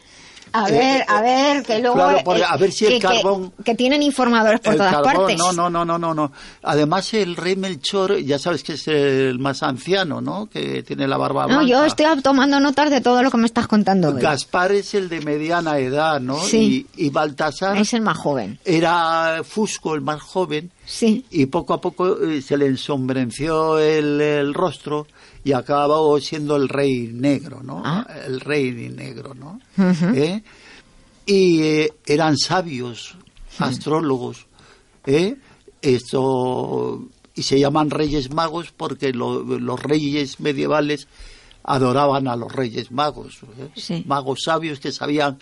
A 0.51 0.69
ver, 0.69 1.05
a 1.07 1.21
ver, 1.21 1.63
que 1.63 1.79
luego... 1.79 2.01
a 2.01 2.57
ver 2.57 2.71
si 2.71 2.85
el 2.85 3.01
carbón... 3.01 3.53
Que, 3.63 3.75
tienen 3.75 4.01
informadores 4.01 4.59
por 4.59 4.75
todas 4.75 4.95
partes. 5.01 5.37
No, 5.37 5.53
no, 5.53 5.69
no, 5.69 5.85
no, 5.85 5.97
no, 5.97 6.13
no. 6.13 6.31
Además, 6.63 7.13
el 7.13 7.35
rey 7.35 7.55
Melchor, 7.55 8.17
ya 8.19 8.39
sabes 8.39 8.63
que 8.63 8.73
es 8.73 8.87
el 8.87 9.39
más 9.39 9.63
anciano, 9.63 10.21
¿no? 10.21 10.47
Que 10.47 10.83
tiene 10.83 11.07
la 11.07 11.17
barba 11.17 11.47
No, 11.47 11.61
yo 11.65 11.83
estoy 11.85 12.05
tomando 12.21 12.59
notas 12.59 12.89
de 12.89 13.01
todo 13.01 13.21
lo 13.23 13.31
que 13.31 13.37
me 13.37 13.45
estás 13.45 13.67
contando. 13.67 14.13
Gaspar 14.13 14.71
es 14.71 14.93
el 14.93 15.09
de 15.09 15.21
mediana 15.21 15.77
edad, 15.79 16.19
¿no? 16.19 16.39
Sí. 16.39 16.87
Y, 16.95 17.09
Baltasar... 17.09 17.77
Es 17.77 17.93
el 17.93 18.01
más 18.01 18.17
joven. 18.17 18.59
Era 18.65 19.41
Fusco, 19.43 19.95
el 19.95 20.01
más 20.01 20.21
joven. 20.21 20.71
Sí. 20.85 21.25
Y 21.31 21.47
poco 21.47 21.73
a 21.73 21.81
poco 21.81 22.23
eh, 22.23 22.41
se 22.41 22.57
le 22.57 22.67
ensombreció 22.67 23.79
el, 23.79 24.21
el 24.21 24.53
rostro 24.53 25.07
y 25.47 25.53
acabó 25.53 26.19
siendo 26.19 26.57
el 26.57 26.67
rey 26.67 27.09
negro, 27.13 27.63
¿no? 27.63 27.81
Ah. 27.85 28.05
El 28.25 28.41
rey 28.41 28.73
negro, 28.89 29.33
¿no? 29.33 29.61
¿Eh? 30.13 30.43
Y 31.25 31.61
eh, 31.61 31.93
eran 32.05 32.37
sabios, 32.37 33.15
astrólogos, 33.57 34.45
¿eh? 35.05 35.37
Esto, 35.81 37.01
y 37.33 37.43
se 37.43 37.61
llaman 37.61 37.91
reyes 37.91 38.29
magos 38.29 38.73
porque 38.75 39.13
los 39.13 39.81
reyes 39.81 40.41
medievales 40.41 41.07
adoraban 41.63 42.27
a 42.27 42.35
los 42.35 42.51
reyes 42.51 42.91
magos, 42.91 43.39
magos 44.05 44.39
sabios 44.43 44.81
que 44.81 44.91
sabían 44.91 45.39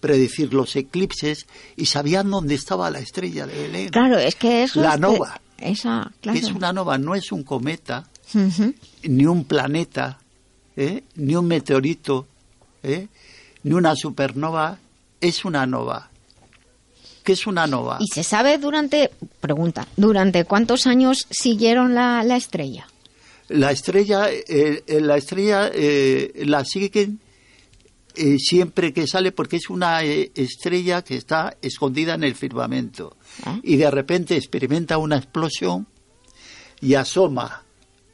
predecir 0.00 0.52
los 0.52 0.74
eclipses 0.74 1.46
y 1.76 1.86
sabían 1.86 2.28
dónde 2.28 2.56
estaba 2.56 2.90
la 2.90 2.98
estrella 2.98 3.46
de 3.46 3.56
Belén. 3.56 3.88
Claro, 3.90 4.18
es 4.18 4.34
que 4.34 4.64
eso 4.64 4.80
la 4.80 4.96
nova. 4.96 5.40
esa, 5.58 6.10
claro. 6.20 6.38
Es 6.40 6.50
una 6.50 6.72
nova, 6.72 6.98
no 6.98 7.14
es 7.14 7.30
un 7.30 7.44
cometa, 7.44 8.08
ni 9.02 9.26
un 9.26 9.44
planeta, 9.44 10.18
¿eh? 10.76 11.04
ni 11.16 11.36
un 11.36 11.46
meteorito, 11.46 12.26
¿eh? 12.82 13.08
ni 13.62 13.72
una 13.72 13.94
supernova, 13.96 14.78
es 15.20 15.44
una 15.44 15.66
nova. 15.66 16.10
¿Qué 17.22 17.32
es 17.32 17.46
una 17.46 17.66
nova? 17.66 17.98
¿Y 18.00 18.08
se 18.08 18.22
sabe 18.22 18.58
durante, 18.58 19.10
pregunta, 19.40 19.88
durante 19.96 20.44
cuántos 20.44 20.86
años 20.86 21.26
siguieron 21.30 21.94
la, 21.94 22.20
estrella? 22.36 22.86
La 23.48 23.70
estrella, 23.70 24.28
eh, 24.30 24.82
la 25.00 25.16
estrella 25.16 25.70
la 25.72 26.64
siguen 26.66 27.20
siempre 28.38 28.92
que 28.92 29.06
sale 29.06 29.32
porque 29.32 29.56
es 29.56 29.70
una 29.70 30.02
estrella 30.02 31.02
que 31.02 31.16
está 31.16 31.56
escondida 31.62 32.14
en 32.14 32.24
el 32.24 32.34
firmamento 32.34 33.16
ah. 33.44 33.58
y 33.62 33.76
de 33.76 33.90
repente 33.90 34.36
experimenta 34.36 34.98
una 34.98 35.16
explosión 35.16 35.86
y 36.80 36.94
asoma 36.94 37.63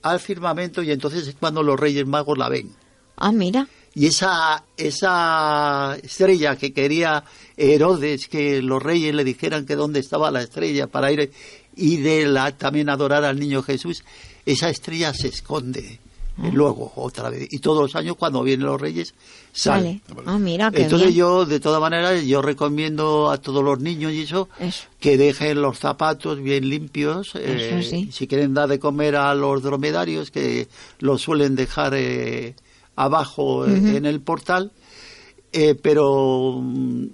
al 0.02 0.20
firmamento 0.20 0.82
y 0.82 0.90
entonces 0.90 1.27
es 1.27 1.35
cuando 1.35 1.62
los 1.62 1.78
Reyes 1.78 2.06
Magos 2.06 2.39
la 2.39 2.48
ven. 2.48 2.70
Ah, 3.16 3.32
mira. 3.32 3.68
Y 3.94 4.06
esa, 4.06 4.64
esa 4.77 5.97
estrella 6.02 6.56
que 6.56 6.72
quería 6.72 7.24
Herodes 7.56 8.28
que 8.28 8.62
los 8.62 8.81
reyes 8.82 9.14
le 9.14 9.24
dijeran 9.24 9.66
que 9.66 9.74
dónde 9.74 9.98
estaba 9.98 10.31
la 10.31 10.43
estrella 10.43 10.86
para 10.86 11.10
ir 11.10 11.32
y 11.77 11.97
de 11.97 12.27
la, 12.27 12.56
también 12.56 12.89
adorar 12.89 13.24
al 13.24 13.39
niño 13.39 13.62
Jesús, 13.62 14.05
esa 14.47 14.70
estrella 14.70 15.12
se 15.12 15.28
esconde 15.28 15.98
ah. 16.39 16.51
luego 16.52 16.93
otra 16.97 17.31
vez. 17.31 17.48
Y 17.52 17.59
todos 17.59 17.82
los 17.82 17.97
años 17.97 18.16
cuando 18.16 18.43
vienen 18.43 18.66
los 18.66 18.81
reyes 18.81 19.15
sale. 19.52 20.01
Ah, 20.27 20.39
mira, 20.39 20.70
Entonces 20.73 21.15
yo, 21.15 21.44
de 21.44 21.61
todas 21.61 21.81
maneras, 21.81 22.24
yo 22.24 22.43
recomiendo 22.43 23.31
a 23.31 23.39
todos 23.39 23.65
los 23.65 23.81
niños 23.81 24.12
y 24.12 24.23
eso, 24.23 24.48
que 24.98 25.16
dejen 25.16 25.62
los 25.62 25.78
zapatos 25.78 26.40
bien 26.40 26.69
limpios. 26.69 27.32
Eh, 27.35 28.09
si 28.12 28.27
quieren 28.27 28.55
dar 28.55 28.69
de 28.69 28.78
comer 28.78 29.16
a 29.16 29.35
los 29.35 29.62
dromedarios, 29.62 30.31
que 30.31 30.69
los 30.98 31.23
suelen 31.23 31.57
dejar 31.57 31.94
eh, 31.94 32.55
abajo 32.97 33.66
eh, 33.66 33.97
en 33.97 34.07
el 34.07 34.20
portal. 34.20 34.73
pero 35.82 36.61
mm, 36.62 37.07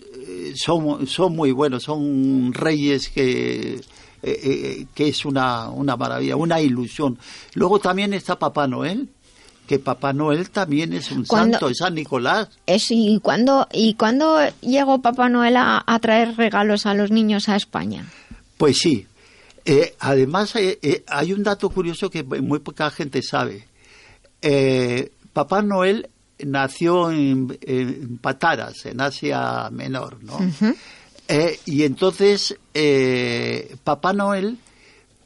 son, 0.54 1.06
son 1.06 1.36
muy 1.36 1.52
buenos, 1.52 1.84
son 1.84 2.52
reyes 2.52 3.08
que... 3.08 3.80
que 4.22 5.08
es 5.08 5.24
una, 5.24 5.68
una 5.68 5.96
maravilla, 5.96 6.34
una 6.34 6.60
ilusión. 6.60 7.16
Luego 7.54 7.78
también 7.78 8.12
está 8.12 8.36
Papá 8.36 8.66
Noel, 8.66 9.08
que 9.66 9.78
Papá 9.78 10.12
Noel 10.12 10.50
también 10.50 10.92
es 10.92 11.10
un 11.10 11.26
santo, 11.26 11.68
es 11.68 11.78
San 11.78 11.94
Nicolás. 11.94 12.48
Es, 12.66 12.90
¿y, 12.90 13.18
cuándo, 13.20 13.66
¿Y 13.72 13.94
cuándo 13.94 14.38
llegó 14.60 15.02
Papá 15.02 15.28
Noel 15.28 15.56
a, 15.56 15.98
traer 16.00 16.36
regalos 16.36 16.86
a 16.86 16.94
los 16.94 17.10
niños 17.10 17.48
a 17.48 17.56
España? 17.56 18.06
Pues 18.56 18.78
sí. 18.78 19.06
Eh, 19.64 19.96
además, 19.98 20.54
eh, 20.54 20.78
eh, 20.80 21.04
hay 21.08 21.32
un 21.32 21.42
dato 21.42 21.68
curioso 21.70 22.08
que 22.08 22.22
muy 22.22 22.60
poca 22.60 22.90
gente 22.90 23.22
sabe. 23.22 23.66
Papá 25.32 25.62
Noel 25.62 26.08
nació 26.44 27.10
en, 27.10 28.18
Pataras, 28.20 28.86
en 28.86 29.00
Asia 29.00 29.70
Menor, 29.70 30.22
¿no? 30.22 30.38
y 31.64 31.82
entonces, 31.82 32.56
Papá 33.82 34.12
Noel 34.12 34.58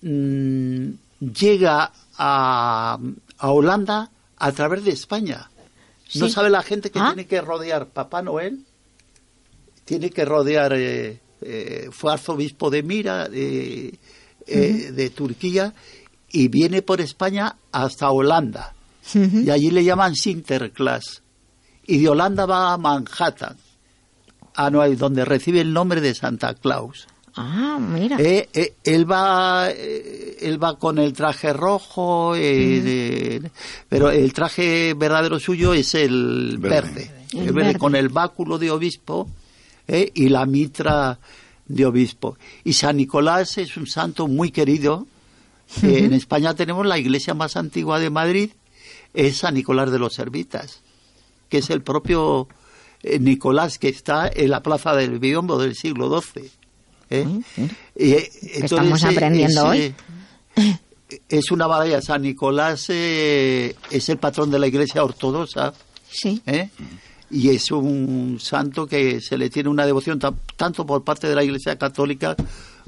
mm, 0.03 0.89
llega 1.20 1.93
a, 2.16 2.99
a 3.39 3.51
Holanda 3.51 4.11
a 4.37 4.53
través 4.53 4.85
de 4.85 4.93
España. 4.93 5.51
¿No 6.15 6.28
sabe 6.28 6.51
la 6.51 6.62
gente 6.62 6.91
que 6.91 6.99
ah. 6.99 7.12
tiene 7.15 7.27
que 7.27 7.41
rodear 7.41 7.87
Papá 7.89 8.23
Noel? 8.23 8.65
Tiene 9.85 10.11
que 10.11 10.24
rodear, 10.24 10.73
eh, 10.73 11.20
eh, 11.41 11.89
fue 11.93 12.12
arzobispo 12.12 12.70
de 12.70 12.82
Mira, 12.82 13.28
de, 13.28 13.99
eh, 14.47 14.93
de 14.93 15.11
Turquía, 15.11 15.74
y 16.32 16.49
viene 16.49 16.82
por 16.82 17.01
España 17.01 17.57
hasta 17.70 18.11
Holanda. 18.11 18.74
Y 19.14 19.51
allí 19.51 19.70
le 19.70 19.85
llaman 19.85 20.14
Sinterklaas. 20.14 21.22
Y 21.86 21.98
de 21.98 22.09
Holanda 22.09 22.47
va 22.47 22.72
a 22.72 22.78
Manhattan, 22.78 23.56
a 24.55 24.70
donde 24.70 25.24
recibe 25.24 25.60
el 25.60 25.72
nombre 25.72 26.01
de 26.01 26.14
Santa 26.14 26.55
Claus. 26.55 27.06
Ah, 27.35 27.78
mira. 27.81 28.16
Eh, 28.18 28.48
eh, 28.52 28.74
él 28.85 29.10
va, 29.10 29.70
eh, 29.70 30.36
él 30.40 30.62
va 30.62 30.78
con 30.78 30.98
el 30.98 31.12
traje 31.12 31.52
rojo, 31.52 32.32
pero 33.89 34.10
el 34.10 34.32
traje 34.32 34.94
verdadero 34.94 35.39
suyo 35.39 35.72
es 35.72 35.94
el 35.94 36.59
verde, 36.59 37.10
con 37.78 37.94
el 37.94 38.09
báculo 38.09 38.59
de 38.59 38.70
obispo 38.70 39.28
y 39.86 40.28
la 40.28 40.47
mitra 40.47 41.18
de 41.66 41.86
obispo. 41.86 42.36
Y 42.64 42.72
San 42.72 42.97
Nicolás 42.97 43.59
es 43.59 43.77
un 43.77 43.86
santo 43.86 44.28
muy 44.28 44.51
querido. 44.51 45.06
En 45.82 46.12
España 46.12 46.55
tenemos 46.55 46.85
la 46.85 46.98
iglesia 46.98 47.32
más 47.32 47.56
antigua 47.56 48.01
de 48.01 48.10
Madrid, 48.10 48.51
es 49.15 49.39
San 49.39 49.55
Nicolás 49.55 49.91
de 49.91 49.99
los 49.99 50.15
Servitas, 50.15 50.82
que 51.49 51.59
es 51.59 51.70
el 51.70 51.82
propio 51.82 52.49
Nicolás 53.03 53.78
que 53.78 53.89
está 53.89 54.31
en 54.32 54.51
la 54.51 54.62
plaza 54.62 54.95
del 54.95 55.19
Biombo 55.19 55.59
del 55.59 55.74
siglo 55.74 56.20
XII. 56.20 56.51
¿eh? 57.11 57.27
Y, 57.97 58.12
estamos 58.62 59.05
aprendiendo 59.05 59.66
hoy. 59.66 59.95
Es 61.28 61.51
una 61.51 61.66
maravilla. 61.66 62.01
San 62.01 62.23
Nicolás 62.23 62.89
es 62.89 64.09
el 64.09 64.19
patrón 64.19 64.49
de 64.49 64.61
la 64.61 64.69
Iglesia 64.69 65.03
Ortodoxa. 65.03 65.73
Sí. 66.09 66.41
Y 67.31 67.49
es 67.49 67.73
un 67.73 68.39
santo 68.41 68.87
que 68.87 69.20
se 69.20 69.37
le 69.37 69.51
tiene 69.51 69.69
una 69.69 69.85
devoción 69.85 70.20
tanto 70.57 70.87
por 70.87 71.03
parte 71.03 71.28
de 71.28 71.35
la 71.35 71.43
Iglesia 71.43 71.77
Católica 71.77 72.37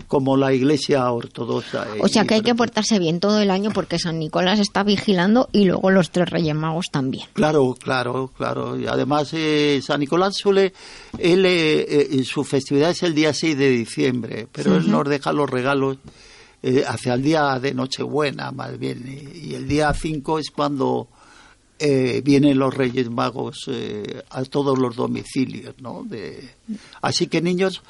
como 0.07 0.37
la 0.37 0.53
iglesia 0.53 1.11
ortodoxa. 1.11 1.87
O 2.01 2.09
sea 2.09 2.25
que 2.25 2.35
hay 2.35 2.43
que 2.43 2.55
portarse 2.55 2.99
bien 2.99 3.21
todo 3.21 3.41
el 3.41 3.51
año 3.51 3.71
porque 3.73 3.99
San 3.99 4.19
Nicolás 4.19 4.59
está 4.59 4.83
vigilando 4.83 5.49
y 5.53 5.65
luego 5.65 5.91
los 5.91 6.11
tres 6.11 6.29
Reyes 6.29 6.55
Magos 6.55 6.91
también. 6.91 7.27
Claro, 7.33 7.75
claro, 7.79 8.31
claro. 8.37 8.79
Y 8.79 8.87
además 8.87 9.31
eh, 9.33 9.81
San 9.83 10.01
Nicolás 10.01 10.35
suele, 10.37 10.73
él, 11.19 11.47
eh, 11.47 12.09
eh, 12.11 12.25
su 12.25 12.45
festividad 12.45 12.91
es 12.91 13.03
el 13.03 13.15
día 13.15 13.33
6 13.33 13.57
de 13.57 13.71
diciembre, 13.71 14.49
pero 14.51 14.77
él 14.77 14.91
nos 14.91 15.09
deja 15.09 15.33
los 15.33 15.49
regalos 15.49 15.99
hacia 16.87 17.15
el 17.15 17.23
día 17.23 17.59
de 17.59 17.75
Nochebuena, 17.75 18.53
más 18.53 18.79
bien. 18.79 19.03
Y, 19.35 19.55
el 19.55 19.67
día 19.67 19.93
5 19.93 20.39
es 20.39 20.51
cuando... 20.51 21.09
vienen 22.23 22.59
los 22.59 22.73
Reyes 22.73 23.11
Magos 23.11 23.69
a 24.31 24.45
todos 24.45 24.79
los 24.79 24.95
domicilios, 24.95 25.75
¿no? 25.81 26.05
De... 26.05 26.51
Así 27.01 27.27
que 27.27 27.41
niños, 27.41 27.83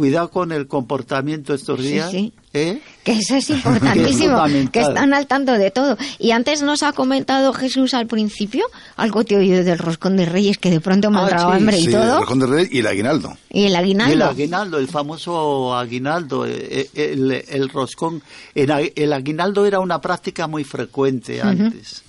cuidado 0.00 0.30
con 0.30 0.50
el 0.50 0.66
comportamiento 0.66 1.52
estos 1.52 1.78
días. 1.78 2.10
Sí, 2.10 2.32
¿eh? 2.54 2.80
Que 3.04 3.12
eso 3.18 3.36
es 3.36 3.50
importantísimo, 3.50 4.42
que, 4.72 4.80
están 4.80 5.12
al 5.12 5.26
tanto 5.26 5.52
de 5.52 5.70
todo. 5.70 5.98
Y 6.18 6.30
antes 6.30 6.62
nos 6.62 6.82
ha 6.82 6.94
comentado 6.94 7.52
Jesús 7.52 7.92
al 7.92 8.06
principio 8.06 8.64
algo 8.96 9.24
te 9.24 9.34
he 9.34 9.36
oído 9.36 9.62
del 9.62 9.76
roscón 9.76 10.16
de 10.16 10.24
reyes 10.24 10.56
que 10.56 10.70
de 10.70 10.80
pronto 10.80 11.10
me 11.10 11.18
ha 11.18 11.26
ah, 11.26 11.54
hambre 11.54 11.78
y 11.78 11.86
todo. 11.86 12.14
El 12.14 12.18
roscón 12.20 12.38
de 12.38 12.46
reyes 12.46 12.72
y 12.72 12.78
el 12.78 12.86
aguinaldo. 12.86 13.36
Y 13.50 13.64
el 13.64 13.76
aguinaldo. 13.76 14.14
el 14.14 14.22
aguinaldo, 14.22 14.78
el 14.78 14.88
famoso 14.88 15.76
aguinaldo, 15.76 16.46
eh, 16.46 16.88
eh, 16.94 17.44
el, 17.50 17.68
roscón. 17.68 18.22
El, 18.54 19.12
aguinaldo 19.12 19.66
era 19.66 19.80
una 19.80 20.00
práctica 20.00 20.46
muy 20.46 20.64
frecuente 20.64 21.42
antes. 21.42 22.02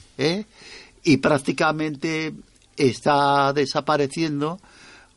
Y 1.03 1.18
prácticamente 1.18 2.31
está 2.77 3.51
desapareciendo 3.51 4.61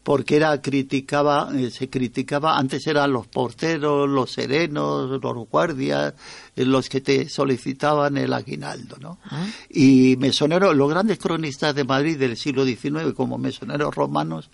porque 0.04 0.36
era 0.36 0.60
criticaba 0.60 1.50
eh, 1.54 1.70
se 1.70 1.88
criticaba 1.88 2.56
antes 2.58 2.86
eran 2.86 3.12
los 3.12 3.26
porteros 3.26 4.08
los 4.08 4.30
serenos 4.30 5.20
los 5.20 5.48
guardias 5.48 6.14
eh, 6.54 6.64
los 6.64 6.88
que 6.88 7.00
te 7.00 7.28
solicitaban 7.28 8.18
el 8.18 8.32
aguinaldo 8.32 8.96
no 9.00 9.18
ah. 9.24 9.46
y 9.70 10.16
mesoneros 10.18 10.76
los 10.76 10.90
grandes 10.90 11.18
cronistas 11.18 11.74
de 11.74 11.84
Madrid 11.84 12.18
del 12.18 12.36
siglo 12.36 12.64
XIX 12.64 13.14
como 13.16 13.38
mesoneros 13.38 13.94
romanos 13.94 14.50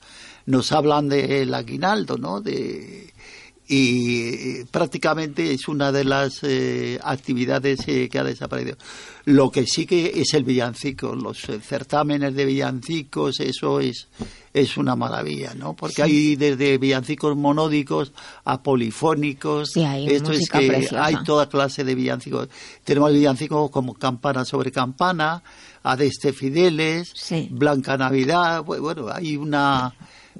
nos 0.46 0.70
hablan 0.72 1.08
del 1.08 1.52
aguinaldo 1.52 2.16
no 2.16 2.40
de 2.40 3.12
y 3.72 4.64
prácticamente 4.64 5.52
es 5.52 5.68
una 5.68 5.92
de 5.92 6.02
las 6.02 6.42
eh, 6.42 6.98
actividades 7.04 7.84
que 7.86 8.18
ha 8.18 8.24
desaparecido. 8.24 8.76
Lo 9.26 9.48
que 9.52 9.64
sí 9.64 9.86
que 9.86 10.10
es 10.16 10.34
el 10.34 10.42
villancico, 10.42 11.14
los 11.14 11.38
certámenes 11.38 12.34
de 12.34 12.46
villancicos, 12.46 13.38
eso 13.38 13.78
es 13.78 14.08
es 14.52 14.76
una 14.76 14.96
maravilla, 14.96 15.54
¿no? 15.54 15.74
Porque 15.74 16.02
hay 16.02 16.36
desde 16.36 16.78
villancicos 16.78 17.36
monódicos 17.36 18.12
a 18.44 18.62
polifónicos. 18.62 19.76
Esto 19.76 20.32
es 20.32 20.48
que 20.48 20.88
hay 20.98 21.16
toda 21.24 21.48
clase 21.48 21.84
de 21.84 21.94
villancicos. 21.94 22.48
Tenemos 22.84 23.12
villancicos 23.12 23.70
como 23.70 23.94
Campana 23.94 24.44
sobre 24.44 24.72
Campana, 24.72 25.42
Adeste 25.82 26.32
Fideles, 26.32 27.12
Blanca 27.50 27.96
Navidad. 27.96 28.62
Bueno, 28.64 29.08
hay 29.12 29.36
una 29.36 29.94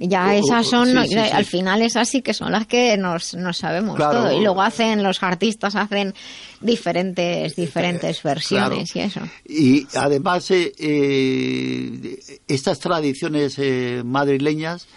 ya 0.07 0.35
esas 0.35 0.67
son, 0.67 0.97
al 0.97 1.45
final 1.45 1.81
esas 1.81 2.09
sí 2.09 2.21
que 2.21 2.33
son 2.33 2.51
las 2.51 2.65
que 2.65 2.97
nos, 2.97 3.35
nos 3.35 3.57
sabemos 3.57 3.97
todo. 3.97 4.31
Y 4.31 4.41
luego 4.41 4.61
hacen, 4.61 5.03
los 5.03 5.21
artistas 5.21 5.75
hacen 5.75 6.13
diferentes, 6.59 7.55
diferentes 7.55 8.17
eh, 8.17 8.21
versiones 8.23 8.95
y 8.95 8.99
eso. 8.99 9.19
Y 9.45 9.87
además, 9.95 10.49
eh, 10.51 10.71
eh, 10.79 12.19
estas 12.47 12.79
tradiciones 12.79 13.57
madrileñas, 14.03 14.87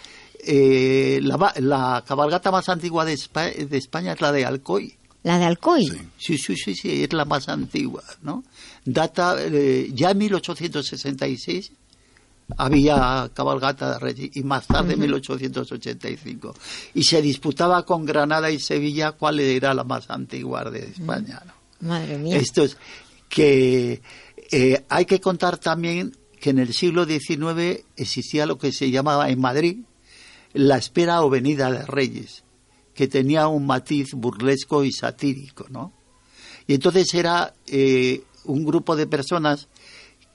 la, 0.47 1.53
la, 1.57 2.03
cabalgata 2.07 2.51
más 2.51 2.69
antigua 2.69 3.05
de 3.05 3.13
España, 3.13 4.13
es 4.13 4.21
la 4.21 4.31
de 4.31 4.45
Alcoy. 4.45 4.95
¿La 5.23 5.39
de 5.39 5.45
Alcoy? 5.45 5.87
Sí, 6.17 6.37
sí, 6.37 6.55
sí, 6.55 6.75
sí, 6.75 7.03
es 7.03 7.13
la 7.13 7.25
más 7.25 7.49
antigua, 7.49 8.03
¿no? 8.21 8.43
Data 8.85 9.35
ya 9.93 10.11
en 10.11 10.17
1866 10.17 11.71
había 12.57 13.29
cabalgata 13.33 13.97
de 13.97 14.31
y 14.33 14.43
más 14.43 14.67
tarde, 14.67 14.93
en 14.93 14.99
1885. 14.99 16.55
Y 16.93 17.03
se 17.03 17.21
disputaba 17.21 17.83
con 17.83 18.05
Granada 18.05 18.51
y 18.51 18.59
Sevilla 18.59 19.13
cuál 19.13 19.39
era 19.39 19.73
la 19.73 19.83
más 19.83 20.09
antigua 20.09 20.69
de 20.69 20.85
España. 20.85 21.41
Madre 21.79 22.17
mía. 22.17 22.37
Esto 22.37 22.63
es 22.63 22.77
que 23.27 24.01
eh, 24.51 24.85
hay 24.87 25.05
que 25.05 25.19
contar 25.19 25.57
también 25.57 26.15
que 26.45 26.51
en 26.51 26.59
el 26.59 26.75
siglo 26.75 27.05
XIX 27.05 27.85
existía 27.97 28.45
lo 28.45 28.59
que 28.59 28.71
se 28.71 28.91
llamaba 28.91 29.31
en 29.31 29.41
Madrid 29.41 29.77
la 30.53 30.77
espera 30.77 31.23
o 31.23 31.29
venida 31.31 31.71
de 31.71 31.83
Reyes, 31.87 32.43
que 32.93 33.07
tenía 33.07 33.47
un 33.47 33.65
matiz 33.65 34.13
burlesco 34.13 34.83
y 34.83 34.91
satírico, 34.91 35.65
¿no? 35.71 35.91
Y 36.67 36.75
entonces 36.75 37.11
era 37.15 37.55
eh, 37.65 38.21
un 38.43 38.63
grupo 38.63 38.95
de 38.95 39.07
personas 39.07 39.69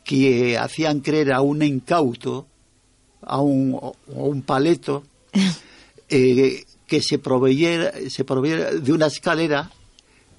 que 0.02 0.58
hacían 0.58 0.98
creer 0.98 1.32
a 1.32 1.42
un 1.42 1.62
incauto, 1.62 2.48
a 3.22 3.40
un, 3.40 3.80
un 4.08 4.42
paleto, 4.42 5.04
eh, 6.08 6.64
que 6.88 7.02
se 7.02 7.20
proveyera, 7.20 7.92
se 8.08 8.24
proveyera 8.24 8.72
de 8.72 8.92
una 8.92 9.06
escalera 9.06 9.70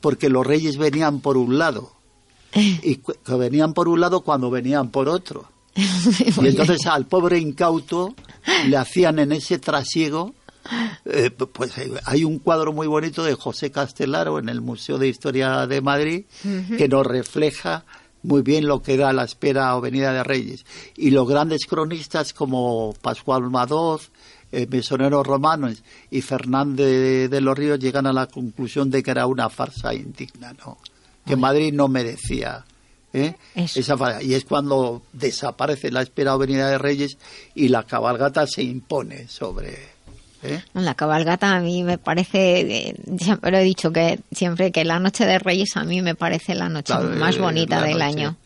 porque 0.01 0.27
los 0.27 0.45
reyes 0.45 0.75
venían 0.75 1.21
por 1.21 1.37
un 1.37 1.57
lado 1.57 1.93
y 2.55 2.97
que 2.97 3.35
venían 3.37 3.73
por 3.73 3.87
un 3.87 4.01
lado 4.01 4.19
cuando 4.19 4.51
venían 4.51 4.89
por 4.89 5.07
otro. 5.07 5.50
y 5.75 6.47
entonces 6.47 6.85
al 6.85 7.05
pobre 7.05 7.39
incauto 7.39 8.13
le 8.67 8.75
hacían 8.75 9.19
en 9.19 9.31
ese 9.31 9.57
trasiego 9.57 10.33
eh, 11.05 11.31
pues 11.31 11.77
eh, 11.77 11.91
hay 12.05 12.23
un 12.23 12.39
cuadro 12.39 12.73
muy 12.73 12.87
bonito 12.87 13.23
de 13.23 13.35
José 13.35 13.71
Castelaro 13.71 14.37
en 14.37 14.49
el 14.49 14.61
Museo 14.61 14.97
de 14.97 15.07
Historia 15.07 15.65
de 15.65 15.81
Madrid 15.81 16.25
que 16.77 16.87
nos 16.87 17.05
refleja 17.05 17.85
muy 18.23 18.41
bien 18.41 18.67
lo 18.67 18.81
que 18.81 18.93
era 18.93 19.13
la 19.13 19.23
espera 19.23 19.75
o 19.75 19.81
venida 19.81 20.13
de 20.13 20.23
Reyes. 20.23 20.65
Y 20.95 21.11
los 21.11 21.27
grandes 21.27 21.65
cronistas 21.65 22.33
como 22.33 22.93
Pascual 23.01 23.49
Madoz, 23.49 24.11
eh, 24.51 24.67
Romanos 25.23 25.83
y 26.09 26.21
Fernández 26.21 27.29
de, 27.29 27.41
los 27.41 27.57
Ríos 27.57 27.79
llegan 27.79 28.05
a 28.05 28.13
la 28.13 28.27
conclusión 28.27 28.89
de 28.89 29.01
que 29.01 29.11
era 29.11 29.25
una 29.25 29.49
farsa 29.49 29.93
indigna, 29.93 30.53
¿no? 30.53 30.77
Que 31.25 31.35
Madrid 31.35 31.73
no 31.73 31.87
merecía 31.87 32.65
¿eh? 33.13 33.35
esa 33.55 33.97
farsa. 33.97 34.21
Y 34.23 34.33
es 34.33 34.45
cuando 34.45 35.01
desaparece 35.13 35.91
la 35.91 36.01
espera 36.01 36.35
o 36.35 36.37
venida 36.37 36.69
de 36.69 36.77
Reyes 36.77 37.17
y 37.55 37.69
la 37.69 37.83
cabalgata 37.83 38.47
se 38.47 38.63
impone 38.63 39.27
sobre 39.27 39.91
¿Eh? 40.43 40.59
La 40.73 40.95
cabalgata 40.95 41.55
a 41.55 41.59
mí 41.59 41.83
me 41.83 41.99
parece, 41.99 42.95
siempre 43.19 43.51
lo 43.51 43.57
he 43.57 43.63
dicho 43.63 43.91
que 43.91 44.19
siempre 44.31 44.71
que 44.71 44.83
la 44.83 44.99
noche 44.99 45.25
de 45.25 45.37
Reyes 45.37 45.77
a 45.77 45.83
mí 45.83 46.01
me 46.01 46.15
parece 46.15 46.55
la 46.55 46.67
noche 46.67 46.95
más 46.95 47.35
eh, 47.35 47.39
bonita 47.39 47.81
del 47.81 48.01
año. 48.01 48.37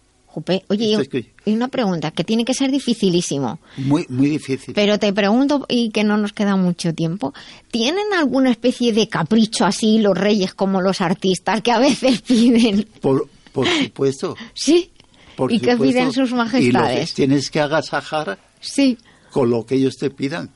oye, 0.69 1.09
y 1.45 1.53
una 1.53 1.69
pregunta 1.69 2.11
que 2.11 2.25
tiene 2.25 2.45
que 2.45 2.55
ser 2.55 2.71
dificilísimo. 2.71 3.59
Muy, 3.77 4.07
muy 4.09 4.29
difícil. 4.29 4.75
Pero 4.75 4.99
te 4.99 5.13
pregunto, 5.13 5.67
y 5.69 5.91
que 5.91 6.05
no 6.05 6.17
nos 6.17 6.33
queda 6.33 6.57
mucho 6.57 6.95
tiempo, 6.95 7.35
¿tienen 7.71 8.13
alguna 8.17 8.51
especie 8.51 8.93
de 8.93 9.09
capricho 9.09 9.65
así 9.65 9.99
los 9.99 10.17
reyes 10.17 10.55
como 10.55 10.81
los 10.81 11.01
artistas 11.01 11.61
que 11.63 11.73
a 11.73 11.79
veces 11.79 12.23
piden? 12.23 12.87
Por, 13.01 13.29
supuesto. 13.53 14.37
sí. 14.55 14.91
¿Y 15.49 15.61
qué 15.61 15.77
piden 15.77 16.13
sus 16.13 16.33
majestades? 16.33 17.11
Y 17.11 17.15
tienes 17.15 17.51
que 17.51 17.61
agasajar 17.61 18.39
sí. 18.61 18.99
con 19.31 19.51
lo 19.51 19.65
que 19.65 19.77
ellos 19.77 19.97
te 19.97 20.11
pidan. 20.11 20.51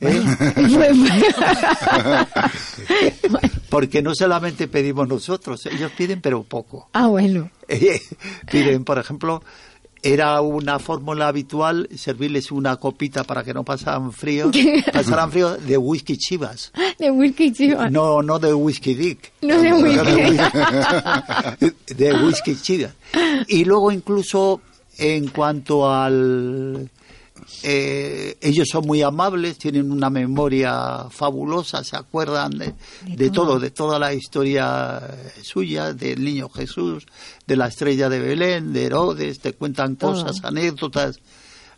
¿eh? 0.00 0.22
Porque 3.68 4.02
no 4.02 4.14
solamente 4.14 4.68
pedimos 4.68 5.08
nosotros, 5.08 5.66
ellos 5.66 5.92
piden 5.96 6.20
pero 6.20 6.42
poco. 6.42 6.88
Ah, 6.92 7.06
bueno. 7.06 7.50
piden, 8.50 8.84
por 8.84 8.98
ejemplo, 8.98 9.42
era 10.02 10.40
una 10.40 10.78
fórmula 10.78 11.28
habitual 11.28 11.88
servirles 11.94 12.50
una 12.50 12.76
copita 12.76 13.24
para 13.24 13.44
que 13.44 13.52
no 13.52 13.64
pasaran 13.64 14.12
frío, 14.12 14.50
pasaran 14.92 15.30
frío 15.30 15.56
de 15.56 15.76
whisky 15.76 16.16
chivas. 16.16 16.72
De 16.98 17.10
whisky 17.10 17.52
chivas. 17.52 17.90
No, 17.90 18.22
no 18.22 18.38
de 18.38 18.54
whisky 18.54 18.94
dick. 18.94 19.32
No 19.42 19.60
de 19.60 19.72
whisky. 19.72 20.36
de 21.94 22.12
whisky 22.14 22.56
chivas. 22.56 22.94
Y 23.48 23.64
luego 23.64 23.92
incluso 23.92 24.60
en 24.98 25.28
cuanto 25.28 25.90
al 25.90 26.88
eh, 27.62 28.36
ellos 28.40 28.68
son 28.70 28.86
muy 28.86 29.02
amables, 29.02 29.58
tienen 29.58 29.90
una 29.92 30.08
memoria 30.10 31.06
fabulosa, 31.10 31.84
se 31.84 31.96
acuerdan 31.96 32.50
de, 32.52 32.74
de 33.06 33.30
todo, 33.30 33.58
de 33.58 33.70
toda 33.70 33.98
la 33.98 34.14
historia 34.14 35.00
suya, 35.42 35.92
del 35.92 36.22
niño 36.24 36.48
Jesús, 36.48 37.06
de 37.46 37.56
la 37.56 37.68
estrella 37.68 38.08
de 38.08 38.18
Belén, 38.20 38.72
de 38.72 38.84
Herodes, 38.86 39.40
te 39.40 39.52
cuentan 39.52 39.96
Todo. 39.96 40.12
cosas, 40.12 40.44
anécdotas 40.44 41.18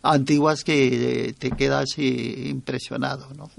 antiguas 0.05 0.63
que 0.65 1.27
eh, 1.29 1.33
te 1.33 1.51
quedas 1.51 1.97
impresionado, 1.97 3.27
¿no? 3.37 3.49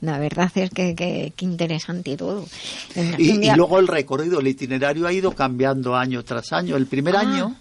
La 0.00 0.18
verdad 0.18 0.50
es 0.54 0.70
que, 0.70 0.94
que, 0.94 1.32
que 1.36 1.44
interesante 1.44 2.16
todo. 2.16 2.46
En- 2.94 3.14
Y, 3.18 3.30
un 3.30 3.36
y 3.36 3.38
día- 3.40 3.56
luego 3.56 3.78
el 3.78 3.88
recorrido, 3.88 4.40
el 4.40 4.46
itinerario 4.46 5.06
ha 5.06 5.12
ido 5.12 5.32
cambiando 5.32 5.96
año 5.96 6.24
tras 6.24 6.52
año. 6.52 6.76
El 6.76 6.86
primer 6.86 7.16
Ah. 7.16 7.20
año 7.20 7.56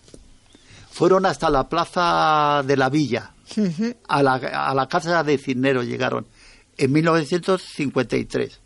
fueron 0.97 1.25
hasta 1.27 1.49
la 1.49 1.69
plaza 1.69 2.63
de 2.65 2.75
la 2.75 2.89
villa, 2.89 3.31
a 4.07 4.23
la, 4.23 4.33
a 4.35 4.73
la 4.73 4.87
casa 4.87 5.23
de 5.23 5.37
Cisneros 5.37 5.85
llegaron 5.85 6.25
en 6.77 6.91
1953. 6.91 8.59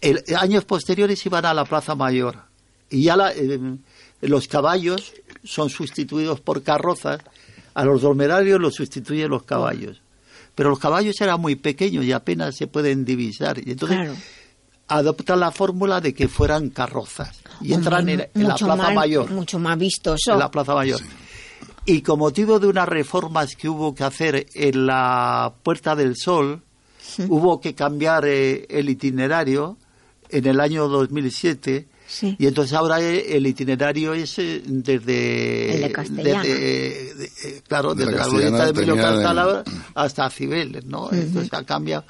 El, 0.00 0.22
años 0.38 0.64
posteriores 0.64 1.24
iban 1.26 1.44
a 1.46 1.54
la 1.54 1.64
plaza 1.64 1.94
mayor 1.94 2.36
y 2.90 3.04
ya 3.04 3.16
la- 3.16 3.32
eh, 3.32 3.58
los 4.22 4.48
caballos 4.48 5.12
son 5.44 5.68
sustituidos 5.70 6.40
por 6.40 6.62
carrozas, 6.62 7.20
a 7.74 7.84
los 7.84 8.02
dormerarios 8.02 8.60
los 8.60 8.74
sustituyen 8.74 9.30
los 9.30 9.42
caballos. 9.42 10.00
Pero 10.54 10.70
los 10.70 10.78
caballos 10.78 11.20
eran 11.20 11.40
muy 11.40 11.56
pequeños 11.56 12.04
y 12.04 12.12
apenas 12.12 12.54
se 12.56 12.66
pueden 12.66 13.04
divisar. 13.04 13.58
Y 13.58 13.72
entonces 13.72 13.98
Claro. 13.98 14.14
Adoptan 14.88 15.40
la 15.40 15.50
fórmula 15.50 16.00
de 16.00 16.12
que 16.14 16.28
fueran 16.28 16.70
carrozas 16.70 17.40
y 17.60 17.72
entran 17.72 18.08
en, 18.08 18.20
en 18.34 18.48
la 18.48 18.54
Plaza 18.54 18.76
más- 18.76 18.94
Mayor. 18.94 19.30
Mucho 19.30 19.58
más 19.58 19.78
vistoso. 19.78 20.32
En 20.32 20.38
la 20.38 20.50
Plaza 20.50 20.74
Mayor. 20.74 21.00
Y 21.86 22.00
con 22.02 22.18
motivo 22.18 22.58
de 22.58 22.66
unas 22.66 22.88
reformas 22.88 23.56
que 23.56 23.68
hubo 23.68 23.94
que 23.94 24.04
hacer 24.04 24.46
en 24.54 24.86
la 24.86 25.52
Puerta 25.62 25.94
del 25.94 26.16
Sol, 26.16 26.62
hubo 27.28 27.60
que 27.60 27.74
cambiar 27.74 28.24
eh, 28.26 28.66
el 28.70 28.88
itinerario 28.88 29.76
en 30.30 30.46
el 30.46 30.60
año 30.60 30.88
2007. 30.88 31.88
Sí. 32.06 32.36
Y 32.38 32.46
entonces 32.46 32.74
ahora 32.74 33.00
eh, 33.00 33.36
el 33.36 33.46
itinerario 33.46 34.12
es 34.14 34.38
eh, 34.38 34.62
desde, 34.66 35.74
El 35.76 35.80
de 35.82 35.92
Castellana. 35.92 36.42
desde, 36.42 37.14
de- 37.14 37.24
eh, 37.44 37.62
claro, 37.66 37.94
De 37.94 38.04
la 38.06 38.10
desde 38.12 38.18
la 38.22 38.28
glorieta 38.28 38.72
de 38.72 38.82
en- 38.84 38.96
Cantálava 38.98 39.64
hasta 39.94 40.30
Cibeles, 40.30 40.84
¿no? 40.86 41.10
Entonces 41.12 41.52
ha 41.52 41.64
cambiado. 41.64 42.04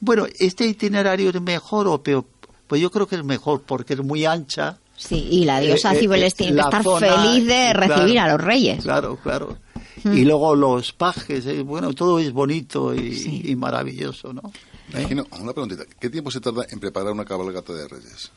Bueno, 0.00 0.26
¿este 0.38 0.66
itinerario 0.66 1.30
es 1.30 1.40
mejor 1.40 1.86
o 1.88 2.02
peor? 2.02 2.24
Pues 2.66 2.80
yo 2.80 2.90
creo 2.90 3.06
que 3.06 3.16
es 3.16 3.24
mejor 3.24 3.62
porque 3.62 3.94
es 3.94 4.00
muy 4.02 4.24
ancha. 4.24 4.78
Sí, 4.96 5.28
y 5.30 5.44
la 5.44 5.60
diosa 5.60 5.92
Eh, 5.92 5.96
eh, 5.96 6.00
Cibeles 6.00 6.34
tiene 6.34 6.56
que 6.56 6.60
estar 6.60 6.82
zona, 6.82 7.06
feliz 7.06 7.46
de 7.46 7.70
claro, 7.72 7.80
recibir 7.80 8.18
a 8.18 8.28
los 8.32 8.40
reyes. 8.40 8.82
Claro, 8.82 9.16
claro. 9.22 9.56
Mm. 10.04 10.16
Y 10.16 10.24
luego 10.24 10.54
los 10.54 10.92
pajes, 10.92 11.46
eh, 11.46 11.62
bueno, 11.62 11.92
todo 11.94 12.18
es 12.18 12.32
bonito 12.32 12.94
y, 12.94 13.42
y 13.44 13.56
maravilloso, 13.56 14.32
¿no? 14.32 14.52
¿Eh? 14.94 15.04
Gino, 15.06 15.26
una 15.40 15.52
preguntita. 15.52 15.84
¿Qué 15.98 16.10
tiempo 16.10 16.30
se 16.30 16.40
tarda 16.40 16.66
en 16.68 16.80
preparar 16.80 17.12
una 17.12 17.24
cabalgata 17.24 17.72
de 17.72 17.88
reyes? 17.88 18.30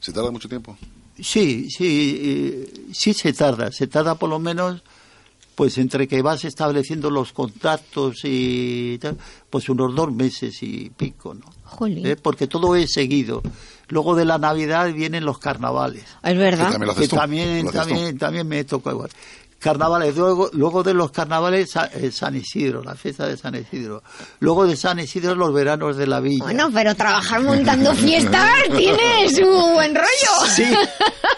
¿Se 0.00 0.12
tarda 0.12 0.30
mucho 0.30 0.48
tiempo? 0.48 0.76
Sí, 1.20 1.70
sí, 1.70 2.20
eh, 2.22 2.84
sí 2.92 3.14
se 3.14 3.32
tarda, 3.32 3.72
se 3.72 3.86
tarda 3.86 4.16
por 4.16 4.28
lo 4.28 4.38
menos, 4.38 4.82
pues 5.56 5.78
entre 5.78 6.06
que 6.06 6.20
vas 6.20 6.44
estableciendo 6.44 7.10
los 7.10 7.32
contactos 7.32 8.20
y 8.24 8.98
tal, 8.98 9.16
pues 9.48 9.68
unos 9.70 9.94
dos 9.94 10.12
meses 10.12 10.62
y 10.62 10.90
pico, 10.90 11.32
¿no? 11.34 11.46
Jolín. 11.64 12.06
¿Eh? 12.06 12.16
Porque 12.16 12.46
todo 12.46 12.76
es 12.76 12.92
seguido. 12.92 13.42
Luego 13.88 14.14
de 14.14 14.26
la 14.26 14.36
Navidad 14.36 14.92
vienen 14.92 15.24
los 15.24 15.38
carnavales. 15.38 16.04
Es 16.22 16.36
verdad. 16.36 16.66
Que 16.66 16.72
también 16.72 16.86
lo 16.86 16.92
haces 16.92 17.02
que 17.02 17.08
tú, 17.08 17.16
también, 17.16 17.48
lo 17.48 17.70
haces 17.70 17.72
tú. 17.72 17.78
también, 17.78 18.18
también 18.18 18.46
me 18.46 18.64
tocó 18.64 18.90
igual. 18.90 19.10
Carnavales, 19.58 20.14
luego, 20.14 20.50
luego 20.52 20.82
de 20.82 20.92
los 20.92 21.10
carnavales 21.10 21.70
eh, 21.94 22.12
San 22.12 22.36
Isidro, 22.36 22.82
la 22.82 22.94
fiesta 22.94 23.26
de 23.26 23.38
San 23.38 23.54
Isidro. 23.54 24.02
Luego 24.40 24.66
de 24.66 24.76
San 24.76 24.98
Isidro 24.98 25.34
los 25.34 25.54
veranos 25.54 25.96
de 25.96 26.06
la 26.06 26.20
villa. 26.20 26.44
Bueno, 26.44 26.70
pero 26.72 26.94
trabajar 26.94 27.42
montando 27.42 27.94
fiestas 27.94 28.52
tiene 28.76 29.30
su 29.30 29.46
buen 29.72 29.94
rollo. 29.94 30.50
Sí, 30.54 30.64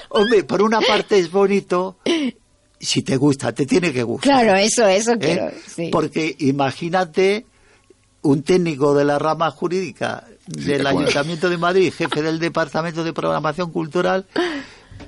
hombre, 0.09 0.43
por 0.43 0.63
una 0.63 0.81
parte 0.81 1.21
es 1.21 1.31
bonito, 1.31 1.99
si 2.81 3.03
te 3.03 3.17
gusta, 3.17 3.53
te 3.53 3.67
tiene 3.67 3.93
que 3.93 4.03
gustar. 4.03 4.43
Claro, 4.43 4.57
eso, 4.59 4.87
eso 4.87 5.13
¿eh? 5.15 5.19
quiero. 5.19 5.51
Sí. 5.67 5.89
Porque 5.91 6.35
imagínate 6.39 7.45
un 8.23 8.43
técnico 8.43 8.95
de 8.95 9.05
la 9.05 9.19
rama 9.19 9.51
jurídica 9.51 10.25
del. 10.47 10.87
Ayuntamiento 10.87 11.49
de 11.51 11.57
Madrid, 11.59 11.93
jefe 11.93 12.23
del 12.23 12.39
Departamento 12.39 13.05
de 13.05 13.13
Programación 13.13 13.71
Cultural, 13.71 14.27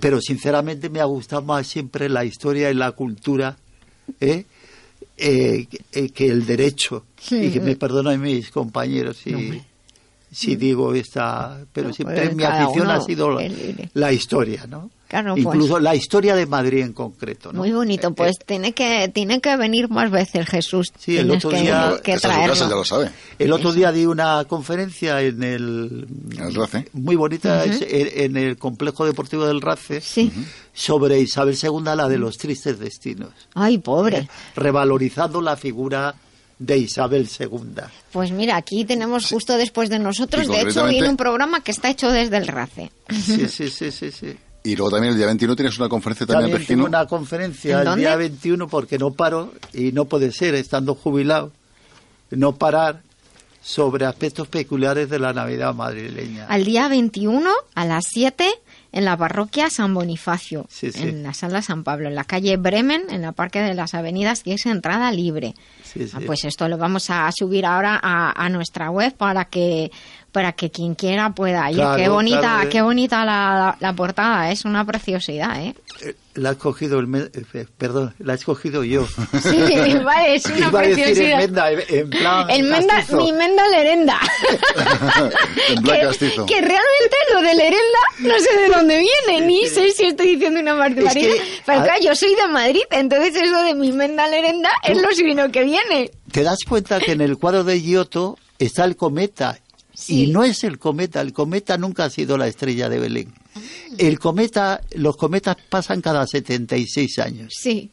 pero 0.01 0.21
sinceramente 0.21 0.89
me 0.91 1.01
ha 1.01 1.05
gustado 1.05 1.43
más 1.43 1.67
siempre 1.67 2.09
la 2.09 2.25
historia 2.25 2.71
y 2.71 2.75
la 2.75 2.93
cultura 2.93 3.57
¿eh? 4.21 4.45
Eh, 5.17 5.67
que- 5.71 5.81
eh, 5.93 6.09
que 6.11 6.27
el 6.29 6.47
derecho. 6.47 7.05
Y 7.31 7.51
que 7.51 7.61
me 7.61 7.77
perdonen 7.77 8.21
mis 8.21 8.51
compañeros 8.51 9.19
si, 9.19 9.33
si 10.33 10.57
digo 10.57 10.95
esta, 10.95 11.59
pero 11.73 11.93
siempre 11.93 12.23
pues 12.23 12.37
mi 12.37 12.45
afición 12.45 12.87
uno 12.87 12.93
ha 12.93 13.01
sido 13.01 13.39
la, 13.95 14.13
historia, 14.13 14.67
¿no? 14.69 14.91
Claro, 15.09 15.35
pues. 15.35 15.45
Incluso 15.45 15.81
la 15.81 15.97
historia 15.97 16.37
de 16.37 16.47
Madrid 16.47 16.83
en 16.85 16.93
concreto, 16.93 17.53
¿no? 17.53 17.59
Muy 17.59 17.73
bonito, 17.73 18.15
pues 18.15 18.37
tiene 18.47 18.73
que 18.73 19.11
tiene 19.13 19.41
que 19.41 19.57
venir 19.57 19.89
más 19.91 20.09
veces 20.09 20.47
Jesús. 20.49 20.93
Sí, 20.97 21.17
el 21.19 21.33
otro 21.33 21.51
día- 21.51 21.97
que 22.05 22.13
Esta 22.13 22.13
es 22.13 22.21
su 22.23 22.29
casa, 22.29 22.45
traerlo. 22.55 22.69
ya 22.69 22.77
lo 22.77 22.85
sabe. 22.85 23.11
El 23.37 23.53
otro 23.53 23.73
día 23.73 23.91
di 23.91 24.07
una 24.07 24.45
conferencia 24.45 25.21
en 25.21 25.43
el 25.43 26.07
El 26.39 26.55
RACE. 26.55 26.89
muy 26.93 27.17
bonita 27.17 27.65
es 27.65 27.83
en, 27.83 28.37
en 28.37 28.37
el 28.37 28.57
complejo 28.57 29.05
deportivo 29.05 29.45
del 29.47 29.61
RACE 29.61 30.01
Sí. 30.01 30.31
sobre 30.73 31.19
Isabel 31.19 31.59
II, 31.61 31.83
la 31.97 32.09
de 32.09 32.19
los 32.19 32.37
tristes 32.39 32.79
destinos, 32.79 33.31
Ay, 33.55 33.79
pobre. 33.79 34.29
revalorizando 34.55 35.41
la 35.43 35.57
figura 35.57 36.15
de 36.61 36.77
Isabel 36.79 37.29
II. 37.41 37.83
Pues 38.13 38.31
mira, 38.31 38.57
aquí 38.57 38.85
tenemos 38.85 39.27
justo 39.27 39.57
después 39.57 39.89
de 39.89 39.99
nosotros, 39.99 40.47
de 40.47 40.61
hecho, 40.61 40.87
viene 40.87 41.09
un 41.09 41.17
programa 41.17 41.63
que 41.65 41.73
está 41.73 41.91
hecho 41.91 42.13
desde 42.13 42.37
el 42.37 42.47
RACE. 42.47 42.93
Sí, 43.11 43.49
sí, 43.49 43.69
sí, 43.71 43.91
sí, 43.91 44.13
sí. 44.13 44.37
Y 44.63 44.77
luego 44.77 44.91
también 44.91 45.13
el 45.13 45.17
día 45.19 45.27
21 45.27 45.57
tienes 45.57 45.79
una 45.79 45.89
conferencia 45.89 46.27
también, 46.27 46.51
También 46.51 46.67
tengo 46.69 46.85
una 46.87 47.07
conferencia 47.07 47.73
¿En 47.73 47.79
el 47.79 47.85
dónde? 47.87 48.01
día 48.03 48.15
21 48.15 48.69
porque 48.69 48.99
no 48.99 49.11
paro 49.13 49.55
y 49.73 49.91
no 49.93 50.05
puede 50.05 50.33
ser 50.33 50.55
estando 50.55 50.95
jubilado 50.95 51.51
no 52.31 52.55
parar 52.57 53.03
sobre 53.63 54.05
aspectos 54.05 54.49
peculiares 54.49 55.09
de 55.09 55.19
la 55.19 55.33
Navidad 55.33 55.75
madrileña. 55.75 56.47
Al 56.47 56.65
día 56.65 56.89
21 56.89 57.51
a 57.75 57.85
las 57.87 58.05
7 58.13 58.49
en 58.93 59.05
la 59.05 59.17
parroquia 59.17 59.71
San 59.71 59.95
Bonifacio, 59.95 60.67
Sí, 60.69 60.91
sí. 60.93 61.03
en 61.03 61.23
la 61.23 61.33
sala 61.35 61.63
San 61.63 61.85
Pablo, 61.85 62.09
en 62.09 62.15
la 62.15 62.25
calle 62.25 62.57
Bremen, 62.57 63.03
en 63.11 63.23
la 63.23 63.33
Parque 63.33 63.61
de 63.61 63.75
las 63.75 63.95
Avenidas, 63.95 64.43
que 64.43 64.55
es 64.55 64.67
entrada 64.67 65.11
libre. 65.13 65.55
Sí, 65.85 66.07
sí. 66.07 66.13
Ah, 66.15 66.21
Pues 66.27 66.45
esto 66.45 66.69
lo 66.69 66.77
vamos 66.79 67.11
a 67.11 67.31
subir 67.33 67.67
ahora 67.67 67.99
a, 68.03 68.33
a 68.45 68.49
nuestra 68.49 68.91
web 68.91 69.15
para 69.17 69.45
que 69.47 69.91
para 70.33 70.53
que 70.53 70.71
quien 70.71 70.95
quiera 70.95 71.31
pueda 71.31 71.69
ir. 71.71 71.77
Claro, 71.77 71.97
qué 71.97 72.09
bonita, 72.09 72.41
claro, 72.41 72.63
eh. 72.63 72.69
qué 72.71 72.83
bonita 72.83 73.25
la, 73.25 73.33
la, 73.59 73.77
la 73.81 73.93
portada, 73.95 74.51
es 74.53 74.65
una 74.65 74.85
preciosidad, 74.85 75.61
¿eh? 75.61 75.75
Eh, 76.03 76.15
La 76.35 76.51
ha 76.51 76.53
escogido 76.53 76.99
el 77.01 77.09
me- 77.09 77.29
eh, 77.33 77.67
perdón, 77.77 78.15
la 78.21 78.33
he 78.33 78.37
escogido 78.37 78.85
yo. 78.85 79.07
Sí, 79.43 79.95
vale, 80.05 80.35
es 80.37 80.47
una 80.57 80.69
Iba 80.69 80.81
a 80.81 80.83
decir 80.83 81.05
preciosidad. 81.05 81.41
enmenda, 81.43 81.73
en- 81.73 82.11
plan 82.11 82.51
El 82.51 82.63
menda, 82.65 83.05
mi 83.13 83.33
menda 83.33 83.69
lerenda. 83.69 84.21
en 85.69 85.83
plan 85.83 85.97
que, 86.01 86.07
castizo. 86.07 86.47
que 86.47 86.55
realmente 86.61 87.17
lo 87.33 87.43
de 87.43 87.55
lerenda 87.55 87.99
no 88.21 88.35
sé 88.39 88.57
de 88.61 88.69
dónde 88.69 88.99
viene, 89.27 89.47
ni 89.47 89.67
sé 89.67 89.91
si 89.93 90.07
estoy 90.07 90.35
diciendo 90.37 90.61
una 90.61 90.75
barbaridad. 90.75 91.17
Es 91.17 91.41
que, 91.41 91.43
pero 91.67 91.81
a- 91.81 91.85
claro, 91.85 92.01
yo 92.03 92.15
soy 92.15 92.35
de 92.35 92.49
Madrid, 92.49 92.83
entonces 92.91 93.35
eso 93.37 93.63
de 93.63 93.75
mi 93.75 93.93
menda 93.93 94.27
lerenda 94.29 94.71
es 94.83 95.01
lo 95.01 95.11
sino 95.13 95.51
que 95.51 95.65
viene. 95.65 96.11
¿Te 96.31 96.43
das 96.45 96.59
cuenta 96.69 97.01
que 97.01 97.13
en 97.13 97.21
el 97.21 97.37
cuadro 97.39 97.65
de 97.65 97.81
Giotto 97.81 98.39
está 98.59 98.85
el 98.85 98.97
cometa? 98.97 99.59
Sí. 100.01 100.25
Y 100.25 100.27
no 100.33 100.45
es 100.45 100.65
el 100.65 100.79
cometa, 100.79 101.21
el 101.21 101.33
cometa 101.33 101.77
nunca 101.77 102.05
ha 102.05 102.11
sido 102.11 102.39
la 102.39 102.49
estrella 102.49 102.89
de 102.89 102.99
Belén. 102.99 103.35
El 103.99 104.19
cometa, 104.19 104.81
los 104.95 105.17
cometas 105.17 105.57
pasan 105.69 106.01
cada 106.01 106.27
76 106.27 107.19
años. 107.19 107.53
Sí. 107.57 107.91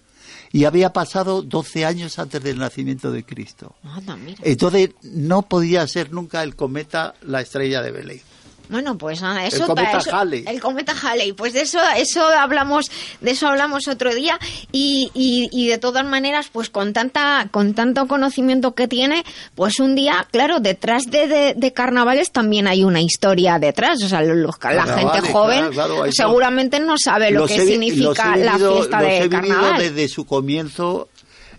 Y 0.51 0.63
había 0.63 0.93
pasado 0.93 1.41
12 1.41 1.85
años 1.85 2.19
antes 2.19 2.41
del 2.41 2.57
nacimiento 2.57 3.11
de 3.11 3.23
Cristo. 3.23 3.75
Anda, 3.83 4.15
mira. 4.15 4.39
Entonces 4.43 4.91
no 5.03 5.41
podía 5.41 5.85
ser 5.87 6.13
nunca 6.13 6.43
el 6.43 6.55
cometa 6.55 7.15
la 7.21 7.41
estrella 7.41 7.81
de 7.81 7.91
Belén. 7.91 8.21
Bueno, 8.69 8.97
pues 8.97 9.21
nada, 9.21 9.45
eso 9.45 9.65
cometa 9.65 9.97
eso- 9.99 10.15
Halley. 10.15 10.43
El 10.47 10.59
cometa 10.59 10.93
Halley, 11.01 11.31
pues 11.33 11.53
de 11.53 11.61
eso, 11.61 11.79
eso 11.95 12.27
hablamos, 12.27 12.91
de 13.21 13.31
eso 13.31 13.47
hablamos 13.47 13.87
otro 13.87 14.13
día. 14.13 14.37
Y, 14.71 15.09
y, 15.13 15.47
y 15.51 15.67
de 15.67 15.77
todas 15.77 16.05
maneras, 16.05 16.49
pues 16.51 16.69
con 16.69 16.91
tanta, 16.93 17.47
con 17.51 17.73
tanto 17.73 18.07
conocimiento 18.07 18.75
que 18.75 18.87
tiene, 18.87 19.23
pues 19.55 19.79
un 19.79 19.95
día, 19.95 20.27
claro, 20.31 20.59
detrás 20.59 21.03
de, 21.09 21.27
de, 21.27 21.53
de 21.55 21.73
carnavales 21.73 22.31
también 22.31 22.67
hay 22.67 22.83
una 22.83 23.01
historia 23.01 23.57
detrás, 23.59 24.03
o 24.03 24.09
sea, 24.09 24.21
los- 24.21 24.55
la 24.61 24.83
gente 24.85 25.21
joven 25.31 25.57
claro, 25.59 25.71
claro, 25.71 26.03
hay 26.03 26.11
seguramente 26.11 26.79
no 26.79 26.95
sabe 26.97 27.31
lo 27.31 27.47
que 27.47 27.55
he 27.55 27.65
significa 27.65 28.33
he 28.35 28.43
la 28.43 28.57
fiesta 28.57 29.01
los 29.01 29.09
he 29.09 29.13
de 29.13 29.27
vivido 29.29 29.41
carnaval. 29.55 29.79
desde 29.81 30.07
su 30.09 30.25
comienzo, 30.25 31.07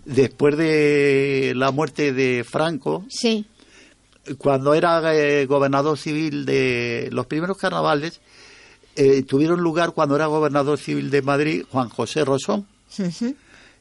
después 0.05 0.57
de 0.57 1.53
la 1.55 1.71
muerte 1.71 2.13
de 2.13 2.43
Franco, 2.43 3.05
Sí, 3.09 3.45
cuando 4.37 4.73
era 4.73 5.15
eh, 5.15 5.45
gobernador 5.45 5.97
civil 5.97 6.45
de 6.45 7.09
los 7.11 7.25
primeros 7.25 7.57
carnavales, 7.57 8.21
eh, 8.95 9.23
tuvieron 9.23 9.61
lugar 9.61 9.91
cuando 9.91 10.15
era 10.15 10.25
gobernador 10.25 10.77
civil 10.77 11.09
de 11.09 11.21
Madrid 11.21 11.63
Juan 11.71 11.89
José 11.89 12.25
Rosón. 12.25 12.67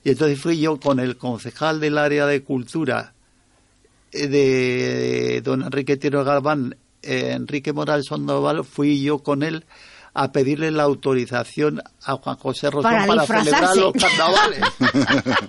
Y 0.05 0.11
entonces 0.11 0.41
fui 0.41 0.61
yo 0.61 0.79
con 0.79 1.01
el 1.01 1.17
concejal 1.17 1.81
del 1.81 1.99
área 1.99 2.27
de 2.27 2.43
cultura 2.43 3.15
eh, 4.13 4.29
de 4.29 5.41
don 5.43 5.63
Enrique 5.63 5.97
Tiro 5.97 6.25
Galván, 6.25 6.77
eh, 7.03 7.33
Enrique 7.33 7.73
Morales 7.73 8.07
Sandoval, 8.07 8.65
fui 8.65 9.03
yo 9.03 9.19
con 9.19 9.43
él 9.43 9.65
a 10.15 10.33
pedirle 10.33 10.71
la 10.71 10.85
autorización 10.85 11.83
a 12.05 12.15
Juan 12.15 12.37
José 12.37 12.71
Rosón 12.71 12.93
para, 13.07 13.27
celebrar 13.27 13.77
los 13.77 13.93
carnavales. 13.93 14.61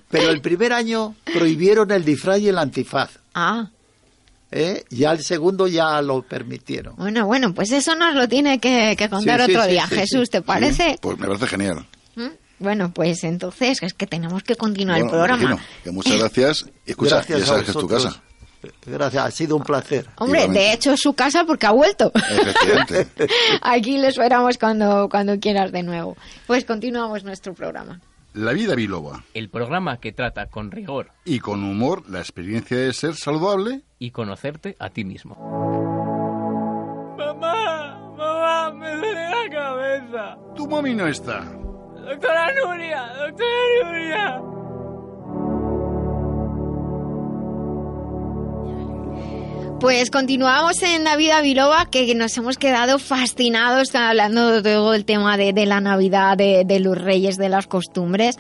Pero 0.10 0.30
el 0.30 0.42
primer 0.42 0.74
año 0.74 1.16
prohibieron 1.34 1.92
el 1.92 2.04
disfraz 2.04 2.40
y 2.40 2.50
el 2.50 2.58
antifaz. 2.58 3.20
Ah. 3.34 3.70
¿Eh? 4.52 4.84
Ya 4.90 5.12
el 5.12 5.24
segundo 5.24 5.68
ya 5.68 6.02
lo 6.02 6.24
permitieron. 6.24 6.96
Bueno, 6.96 7.26
bueno, 7.28 7.54
pues 7.54 7.72
eso 7.72 7.96
nos 7.96 8.16
lo 8.16 8.28
tiene 8.28 8.60
que, 8.60 8.96
contar 9.10 9.42
otro 9.42 9.66
día. 9.68 9.86
Jesús, 9.88 10.30
¿te 10.30 10.42
parece? 10.42 10.98
Pues 11.02 11.18
me 11.20 11.28
parece 11.28 11.48
genial. 11.48 11.86
¿Mm? 12.16 12.30
Bueno, 12.60 12.92
pues 12.92 13.24
entonces 13.24 13.82
es 13.82 13.94
que 13.94 14.08
tenemos 14.08 14.44
que 14.44 14.56
continuar 14.56 15.00
el 15.00 15.08
programa. 15.08 15.58
muchas 15.86 16.18
gracias. 16.18 16.66
Y 16.86 16.92
escucha, 16.92 17.16
gracias 17.18 17.40
ya 17.40 17.46
sabes 17.46 17.64
que 17.64 17.72
es 17.72 17.78
tu 17.78 17.88
casa. 17.88 18.22
Gracias, 18.86 19.24
ha 19.24 19.32
sido 19.32 19.56
un 19.56 19.64
placer. 19.64 20.08
Hombre, 20.18 20.48
de 20.50 20.74
hecho 20.74 20.92
es 20.92 21.00
su 21.00 21.14
casa 21.14 21.46
porque 21.46 21.66
ha 21.66 21.72
vuelto. 21.72 22.12
Aquí 23.62 23.98
le 23.98 24.10
esperamos 24.10 24.58
cuando, 24.58 25.08
cuando 25.10 25.40
quieras 25.40 25.72
de 25.72 25.84
nuevo. 25.84 26.18
Pues 26.46 26.66
continuamos 26.66 27.24
nuestro 27.24 27.54
programa. 27.54 28.02
La 28.34 28.54
vida 28.54 28.76
biloba. 28.76 29.24
El 29.34 29.50
programa 29.50 29.98
que 30.00 30.12
trata 30.12 30.48
con 30.48 30.70
rigor 30.72 31.12
y 31.26 31.40
con 31.40 31.64
humor 31.64 32.08
la 32.10 32.20
experiencia 32.20 32.78
de 32.78 32.94
ser 32.94 33.16
saludable 33.16 33.82
y 33.98 34.12
conocerte 34.12 34.76
a 34.80 34.90
ti 34.90 35.04
mismo. 35.04 35.36
Mamá, 37.18 38.14
mamá, 38.16 38.72
me 38.74 38.96
duele 38.96 39.30
la 39.30 39.50
cabeza. 39.50 40.38
Tu 40.56 40.68
mami 40.68 40.94
no 40.94 41.08
está. 41.08 41.44
Doctora 41.44 42.54
Nuria, 42.54 43.08
doctora 43.18 43.84
Nuria. 43.84 44.59
Pues 49.80 50.12
continuamos 50.12 50.84
en 50.84 51.04
Navidad 51.04 51.42
Biloba, 51.42 51.86
que 51.90 52.14
nos 52.14 52.38
hemos 52.38 52.58
quedado 52.58 53.00
fascinados 53.00 53.96
hablando 53.96 54.62
de 54.62 54.74
todo 54.74 54.94
el 54.94 55.06
tema 55.06 55.38
de, 55.38 55.54
la 55.66 55.80
Navidad, 55.80 56.36
de, 56.36 56.80
los 56.82 56.98
reyes, 56.98 57.38
de 57.38 57.48
las 57.48 57.66
costumbres. 57.66 58.36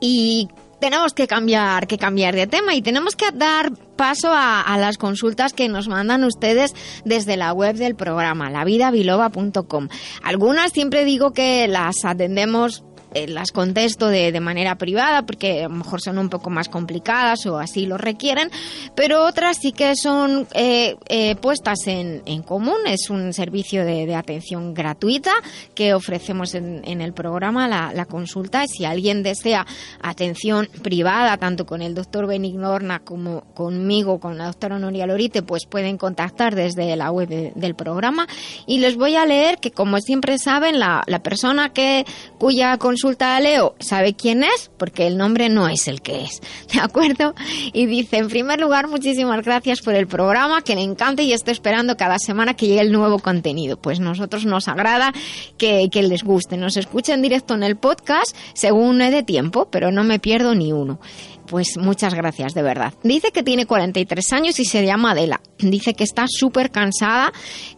Y 0.00 0.48
tenemos 0.80 1.12
que 1.12 1.26
cambiar, 1.26 1.88
que 1.88 1.98
cambiar 1.98 2.36
de 2.36 2.46
tema 2.46 2.76
y 2.76 2.82
tenemos 2.82 3.16
que 3.16 3.32
dar 3.34 3.72
paso 3.96 4.28
a, 4.30 4.60
a, 4.60 4.78
las 4.78 4.96
consultas 4.96 5.52
que 5.52 5.68
nos 5.68 5.88
mandan 5.88 6.22
ustedes 6.22 6.72
desde 7.04 7.36
la 7.36 7.52
web 7.52 7.74
del 7.74 7.96
programa, 7.96 8.48
lavidabiloba.com. 8.48 9.88
Algunas 10.22 10.70
siempre 10.70 11.04
digo 11.04 11.32
que 11.32 11.66
las 11.66 12.04
atendemos 12.04 12.84
eh, 13.14 13.28
las 13.28 13.52
contesto 13.52 14.08
de, 14.08 14.32
de, 14.32 14.40
manera 14.40 14.76
privada 14.76 15.22
porque 15.22 15.64
a 15.64 15.68
lo 15.68 15.76
mejor 15.76 16.00
son 16.00 16.18
un 16.18 16.28
poco 16.28 16.50
más 16.50 16.68
complicadas 16.68 17.46
o 17.46 17.56
así 17.58 17.86
lo 17.86 17.96
requieren, 17.96 18.50
pero 18.94 19.24
otras 19.24 19.58
sí 19.58 19.72
que 19.72 19.94
son 19.96 20.46
eh, 20.52 20.96
eh, 21.08 21.36
puestas 21.36 21.86
en, 21.86 22.22
en, 22.26 22.42
común. 22.42 22.76
Es 22.86 23.08
un 23.08 23.32
servicio 23.32 23.84
de, 23.84 24.06
de 24.06 24.14
atención 24.14 24.74
gratuita 24.74 25.32
que 25.74 25.94
ofrecemos 25.94 26.54
en, 26.54 26.82
en 26.84 27.00
el 27.00 27.12
programa, 27.12 27.68
la, 27.68 27.92
la, 27.94 28.04
consulta. 28.04 28.66
Si 28.66 28.84
alguien 28.84 29.22
desea 29.22 29.66
atención 30.02 30.68
privada, 30.82 31.36
tanto 31.38 31.64
con 31.64 31.82
el 31.82 31.94
doctor 31.94 32.26
Benignorna 32.26 33.00
como 33.00 33.42
conmigo, 33.54 34.20
con 34.20 34.36
la 34.36 34.46
doctora 34.46 34.78
Noria 34.78 35.06
Lorite, 35.06 35.42
pues 35.42 35.66
pueden 35.66 35.96
contactar 35.96 36.54
desde 36.54 36.94
la 36.96 37.10
web 37.10 37.28
del 37.28 37.74
programa. 37.74 38.26
Y 38.66 38.78
les 38.78 38.96
voy 38.96 39.16
a 39.16 39.24
leer 39.24 39.58
que, 39.58 39.70
como 39.70 39.98
siempre 40.00 40.38
saben, 40.38 40.78
la, 40.78 41.02
la 41.06 41.22
persona 41.22 41.72
que 41.72 42.04
cuya 42.38 42.76
consulta 42.78 43.05
Leo, 43.40 43.76
¿sabe 43.78 44.14
quién 44.14 44.42
es? 44.42 44.70
Porque 44.76 45.06
el 45.06 45.16
nombre 45.16 45.48
no 45.48 45.68
es 45.68 45.86
el 45.88 46.02
que 46.02 46.22
es. 46.24 46.40
¿De 46.72 46.80
acuerdo? 46.80 47.34
Y 47.72 47.86
dice, 47.86 48.18
en 48.18 48.28
primer 48.28 48.60
lugar, 48.60 48.88
muchísimas 48.88 49.44
gracias 49.44 49.80
por 49.80 49.94
el 49.94 50.06
programa, 50.06 50.62
que 50.62 50.74
le 50.74 50.82
encanta 50.82 51.22
y 51.22 51.32
estoy 51.32 51.52
esperando 51.52 51.96
cada 51.96 52.18
semana 52.18 52.54
que 52.54 52.66
llegue 52.66 52.80
el 52.80 52.92
nuevo 52.92 53.18
contenido. 53.18 53.76
Pues 53.76 54.00
nosotros 54.00 54.44
nos 54.44 54.68
agrada 54.68 55.12
que, 55.58 55.88
que 55.90 56.02
les 56.02 56.22
guste. 56.22 56.56
Nos 56.56 56.76
escuchen 56.76 57.22
directo 57.22 57.54
en 57.54 57.62
el 57.62 57.76
podcast 57.76 58.36
según 58.54 58.98
de 58.98 59.22
tiempo, 59.22 59.68
pero 59.70 59.92
no 59.92 60.04
me 60.04 60.18
pierdo 60.18 60.54
ni 60.54 60.72
uno. 60.72 60.98
Pues 61.46 61.76
muchas 61.78 62.14
gracias, 62.14 62.54
de 62.54 62.62
verdad. 62.62 62.92
Dice 63.02 63.30
que 63.30 63.42
tiene 63.42 63.66
43 63.66 64.32
años 64.32 64.58
y 64.58 64.64
se 64.64 64.84
llama 64.84 65.12
Adela. 65.12 65.40
Dice 65.58 65.94
que 65.94 66.04
está 66.04 66.26
súper 66.28 66.70
cansada, 66.70 67.32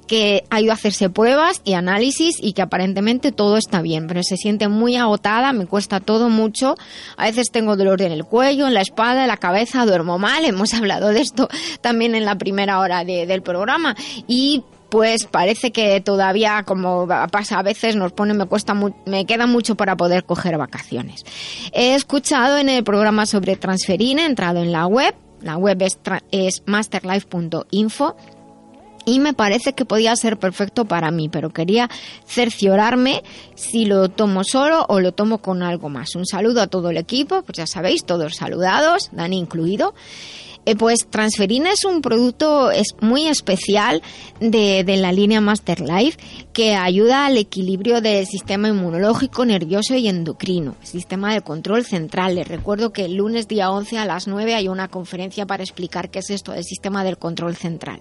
que 0.06 0.44
ha 0.50 0.60
ido 0.60 0.72
a 0.72 0.74
hacerse 0.74 1.10
pruebas 1.10 1.60
y 1.64 1.74
análisis 1.74 2.36
y 2.40 2.54
que 2.54 2.62
aparentemente 2.62 3.30
todo 3.30 3.56
está 3.56 3.82
bien, 3.82 4.06
pero 4.06 4.22
se 4.22 4.36
siente 4.36 4.68
muy 4.68 4.96
agotada, 4.96 5.52
me 5.52 5.66
cuesta 5.66 6.00
todo 6.00 6.28
mucho. 6.28 6.74
A 7.16 7.26
veces 7.26 7.50
tengo 7.52 7.76
dolor 7.76 8.02
en 8.02 8.12
el 8.12 8.24
cuello, 8.24 8.66
en 8.66 8.74
la 8.74 8.80
espalda, 8.80 9.22
en 9.22 9.28
la 9.28 9.36
cabeza, 9.36 9.84
duermo 9.84 10.18
mal. 10.18 10.44
Hemos 10.44 10.74
hablado 10.74 11.08
de 11.08 11.20
esto 11.20 11.48
también 11.80 12.14
en 12.14 12.24
la 12.24 12.36
primera 12.36 12.80
hora 12.80 13.04
del 13.04 13.42
programa. 13.42 13.94
Y 14.26 14.64
pues 14.90 15.26
parece 15.26 15.70
que 15.70 16.00
todavía, 16.00 16.62
como 16.64 17.06
pasa 17.30 17.58
a 17.58 17.62
veces, 17.62 17.96
nos 17.96 18.12
pone, 18.12 18.34
me 18.34 18.46
cuesta, 18.46 18.74
me 19.06 19.26
queda 19.26 19.46
mucho 19.46 19.74
para 19.74 19.96
poder 19.96 20.24
coger 20.24 20.56
vacaciones. 20.56 21.24
He 21.72 21.94
escuchado 21.94 22.58
en 22.58 22.68
el 22.68 22.84
programa 22.84 23.26
sobre 23.26 23.56
Transferine, 23.56 24.22
he 24.22 24.26
entrado 24.26 24.62
en 24.62 24.72
la 24.72 24.86
web, 24.86 25.14
la 25.42 25.56
web 25.56 25.82
es, 25.82 25.98
es 26.32 26.62
masterlife.info 26.66 28.16
y 29.08 29.20
me 29.20 29.32
parece 29.32 29.72
que 29.72 29.86
podía 29.86 30.14
ser 30.16 30.38
perfecto 30.38 30.84
para 30.84 31.10
mí, 31.10 31.30
pero 31.30 31.50
quería 31.50 31.88
cerciorarme 32.26 33.22
si 33.54 33.86
lo 33.86 34.10
tomo 34.10 34.44
solo 34.44 34.84
o 34.88 35.00
lo 35.00 35.12
tomo 35.12 35.38
con 35.38 35.62
algo 35.62 35.88
más. 35.88 36.14
Un 36.14 36.26
saludo 36.26 36.60
a 36.60 36.66
todo 36.66 36.90
el 36.90 36.98
equipo, 36.98 37.42
pues 37.42 37.56
ya 37.56 37.66
sabéis, 37.66 38.04
todos 38.04 38.36
saludados, 38.36 39.08
Dani 39.12 39.38
incluido. 39.38 39.94
Eh, 40.64 40.76
pues 40.76 41.06
Transferina 41.08 41.72
es 41.72 41.84
un 41.84 42.02
producto 42.02 42.70
es 42.70 42.88
muy 43.00 43.26
especial 43.26 44.02
de, 44.40 44.84
de, 44.84 44.96
la 44.96 45.12
línea 45.12 45.40
Master 45.40 45.80
Life 45.80 46.18
que 46.58 46.74
ayuda 46.74 47.26
al 47.26 47.36
equilibrio 47.36 48.00
del 48.00 48.26
sistema 48.26 48.66
inmunológico, 48.66 49.44
nervioso 49.44 49.94
y 49.94 50.08
endocrino, 50.08 50.74
sistema 50.82 51.32
de 51.32 51.40
control 51.40 51.84
central. 51.84 52.34
Les 52.34 52.48
recuerdo 52.48 52.92
que 52.92 53.04
el 53.04 53.14
lunes 53.14 53.46
día 53.46 53.70
11 53.70 53.96
a 53.96 54.04
las 54.04 54.26
9 54.26 54.56
hay 54.56 54.66
una 54.66 54.88
conferencia 54.88 55.46
para 55.46 55.62
explicar 55.62 56.10
qué 56.10 56.18
es 56.18 56.30
esto 56.30 56.50
del 56.50 56.64
sistema 56.64 57.04
del 57.04 57.16
control 57.16 57.54
central. 57.54 58.00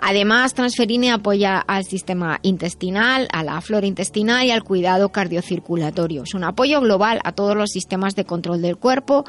Además, 0.00 0.54
Transferine 0.54 1.12
apoya 1.12 1.60
al 1.60 1.84
sistema 1.84 2.40
intestinal, 2.42 3.28
a 3.32 3.44
la 3.44 3.60
flora 3.60 3.86
intestinal 3.86 4.44
y 4.44 4.50
al 4.50 4.64
cuidado 4.64 5.10
cardiocirculatorio. 5.10 6.24
Es 6.24 6.34
un 6.34 6.42
apoyo 6.42 6.80
global 6.80 7.20
a 7.22 7.30
todos 7.30 7.56
los 7.56 7.70
sistemas 7.70 8.16
de 8.16 8.24
control 8.24 8.60
del 8.60 8.76
cuerpo, 8.76 9.24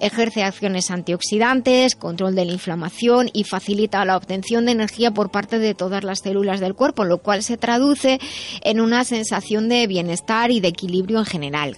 ejerce 0.00 0.42
acciones 0.42 0.90
antioxidantes, 0.90 1.96
control 1.96 2.34
de 2.34 2.44
la 2.44 2.52
inflamación 2.52 3.30
y 3.32 3.44
facilita 3.44 4.04
la 4.04 4.18
obtención 4.18 4.66
de 4.66 4.72
energía 4.72 5.12
por 5.12 5.30
parte 5.30 5.58
de 5.58 5.74
todas 5.74 6.04
las 6.04 6.20
células 6.20 6.60
del 6.60 6.74
cuerpo, 6.74 7.04
lo 7.04 7.16
cual 7.18 7.42
se 7.42 7.56
traduce 7.56 8.01
en 8.04 8.80
una 8.80 9.04
sensación 9.04 9.68
de 9.68 9.86
bienestar 9.86 10.50
y 10.50 10.60
de 10.60 10.68
equilibrio 10.68 11.18
en 11.18 11.26
general. 11.26 11.76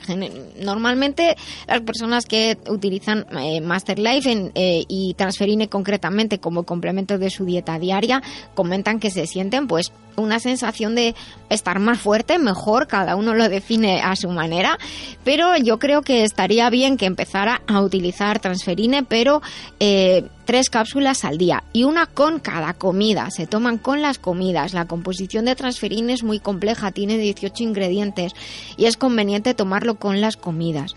Normalmente 0.61 1.37
las 1.67 1.81
personas 1.83 2.27
que 2.27 2.59
utilizan 2.69 3.27
eh, 3.39 3.61
Master 3.61 3.99
Life 3.99 4.51
eh, 4.55 4.85
y 4.89 5.15
Transferine 5.15 5.69
concretamente 5.69 6.39
como 6.39 6.65
complemento 6.65 7.19
de 7.19 7.31
su 7.31 7.45
dieta 7.45 7.79
diaria 7.79 8.23
comentan 8.55 9.01
que 9.01 9.11
se 9.11 9.27
sienten 9.27 9.67
pues 9.67 9.93
una 10.17 10.39
sensación 10.41 10.95
de 10.95 11.15
estar 11.51 11.79
más 11.79 12.01
fuerte, 12.01 12.39
mejor, 12.39 12.87
cada 12.87 13.17
uno 13.17 13.35
lo 13.35 13.49
define 13.49 14.01
a 14.03 14.17
su 14.17 14.29
manera, 14.29 14.79
pero 15.25 15.57
yo 15.57 15.79
creo 15.79 16.03
que 16.03 16.25
estaría 16.25 16.69
bien 16.71 16.97
que 16.97 17.07
empezara 17.07 17.63
a 17.67 17.81
utilizar 17.81 18.39
transferine, 18.41 19.03
pero 19.03 19.43
eh, 19.81 20.25
tres 20.45 20.71
cápsulas 20.71 21.25
al 21.25 21.39
día 21.39 21.65
y 21.73 21.85
una 21.85 22.07
con 22.07 22.41
cada 22.41 22.75
comida, 22.75 23.31
se 23.31 23.47
toman 23.47 23.79
con 23.79 24.03
las 24.03 24.19
comidas. 24.19 24.75
La 24.75 24.87
composición 24.87 25.45
de 25.45 25.57
transferine 25.57 26.13
es 26.13 26.23
muy 26.23 26.41
compleja, 26.41 26.93
tiene 26.93 27.19
18 27.19 27.63
ingredientes 27.63 28.33
y 28.77 28.87
es 28.87 28.97
conveniente 28.97 29.55
tomarlo 29.55 29.97
con 29.97 30.21
las 30.21 30.37
comidas. 30.37 30.95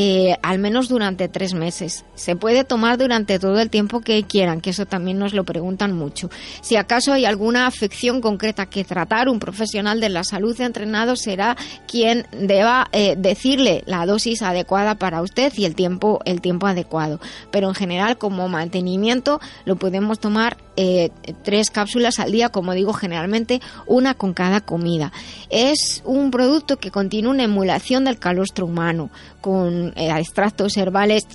Eh, 0.00 0.36
al 0.42 0.60
menos 0.60 0.88
durante 0.88 1.26
tres 1.26 1.54
meses. 1.54 2.04
Se 2.14 2.36
puede 2.36 2.62
tomar 2.62 2.98
durante 2.98 3.40
todo 3.40 3.58
el 3.58 3.68
tiempo 3.68 4.00
que 4.00 4.22
quieran, 4.22 4.60
que 4.60 4.70
eso 4.70 4.86
también 4.86 5.18
nos 5.18 5.34
lo 5.34 5.42
preguntan 5.42 5.92
mucho. 5.92 6.30
Si 6.60 6.76
acaso 6.76 7.12
hay 7.12 7.24
alguna 7.24 7.66
afección 7.66 8.20
concreta 8.20 8.66
que 8.66 8.84
tratar, 8.84 9.28
un 9.28 9.40
profesional 9.40 9.98
de 9.98 10.08
la 10.08 10.22
salud 10.22 10.60
entrenado 10.60 11.16
será 11.16 11.56
quien 11.88 12.28
deba 12.30 12.86
eh, 12.92 13.16
decirle 13.18 13.82
la 13.86 14.06
dosis 14.06 14.42
adecuada 14.42 14.94
para 14.94 15.20
usted 15.20 15.52
y 15.56 15.64
el 15.64 15.74
tiempo, 15.74 16.20
el 16.24 16.40
tiempo 16.40 16.68
adecuado. 16.68 17.18
Pero 17.50 17.66
en 17.66 17.74
general, 17.74 18.18
como 18.18 18.48
mantenimiento, 18.48 19.40
lo 19.64 19.74
podemos 19.74 20.20
tomar 20.20 20.58
eh, 20.76 21.10
tres 21.42 21.70
cápsulas 21.70 22.20
al 22.20 22.30
día, 22.30 22.50
como 22.50 22.72
digo, 22.72 22.92
generalmente 22.92 23.60
una 23.88 24.14
con 24.14 24.32
cada 24.32 24.60
comida. 24.60 25.10
Es 25.50 26.02
un 26.04 26.30
producto 26.30 26.76
que 26.76 26.92
contiene 26.92 27.26
una 27.26 27.42
emulación 27.42 28.04
del 28.04 28.20
calostro 28.20 28.66
humano, 28.66 29.10
con 29.40 29.87
eh, 29.96 30.10
extractos 30.18 30.76
herbales 30.76 31.26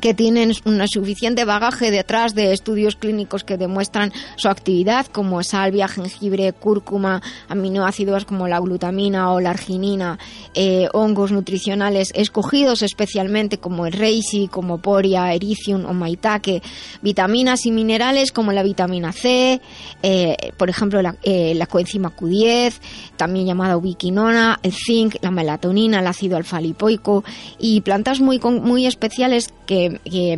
que 0.00 0.14
tienen 0.14 0.52
un 0.64 0.86
suficiente 0.88 1.44
bagaje 1.44 1.90
detrás 1.90 2.34
de 2.34 2.52
estudios 2.52 2.96
clínicos 2.96 3.44
que 3.44 3.56
demuestran 3.56 4.12
su 4.36 4.48
actividad, 4.48 5.06
como 5.06 5.42
salvia, 5.42 5.88
jengibre, 5.88 6.52
cúrcuma, 6.52 7.22
aminoácidos 7.48 8.24
como 8.24 8.48
la 8.48 8.60
glutamina 8.60 9.32
o 9.32 9.40
la 9.40 9.50
arginina, 9.50 10.18
eh, 10.54 10.88
hongos 10.92 11.32
nutricionales 11.32 12.12
escogidos 12.14 12.82
especialmente 12.82 13.58
como 13.58 13.86
el 13.86 13.92
reishi, 13.92 14.48
como 14.48 14.78
poria, 14.78 15.32
ericium 15.32 15.84
o 15.86 15.94
maitake, 15.94 16.62
vitaminas 17.02 17.66
y 17.66 17.70
minerales 17.70 18.32
como 18.32 18.52
la 18.52 18.62
vitamina 18.62 19.12
C, 19.12 19.60
eh, 20.02 20.36
por 20.56 20.70
ejemplo 20.70 21.02
la, 21.02 21.16
eh, 21.22 21.54
la, 21.54 21.66
coenzima 21.66 22.14
Q10, 22.14 22.74
también 23.16 23.46
llamada 23.46 23.76
ubiquinona, 23.76 24.58
el 24.62 24.72
zinc, 24.72 25.16
la 25.22 25.30
melatonina, 25.30 26.00
el 26.00 26.06
ácido 26.06 26.36
alfa-lipoico 26.36 27.24
y 27.58 27.80
plantas 27.80 28.20
muy, 28.20 28.38
muy 28.38 28.86
especiales 28.86 29.52
que, 29.66 29.87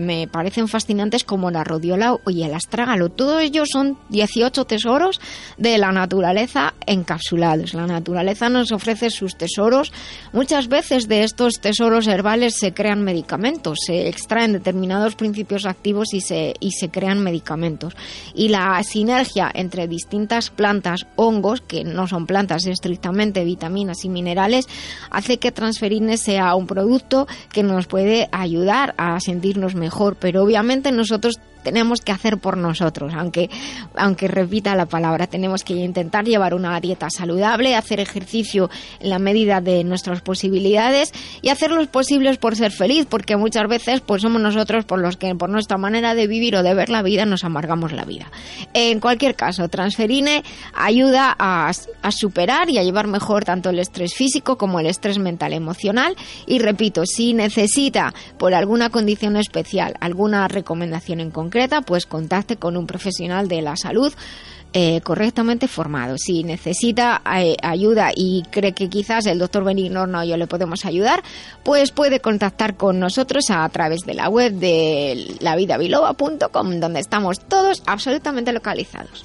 me 0.01 0.29
parecen 0.29 0.69
fascinantes 0.69 1.25
como 1.25 1.51
la 1.51 1.65
rodiola 1.65 2.17
y 2.27 2.43
el 2.43 2.55
astrágalo. 2.55 3.09
Todos 3.09 3.43
ellos 3.43 3.69
son 3.73 3.99
18 4.09 4.65
tesoros 4.65 5.21
de 5.57 5.79
la 5.79 5.93
naturaleza 5.93 6.75
encapsulados. 6.87 7.75
La 7.75 7.87
naturaleza 7.87 8.49
nos 8.49 8.73
ofrece 8.73 9.11
sus 9.11 9.37
tesoros. 9.37 9.93
Muchas 10.33 10.69
veces 10.69 11.09
de 11.09 11.25
estos 11.25 11.61
tesoros 11.61 12.07
herbales 12.07 12.57
se 12.59 12.73
crean 12.73 13.03
medicamentos, 13.03 13.79
se 13.87 14.09
extraen 14.09 14.53
determinados 14.53 15.15
principios 15.15 15.67
activos 15.67 16.15
y 16.15 16.21
se, 16.21 16.55
y 16.61 16.73
se 16.73 16.91
crean 16.91 17.23
medicamentos. 17.23 17.95
Y 18.35 18.49
la 18.49 18.83
sinergia 18.83 19.51
entre 19.53 19.89
distintas 19.89 20.51
plantas, 20.51 21.07
hongos, 21.17 21.61
que 21.61 21.85
no 21.85 22.07
son 22.07 22.27
plantas 22.27 22.67
estrictamente, 22.67 23.45
vitaminas 23.45 24.05
y 24.05 24.09
minerales, 24.09 24.67
hace 25.11 25.39
que 25.39 25.53
Transferine 25.53 26.17
sea 26.17 26.55
un 26.55 26.67
producto 26.67 27.27
que 27.53 27.63
nos 27.63 27.87
puede 27.87 28.29
ayudar 28.33 28.95
a 28.97 29.19
sentirnos 29.31 29.77
mejor, 29.77 30.17
pero 30.17 30.43
obviamente 30.43 30.91
nosotros 30.91 31.39
tenemos 31.63 32.01
que 32.01 32.13
hacer 32.13 32.39
por 32.39 32.57
nosotros, 32.57 33.13
aunque, 33.15 33.51
aunque 33.97 34.29
repita 34.29 34.75
la 34.75 34.87
palabra, 34.87 35.27
tenemos 35.27 35.65
que 35.65 35.75
intentar 35.75 36.25
llevar 36.25 36.55
una 36.55 36.79
dieta 36.81 37.09
saludable, 37.11 37.77
hacer 37.77 38.01
ejercicio 38.01 38.71
en 39.01 39.11
la 39.11 39.19
medida 39.19 39.61
de 39.61 39.85
nuestras 39.85 40.21
posibilidades 40.23 41.13
y 41.43 41.49
hacer 41.49 41.71
los 41.71 41.87
posibles 41.89 42.39
por 42.39 42.57
ser 42.57 42.73
feliz, 42.73 43.07
porque 43.09 43.37
muchas 43.37 43.69
veces 43.69 44.01
pues 44.01 44.23
somos 44.23 44.41
nosotros 44.41 44.85
por 44.85 44.99
los 44.99 45.17
que 45.17 45.35
por 45.35 45.51
nuestra 45.51 45.79
manera 45.79 46.15
de 46.15 46.27
vivir 46.27 46.57
o 46.57 46.63
de 46.63 46.75
ver 46.75 46.89
la 46.89 47.03
vida 47.03 47.25
nos 47.25 47.45
amargamos 47.45 47.93
la 47.93 48.05
vida. 48.05 48.31
En 48.75 49.01
cualquier 49.01 49.35
caso, 49.35 49.69
Transferine 49.69 50.43
ayuda 50.75 51.35
a, 51.39 51.71
a 52.03 52.13
superar 52.13 52.71
y 52.71 52.79
a 52.79 52.83
llevar 52.83 53.07
mejor 53.07 53.45
tanto 53.45 53.71
el 53.71 53.79
estrés 53.79 54.15
físico 54.15 54.57
como 54.57 54.81
el 54.81 54.87
estrés 54.87 55.19
mental 55.19 55.53
emocional 55.53 56.17
y 56.47 56.59
repito, 56.59 57.05
si 57.07 57.35
necesita 57.35 58.15
por 58.39 58.55
alguna 58.55 58.91
condición 58.91 59.37
especial 59.37 59.95
alguna 60.01 60.49
recomendación 60.49 61.21
en 61.21 61.31
concreto, 61.31 61.50
pues 61.87 62.07
contacte 62.07 62.57
con 62.57 62.77
un 62.77 62.87
profesional 62.87 63.49
de 63.49 63.63
la 63.63 63.77
salud 63.77 64.13
eh, 64.73 65.01
correctamente 65.01 65.67
formado. 65.67 66.17
Si 66.17 66.45
necesita 66.45 67.23
eh, 67.37 67.57
ayuda 67.61 68.13
y 68.15 68.45
cree 68.51 68.73
que 68.73 68.89
quizás 68.89 69.27
el 69.27 69.41
doctor 69.41 69.65
Benigno 69.65 70.07
no 70.07 70.23
yo 70.23 70.37
le 70.37 70.47
podemos 70.47 70.85
ayudar, 70.85 71.25
pues 71.65 71.91
puede 71.91 72.21
contactar 72.21 72.77
con 72.77 73.01
nosotros 73.01 73.51
a 73.51 73.69
través 73.69 74.03
de 74.03 74.15
la 74.15 74.29
web 74.29 74.53
de 74.53 75.37
lavidabiloba.com, 75.41 76.79
donde 76.79 77.01
estamos 77.01 77.41
todos 77.41 77.83
absolutamente 77.87 78.53
localizados. 78.53 79.25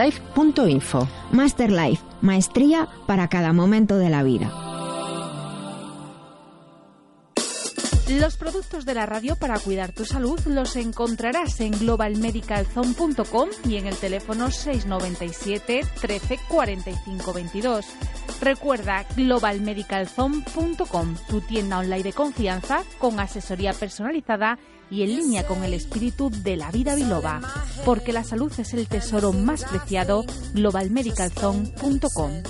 masterlife.info. 0.01 1.07
Masterlife, 1.31 2.03
maestría 2.21 2.87
para 3.05 3.27
cada 3.27 3.53
momento 3.53 3.97
de 3.97 4.09
la 4.09 4.23
vida. 4.23 4.51
Los 8.09 8.35
productos 8.35 8.85
de 8.85 8.93
la 8.93 9.05
radio 9.05 9.37
para 9.37 9.57
cuidar 9.59 9.93
tu 9.93 10.03
salud 10.03 10.39
los 10.45 10.75
encontrarás 10.75 11.61
en 11.61 11.71
globalmedicalzone.com 11.71 13.49
y 13.63 13.77
en 13.77 13.87
el 13.87 13.95
teléfono 13.95 14.51
697 14.51 15.81
13 16.01 16.39
45 16.49 17.33
22. 17.33 17.85
Recuerda 18.41 19.05
globalmedicalzone.com, 19.15 21.15
tu 21.29 21.41
tienda 21.41 21.79
online 21.79 22.03
de 22.03 22.13
confianza 22.13 22.83
con 22.97 23.19
asesoría 23.19 23.73
personalizada 23.73 24.57
y 24.91 25.03
en 25.03 25.15
línea 25.15 25.47
con 25.47 25.63
el 25.63 25.73
espíritu 25.73 26.29
de 26.29 26.57
la 26.57 26.69
vida 26.69 26.93
biloba, 26.93 27.41
porque 27.85 28.11
la 28.11 28.23
salud 28.23 28.51
es 28.59 28.73
el 28.73 28.87
tesoro 28.87 29.31
más 29.31 29.63
preciado, 29.63 30.25
globalmedicalzone.com. 30.53 32.43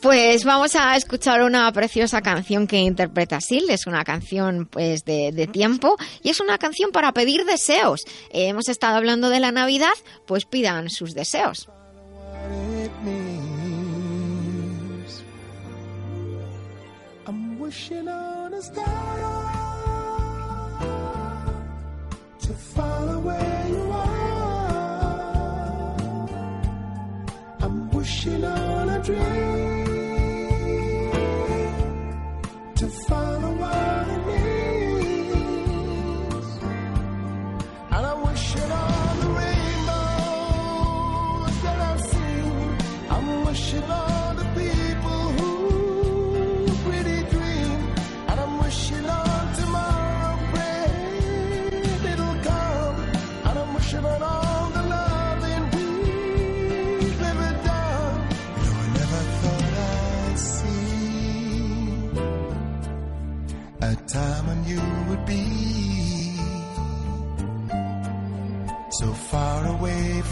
Pues 0.00 0.44
vamos 0.44 0.76
a 0.76 0.96
escuchar 0.96 1.42
una 1.42 1.72
preciosa 1.72 2.22
canción 2.22 2.66
que 2.66 2.78
interpreta 2.78 3.40
Sil. 3.42 3.66
Es 3.68 3.86
una 3.86 4.04
canción 4.04 4.66
pues 4.66 5.04
de, 5.04 5.48
tiempo 5.52 5.96
y 6.22 6.30
es 6.30 6.40
una 6.40 6.58
canción 6.58 6.92
para 6.92 7.12
pedir 7.12 7.44
deseos. 7.44 8.04
hemos 8.30 8.68
estado 8.68 8.96
hablando 8.96 9.28
de 9.28 9.40
la 9.40 9.50
Navidad, 9.50 9.94
pues 10.26 10.44
pidan 10.44 10.88
sus 10.88 11.14
deseos. 11.14 11.68
Wishing 17.72 18.06
on 18.06 18.52
a 18.52 18.60
star 18.60 18.84
to 22.38 22.52
follow 22.52 23.18
where 23.20 23.68
you 23.68 23.90
are. 23.92 24.36
I'm 27.62 27.90
wishing 27.92 28.44
on 28.44 28.88
a 28.90 29.02
dream. 29.02 29.92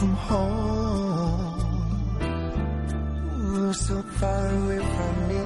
From 0.01 0.15
home, 0.15 1.73
so 3.75 4.03
far 4.19 4.47
away 4.49 4.79
from 4.79 5.15
me. 5.29 5.43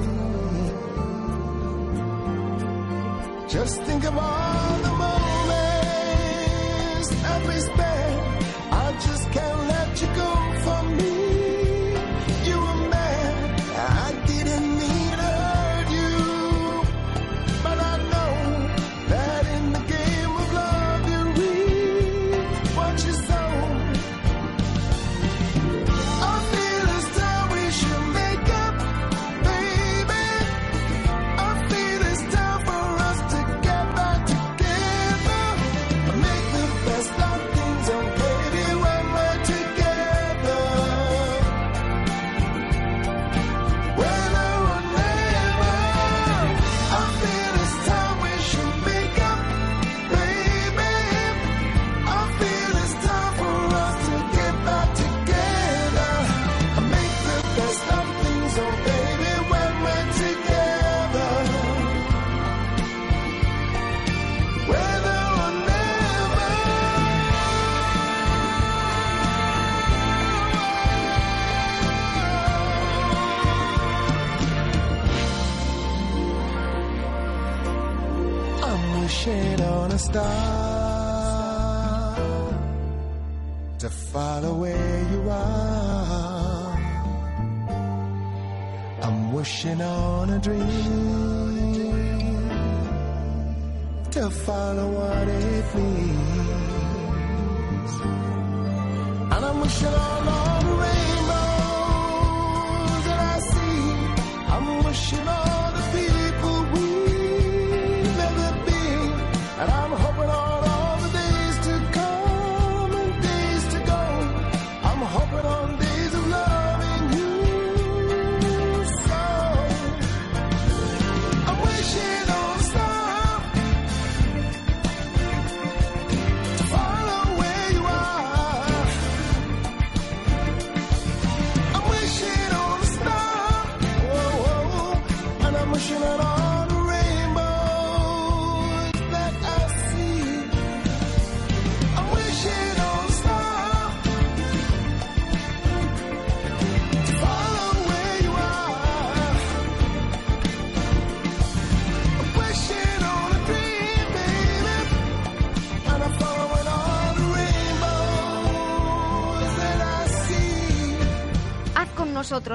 Just 3.48 3.82
think 3.82 4.04
of 4.04 4.16
all 4.16 4.78
the 4.84 4.90
moments 4.90 5.13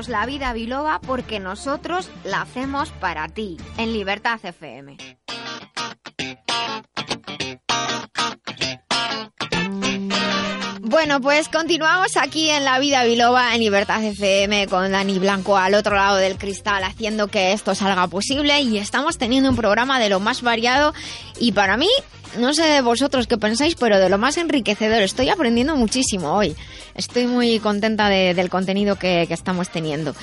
la 0.08 0.26
vida 0.26 0.54
biloba 0.54 1.02
porque 1.02 1.40
nosotros 1.40 2.10
la 2.24 2.42
hacemos 2.42 2.90
para 2.92 3.28
ti, 3.28 3.58
en 3.78 3.92
Libertad 3.92 4.40
FM. 4.42 4.98
Bueno, 10.82 11.22
pues 11.22 11.50
continuamos 11.50 12.18
aquí 12.18 12.50
en 12.50 12.66
La 12.66 12.80
Vida 12.80 13.04
Biloba 13.04 13.54
en 13.54 13.62
Libertad 13.62 14.04
FM 14.04 14.68
con 14.68 14.92
Dani 14.92 15.20
Blanco 15.20 15.58
al 15.58 15.76
otro 15.76 15.96
lado 15.96 16.18
del 16.18 16.38
cristal 16.38 16.84
haciendo 16.84 17.28
que 17.28 17.54
esto 17.54 17.76
salga 17.76 18.08
posible 18.08 18.62
y 18.62 18.78
estamos 18.78 19.18
teniendo 19.18 19.50
un 19.50 19.56
programa 19.56 20.00
de 20.00 20.10
lo 20.10 20.20
más 20.20 20.42
variado 20.42 20.94
y 21.40 21.52
para 21.52 21.78
mí, 21.78 21.90
no 22.38 22.54
sé 22.54 22.82
vosotros 22.82 23.28
qué 23.28 23.38
pensáis, 23.38 23.76
pero 23.76 24.00
de 24.00 24.10
lo 24.10 24.18
más 24.18 24.38
enriquecedor. 24.38 25.02
Estoy 25.02 25.30
aprendiendo 25.30 25.76
muchísimo 25.76 26.34
hoy. 26.34 26.56
Estoy 26.96 27.28
muy 27.28 27.60
contenta 27.60 28.10
de- 28.10 28.34
del 28.34 28.50
contenido 28.50 28.98
que, 28.98 29.24
estamos 29.30 29.70
teniendo. 29.70 30.16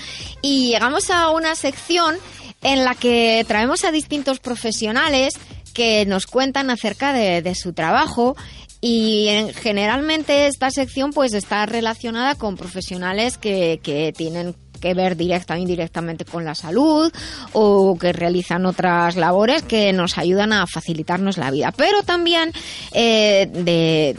Y 0.43 0.71
llegamos 0.71 1.11
a 1.11 1.31
una 1.31 1.55
sección 1.55 2.17
en 2.63 2.85
la 2.85 2.95
que 2.95 3.45
traemos 3.49 3.85
a 3.85 3.91
distintos 3.93 4.39
profesionales 4.41 5.35
que 5.75 6.07
nos 6.07 6.27
cuentan 6.27 6.71
acerca 6.71 7.13
de, 7.13 7.55
su 7.55 7.73
trabajo 7.73 8.37
y 8.81 9.29
en- 9.29 9.53
generalmente 9.55 10.47
esta 10.47 10.71
sección 10.71 11.13
pues 11.13 11.33
está 11.35 11.67
relacionada 11.67 12.35
con 12.35 12.57
profesionales 12.57 13.37
que, 13.39 13.81
que 13.83 14.13
tienen 14.17 14.55
que 14.77 14.95
ver 14.95 15.17
directa 15.17 15.55
o 15.55 15.57
indirectamente 15.57 16.25
con 16.25 16.45
la 16.45 16.55
salud 16.55 17.13
o 17.53 17.97
que 17.99 18.13
realizan 18.13 18.67
otras 18.67 19.17
labores 19.17 19.63
que 19.63 19.93
nos 19.93 20.19
ayudan 20.19 20.53
a 20.53 20.67
facilitarnos 20.67 21.37
la 21.39 21.51
vida. 21.51 21.73
Pero 21.77 22.03
también 22.03 22.53
eh, 22.93 23.49
de 23.53 24.17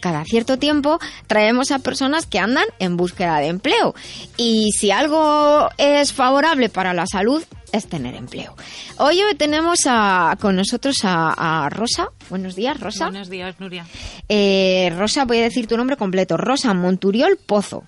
cada 0.00 0.24
cierto 0.24 0.58
tiempo 0.58 0.98
traemos 1.26 1.70
a 1.72 1.78
personas 1.78 2.24
que 2.24 2.38
andan 2.38 2.64
en 2.78 2.96
búsqueda 2.96 3.38
de 3.38 3.48
empleo. 3.48 3.94
Y 4.38 4.70
si 4.72 4.90
algo 4.90 5.68
es 5.76 6.12
favorable 6.14 6.70
para 6.70 6.94
la 6.94 7.06
salud, 7.06 7.42
es 7.72 7.86
tener 7.86 8.14
empleo. 8.14 8.56
Hoy 8.96 9.20
tenemos 9.36 9.80
a- 9.86 10.36
con 10.40 10.56
nosotros 10.56 10.96
a, 11.04 11.64
a 11.64 11.68
Rosa. 11.68 12.08
Buenos 12.30 12.56
días, 12.56 12.80
Rosa. 12.80 13.10
Buenos 13.10 13.28
días, 13.28 13.54
Nuria. 13.60 13.84
Eh, 14.28 14.90
Rosa, 14.98 15.24
voy 15.26 15.38
a 15.38 15.42
decir 15.42 15.66
tu 15.66 15.76
nombre 15.76 15.96
completo. 15.98 16.36
Rosa 16.38 16.72
Monturiol 16.74 17.36
Pozo. 17.36 17.84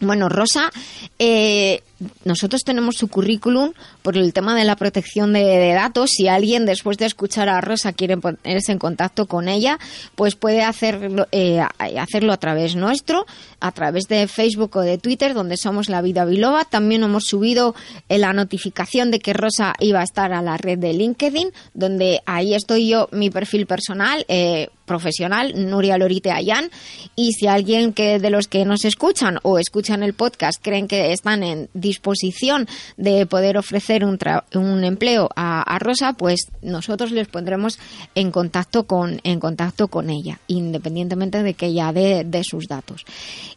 Bueno, 0.00 0.28
Rosa, 0.28 0.70
eh, 1.18 1.82
nosotros 2.24 2.62
tenemos 2.62 2.96
su 2.96 3.08
currículum 3.08 3.72
por 4.02 4.16
el 4.16 4.32
tema 4.32 4.56
de 4.56 4.64
la 4.64 4.76
protección 4.76 5.32
de, 5.32 5.72
datos. 5.74 6.10
Si 6.10 6.28
alguien 6.28 6.66
después 6.66 6.98
de 6.98 7.06
escuchar 7.06 7.48
a 7.48 7.60
Rosa 7.60 7.92
quiere 7.92 8.16
ponerse 8.16 8.72
en 8.72 8.78
contacto 8.78 9.26
con 9.26 9.48
ella, 9.48 9.78
pues 10.14 10.34
puede 10.34 10.62
hacerlo, 10.62 11.26
eh, 11.32 11.60
hacerlo 11.98 12.32
a 12.32 12.36
través 12.36 12.76
nuestro, 12.76 13.26
a 13.60 13.72
través 13.72 14.04
de 14.04 14.26
Facebook 14.28 14.76
o 14.76 14.80
de 14.80 14.98
Twitter, 14.98 15.34
donde 15.34 15.56
somos 15.56 15.88
La 15.88 16.02
Vida 16.02 16.24
Biloba. 16.24 16.64
También 16.64 17.02
hemos 17.02 17.24
subido 17.24 17.74
eh, 18.08 18.18
la 18.18 18.32
notificación 18.32 19.10
de 19.10 19.20
que 19.20 19.32
Rosa 19.32 19.74
iba 19.78 20.00
a 20.00 20.04
estar 20.04 20.32
a 20.32 20.42
la 20.42 20.56
red 20.56 20.78
de 20.78 20.92
LinkedIn, 20.92 21.50
donde 21.74 22.20
ahí 22.26 22.54
estoy 22.54 22.88
yo, 22.88 23.08
mi 23.12 23.30
perfil 23.30 23.66
personal. 23.66 24.24
eh, 24.28 24.68
profesional, 24.84 25.52
Nuria 25.70 25.98
Lorite 25.98 26.30
Ayán, 26.30 26.70
y 27.16 27.32
si 27.32 27.46
alguien 27.46 27.92
que 27.92 28.18
de 28.18 28.30
los 28.30 28.48
que 28.48 28.64
nos 28.64 28.84
escuchan 28.84 29.38
o 29.42 29.58
escuchan 29.58 30.02
el 30.02 30.14
podcast 30.14 30.62
creen 30.62 30.88
que 30.88 31.12
están 31.12 31.42
en 31.42 31.68
disposición 31.84 32.66
de 32.96 33.26
poder 33.26 33.56
ofrecer 33.58 34.04
un, 34.04 34.18
tra- 34.18 34.42
un 34.54 34.82
empleo 34.82 35.28
a, 35.36 35.78
Rosa, 35.78 36.14
pues 36.14 36.48
nosotros 36.62 37.12
les 37.12 37.28
pondremos 37.28 37.78
en 38.14 38.30
contacto 38.32 38.84
con, 38.84 39.20
en 39.22 39.38
contacto 39.38 39.88
con 39.88 40.08
ella, 40.10 40.38
independientemente 40.48 41.42
de 41.42 41.54
que 41.54 41.66
ella 41.66 41.92
dé 41.92 42.42
sus 42.42 42.66
datos. 42.66 43.04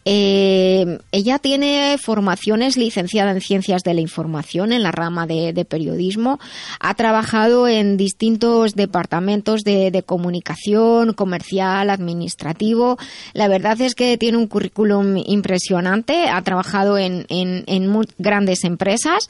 Eh, 0.10 1.00
ella 1.12 1.40
tiene 1.40 1.98
formaciones 2.02 2.78
licenciada 2.78 3.32
en 3.32 3.42
Ciencias 3.42 3.84
de 3.84 3.94
la 3.94 4.02
Información 4.02 4.72
en 4.72 4.84
la 4.84 4.92
rama 4.92 5.28
de, 5.28 5.52
periodismo. 5.66 6.40
Ha 6.80 6.94
trabajado 6.96 7.68
en 7.68 7.98
distintos 7.98 8.74
departamentos 8.76 9.64
de, 9.64 9.92
de 9.92 10.04
comunicación, 10.04 11.14
comercial, 11.14 11.90
administrativo. 11.90 12.98
La 13.34 13.48
verdad 13.48 13.80
es 13.82 13.96
que 13.96 14.18
tiene 14.18 14.38
un 14.38 14.48
currículum 14.48 15.18
impresionante. 15.18 16.30
Ha 16.30 16.42
trabajado 16.42 16.98
en, 16.98 17.26
en- 17.30 17.64
en 17.68 17.88
grandes 18.18 18.64
empresas 18.64 19.28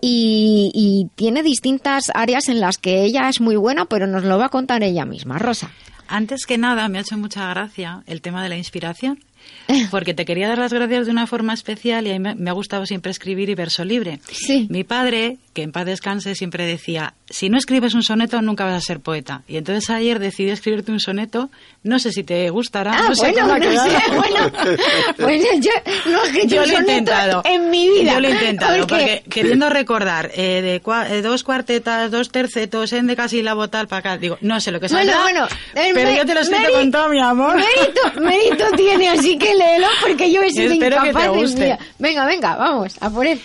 y, 0.00 0.70
y 0.74 1.08
tiene 1.14 1.42
distintas 1.42 2.04
áreas 2.14 2.48
en 2.48 2.60
las 2.60 2.78
que 2.78 3.04
ella 3.04 3.28
es 3.28 3.40
muy 3.40 3.56
buena, 3.56 3.84
pero 3.86 4.06
nos 4.06 4.24
lo 4.24 4.38
va 4.38 4.46
a 4.46 4.50
contar 4.50 4.82
ella 4.82 5.04
misma. 5.04 5.38
Rosa. 5.38 5.70
Antes 6.08 6.44
que 6.44 6.58
nada, 6.58 6.88
me 6.88 6.98
ha 6.98 7.00
hecho 7.00 7.16
mucha 7.16 7.48
gracia 7.48 8.02
el 8.06 8.20
tema 8.20 8.42
de 8.42 8.50
la 8.50 8.58
inspiración, 8.58 9.18
porque 9.90 10.12
te 10.12 10.26
quería 10.26 10.48
dar 10.48 10.58
las 10.58 10.72
gracias 10.72 11.06
de 11.06 11.12
una 11.12 11.26
forma 11.26 11.54
especial 11.54 12.06
y 12.06 12.10
a 12.10 12.12
mí 12.12 12.18
me, 12.18 12.34
me 12.34 12.50
ha 12.50 12.52
gustado 12.52 12.84
siempre 12.84 13.10
escribir 13.10 13.48
y 13.48 13.54
verso 13.54 13.82
libre. 13.84 14.20
Sí. 14.30 14.66
Mi 14.68 14.84
padre, 14.84 15.38
que 15.52 15.62
en 15.62 15.70
paz 15.72 15.84
descanse, 15.84 16.34
siempre 16.34 16.64
decía, 16.64 17.12
si 17.28 17.50
no 17.50 17.58
escribes 17.58 17.92
un 17.94 18.02
soneto 18.02 18.40
nunca 18.40 18.64
vas 18.64 18.74
a 18.74 18.80
ser 18.80 19.00
poeta. 19.00 19.42
Y 19.46 19.58
entonces 19.58 19.90
ayer 19.90 20.18
decidí 20.18 20.48
escribirte 20.50 20.92
un 20.92 21.00
soneto, 21.00 21.50
no 21.82 21.98
sé 21.98 22.10
si 22.10 22.22
te 22.24 22.48
gustará, 22.48 22.92
Ah, 22.94 23.08
no 23.08 23.14
sé 23.14 23.32
bueno, 23.32 23.58
no 23.58 23.84
sé, 23.84 23.96
bueno, 24.16 24.52
pues 25.18 25.44
yo 25.60 25.70
no 26.10 26.24
he 26.24 26.46
Yo 26.46 26.64
lo 26.64 26.72
he 26.72 26.80
intentado. 26.80 27.42
en 27.44 27.68
mi 27.70 27.88
vida. 27.90 28.14
Yo 28.14 28.20
lo 28.20 28.28
he 28.28 28.30
intentado, 28.30 28.78
Porque- 28.86 29.22
porque 29.22 29.30
queriendo 29.30 29.68
recordar 29.68 30.30
eh, 30.34 30.62
de 30.62 30.82
cua- 30.82 31.10
eh, 31.10 31.20
dos 31.22 31.44
cuartetas, 31.44 32.10
dos 32.10 32.30
tercetos, 32.30 32.92
en 32.94 33.06
decasílabo 33.06 33.68
tal 33.68 33.88
para 33.88 33.98
acá, 34.00 34.16
digo, 34.18 34.38
no 34.40 34.58
sé 34.60 34.70
lo 34.72 34.80
que 34.80 34.88
Bueno, 34.88 35.12
saldrá, 35.12 35.22
bueno, 35.22 35.46
el 35.74 35.94
pero 35.94 36.10
me- 36.10 36.16
yo 36.16 36.24
te 36.26 36.34
lo 36.34 36.40
meri- 36.42 36.72
con 36.72 36.90
todo 36.90 37.08
mi 37.10 37.20
amor. 37.20 37.56
Mérito, 37.56 38.20
mérito 38.22 38.64
tiene, 38.76 39.08
así 39.10 39.36
que 39.36 39.54
léelo 39.54 39.88
porque 40.00 40.32
yo 40.32 40.40
he 40.42 40.50
sido 40.50 40.72
Espero 40.72 40.96
que 40.96 41.02
te 41.02 41.08
incapaz 41.10 41.32
de 41.32 41.38
guste. 41.38 41.64
vida. 41.64 41.78
Venga, 41.98 42.24
venga, 42.24 42.56
vamos, 42.56 42.96
a 43.00 43.10
por 43.10 43.26
él. 43.26 43.38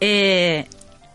Eh, 0.00 0.64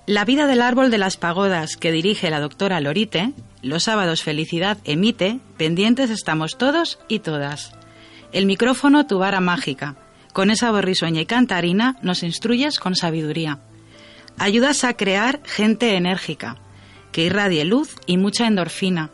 la 0.06 0.26
vida 0.26 0.48
del 0.48 0.62
árbol 0.62 0.92
de 0.92 0.98
las 0.98 1.18
pagodas 1.18 1.78
que 1.78 1.92
dirige 1.92 2.30
la 2.30 2.42
doctora 2.42 2.82
Lorite, 2.82 3.32
los 3.62 3.84
sábados 3.84 4.22
Felicidad 4.22 4.78
emite, 4.84 5.40
pendientes 5.58 6.10
estamos 6.10 6.58
todos 6.58 7.00
y 7.08 7.20
todas. 7.20 7.72
El 8.34 8.46
micrófono 8.46 9.06
tu 9.06 9.20
vara 9.20 9.40
mágica. 9.40 9.96
Con 10.34 10.50
esa 10.50 10.72
voz 10.72 10.84
risueña 10.84 11.22
y 11.22 11.26
cantarina 11.26 11.98
nos 12.02 12.24
instruyes 12.24 12.80
con 12.80 12.96
sabiduría. 12.96 13.60
Ayudas 14.38 14.84
a 14.84 14.96
crear 14.96 15.40
gente 15.46 15.96
enérgica, 15.96 16.58
que 17.12 17.24
irradie 17.24 17.64
luz 17.64 17.96
y 18.06 18.18
mucha 18.18 18.48
endorfina. 18.48 19.12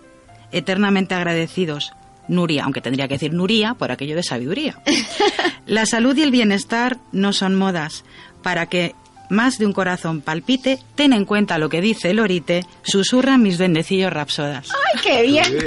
Eternamente 0.52 1.14
agradecidos. 1.14 1.92
Nuria, 2.28 2.64
aunque 2.64 2.82
tendría 2.82 3.08
que 3.08 3.16
decir 3.16 3.34
Nuria 3.34 3.74
por 3.74 3.92
aquello 3.92 4.16
de 4.16 4.24
sabiduría. 4.24 4.82
La 5.66 5.86
salud 5.86 6.16
y 6.16 6.22
el 6.22 6.32
bienestar 6.32 6.98
no 7.12 7.34
son 7.34 7.56
modas. 7.56 8.06
Para 8.42 8.68
que 8.68 8.96
más 9.30 9.58
de 9.58 9.66
un 9.66 9.74
corazón 9.74 10.22
palpite, 10.22 10.80
ten 10.96 11.14
en 11.14 11.26
cuenta 11.26 11.58
lo 11.58 11.70
que 11.70 11.82
dice 11.82 12.14
Lorite, 12.14 12.66
susurran 12.82 13.42
mis 13.42 13.58
bendecillos 13.58 14.12
rapsodas. 14.12 14.70
¡Ay, 14.70 15.02
qué 15.02 15.22
bien! 15.24 15.64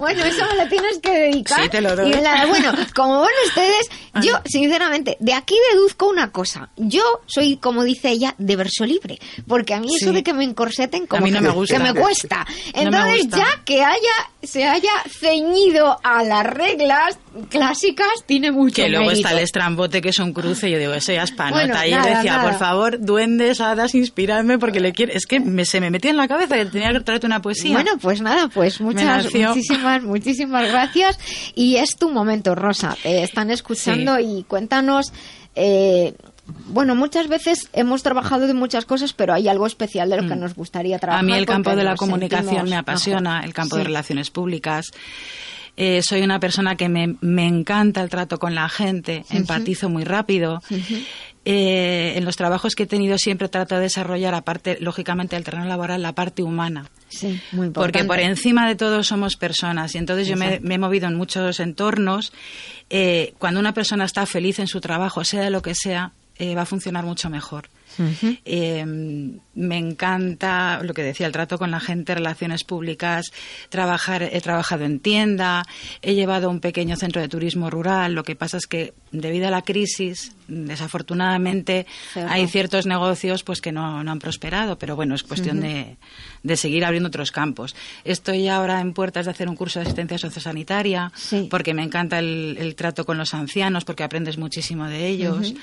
Bueno, 0.00 0.24
eso 0.24 0.44
me 0.50 0.56
lo 0.64 0.68
tienes 0.68 0.98
que 0.98 1.10
dedicar. 1.12 1.62
Sí, 1.62 1.68
te 1.68 1.80
lo 1.80 1.94
doy. 1.94 2.10
Y 2.10 2.14
la- 2.20 2.46
bueno, 2.46 2.72
como 2.96 3.20
ven 3.20 3.30
ustedes, 3.46 3.88
yo, 4.22 4.40
sinceramente, 4.46 5.16
de 5.20 5.34
aquí 5.34 5.54
deduzco 5.72 6.08
una 6.08 6.32
cosa. 6.32 6.68
Yo 6.76 7.02
soy, 7.26 7.56
como 7.58 7.84
dice 7.84 8.08
ella, 8.10 8.34
de 8.38 8.56
verso 8.56 8.84
libre. 8.86 9.18
Porque 9.46 9.74
a 9.74 9.80
mí 9.80 9.94
eso 9.94 10.12
de 10.12 10.22
que 10.22 10.32
me 10.32 10.44
encorseten 10.44 11.06
como 11.06 11.20
A 11.20 11.24
mí 11.24 11.30
no 11.30 11.38
que, 11.38 11.44
me 11.44 11.50
gusta. 11.50 11.76
que 11.76 11.82
me 11.82 11.94
cuesta. 11.94 12.46
No 12.74 12.82
me 12.82 12.82
Entonces, 12.82 13.28
ya 13.28 13.46
que 13.64 13.84
haya, 13.84 13.98
se 14.42 14.64
haya 14.66 14.90
ceñido 15.08 15.98
a 16.02 16.24
las 16.24 16.44
reglas 16.46 17.18
clásicas, 17.48 18.08
tiene 18.26 18.50
mucho 18.50 18.82
Que 18.82 18.88
luego 18.88 19.06
mérito. 19.06 19.28
está 19.28 19.38
el 19.38 19.44
estrambote, 19.44 20.00
que 20.00 20.08
es 20.08 20.18
un 20.18 20.32
cruce. 20.32 20.70
Yo 20.70 20.78
digo, 20.78 20.92
eso 20.94 21.12
ya 21.12 21.22
es 21.24 21.32
panota. 21.32 21.66
Bueno, 21.66 21.86
y 21.86 21.90
nada, 21.90 22.14
decía, 22.16 22.36
nada. 22.38 22.48
por 22.50 22.58
favor, 22.58 22.98
duendes, 23.00 23.60
hadas, 23.60 23.94
inspiradme, 23.94 24.58
porque 24.58 24.80
le 24.80 24.92
quiero. 24.92 25.12
Es 25.12 25.26
que 25.26 25.40
me- 25.40 25.64
se 25.64 25.80
me 25.80 25.90
metía 25.90 26.10
en 26.10 26.16
la 26.16 26.26
cabeza 26.28 26.56
que 26.56 26.66
tenía 26.66 26.90
que 26.92 27.00
traerte 27.00 27.26
una 27.26 27.42
poesía. 27.42 27.72
Bueno, 27.72 27.92
pues 28.00 28.20
nada, 28.20 28.48
pues 28.48 28.80
muchas, 28.80 29.24
nació. 29.24 29.54
Muchísimas, 29.98 30.02
muchísimas 30.02 30.68
gracias. 30.68 31.18
Y 31.54 31.76
es 31.76 31.96
tu 31.96 32.10
momento, 32.10 32.54
Rosa. 32.54 32.96
Te 33.02 33.22
están 33.22 33.50
escuchando 33.50 34.18
y 34.18 34.44
cuéntanos. 34.44 35.12
eh, 35.54 36.14
bueno, 36.66 36.94
muchas 36.94 37.28
veces 37.28 37.68
hemos 37.72 38.02
trabajado 38.02 38.46
de 38.46 38.54
muchas 38.54 38.84
cosas, 38.84 39.12
pero 39.12 39.32
hay 39.32 39.48
algo 39.48 39.66
especial 39.66 40.10
de 40.10 40.20
lo 40.20 40.28
que 40.28 40.36
nos 40.36 40.54
gustaría 40.54 40.98
trabajar. 40.98 41.24
Mm. 41.24 41.28
A 41.28 41.32
mí 41.32 41.38
el 41.38 41.46
campo 41.46 41.76
de 41.76 41.84
la 41.84 41.96
comunicación 41.96 42.68
me 42.68 42.76
apasiona, 42.76 43.34
mejor. 43.34 43.44
el 43.44 43.54
campo 43.54 43.76
de 43.76 43.84
relaciones 43.84 44.30
públicas. 44.30 44.86
Eh, 45.76 46.00
soy 46.02 46.22
una 46.22 46.40
persona 46.40 46.76
que 46.76 46.88
me, 46.88 47.16
me 47.20 47.46
encanta 47.46 48.02
el 48.02 48.10
trato 48.10 48.38
con 48.38 48.54
la 48.54 48.68
gente, 48.68 49.24
empatizo 49.30 49.88
muy 49.88 50.04
rápido. 50.04 50.62
Eh, 51.46 52.12
en 52.16 52.24
los 52.26 52.36
trabajos 52.36 52.74
que 52.74 52.82
he 52.82 52.86
tenido 52.86 53.16
siempre 53.16 53.48
trato 53.48 53.74
de 53.74 53.80
desarrollar, 53.80 54.34
aparte, 54.34 54.76
lógicamente, 54.80 55.36
del 55.36 55.44
terreno 55.44 55.64
laboral, 55.64 56.02
la 56.02 56.12
parte 56.12 56.42
humana. 56.42 56.90
Sí, 57.08 57.40
muy 57.52 57.68
importante. 57.68 57.98
Porque 57.98 58.04
por 58.04 58.20
encima 58.20 58.68
de 58.68 58.76
todo 58.76 59.02
somos 59.02 59.36
personas 59.36 59.94
y 59.94 59.98
entonces 59.98 60.28
yo 60.28 60.36
me, 60.36 60.60
me 60.60 60.74
he 60.74 60.78
movido 60.78 61.08
en 61.08 61.14
muchos 61.14 61.58
entornos. 61.60 62.32
Eh, 62.90 63.32
cuando 63.38 63.58
una 63.58 63.72
persona 63.72 64.04
está 64.04 64.26
feliz 64.26 64.58
en 64.58 64.66
su 64.66 64.80
trabajo, 64.80 65.24
sea 65.24 65.40
de 65.40 65.50
lo 65.50 65.62
que 65.62 65.74
sea, 65.74 66.12
eh, 66.36 66.54
va 66.54 66.62
a 66.62 66.66
funcionar 66.66 67.04
mucho 67.04 67.30
mejor. 67.30 67.70
Eh, 68.44 68.84
me 69.54 69.76
encanta 69.76 70.82
lo 70.82 70.94
que 70.94 71.02
decía, 71.02 71.26
el 71.26 71.32
trato 71.32 71.58
con 71.58 71.70
la 71.70 71.80
gente, 71.80 72.14
relaciones 72.14 72.64
públicas, 72.64 73.26
trabajar, 73.68 74.22
he 74.22 74.40
trabajado 74.40 74.84
en 74.84 75.00
tienda, 75.00 75.64
he 76.02 76.14
llevado 76.14 76.50
un 76.50 76.60
pequeño 76.60 76.96
centro 76.96 77.20
de 77.20 77.28
turismo 77.28 77.68
rural. 77.70 78.14
Lo 78.14 78.22
que 78.22 78.36
pasa 78.36 78.56
es 78.56 78.66
que 78.66 78.94
debido 79.12 79.48
a 79.48 79.50
la 79.50 79.62
crisis, 79.62 80.34
desafortunadamente, 80.48 81.86
hay 82.28 82.46
ciertos 82.46 82.86
negocios 82.86 83.42
pues 83.42 83.60
que 83.60 83.72
no, 83.72 84.02
no 84.02 84.12
han 84.12 84.18
prosperado, 84.18 84.78
pero 84.78 84.96
bueno, 84.96 85.14
es 85.14 85.22
cuestión 85.22 85.60
de, 85.60 85.96
de 86.42 86.56
seguir 86.56 86.84
abriendo 86.84 87.08
otros 87.08 87.32
campos. 87.32 87.74
Estoy 88.04 88.48
ahora 88.48 88.80
en 88.80 88.92
puertas 88.92 89.26
de 89.26 89.32
hacer 89.32 89.48
un 89.48 89.56
curso 89.56 89.80
de 89.80 89.84
asistencia 89.86 90.18
sociosanitaria 90.18 91.12
porque 91.50 91.74
me 91.74 91.82
encanta 91.82 92.18
el, 92.18 92.56
el 92.58 92.74
trato 92.74 93.04
con 93.04 93.18
los 93.18 93.34
ancianos, 93.34 93.84
porque 93.84 94.04
aprendes 94.04 94.38
muchísimo 94.38 94.86
de 94.86 95.08
ellos. 95.08 95.54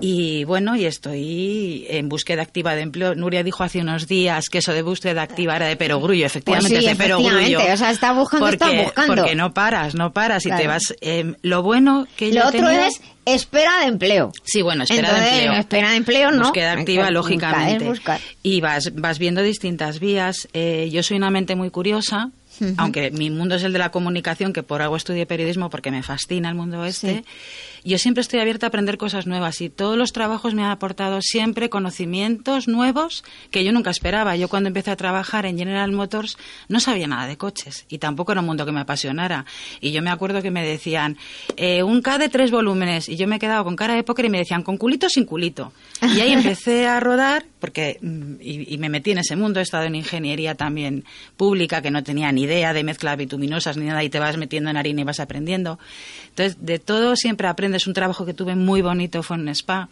Y 0.00 0.44
bueno, 0.44 0.74
y 0.74 0.86
estoy 0.86 1.86
en 1.90 2.08
búsqueda 2.08 2.42
activa 2.42 2.74
de 2.74 2.80
empleo. 2.82 3.14
Nuria 3.14 3.42
dijo 3.44 3.62
hace 3.62 3.78
unos 3.80 4.08
días 4.08 4.48
que 4.48 4.58
eso 4.58 4.72
de 4.72 4.82
búsqueda 4.82 5.22
activa 5.22 5.54
era 5.56 5.66
de 5.66 5.76
perogrullo. 5.76 6.24
Efectivamente, 6.26 6.70
Pues 6.74 6.84
sí, 6.84 6.90
es 6.90 6.98
de 6.98 7.04
perogrullo. 7.04 7.36
efectivamente. 7.36 7.72
O 7.74 7.76
sea, 7.76 7.90
está 7.90 8.12
buscando, 8.12 8.46
porque, 8.46 8.64
está 8.64 8.82
buscando. 8.82 9.14
Porque 9.16 9.34
no 9.34 9.52
paras, 9.54 9.94
no 9.94 10.12
paras 10.12 10.46
y 10.46 10.50
te 10.50 10.66
vas. 10.66 10.94
eh, 11.02 11.34
lo 11.42 11.62
bueno 11.62 12.06
que 12.16 12.32
yo 12.32 12.40
Lo 12.40 12.48
otro 12.48 12.68
es 12.70 13.00
espera 13.26 13.80
de 13.80 13.86
empleo. 13.86 14.32
Sí, 14.44 14.62
bueno, 14.62 14.84
espera 14.84 15.08
Entonces, 15.10 15.30
de 15.30 15.38
empleo. 15.44 15.60
espera 15.60 15.90
de 15.90 15.96
empleo, 15.96 16.30
¿no? 16.32 16.42
Búsqueda 16.44 16.72
activa, 16.72 17.06
que 17.06 17.12
lógicamente. 17.12 17.84
buscar. 17.84 18.18
Y 18.42 18.60
vas, 18.62 18.92
vas 18.94 19.18
viendo 19.18 19.42
distintas 19.42 20.00
vías. 20.00 20.48
Eh, 20.54 20.88
yo 20.90 21.02
soy 21.02 21.18
una 21.18 21.30
mente 21.30 21.54
muy 21.54 21.70
curiosa, 21.70 22.30
aunque 22.78 23.10
mi 23.10 23.28
mundo 23.30 23.56
es 23.56 23.62
el 23.62 23.72
de 23.72 23.78
la 23.78 23.90
comunicación, 23.90 24.52
que 24.52 24.62
por 24.62 24.82
algo 24.82 24.96
estudié 24.96 25.26
periodismo 25.26 25.68
porque 25.70 25.90
me 25.90 26.02
fascina 26.02 26.48
el 26.48 26.54
mundo 26.54 26.84
este. 26.84 27.24
Yo 27.84 27.98
siempre 27.98 28.20
estoy 28.20 28.38
abierta 28.38 28.66
a 28.66 28.68
aprender 28.68 28.96
cosas 28.96 29.26
nuevas 29.26 29.60
y 29.60 29.68
todos 29.68 29.96
los 29.96 30.12
trabajos 30.12 30.54
me 30.54 30.62
han 30.62 30.70
aportado 30.70 31.20
siempre 31.20 31.68
conocimientos 31.68 32.68
nuevos 32.68 33.24
que 33.50 33.64
yo 33.64 33.72
nunca 33.72 33.90
esperaba. 33.90 34.36
Yo 34.36 34.48
cuando 34.48 34.68
empecé 34.68 34.92
a 34.92 34.96
trabajar 34.96 35.46
en 35.46 35.58
General 35.58 35.90
Motors 35.90 36.38
no 36.68 36.78
sabía 36.78 37.08
nada 37.08 37.26
de 37.26 37.36
coches 37.36 37.86
y 37.88 37.98
tampoco 37.98 38.32
era 38.32 38.40
un 38.40 38.46
mundo 38.46 38.64
que 38.64 38.72
me 38.72 38.80
apasionara. 38.80 39.46
Y 39.80 39.90
yo 39.90 40.00
me 40.00 40.10
acuerdo 40.10 40.42
que 40.42 40.50
me 40.52 40.64
decían, 40.64 41.16
eh, 41.56 41.82
un 41.82 42.02
K 42.02 42.18
de 42.18 42.28
tres 42.28 42.50
volúmenes 42.52 43.08
y 43.08 43.16
yo 43.16 43.26
me 43.26 43.38
quedaba 43.38 43.64
con 43.64 43.74
cara 43.74 43.94
de 43.94 44.04
póker 44.04 44.26
y 44.26 44.30
me 44.30 44.38
decían, 44.38 44.62
con 44.62 44.76
culito 44.76 45.08
sin 45.08 45.24
culito. 45.24 45.72
Y 46.02 46.20
ahí 46.20 46.32
empecé 46.32 46.86
a 46.86 47.00
rodar 47.00 47.44
porque 47.58 47.98
mm, 48.00 48.34
y, 48.40 48.74
y 48.74 48.78
me 48.78 48.88
metí 48.88 49.10
en 49.10 49.18
ese 49.18 49.34
mundo. 49.34 49.60
He 49.60 49.62
estado 49.62 49.84
en 49.84 49.94
ingeniería 49.96 50.54
también 50.54 51.04
pública 51.36 51.82
que 51.82 51.90
no 51.90 52.04
tenía 52.04 52.30
ni 52.30 52.42
idea 52.42 52.72
de 52.72 52.84
mezclas 52.84 53.16
bituminosas 53.16 53.76
ni 53.76 53.86
nada 53.86 54.04
y 54.04 54.10
te 54.10 54.20
vas 54.20 54.36
metiendo 54.36 54.70
en 54.70 54.76
harina 54.76 55.00
y 55.00 55.04
vas 55.04 55.20
aprendiendo. 55.20 55.78
Entonces, 56.28 56.56
de 56.60 56.78
todo 56.78 57.16
siempre 57.16 57.48
aprendes. 57.72 57.86
Un 57.86 57.94
trabajo 57.94 58.24
que 58.26 58.34
tuve 58.34 58.54
muy 58.56 58.82
bonito 58.82 59.22
fue 59.22 59.36
en 59.36 59.42
un 59.42 59.48
spa 59.50 59.88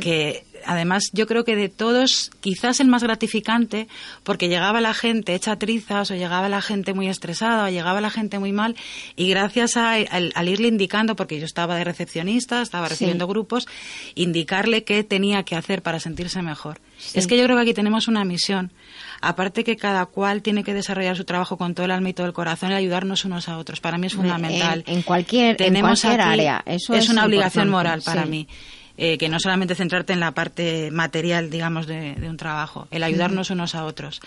que 0.00 0.42
además 0.66 1.10
yo 1.12 1.28
creo 1.28 1.44
que 1.44 1.54
de 1.54 1.68
todos 1.68 2.32
quizás 2.40 2.80
el 2.80 2.88
más 2.88 3.04
gratificante 3.04 3.86
porque 4.24 4.48
llegaba 4.48 4.80
la 4.80 4.94
gente 4.94 5.32
hecha 5.36 5.54
trizas 5.60 6.10
o 6.10 6.16
llegaba 6.16 6.48
la 6.48 6.60
gente 6.60 6.92
muy 6.92 7.06
estresada 7.08 7.66
o 7.66 7.68
llegaba 7.70 8.00
la 8.00 8.10
gente 8.10 8.40
muy 8.40 8.50
mal 8.50 8.74
y 9.14 9.30
gracias 9.30 9.76
a, 9.76 9.92
al, 9.92 10.32
al 10.34 10.48
irle 10.48 10.66
indicando 10.66 11.14
porque 11.14 11.38
yo 11.38 11.44
estaba 11.44 11.76
de 11.76 11.84
recepcionista 11.84 12.62
estaba 12.62 12.88
Sí. 12.88 12.94
recibiendo 12.94 13.28
grupos 13.28 13.68
indicarle 14.16 14.82
qué 14.82 15.04
tenía 15.04 15.44
que 15.44 15.54
hacer 15.54 15.82
para 15.82 16.00
sentirse 16.00 16.42
mejor 16.42 16.80
Sí. 16.98 17.20
es 17.20 17.28
que 17.28 17.36
yo 17.38 17.44
creo 17.44 17.54
que 17.56 17.62
aquí 17.62 17.74
tenemos 17.74 18.08
una 18.08 18.24
misión 18.24 18.72
aparte 19.20 19.64
que 19.64 19.76
cada 19.76 20.06
cual 20.06 20.42
tiene 20.42 20.64
que 20.64 20.74
desarrollar 20.74 21.16
su 21.16 21.24
trabajo 21.24 21.56
con 21.56 21.74
todo 21.74 21.86
el 21.86 21.92
alma 21.92 22.08
y 22.10 22.14
todo 22.14 22.26
el 22.26 22.32
corazón 22.32 22.70
y 22.70 22.74
ayudarnos 22.74 23.24
unos 23.24 23.48
a 23.48 23.58
otros 23.58 23.80
para 23.80 23.98
mí 23.98 24.06
es 24.06 24.14
fundamental 24.14 24.84
En, 24.86 24.96
en 24.98 25.02
cualquier, 25.02 25.50
en 25.50 25.56
tenemos 25.56 26.00
cualquier 26.00 26.20
aquí- 26.20 26.30
área. 26.40 26.62
Eso 26.66 26.94
es, 26.94 27.04
es, 27.04 27.10
una 27.10 27.24
obligación 27.24 27.68
moral 27.68 28.02
para 28.02 28.24
sí. 28.24 28.28
mí. 28.30 28.48
eh, 28.96 29.16
que 29.16 29.28
no 29.30 29.40
solamente 29.40 29.74
centrarte 29.74 30.12
en 30.12 30.20
la 30.20 30.32
parte 30.32 30.90
material, 30.90 31.48
digamos, 31.48 31.86
de, 31.86 32.14
de 32.16 32.28
un 32.28 32.36
trabajo, 32.36 32.86
el 32.90 33.02
ayudarnos 33.02 33.48
unos 33.50 33.74
a 33.74 33.84
otros. 33.86 34.20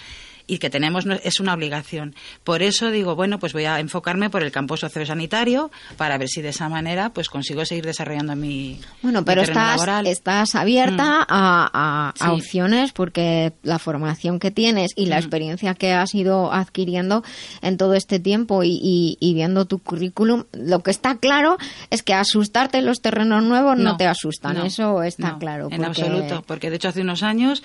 Y 0.45 0.57
que 0.57 0.69
tenemos 0.69 1.05
es 1.23 1.39
una 1.39 1.53
obligación. 1.53 2.15
Por 2.43 2.61
eso 2.63 2.91
digo, 2.91 3.15
bueno, 3.15 3.39
pues 3.39 3.53
voy 3.53 3.63
a 3.65 3.79
enfocarme 3.79 4.29
por 4.29 4.43
el 4.43 4.51
campo 4.51 4.75
sociosanitario 4.75 5.71
para 5.97 6.17
ver 6.17 6.27
si 6.27 6.41
de 6.41 6.49
esa 6.49 6.67
manera 6.67 7.11
pues 7.11 7.29
consigo 7.29 7.63
seguir 7.65 7.85
desarrollando 7.85 8.35
mi 8.35 8.79
Bueno, 9.01 9.23
pero 9.23 9.41
estás, 9.41 9.77
laboral. 9.77 10.07
estás 10.07 10.55
abierta 10.55 11.21
Mm. 11.21 11.25
a, 11.29 12.13
a- 12.19 12.31
opciones 12.33 12.91
porque 12.91 13.53
la 13.63 13.79
formación 13.79 14.39
que 14.39 14.51
tienes 14.51 14.91
y 14.95 15.05
la 15.05 15.15
Mm. 15.15 15.19
experiencia 15.19 15.73
que 15.75 15.93
has 15.93 16.13
ido 16.13 16.51
adquiriendo 16.51 17.23
en 17.61 17.77
todo 17.77 17.93
este 17.93 18.19
tiempo 18.19 18.63
y, 18.63 18.79
y- 18.83 19.17
y 19.21 19.33
viendo 19.33 19.65
tu 19.65 19.79
currículum, 19.79 20.43
lo 20.51 20.79
que 20.83 20.91
está 20.91 21.17
claro 21.19 21.57
es 21.89 22.03
que 22.03 22.13
asustarte 22.13 22.79
en 22.79 22.85
los 22.85 23.01
terrenos 23.01 23.43
nuevos 23.43 23.77
no, 23.77 23.91
No, 23.91 23.97
te 23.97 24.07
asustan. 24.07 24.57
no, 24.57 24.65
Eso 24.65 25.03
está 25.03 25.31
no, 25.31 25.39
claro. 25.39 25.67
En 25.71 25.81
porque- 25.81 26.01
absoluto, 26.01 26.43
porque 26.45 26.69
de 26.69 26.75
hecho 26.75 26.89
hace 26.89 27.01
unos 27.01 27.23
años 27.23 27.63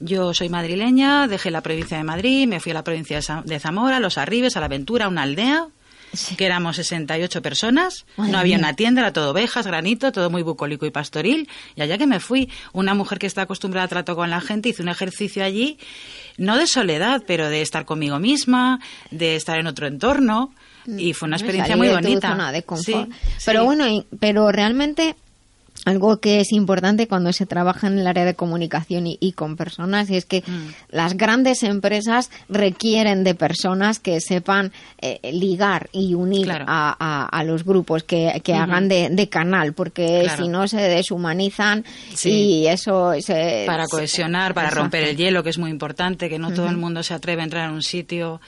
yo 0.00 0.32
soy 0.34 0.48
madrileña, 0.48 1.26
dejé 1.28 1.50
la 1.50 1.60
provincia 1.60 1.96
de 1.98 2.04
Madrid, 2.04 2.46
me 2.46 2.60
fui 2.60 2.70
a 2.72 2.74
la 2.74 2.84
provincia 2.84 3.16
de 3.16 3.22
Za- 3.22 3.42
de 3.44 3.58
Zamora, 3.58 3.96
a 3.96 4.00
Los 4.00 4.18
Arribes, 4.18 4.56
a 4.56 4.60
La 4.60 4.66
Aventura, 4.66 5.08
una 5.08 5.22
aldea, 5.22 5.66
que 6.38 6.46
éramos 6.46 6.76
68 6.76 7.42
personas, 7.42 8.06
Madre 8.16 8.32
no 8.32 8.38
había 8.38 8.56
mía. 8.56 8.66
una 8.68 8.74
tienda, 8.76 9.02
era 9.02 9.12
todo 9.12 9.32
ovejas, 9.32 9.66
granito, 9.66 10.10
todo 10.10 10.30
muy 10.30 10.42
bucólico 10.42 10.86
y 10.86 10.90
pastoril, 10.90 11.48
y 11.76 11.82
allá 11.82 11.98
que 11.98 12.06
me 12.06 12.18
fui, 12.20 12.48
una 12.72 12.94
mujer 12.94 13.18
que 13.18 13.26
está 13.26 13.42
acostumbrada 13.42 13.84
a 13.84 13.88
trato 13.88 14.16
con 14.16 14.30
la 14.30 14.40
gente, 14.40 14.70
hice 14.70 14.82
un 14.82 14.88
ejercicio 14.88 15.44
allí, 15.44 15.78
no 16.38 16.56
de 16.56 16.66
soledad, 16.66 17.22
pero 17.26 17.50
de 17.50 17.60
estar 17.60 17.84
conmigo 17.84 18.18
misma, 18.18 18.80
de 19.10 19.36
estar 19.36 19.58
en 19.58 19.66
otro 19.66 19.86
entorno, 19.86 20.54
y 20.86 21.12
fue 21.12 21.26
una 21.26 21.36
experiencia 21.36 21.76
muy 21.76 21.88
bonita. 21.88 22.30
zona 22.30 22.52
de 22.52 22.62
confort. 22.62 23.10
Sí, 23.12 23.18
Pero 23.44 23.60
sí. 23.60 23.66
bueno, 23.66 24.04
pero 24.18 24.50
realmente 24.50 25.16
algo 25.88 26.20
que 26.20 26.40
es 26.40 26.52
importante 26.52 27.08
cuando 27.08 27.32
se 27.32 27.46
trabaja 27.46 27.86
en 27.88 27.98
el 27.98 28.06
área 28.06 28.24
de 28.24 28.34
comunicación 28.34 29.06
y, 29.06 29.18
y 29.20 29.32
con 29.32 29.56
personas 29.56 30.08
y 30.10 30.16
es 30.16 30.24
que 30.24 30.42
Mm. 30.46 30.68
las 30.90 31.16
grandes 31.16 31.62
empresas 31.64 32.30
requieren 32.48 33.24
de 33.24 33.34
personas 33.34 33.98
que 33.98 34.20
sepan 34.20 34.72
eh, 35.00 35.18
ligar 35.32 35.88
y 35.92 36.14
unir 36.14 36.44
Claro. 36.46 36.64
a, 36.68 36.96
a- 36.98 37.26
a 37.26 37.44
los 37.44 37.64
grupos, 37.64 38.02
que, 38.04 38.28
hagan 38.54 38.88
de, 38.88 39.08
de 39.10 39.28
canal, 39.28 39.72
porque 39.72 40.20
Claro. 40.24 40.42
si 40.42 40.48
no 40.48 40.68
se 40.68 40.76
deshumanizan 40.80 41.84
Sí. 42.14 42.30
y 42.30 42.66
eso 42.66 43.12
se, 43.20 43.64
para 43.66 43.84
se- 43.86 43.90
cohesionar, 43.90 44.54
para 44.54 44.68
Exacto. 44.68 44.82
romper 44.84 45.04
el 45.04 45.16
hielo, 45.16 45.42
que 45.42 45.50
es 45.50 45.58
muy 45.58 45.70
importante, 45.70 46.28
que 46.28 46.38
no 46.38 46.52
todo 46.52 46.68
el 46.68 46.76
mundo 46.76 47.02
se 47.02 47.14
atreve 47.14 47.42
a 47.42 47.44
entrar 47.44 47.68
en 47.68 47.74
un 47.74 47.82
sitio 47.82 48.40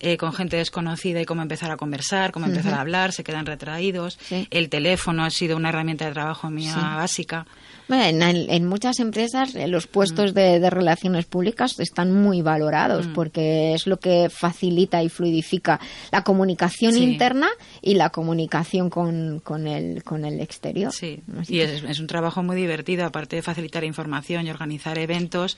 eh, 0.00 0.16
con 0.16 0.32
gente 0.32 0.56
desconocida 0.56 1.20
y 1.20 1.24
cómo 1.24 1.42
empezar 1.42 1.70
a 1.70 1.76
conversar, 1.76 2.30
cómo 2.32 2.46
empezar 2.46 2.74
a 2.74 2.80
hablar, 2.80 3.12
se 3.12 3.24
quedan 3.24 3.46
retraídos. 3.46 4.18
Sí. 4.20 4.46
El 4.50 4.68
teléfono 4.68 5.24
ha 5.24 5.30
sido 5.30 5.56
una 5.56 5.70
herramienta 5.70 6.04
de 6.06 6.12
trabajo 6.12 6.50
mía 6.50 6.74
Sí. 6.74 6.80
básica. 6.80 7.46
En, 7.90 8.22
en 8.22 8.66
muchas 8.66 8.98
empresas 9.00 9.54
eh, 9.54 9.66
los 9.66 9.86
puestos 9.86 10.34
de, 10.34 10.60
de 10.60 10.70
relaciones 10.70 11.24
públicas 11.24 11.78
están 11.80 12.12
muy 12.12 12.42
valorados 12.42 13.06
Mm. 13.08 13.12
porque 13.14 13.72
es 13.74 13.86
lo 13.86 13.98
que 13.98 14.28
facilita 14.30 15.02
y 15.02 15.08
fluidifica 15.08 15.80
la 16.12 16.22
comunicación 16.22 16.92
Sí. 16.92 17.02
interna 17.02 17.48
y 17.80 17.94
la 17.94 18.10
comunicación 18.10 18.90
con, 18.90 19.40
con, 19.40 19.66
el, 19.66 20.02
con 20.04 20.24
el 20.24 20.40
exterior. 20.40 20.92
Sí, 20.92 21.20
Así 21.38 21.54
y 21.56 21.60
es, 21.60 21.82
es 21.82 21.98
un 21.98 22.06
trabajo 22.06 22.42
muy 22.42 22.56
divertido, 22.56 23.06
aparte 23.06 23.36
de 23.36 23.42
facilitar 23.42 23.84
información 23.84 24.46
y 24.46 24.50
organizar 24.50 24.98
eventos, 24.98 25.56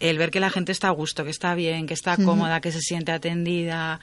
el 0.00 0.18
ver 0.18 0.30
que 0.30 0.40
la 0.40 0.50
gente 0.50 0.72
está 0.72 0.88
a 0.88 0.92
gusto, 0.92 1.24
que 1.24 1.30
está 1.30 1.54
bien, 1.54 1.86
que 1.86 1.94
está 1.94 2.16
cómoda, 2.16 2.60
que 2.60 2.70
se 2.72 2.80
siente 2.80 3.10
atendida. 3.12 4.00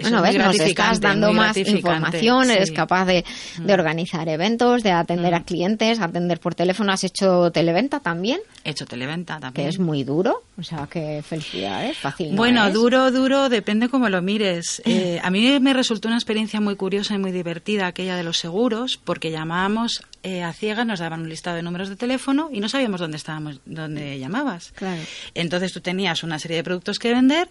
Bueno, 0.00 0.22
ves, 0.22 0.36
nos 0.36 0.58
estás 0.58 1.00
dando 1.00 1.32
más 1.32 1.56
información, 1.56 2.50
eres 2.50 2.68
sí. 2.68 2.72
Mm. 2.72 2.76
capaz 2.76 3.04
de, 3.06 3.24
de 3.58 3.72
organizar 3.74 4.28
eventos, 4.28 4.82
de 4.82 4.92
atender 4.92 5.34
a 5.34 5.42
clientes, 5.42 6.00
atender 6.00 6.40
por 6.40 6.54
teléfono. 6.54 6.92
¿Has 6.92 7.04
hecho 7.04 7.50
televenta 7.50 8.00
también? 8.00 8.40
He 8.64 8.70
hecho 8.70 8.86
televenta 8.86 9.40
también. 9.40 9.66
Que 9.66 9.68
es 9.68 9.78
muy 9.78 10.04
duro, 10.04 10.42
o 10.58 10.62
sea, 10.62 10.86
que 10.90 11.22
felicidades, 11.22 11.96
fácil 11.98 12.30
no 12.30 12.36
Bueno, 12.36 12.70
duro, 12.70 13.10
duro, 13.10 13.48
depende 13.48 13.88
cómo 13.88 14.08
lo 14.08 14.22
mires. 14.22 14.82
Eh, 14.90 15.20
a 15.22 15.30
mí 15.30 15.60
me 15.60 15.72
resultó 15.72 16.08
una 16.08 16.16
experiencia 16.16 16.60
muy 16.60 16.74
curiosa 16.74 17.14
y 17.14 17.18
muy 17.18 17.30
divertida 17.30 17.86
aquella 17.86 18.16
de 18.16 18.24
los 18.24 18.38
seguros, 18.38 18.98
porque 19.02 19.30
llamábamos 19.30 20.02
eh, 20.22 20.42
a 20.42 20.52
ciegas, 20.52 20.84
nos 20.84 20.98
daban 20.98 21.20
un 21.20 21.28
listado 21.28 21.56
de 21.56 21.62
números 21.62 21.88
de 21.88 21.96
teléfono 21.96 22.50
y 22.52 22.60
no 22.60 22.68
sabíamos 22.68 23.00
dónde 23.00 23.16
estábamos, 23.16 23.60
dónde 23.64 24.18
llamabas. 24.18 24.72
Claro. 24.72 25.00
Entonces 25.34 25.72
tú 25.72 25.80
tenías 25.80 26.22
una 26.22 26.38
serie 26.38 26.58
de 26.58 26.64
productos 26.64 26.98
que 26.98 27.12
vender, 27.14 27.48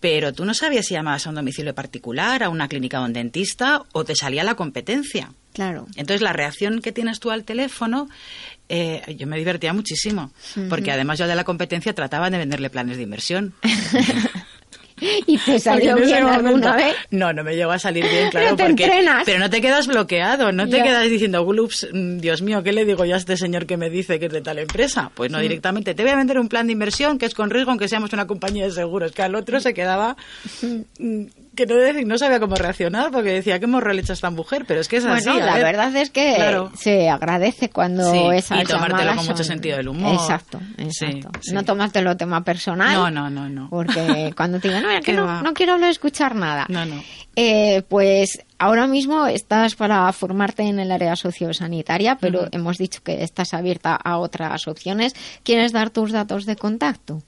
pero 0.00 0.32
tú 0.32 0.44
no 0.44 0.54
sabías 0.54 0.86
si 0.86 0.94
llamabas 0.94 1.26
a 1.26 1.30
un 1.30 1.36
domicilio 1.36 1.74
particular, 1.74 2.42
a 2.42 2.48
una 2.48 2.68
clínica 2.68 3.00
o 3.00 3.04
un 3.04 3.12
dentista, 3.12 3.82
o 3.92 4.04
te 4.04 4.14
salía 4.14 4.44
la 4.44 4.54
competencia. 4.54 5.32
Claro. 5.52 5.86
Entonces 5.96 6.22
la 6.22 6.32
reacción 6.32 6.80
que 6.80 6.92
tienes 6.92 7.18
tú 7.18 7.30
al 7.30 7.44
teléfono, 7.44 8.08
eh, 8.68 9.02
yo 9.16 9.26
me 9.26 9.36
divertía 9.38 9.72
muchísimo, 9.72 10.30
porque 10.68 10.92
además 10.92 11.18
yo 11.18 11.26
de 11.26 11.34
la 11.34 11.44
competencia 11.44 11.94
trataba 11.94 12.30
de 12.30 12.38
venderle 12.38 12.70
planes 12.70 12.96
de 12.96 13.02
inversión. 13.02 13.54
¿Y 15.26 15.38
te 15.38 15.58
salió 15.58 15.96
bien 15.96 16.24
alguna 16.24 16.76
vez? 16.76 16.94
No, 17.10 17.32
no 17.32 17.44
me 17.44 17.54
llegó 17.56 17.70
a 17.70 17.78
salir 17.78 18.04
bien, 18.10 18.28
claro, 18.30 18.46
Pero 18.46 18.56
te 18.56 18.64
porque 18.64 18.84
entrenas. 18.84 19.22
pero 19.24 19.38
no 19.38 19.50
te 19.50 19.60
quedas 19.60 19.86
bloqueado, 19.86 20.52
no 20.52 20.68
te 20.68 20.78
Ya. 20.78 20.82
quedas 20.84 21.08
diciendo, 21.08 21.44
"Glups, 21.44 21.88
mm, 21.92 22.18
Dios 22.18 22.42
mío, 22.42 22.62
¿qué 22.62 22.72
le 22.72 22.84
digo 22.84 23.04
yo 23.04 23.14
a 23.14 23.18
este 23.18 23.36
señor 23.36 23.66
que 23.66 23.76
me 23.76 23.90
dice 23.90 24.18
que 24.18 24.26
es 24.26 24.32
de 24.32 24.40
tal 24.40 24.58
empresa?" 24.58 25.10
Pues 25.14 25.30
no 25.30 25.38
Mm. 25.38 25.42
directamente, 25.42 25.94
te 25.94 26.02
voy 26.02 26.12
a 26.12 26.16
vender 26.16 26.38
un 26.38 26.48
plan 26.48 26.66
de 26.66 26.72
inversión 26.72 27.18
que 27.18 27.26
es 27.26 27.34
con 27.34 27.50
riesgo 27.50 27.70
aunque 27.70 27.88
seamos 27.88 28.12
una 28.12 28.26
compañía 28.26 28.64
de 28.64 28.70
seguros, 28.72 29.12
que 29.12 29.22
al 29.22 29.34
otro 29.34 29.60
se 29.60 29.74
quedaba 29.74 30.16
mm, 30.98 31.22
que 31.58 31.66
no, 31.66 31.74
decir, 31.74 32.06
no 32.06 32.16
sabía 32.16 32.40
cómo 32.40 32.54
reaccionar 32.54 33.10
porque 33.10 33.32
decía, 33.32 33.58
¿qué 33.58 33.66
morro 33.66 33.92
le 33.92 34.00
echa 34.02 34.12
esta 34.12 34.30
mujer? 34.30 34.64
Pero 34.66 34.80
es 34.80 34.88
que 34.88 34.96
es 34.98 35.04
así. 35.04 35.28
Bueno, 35.28 35.42
a 35.42 35.46
la 35.46 35.54
ver. 35.54 35.64
verdad 35.64 35.94
es 35.96 36.10
que 36.10 36.34
Claro. 36.36 36.70
se 36.76 37.10
agradece 37.10 37.68
cuando 37.70 38.10
Sí, 38.12 38.20
esas 38.34 38.62
y 38.62 38.64
tomártelo 38.64 39.16
con 39.16 39.26
mucho 39.26 39.44
sentido 39.44 39.76
del 39.76 39.88
humor. 39.88 40.14
Exacto, 40.14 40.60
Sí, 40.78 41.04
exacto. 41.04 41.30
sí. 41.42 41.52
No 41.52 41.64
tomártelo 41.64 42.16
tema 42.16 42.42
personal. 42.44 42.94
No, 42.94 43.10
no, 43.10 43.28
no, 43.28 43.48
no. 43.48 43.68
Porque 43.68 44.32
cuando 44.36 44.60
te 44.60 44.68
digan, 44.68 44.84
no, 44.84 44.90
es 44.90 45.04
que 45.04 45.12
no, 45.12 45.42
no 45.42 45.52
quiero 45.52 45.72
hablar, 45.74 45.90
escuchar 45.90 46.34
nada. 46.36 46.64
No, 46.68 46.86
no. 46.86 47.02
Eh, 47.36 47.82
pues 47.88 48.44
ahora 48.58 48.86
mismo 48.86 49.26
estás 49.26 49.74
para 49.74 50.12
formarte 50.12 50.62
en 50.62 50.78
el 50.80 50.90
área 50.90 51.14
sociosanitaria, 51.16 52.16
pero 52.20 52.48
hemos 52.52 52.78
dicho 52.78 53.00
que 53.04 53.22
estás 53.22 53.54
abierta 53.54 53.94
a 53.94 54.18
otras 54.18 54.66
opciones. 54.68 55.14
¿Quieres 55.44 55.72
dar 55.72 55.90
tus 55.90 56.12
datos 56.12 56.46
de 56.46 56.56
contacto? 56.56 57.22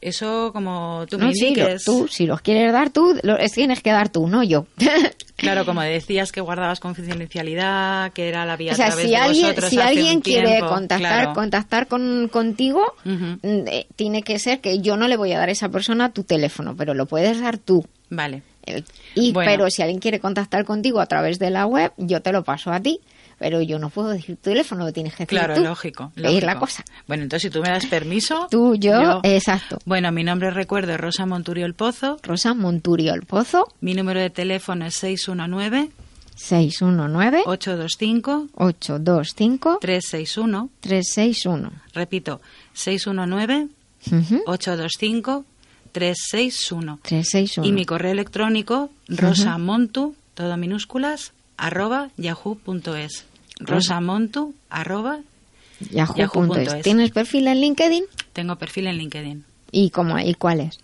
Eso 0.00 0.50
como 0.52 1.06
tú 1.08 1.18
no, 1.18 1.28
me 1.28 1.34
sí, 1.34 1.54
lo- 1.54 1.78
tú, 1.84 2.06
si 2.08 2.26
los 2.26 2.40
quieres 2.42 2.72
dar 2.72 2.90
tú, 2.90 3.18
los 3.22 3.38
tienes 3.52 3.82
que 3.82 3.90
dar 3.90 4.08
tú, 4.10 4.26
no 4.28 4.42
yo. 4.42 4.66
Claro, 5.36 5.66
como 5.66 5.82
decías 5.82 6.32
que 6.32 6.40
guardabas 6.40 6.80
confidencialidad, 6.80 8.10
que 8.12 8.28
era 8.30 8.46
la 8.46 8.56
vía 8.56 8.72
O 8.72 8.74
sea, 8.74 8.86
a 8.86 8.88
través 8.88 9.04
si 9.04 9.10
de 9.10 9.16
alguien, 9.18 9.42
vosotros 9.48 9.68
si 9.70 9.76
hace 9.78 9.88
alguien 9.88 10.14
un 10.16 10.20
quiere 10.22 10.60
contactar, 10.60 10.98
claro. 10.98 11.34
contactar 11.34 11.86
con, 11.88 12.28
contigo, 12.32 12.82
mm, 13.04 13.34
eh, 13.42 13.86
tiene 13.96 14.22
que 14.22 14.38
ser 14.38 14.60
que 14.60 14.80
yo 14.80 14.96
no 14.96 15.08
le 15.08 15.16
voy 15.18 15.32
a 15.32 15.38
dar 15.38 15.50
a 15.50 15.52
esa 15.52 15.68
persona 15.68 16.10
tu 16.12 16.24
teléfono, 16.24 16.74
pero 16.74 16.94
lo 16.94 17.04
puedes 17.04 17.38
dar 17.40 17.58
tú. 17.58 17.84
Vale. 18.08 18.42
Eh, 18.64 18.82
Y, 19.14 19.32
Bueno. 19.32 19.50
Pero 19.50 19.70
si 19.70 19.82
alguien 19.82 20.00
quiere 20.00 20.20
contactar 20.20 20.64
contigo 20.64 21.00
a 21.00 21.06
través 21.06 21.38
de 21.38 21.50
la 21.50 21.66
web, 21.66 21.92
yo 21.98 22.22
te 22.22 22.32
lo 22.32 22.42
paso 22.42 22.72
a 22.72 22.80
ti. 22.80 23.00
Pero 23.38 23.60
yo 23.60 23.78
no 23.78 23.90
puedo 23.90 24.08
decir 24.08 24.36
tu 24.36 24.42
teléfono, 24.50 24.84
lo 24.86 24.92
tienes 24.92 25.12
que 25.14 25.24
decir 25.24 25.38
Claro, 25.38 25.54
tú. 25.56 25.62
lógico, 25.62 26.10
Pedir 26.14 26.26
lógico. 26.30 26.46
la 26.46 26.58
cosa. 26.58 26.84
Bueno, 27.06 27.24
entonces 27.24 27.50
si 27.50 27.50
tú 27.50 27.60
me 27.62 27.68
das 27.68 27.84
permiso. 27.86 28.48
Tú, 28.50 28.76
yo, 28.76 29.20
exacto. 29.24 29.78
Bueno, 29.84 30.10
mi 30.12 30.24
nombre 30.24 30.50
recuerdo 30.50 30.92
es 30.92 31.00
Rosa 31.00 31.26
Monturiol 31.26 31.74
Pozo. 31.74 32.18
Rosa 32.22 32.54
Monturiol 32.54 33.22
Pozo. 33.26 33.68
Mi 33.80 33.92
número 33.94 34.20
de 34.20 34.30
teléfono 34.30 34.86
es 34.86 34.94
619 34.94 35.90
619 36.34 37.42
825 37.46 38.48
825 38.54 39.78
361. 39.80 40.70
361. 40.80 41.70
Repito, 41.94 42.40
619 42.74 43.68
Ujú. 44.12 44.42
825 44.46 45.44
361. 45.92 46.98
361. 47.02 47.66
Y 47.68 47.72
mi 47.72 47.84
correo 47.86 48.12
electrónico, 48.12 48.90
rosamontu, 49.08 50.14
todo 50.34 50.56
minúsculas, 50.56 51.32
arroba 51.56 52.10
yahoo.es. 52.16 53.24
Rosamontu, 53.60 54.54
arroba 54.68 55.20
Yahoo.es. 55.90 56.16
yahoo.es. 56.16 56.82
¿Tienes 56.82 57.10
perfil 57.10 57.48
en 57.48 57.60
LinkedIn? 57.60 58.04
Tengo 58.32 58.56
perfil 58.56 58.86
en 58.86 58.96
LinkedIn. 58.98 59.44
¿Y 59.72 59.90
cómo 59.90 60.18
y 60.18 60.34
cuál 60.34 60.60
es? 60.60 60.78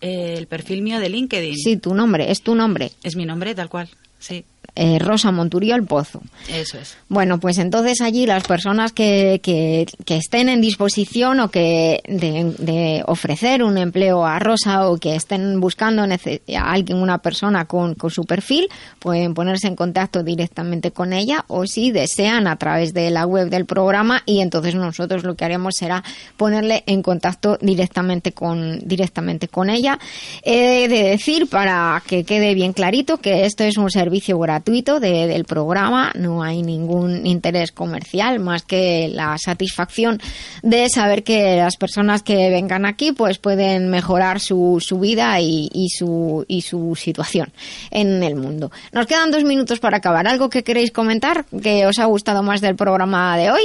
El 0.00 0.46
perfil 0.46 0.82
mío 0.82 1.00
de 1.00 1.08
LinkedIn. 1.08 1.56
Sí, 1.56 1.76
tu 1.76 1.94
nombre, 1.94 2.30
es 2.30 2.42
tu 2.42 2.54
nombre. 2.54 2.92
Es 3.02 3.16
mi 3.16 3.24
nombre, 3.24 3.54
tal 3.54 3.68
cual. 3.68 3.88
Sí, 4.18 4.44
Eh, 4.76 4.98
Rosa 4.98 5.30
Monturiol 5.30 5.84
Pozo. 5.84 6.20
eso 6.48 6.78
es. 6.78 6.96
Bueno, 7.08 7.38
pues 7.38 7.58
entonces 7.58 8.00
allí 8.00 8.26
las 8.26 8.42
personas 8.42 8.92
que, 8.92 9.40
que, 9.40 9.86
que 10.04 10.16
estén 10.16 10.48
en 10.48 10.60
disposición 10.60 11.38
o 11.38 11.48
que 11.48 12.02
de, 12.08 12.56
de 12.58 13.04
ofrecer 13.06 13.62
un 13.62 13.78
empleo 13.78 14.26
a 14.26 14.40
Rosa 14.40 14.88
o 14.88 14.96
que 14.96 15.14
estén 15.14 15.60
buscando 15.60 16.02
a 16.02 16.72
alguien, 16.72 16.98
una 16.98 17.18
persona 17.18 17.66
con, 17.66 17.94
con 17.94 18.10
su 18.10 18.24
perfil, 18.24 18.66
pueden 18.98 19.32
ponerse 19.34 19.68
en 19.68 19.76
contacto 19.76 20.24
directamente 20.24 20.90
con 20.90 21.12
ella 21.12 21.44
o 21.46 21.68
si 21.68 21.92
desean 21.92 22.48
a 22.48 22.56
través 22.56 22.92
de 22.94 23.12
la 23.12 23.26
web 23.26 23.50
del 23.50 23.66
programa 23.66 24.24
y 24.26 24.40
entonces 24.40 24.74
nosotros 24.74 25.22
lo 25.22 25.36
que 25.36 25.44
haremos 25.44 25.76
será 25.76 26.02
ponerle 26.36 26.82
en 26.86 27.00
contacto 27.02 27.58
directamente 27.60 28.32
con, 28.32 28.80
directamente 28.80 29.46
con 29.46 29.70
ella. 29.70 30.00
He 30.42 30.88
de 30.88 31.10
decir 31.10 31.48
para 31.48 32.02
que 32.08 32.24
quede 32.24 32.54
bien 32.54 32.72
clarito 32.72 33.18
que 33.18 33.44
esto 33.44 33.62
es 33.62 33.76
un 33.76 33.88
servicio 33.88 34.36
gratuito 34.36 34.63
de- 34.64 35.26
del 35.26 35.44
programa, 35.44 36.10
no 36.14 36.42
hay 36.42 36.62
ningún 36.62 37.26
interés 37.26 37.70
comercial 37.72 38.40
más 38.40 38.62
que 38.62 39.08
la 39.12 39.36
satisfacción 39.38 40.20
de 40.62 40.88
saber 40.88 41.22
que 41.22 41.56
las 41.56 41.76
personas 41.76 42.22
que 42.22 42.50
vengan 42.50 42.86
aquí 42.86 43.12
pues 43.12 43.38
pueden 43.38 43.88
mejorar 43.90 44.40
su, 44.40 44.78
su 44.80 44.98
vida 44.98 45.40
y 45.40 45.88
su, 45.90 46.44
y 46.48 46.62
su 46.62 46.94
situación 46.96 47.52
en 47.90 48.22
el 48.22 48.36
mundo. 48.36 48.70
Nos 48.92 49.06
quedan 49.06 49.30
dos 49.30 49.44
minutos 49.44 49.80
para 49.80 49.98
acabar. 49.98 50.26
¿Algo 50.26 50.48
que 50.50 50.64
queréis 50.64 50.90
comentar 50.90 51.44
que 51.62 51.86
os 51.86 51.98
ha 51.98 52.04
gustado 52.06 52.42
más 52.42 52.60
del 52.60 52.76
programa 52.76 53.36
de 53.36 53.50
hoy? 53.50 53.62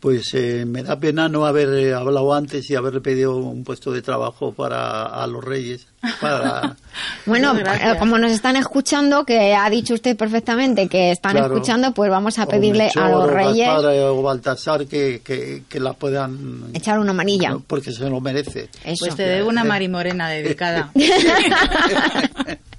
Pues 0.00 0.32
eh, 0.32 0.64
me 0.66 0.82
da 0.82 0.98
pena 0.98 1.28
no 1.28 1.44
haber 1.44 1.68
eh, 1.74 1.92
hablado 1.94 2.32
antes 2.32 2.70
y 2.70 2.74
haberle 2.74 3.02
pedido 3.02 3.36
un 3.36 3.64
puesto 3.64 3.92
de 3.92 4.00
trabajo 4.00 4.52
para 4.52 5.04
a 5.04 5.26
los 5.26 5.44
Reyes. 5.44 5.86
Para, 6.22 6.74
Bueno, 7.26 7.54
eh, 7.58 7.96
como 7.98 8.16
nos 8.18 8.32
están 8.32 8.56
escuchando, 8.56 9.26
que 9.26 9.54
ha 9.54 9.68
dicho 9.68 9.92
usted 9.92 10.16
perfectamente 10.16 10.88
que 10.88 11.10
están 11.10 11.32
Claro. 11.32 11.48
escuchando, 11.54 11.92
pues 11.92 12.10
vamos 12.10 12.38
a 12.38 12.46
pedirle 12.46 12.84
Melchor, 12.84 13.02
a 13.02 13.08
los 13.10 13.24
o 13.24 13.26
reyes 13.26 13.66
Gaspar, 13.66 13.94
eh, 13.94 14.04
o 14.04 14.22
Baltasar 14.22 14.86
que, 14.86 15.20
que, 15.22 15.64
que 15.68 15.80
la 15.80 15.92
puedan... 15.92 16.70
echar 16.72 16.98
una 16.98 17.12
manilla. 17.12 17.58
Porque 17.66 17.92
se 17.92 18.08
lo 18.08 18.20
merece. 18.22 18.70
Eso. 18.84 19.04
Pues 19.04 19.16
te 19.16 19.24
debo 19.24 19.50
una 19.50 19.64
Mari 19.64 19.88
Morena 19.88 20.30
dedicada. 20.30 20.90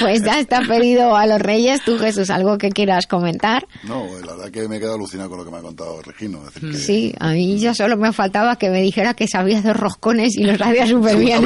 Pues 0.00 0.22
ya 0.24 0.38
está 0.38 0.60
pedido 0.62 1.16
a 1.16 1.26
los 1.26 1.40
reyes. 1.40 1.82
Tú, 1.84 1.98
Jesús, 1.98 2.30
algo 2.30 2.58
que 2.58 2.70
quieras 2.70 3.06
comentar. 3.06 3.66
No, 3.84 4.06
la 4.24 4.34
verdad 4.34 4.50
que 4.50 4.68
me 4.68 4.76
he 4.76 4.78
quedado 4.78 4.96
alucinado 4.96 5.30
con 5.30 5.38
lo 5.38 5.44
que 5.44 5.50
me 5.50 5.56
ha 5.58 5.62
contado 5.62 6.00
Regino. 6.02 6.46
Es 6.46 6.54
decir, 6.54 6.70
que- 6.72 6.78
Sí, 6.78 7.14
a 7.18 7.30
mí 7.30 7.58
ya 7.58 7.74
solo 7.74 7.96
me 7.96 8.12
faltaba 8.12 8.56
que 8.56 8.68
me 8.70 8.82
dijera 8.82 9.14
que 9.14 9.26
sabía 9.26 9.58
hacer 9.58 9.76
roscones 9.76 10.36
y 10.36 10.44
los 10.44 10.60
hacía 10.60 10.86
súper 10.86 11.16
bien. 11.16 11.42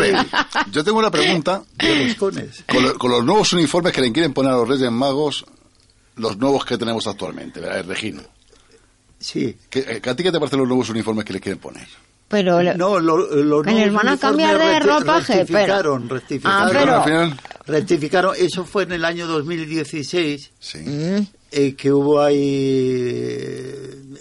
Yo 0.73 0.83
tengo 0.85 0.99
una 0.99 1.11
pregunta. 1.11 1.62
Roscones. 1.79 2.65
Con, 2.69 2.83
lo- 2.83 2.99
con 2.99 3.11
los 3.11 3.25
nuevos 3.25 3.53
uniformes 3.53 3.93
que 3.93 4.01
le 4.01 4.12
quieren 4.12 4.33
poner 4.33 4.53
a 4.53 4.57
los 4.57 4.69
Reyes 4.69 4.91
Magos, 4.91 5.45
los 6.16 6.37
nuevos 6.37 6.65
que 6.65 6.77
tenemos 6.79 7.07
actualmente, 7.07 7.61
¿verdad, 7.61 7.85
Regino? 7.87 8.23
Sí. 9.19 9.57
¿Qué, 9.71 9.81
eh, 9.81 10.03
¿A 10.09 10.15
ti 10.15 10.23
qué 10.23 10.31
te 10.33 10.39
parecen 10.39 10.59
los 10.59 10.69
nuevos 10.69 10.91
uniformes 10.91 11.25
que 11.25 11.33
le 11.33 11.41
quieren 11.41 11.59
poner? 11.61 11.87
Pero 12.29 12.63
No, 12.75 12.99
lo, 12.99 13.17
lo 13.19 13.63
Que 13.63 13.71
les 13.73 13.93
nuevos 13.93 14.03
van 14.03 14.09
a 14.15 14.19
cambiar 14.19 14.59
de 14.59 14.81
ropaje, 14.81 15.35
rectificaron, 15.35 16.03
pero- 16.09 16.15
rectificaron, 16.15 16.77
Ah, 16.77 17.03
pero- 17.05 17.33
rectificaron. 17.67 18.35
Eso 18.39 18.65
fue 18.65 18.85
en 18.85 18.93
el 18.93 19.05
año 19.05 19.27
2016, 19.27 20.51
sí. 20.59 20.79
Mm, 20.79 21.27
eh, 21.53 21.75
que 21.75 21.93
hubo 21.93 22.21
ahí... 22.21 23.71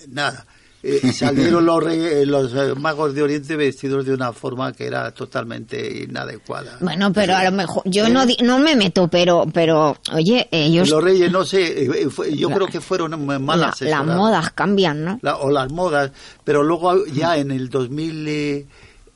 nada. 0.09 0.45
Eh, 0.83 0.99
salieron 1.13 1.65
los, 1.65 1.81
rey- 1.83 2.25
los 2.25 2.53
eh, 2.53 2.75
magos 2.75 3.13
de 3.15 3.23
Oriente 3.23 3.55
vestidos 3.55 4.05
de 4.05 4.13
una 4.13 4.33
forma 4.33 4.73
que 4.73 4.85
era 4.85 5.11
totalmente 5.11 6.03
inadecuada. 6.03 6.77
Bueno, 6.81 7.11
pero 7.13 7.35
a 7.35 7.43
lo 7.45 7.51
mejor 7.53 7.81
yo 7.85 8.09
no 8.09 8.25
di- 8.25 8.37
no 8.43 8.59
me 8.59 8.75
meto, 8.75 9.07
pero 9.07 9.45
pero 9.53 9.95
oye, 10.13 10.47
ellos 10.51 10.89
Los 10.89 11.01
reyes, 11.03 11.31
no 11.31 11.45
sé, 11.45 11.85
eh, 11.85 11.89
eh, 11.95 12.09
fue- 12.09 12.35
yo 12.35 12.49
La- 12.49 12.55
creo 12.55 12.67
que 12.67 12.81
fueron 12.81 13.11
la- 13.11 13.39
mal 13.39 13.59
las 13.79 14.05
modas 14.05 14.51
cambian, 14.51 15.03
¿no? 15.05 15.19
La- 15.21 15.37
o 15.37 15.49
las 15.49 15.71
modas, 15.71 16.11
pero 16.43 16.63
luego 16.63 17.05
ya 17.05 17.37
en 17.37 17.51
el 17.51 17.69
2000, 17.69 18.27
eh, 18.27 18.65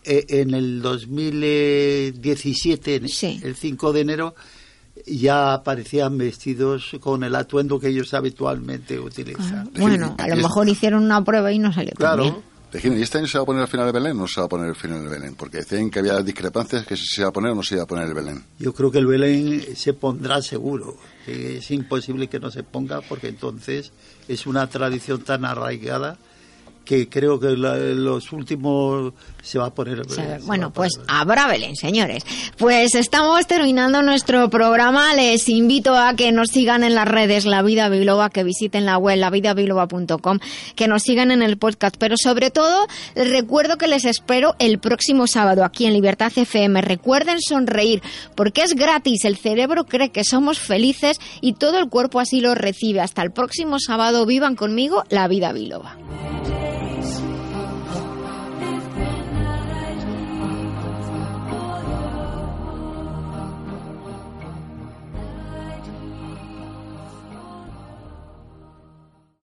eh, 0.06 0.26
en 0.30 0.54
el 0.54 0.82
2017, 0.82 2.96
en- 2.96 3.08
el 3.44 3.56
5 3.56 3.94
de 3.94 4.02
enero, 4.02 4.36
ya 5.08 5.54
aparecían 5.54 6.18
vestidos 6.18 6.96
con 7.00 7.24
el 7.24 7.36
atuendo 7.36 7.80
que 7.80 7.88
ellos 7.90 8.14
habitualmente 8.14 9.00
utilizan. 9.00 9.70
Bueno, 9.78 10.16
a 10.18 10.28
lo 10.28 10.36
mejor 10.36 10.68
hicieron 10.68 11.04
una 11.04 11.24
prueba 11.24 11.52
y 11.52 11.60
no 11.60 11.72
salió 11.72 11.94
tan 11.94 12.20
bien. 12.20 12.36
¿y 12.74 13.02
este 13.02 13.18
año 13.18 13.28
se 13.28 13.38
va 13.38 13.44
a 13.44 13.46
poner 13.46 13.62
al 13.62 13.68
final 13.68 13.86
de 13.86 13.92
Belén 13.94 14.12
o 14.18 14.22
no 14.22 14.28
se 14.28 14.40
va 14.40 14.46
a 14.46 14.50
poner 14.50 14.68
al 14.68 14.76
final 14.76 15.04
de 15.04 15.10
Belén? 15.10 15.36
Porque 15.36 15.58
decían 15.58 15.90
que 15.90 16.00
había 16.00 16.22
discrepancias 16.22 16.86
que 16.86 16.98
si 16.98 17.06
se 17.06 17.22
iba 17.22 17.30
a 17.30 17.34
poner 17.34 17.52
o 17.52 17.56
no 17.56 17.64
se 17.64 17.76
iba 17.76 17.84
a 17.84 17.88
poner 17.88 18.08
el 18.08 18.14
Belén. 18.14 18.44
Yo 18.60 18.74
creo 18.74 18.92
que 18.92 19.00
el 19.00 19.08
Belén 19.08 19.76
se 19.76 19.94
pondrá 19.94 20.42
seguro. 20.42 20.98
Es 21.26 21.72
imposible 21.72 22.28
que 22.28 22.40
no 22.40 22.52
se 22.52 22.64
ponga 22.64 23.02
porque 23.02 23.30
entonces 23.30 23.94
es 24.28 24.46
una 24.46 24.68
tradición 24.68 25.22
tan 25.22 25.46
arraigada 25.46 26.18
que 26.88 27.10
creo 27.10 27.38
que 27.40 27.58
la- 27.58 27.76
los 27.78 28.32
últimos 28.32 29.14
se 29.44 29.60
va 29.60 29.68
a 29.68 29.74
poner 29.74 30.10
sea, 30.10 30.24
Belén. 30.26 30.48
bueno, 30.48 30.72
pues 30.72 30.94
habrá 31.08 31.48
Belén, 31.48 31.76
señores. 31.76 32.24
Pues 32.58 32.96
estamos 32.96 33.46
terminando 33.46 34.02
nuestro 34.02 34.50
programa. 34.50 35.14
Les 35.14 35.50
invito 35.50 35.96
a 35.96 36.14
que 36.16 36.32
nos 36.32 36.50
sigan 36.50 36.84
en 36.84 36.96
las 36.96 37.08
redes 37.08 37.46
La 37.46 37.62
Vida 37.62 37.90
Biloba, 37.90 38.30
que 38.30 38.44
visiten 38.46 38.86
la 38.86 38.98
web 38.98 39.18
lavidabiloba.com, 39.18 40.40
que 40.76 40.88
nos 40.88 41.04
sigan 41.04 41.32
en 41.32 41.42
el 41.42 41.58
podcast. 41.58 41.96
Pero 42.00 42.16
sobre 42.18 42.52
todo, 42.52 42.88
les 43.16 43.30
recuerdo 43.30 43.78
que 43.78 43.88
les 43.88 44.06
espero 44.06 44.56
el 44.60 44.80
próximo 44.80 45.28
sábado 45.28 45.66
aquí 45.66 45.86
en 45.86 45.94
Libertad 45.94 46.32
FM. 46.36 46.82
Recuerden 46.82 47.42
sonreír, 47.42 48.02
porque 48.36 48.64
es 48.64 48.74
gratis. 48.76 49.26
El 49.26 49.36
cerebro 49.38 49.86
cree 49.86 50.10
que 50.10 50.24
somos 50.24 50.58
felices 50.60 51.18
y 51.42 51.54
todo 51.54 51.80
el 51.80 51.90
cuerpo 51.90 52.20
así 52.22 52.40
lo 52.40 52.56
recibe. 52.56 53.02
Hasta 53.02 53.22
el 53.24 53.32
próximo 53.32 53.78
sábado. 53.80 54.26
Vivan 54.26 54.56
conmigo 54.56 55.04
La 55.10 55.28
Vida 55.28 55.52
Biloba. 55.52 55.98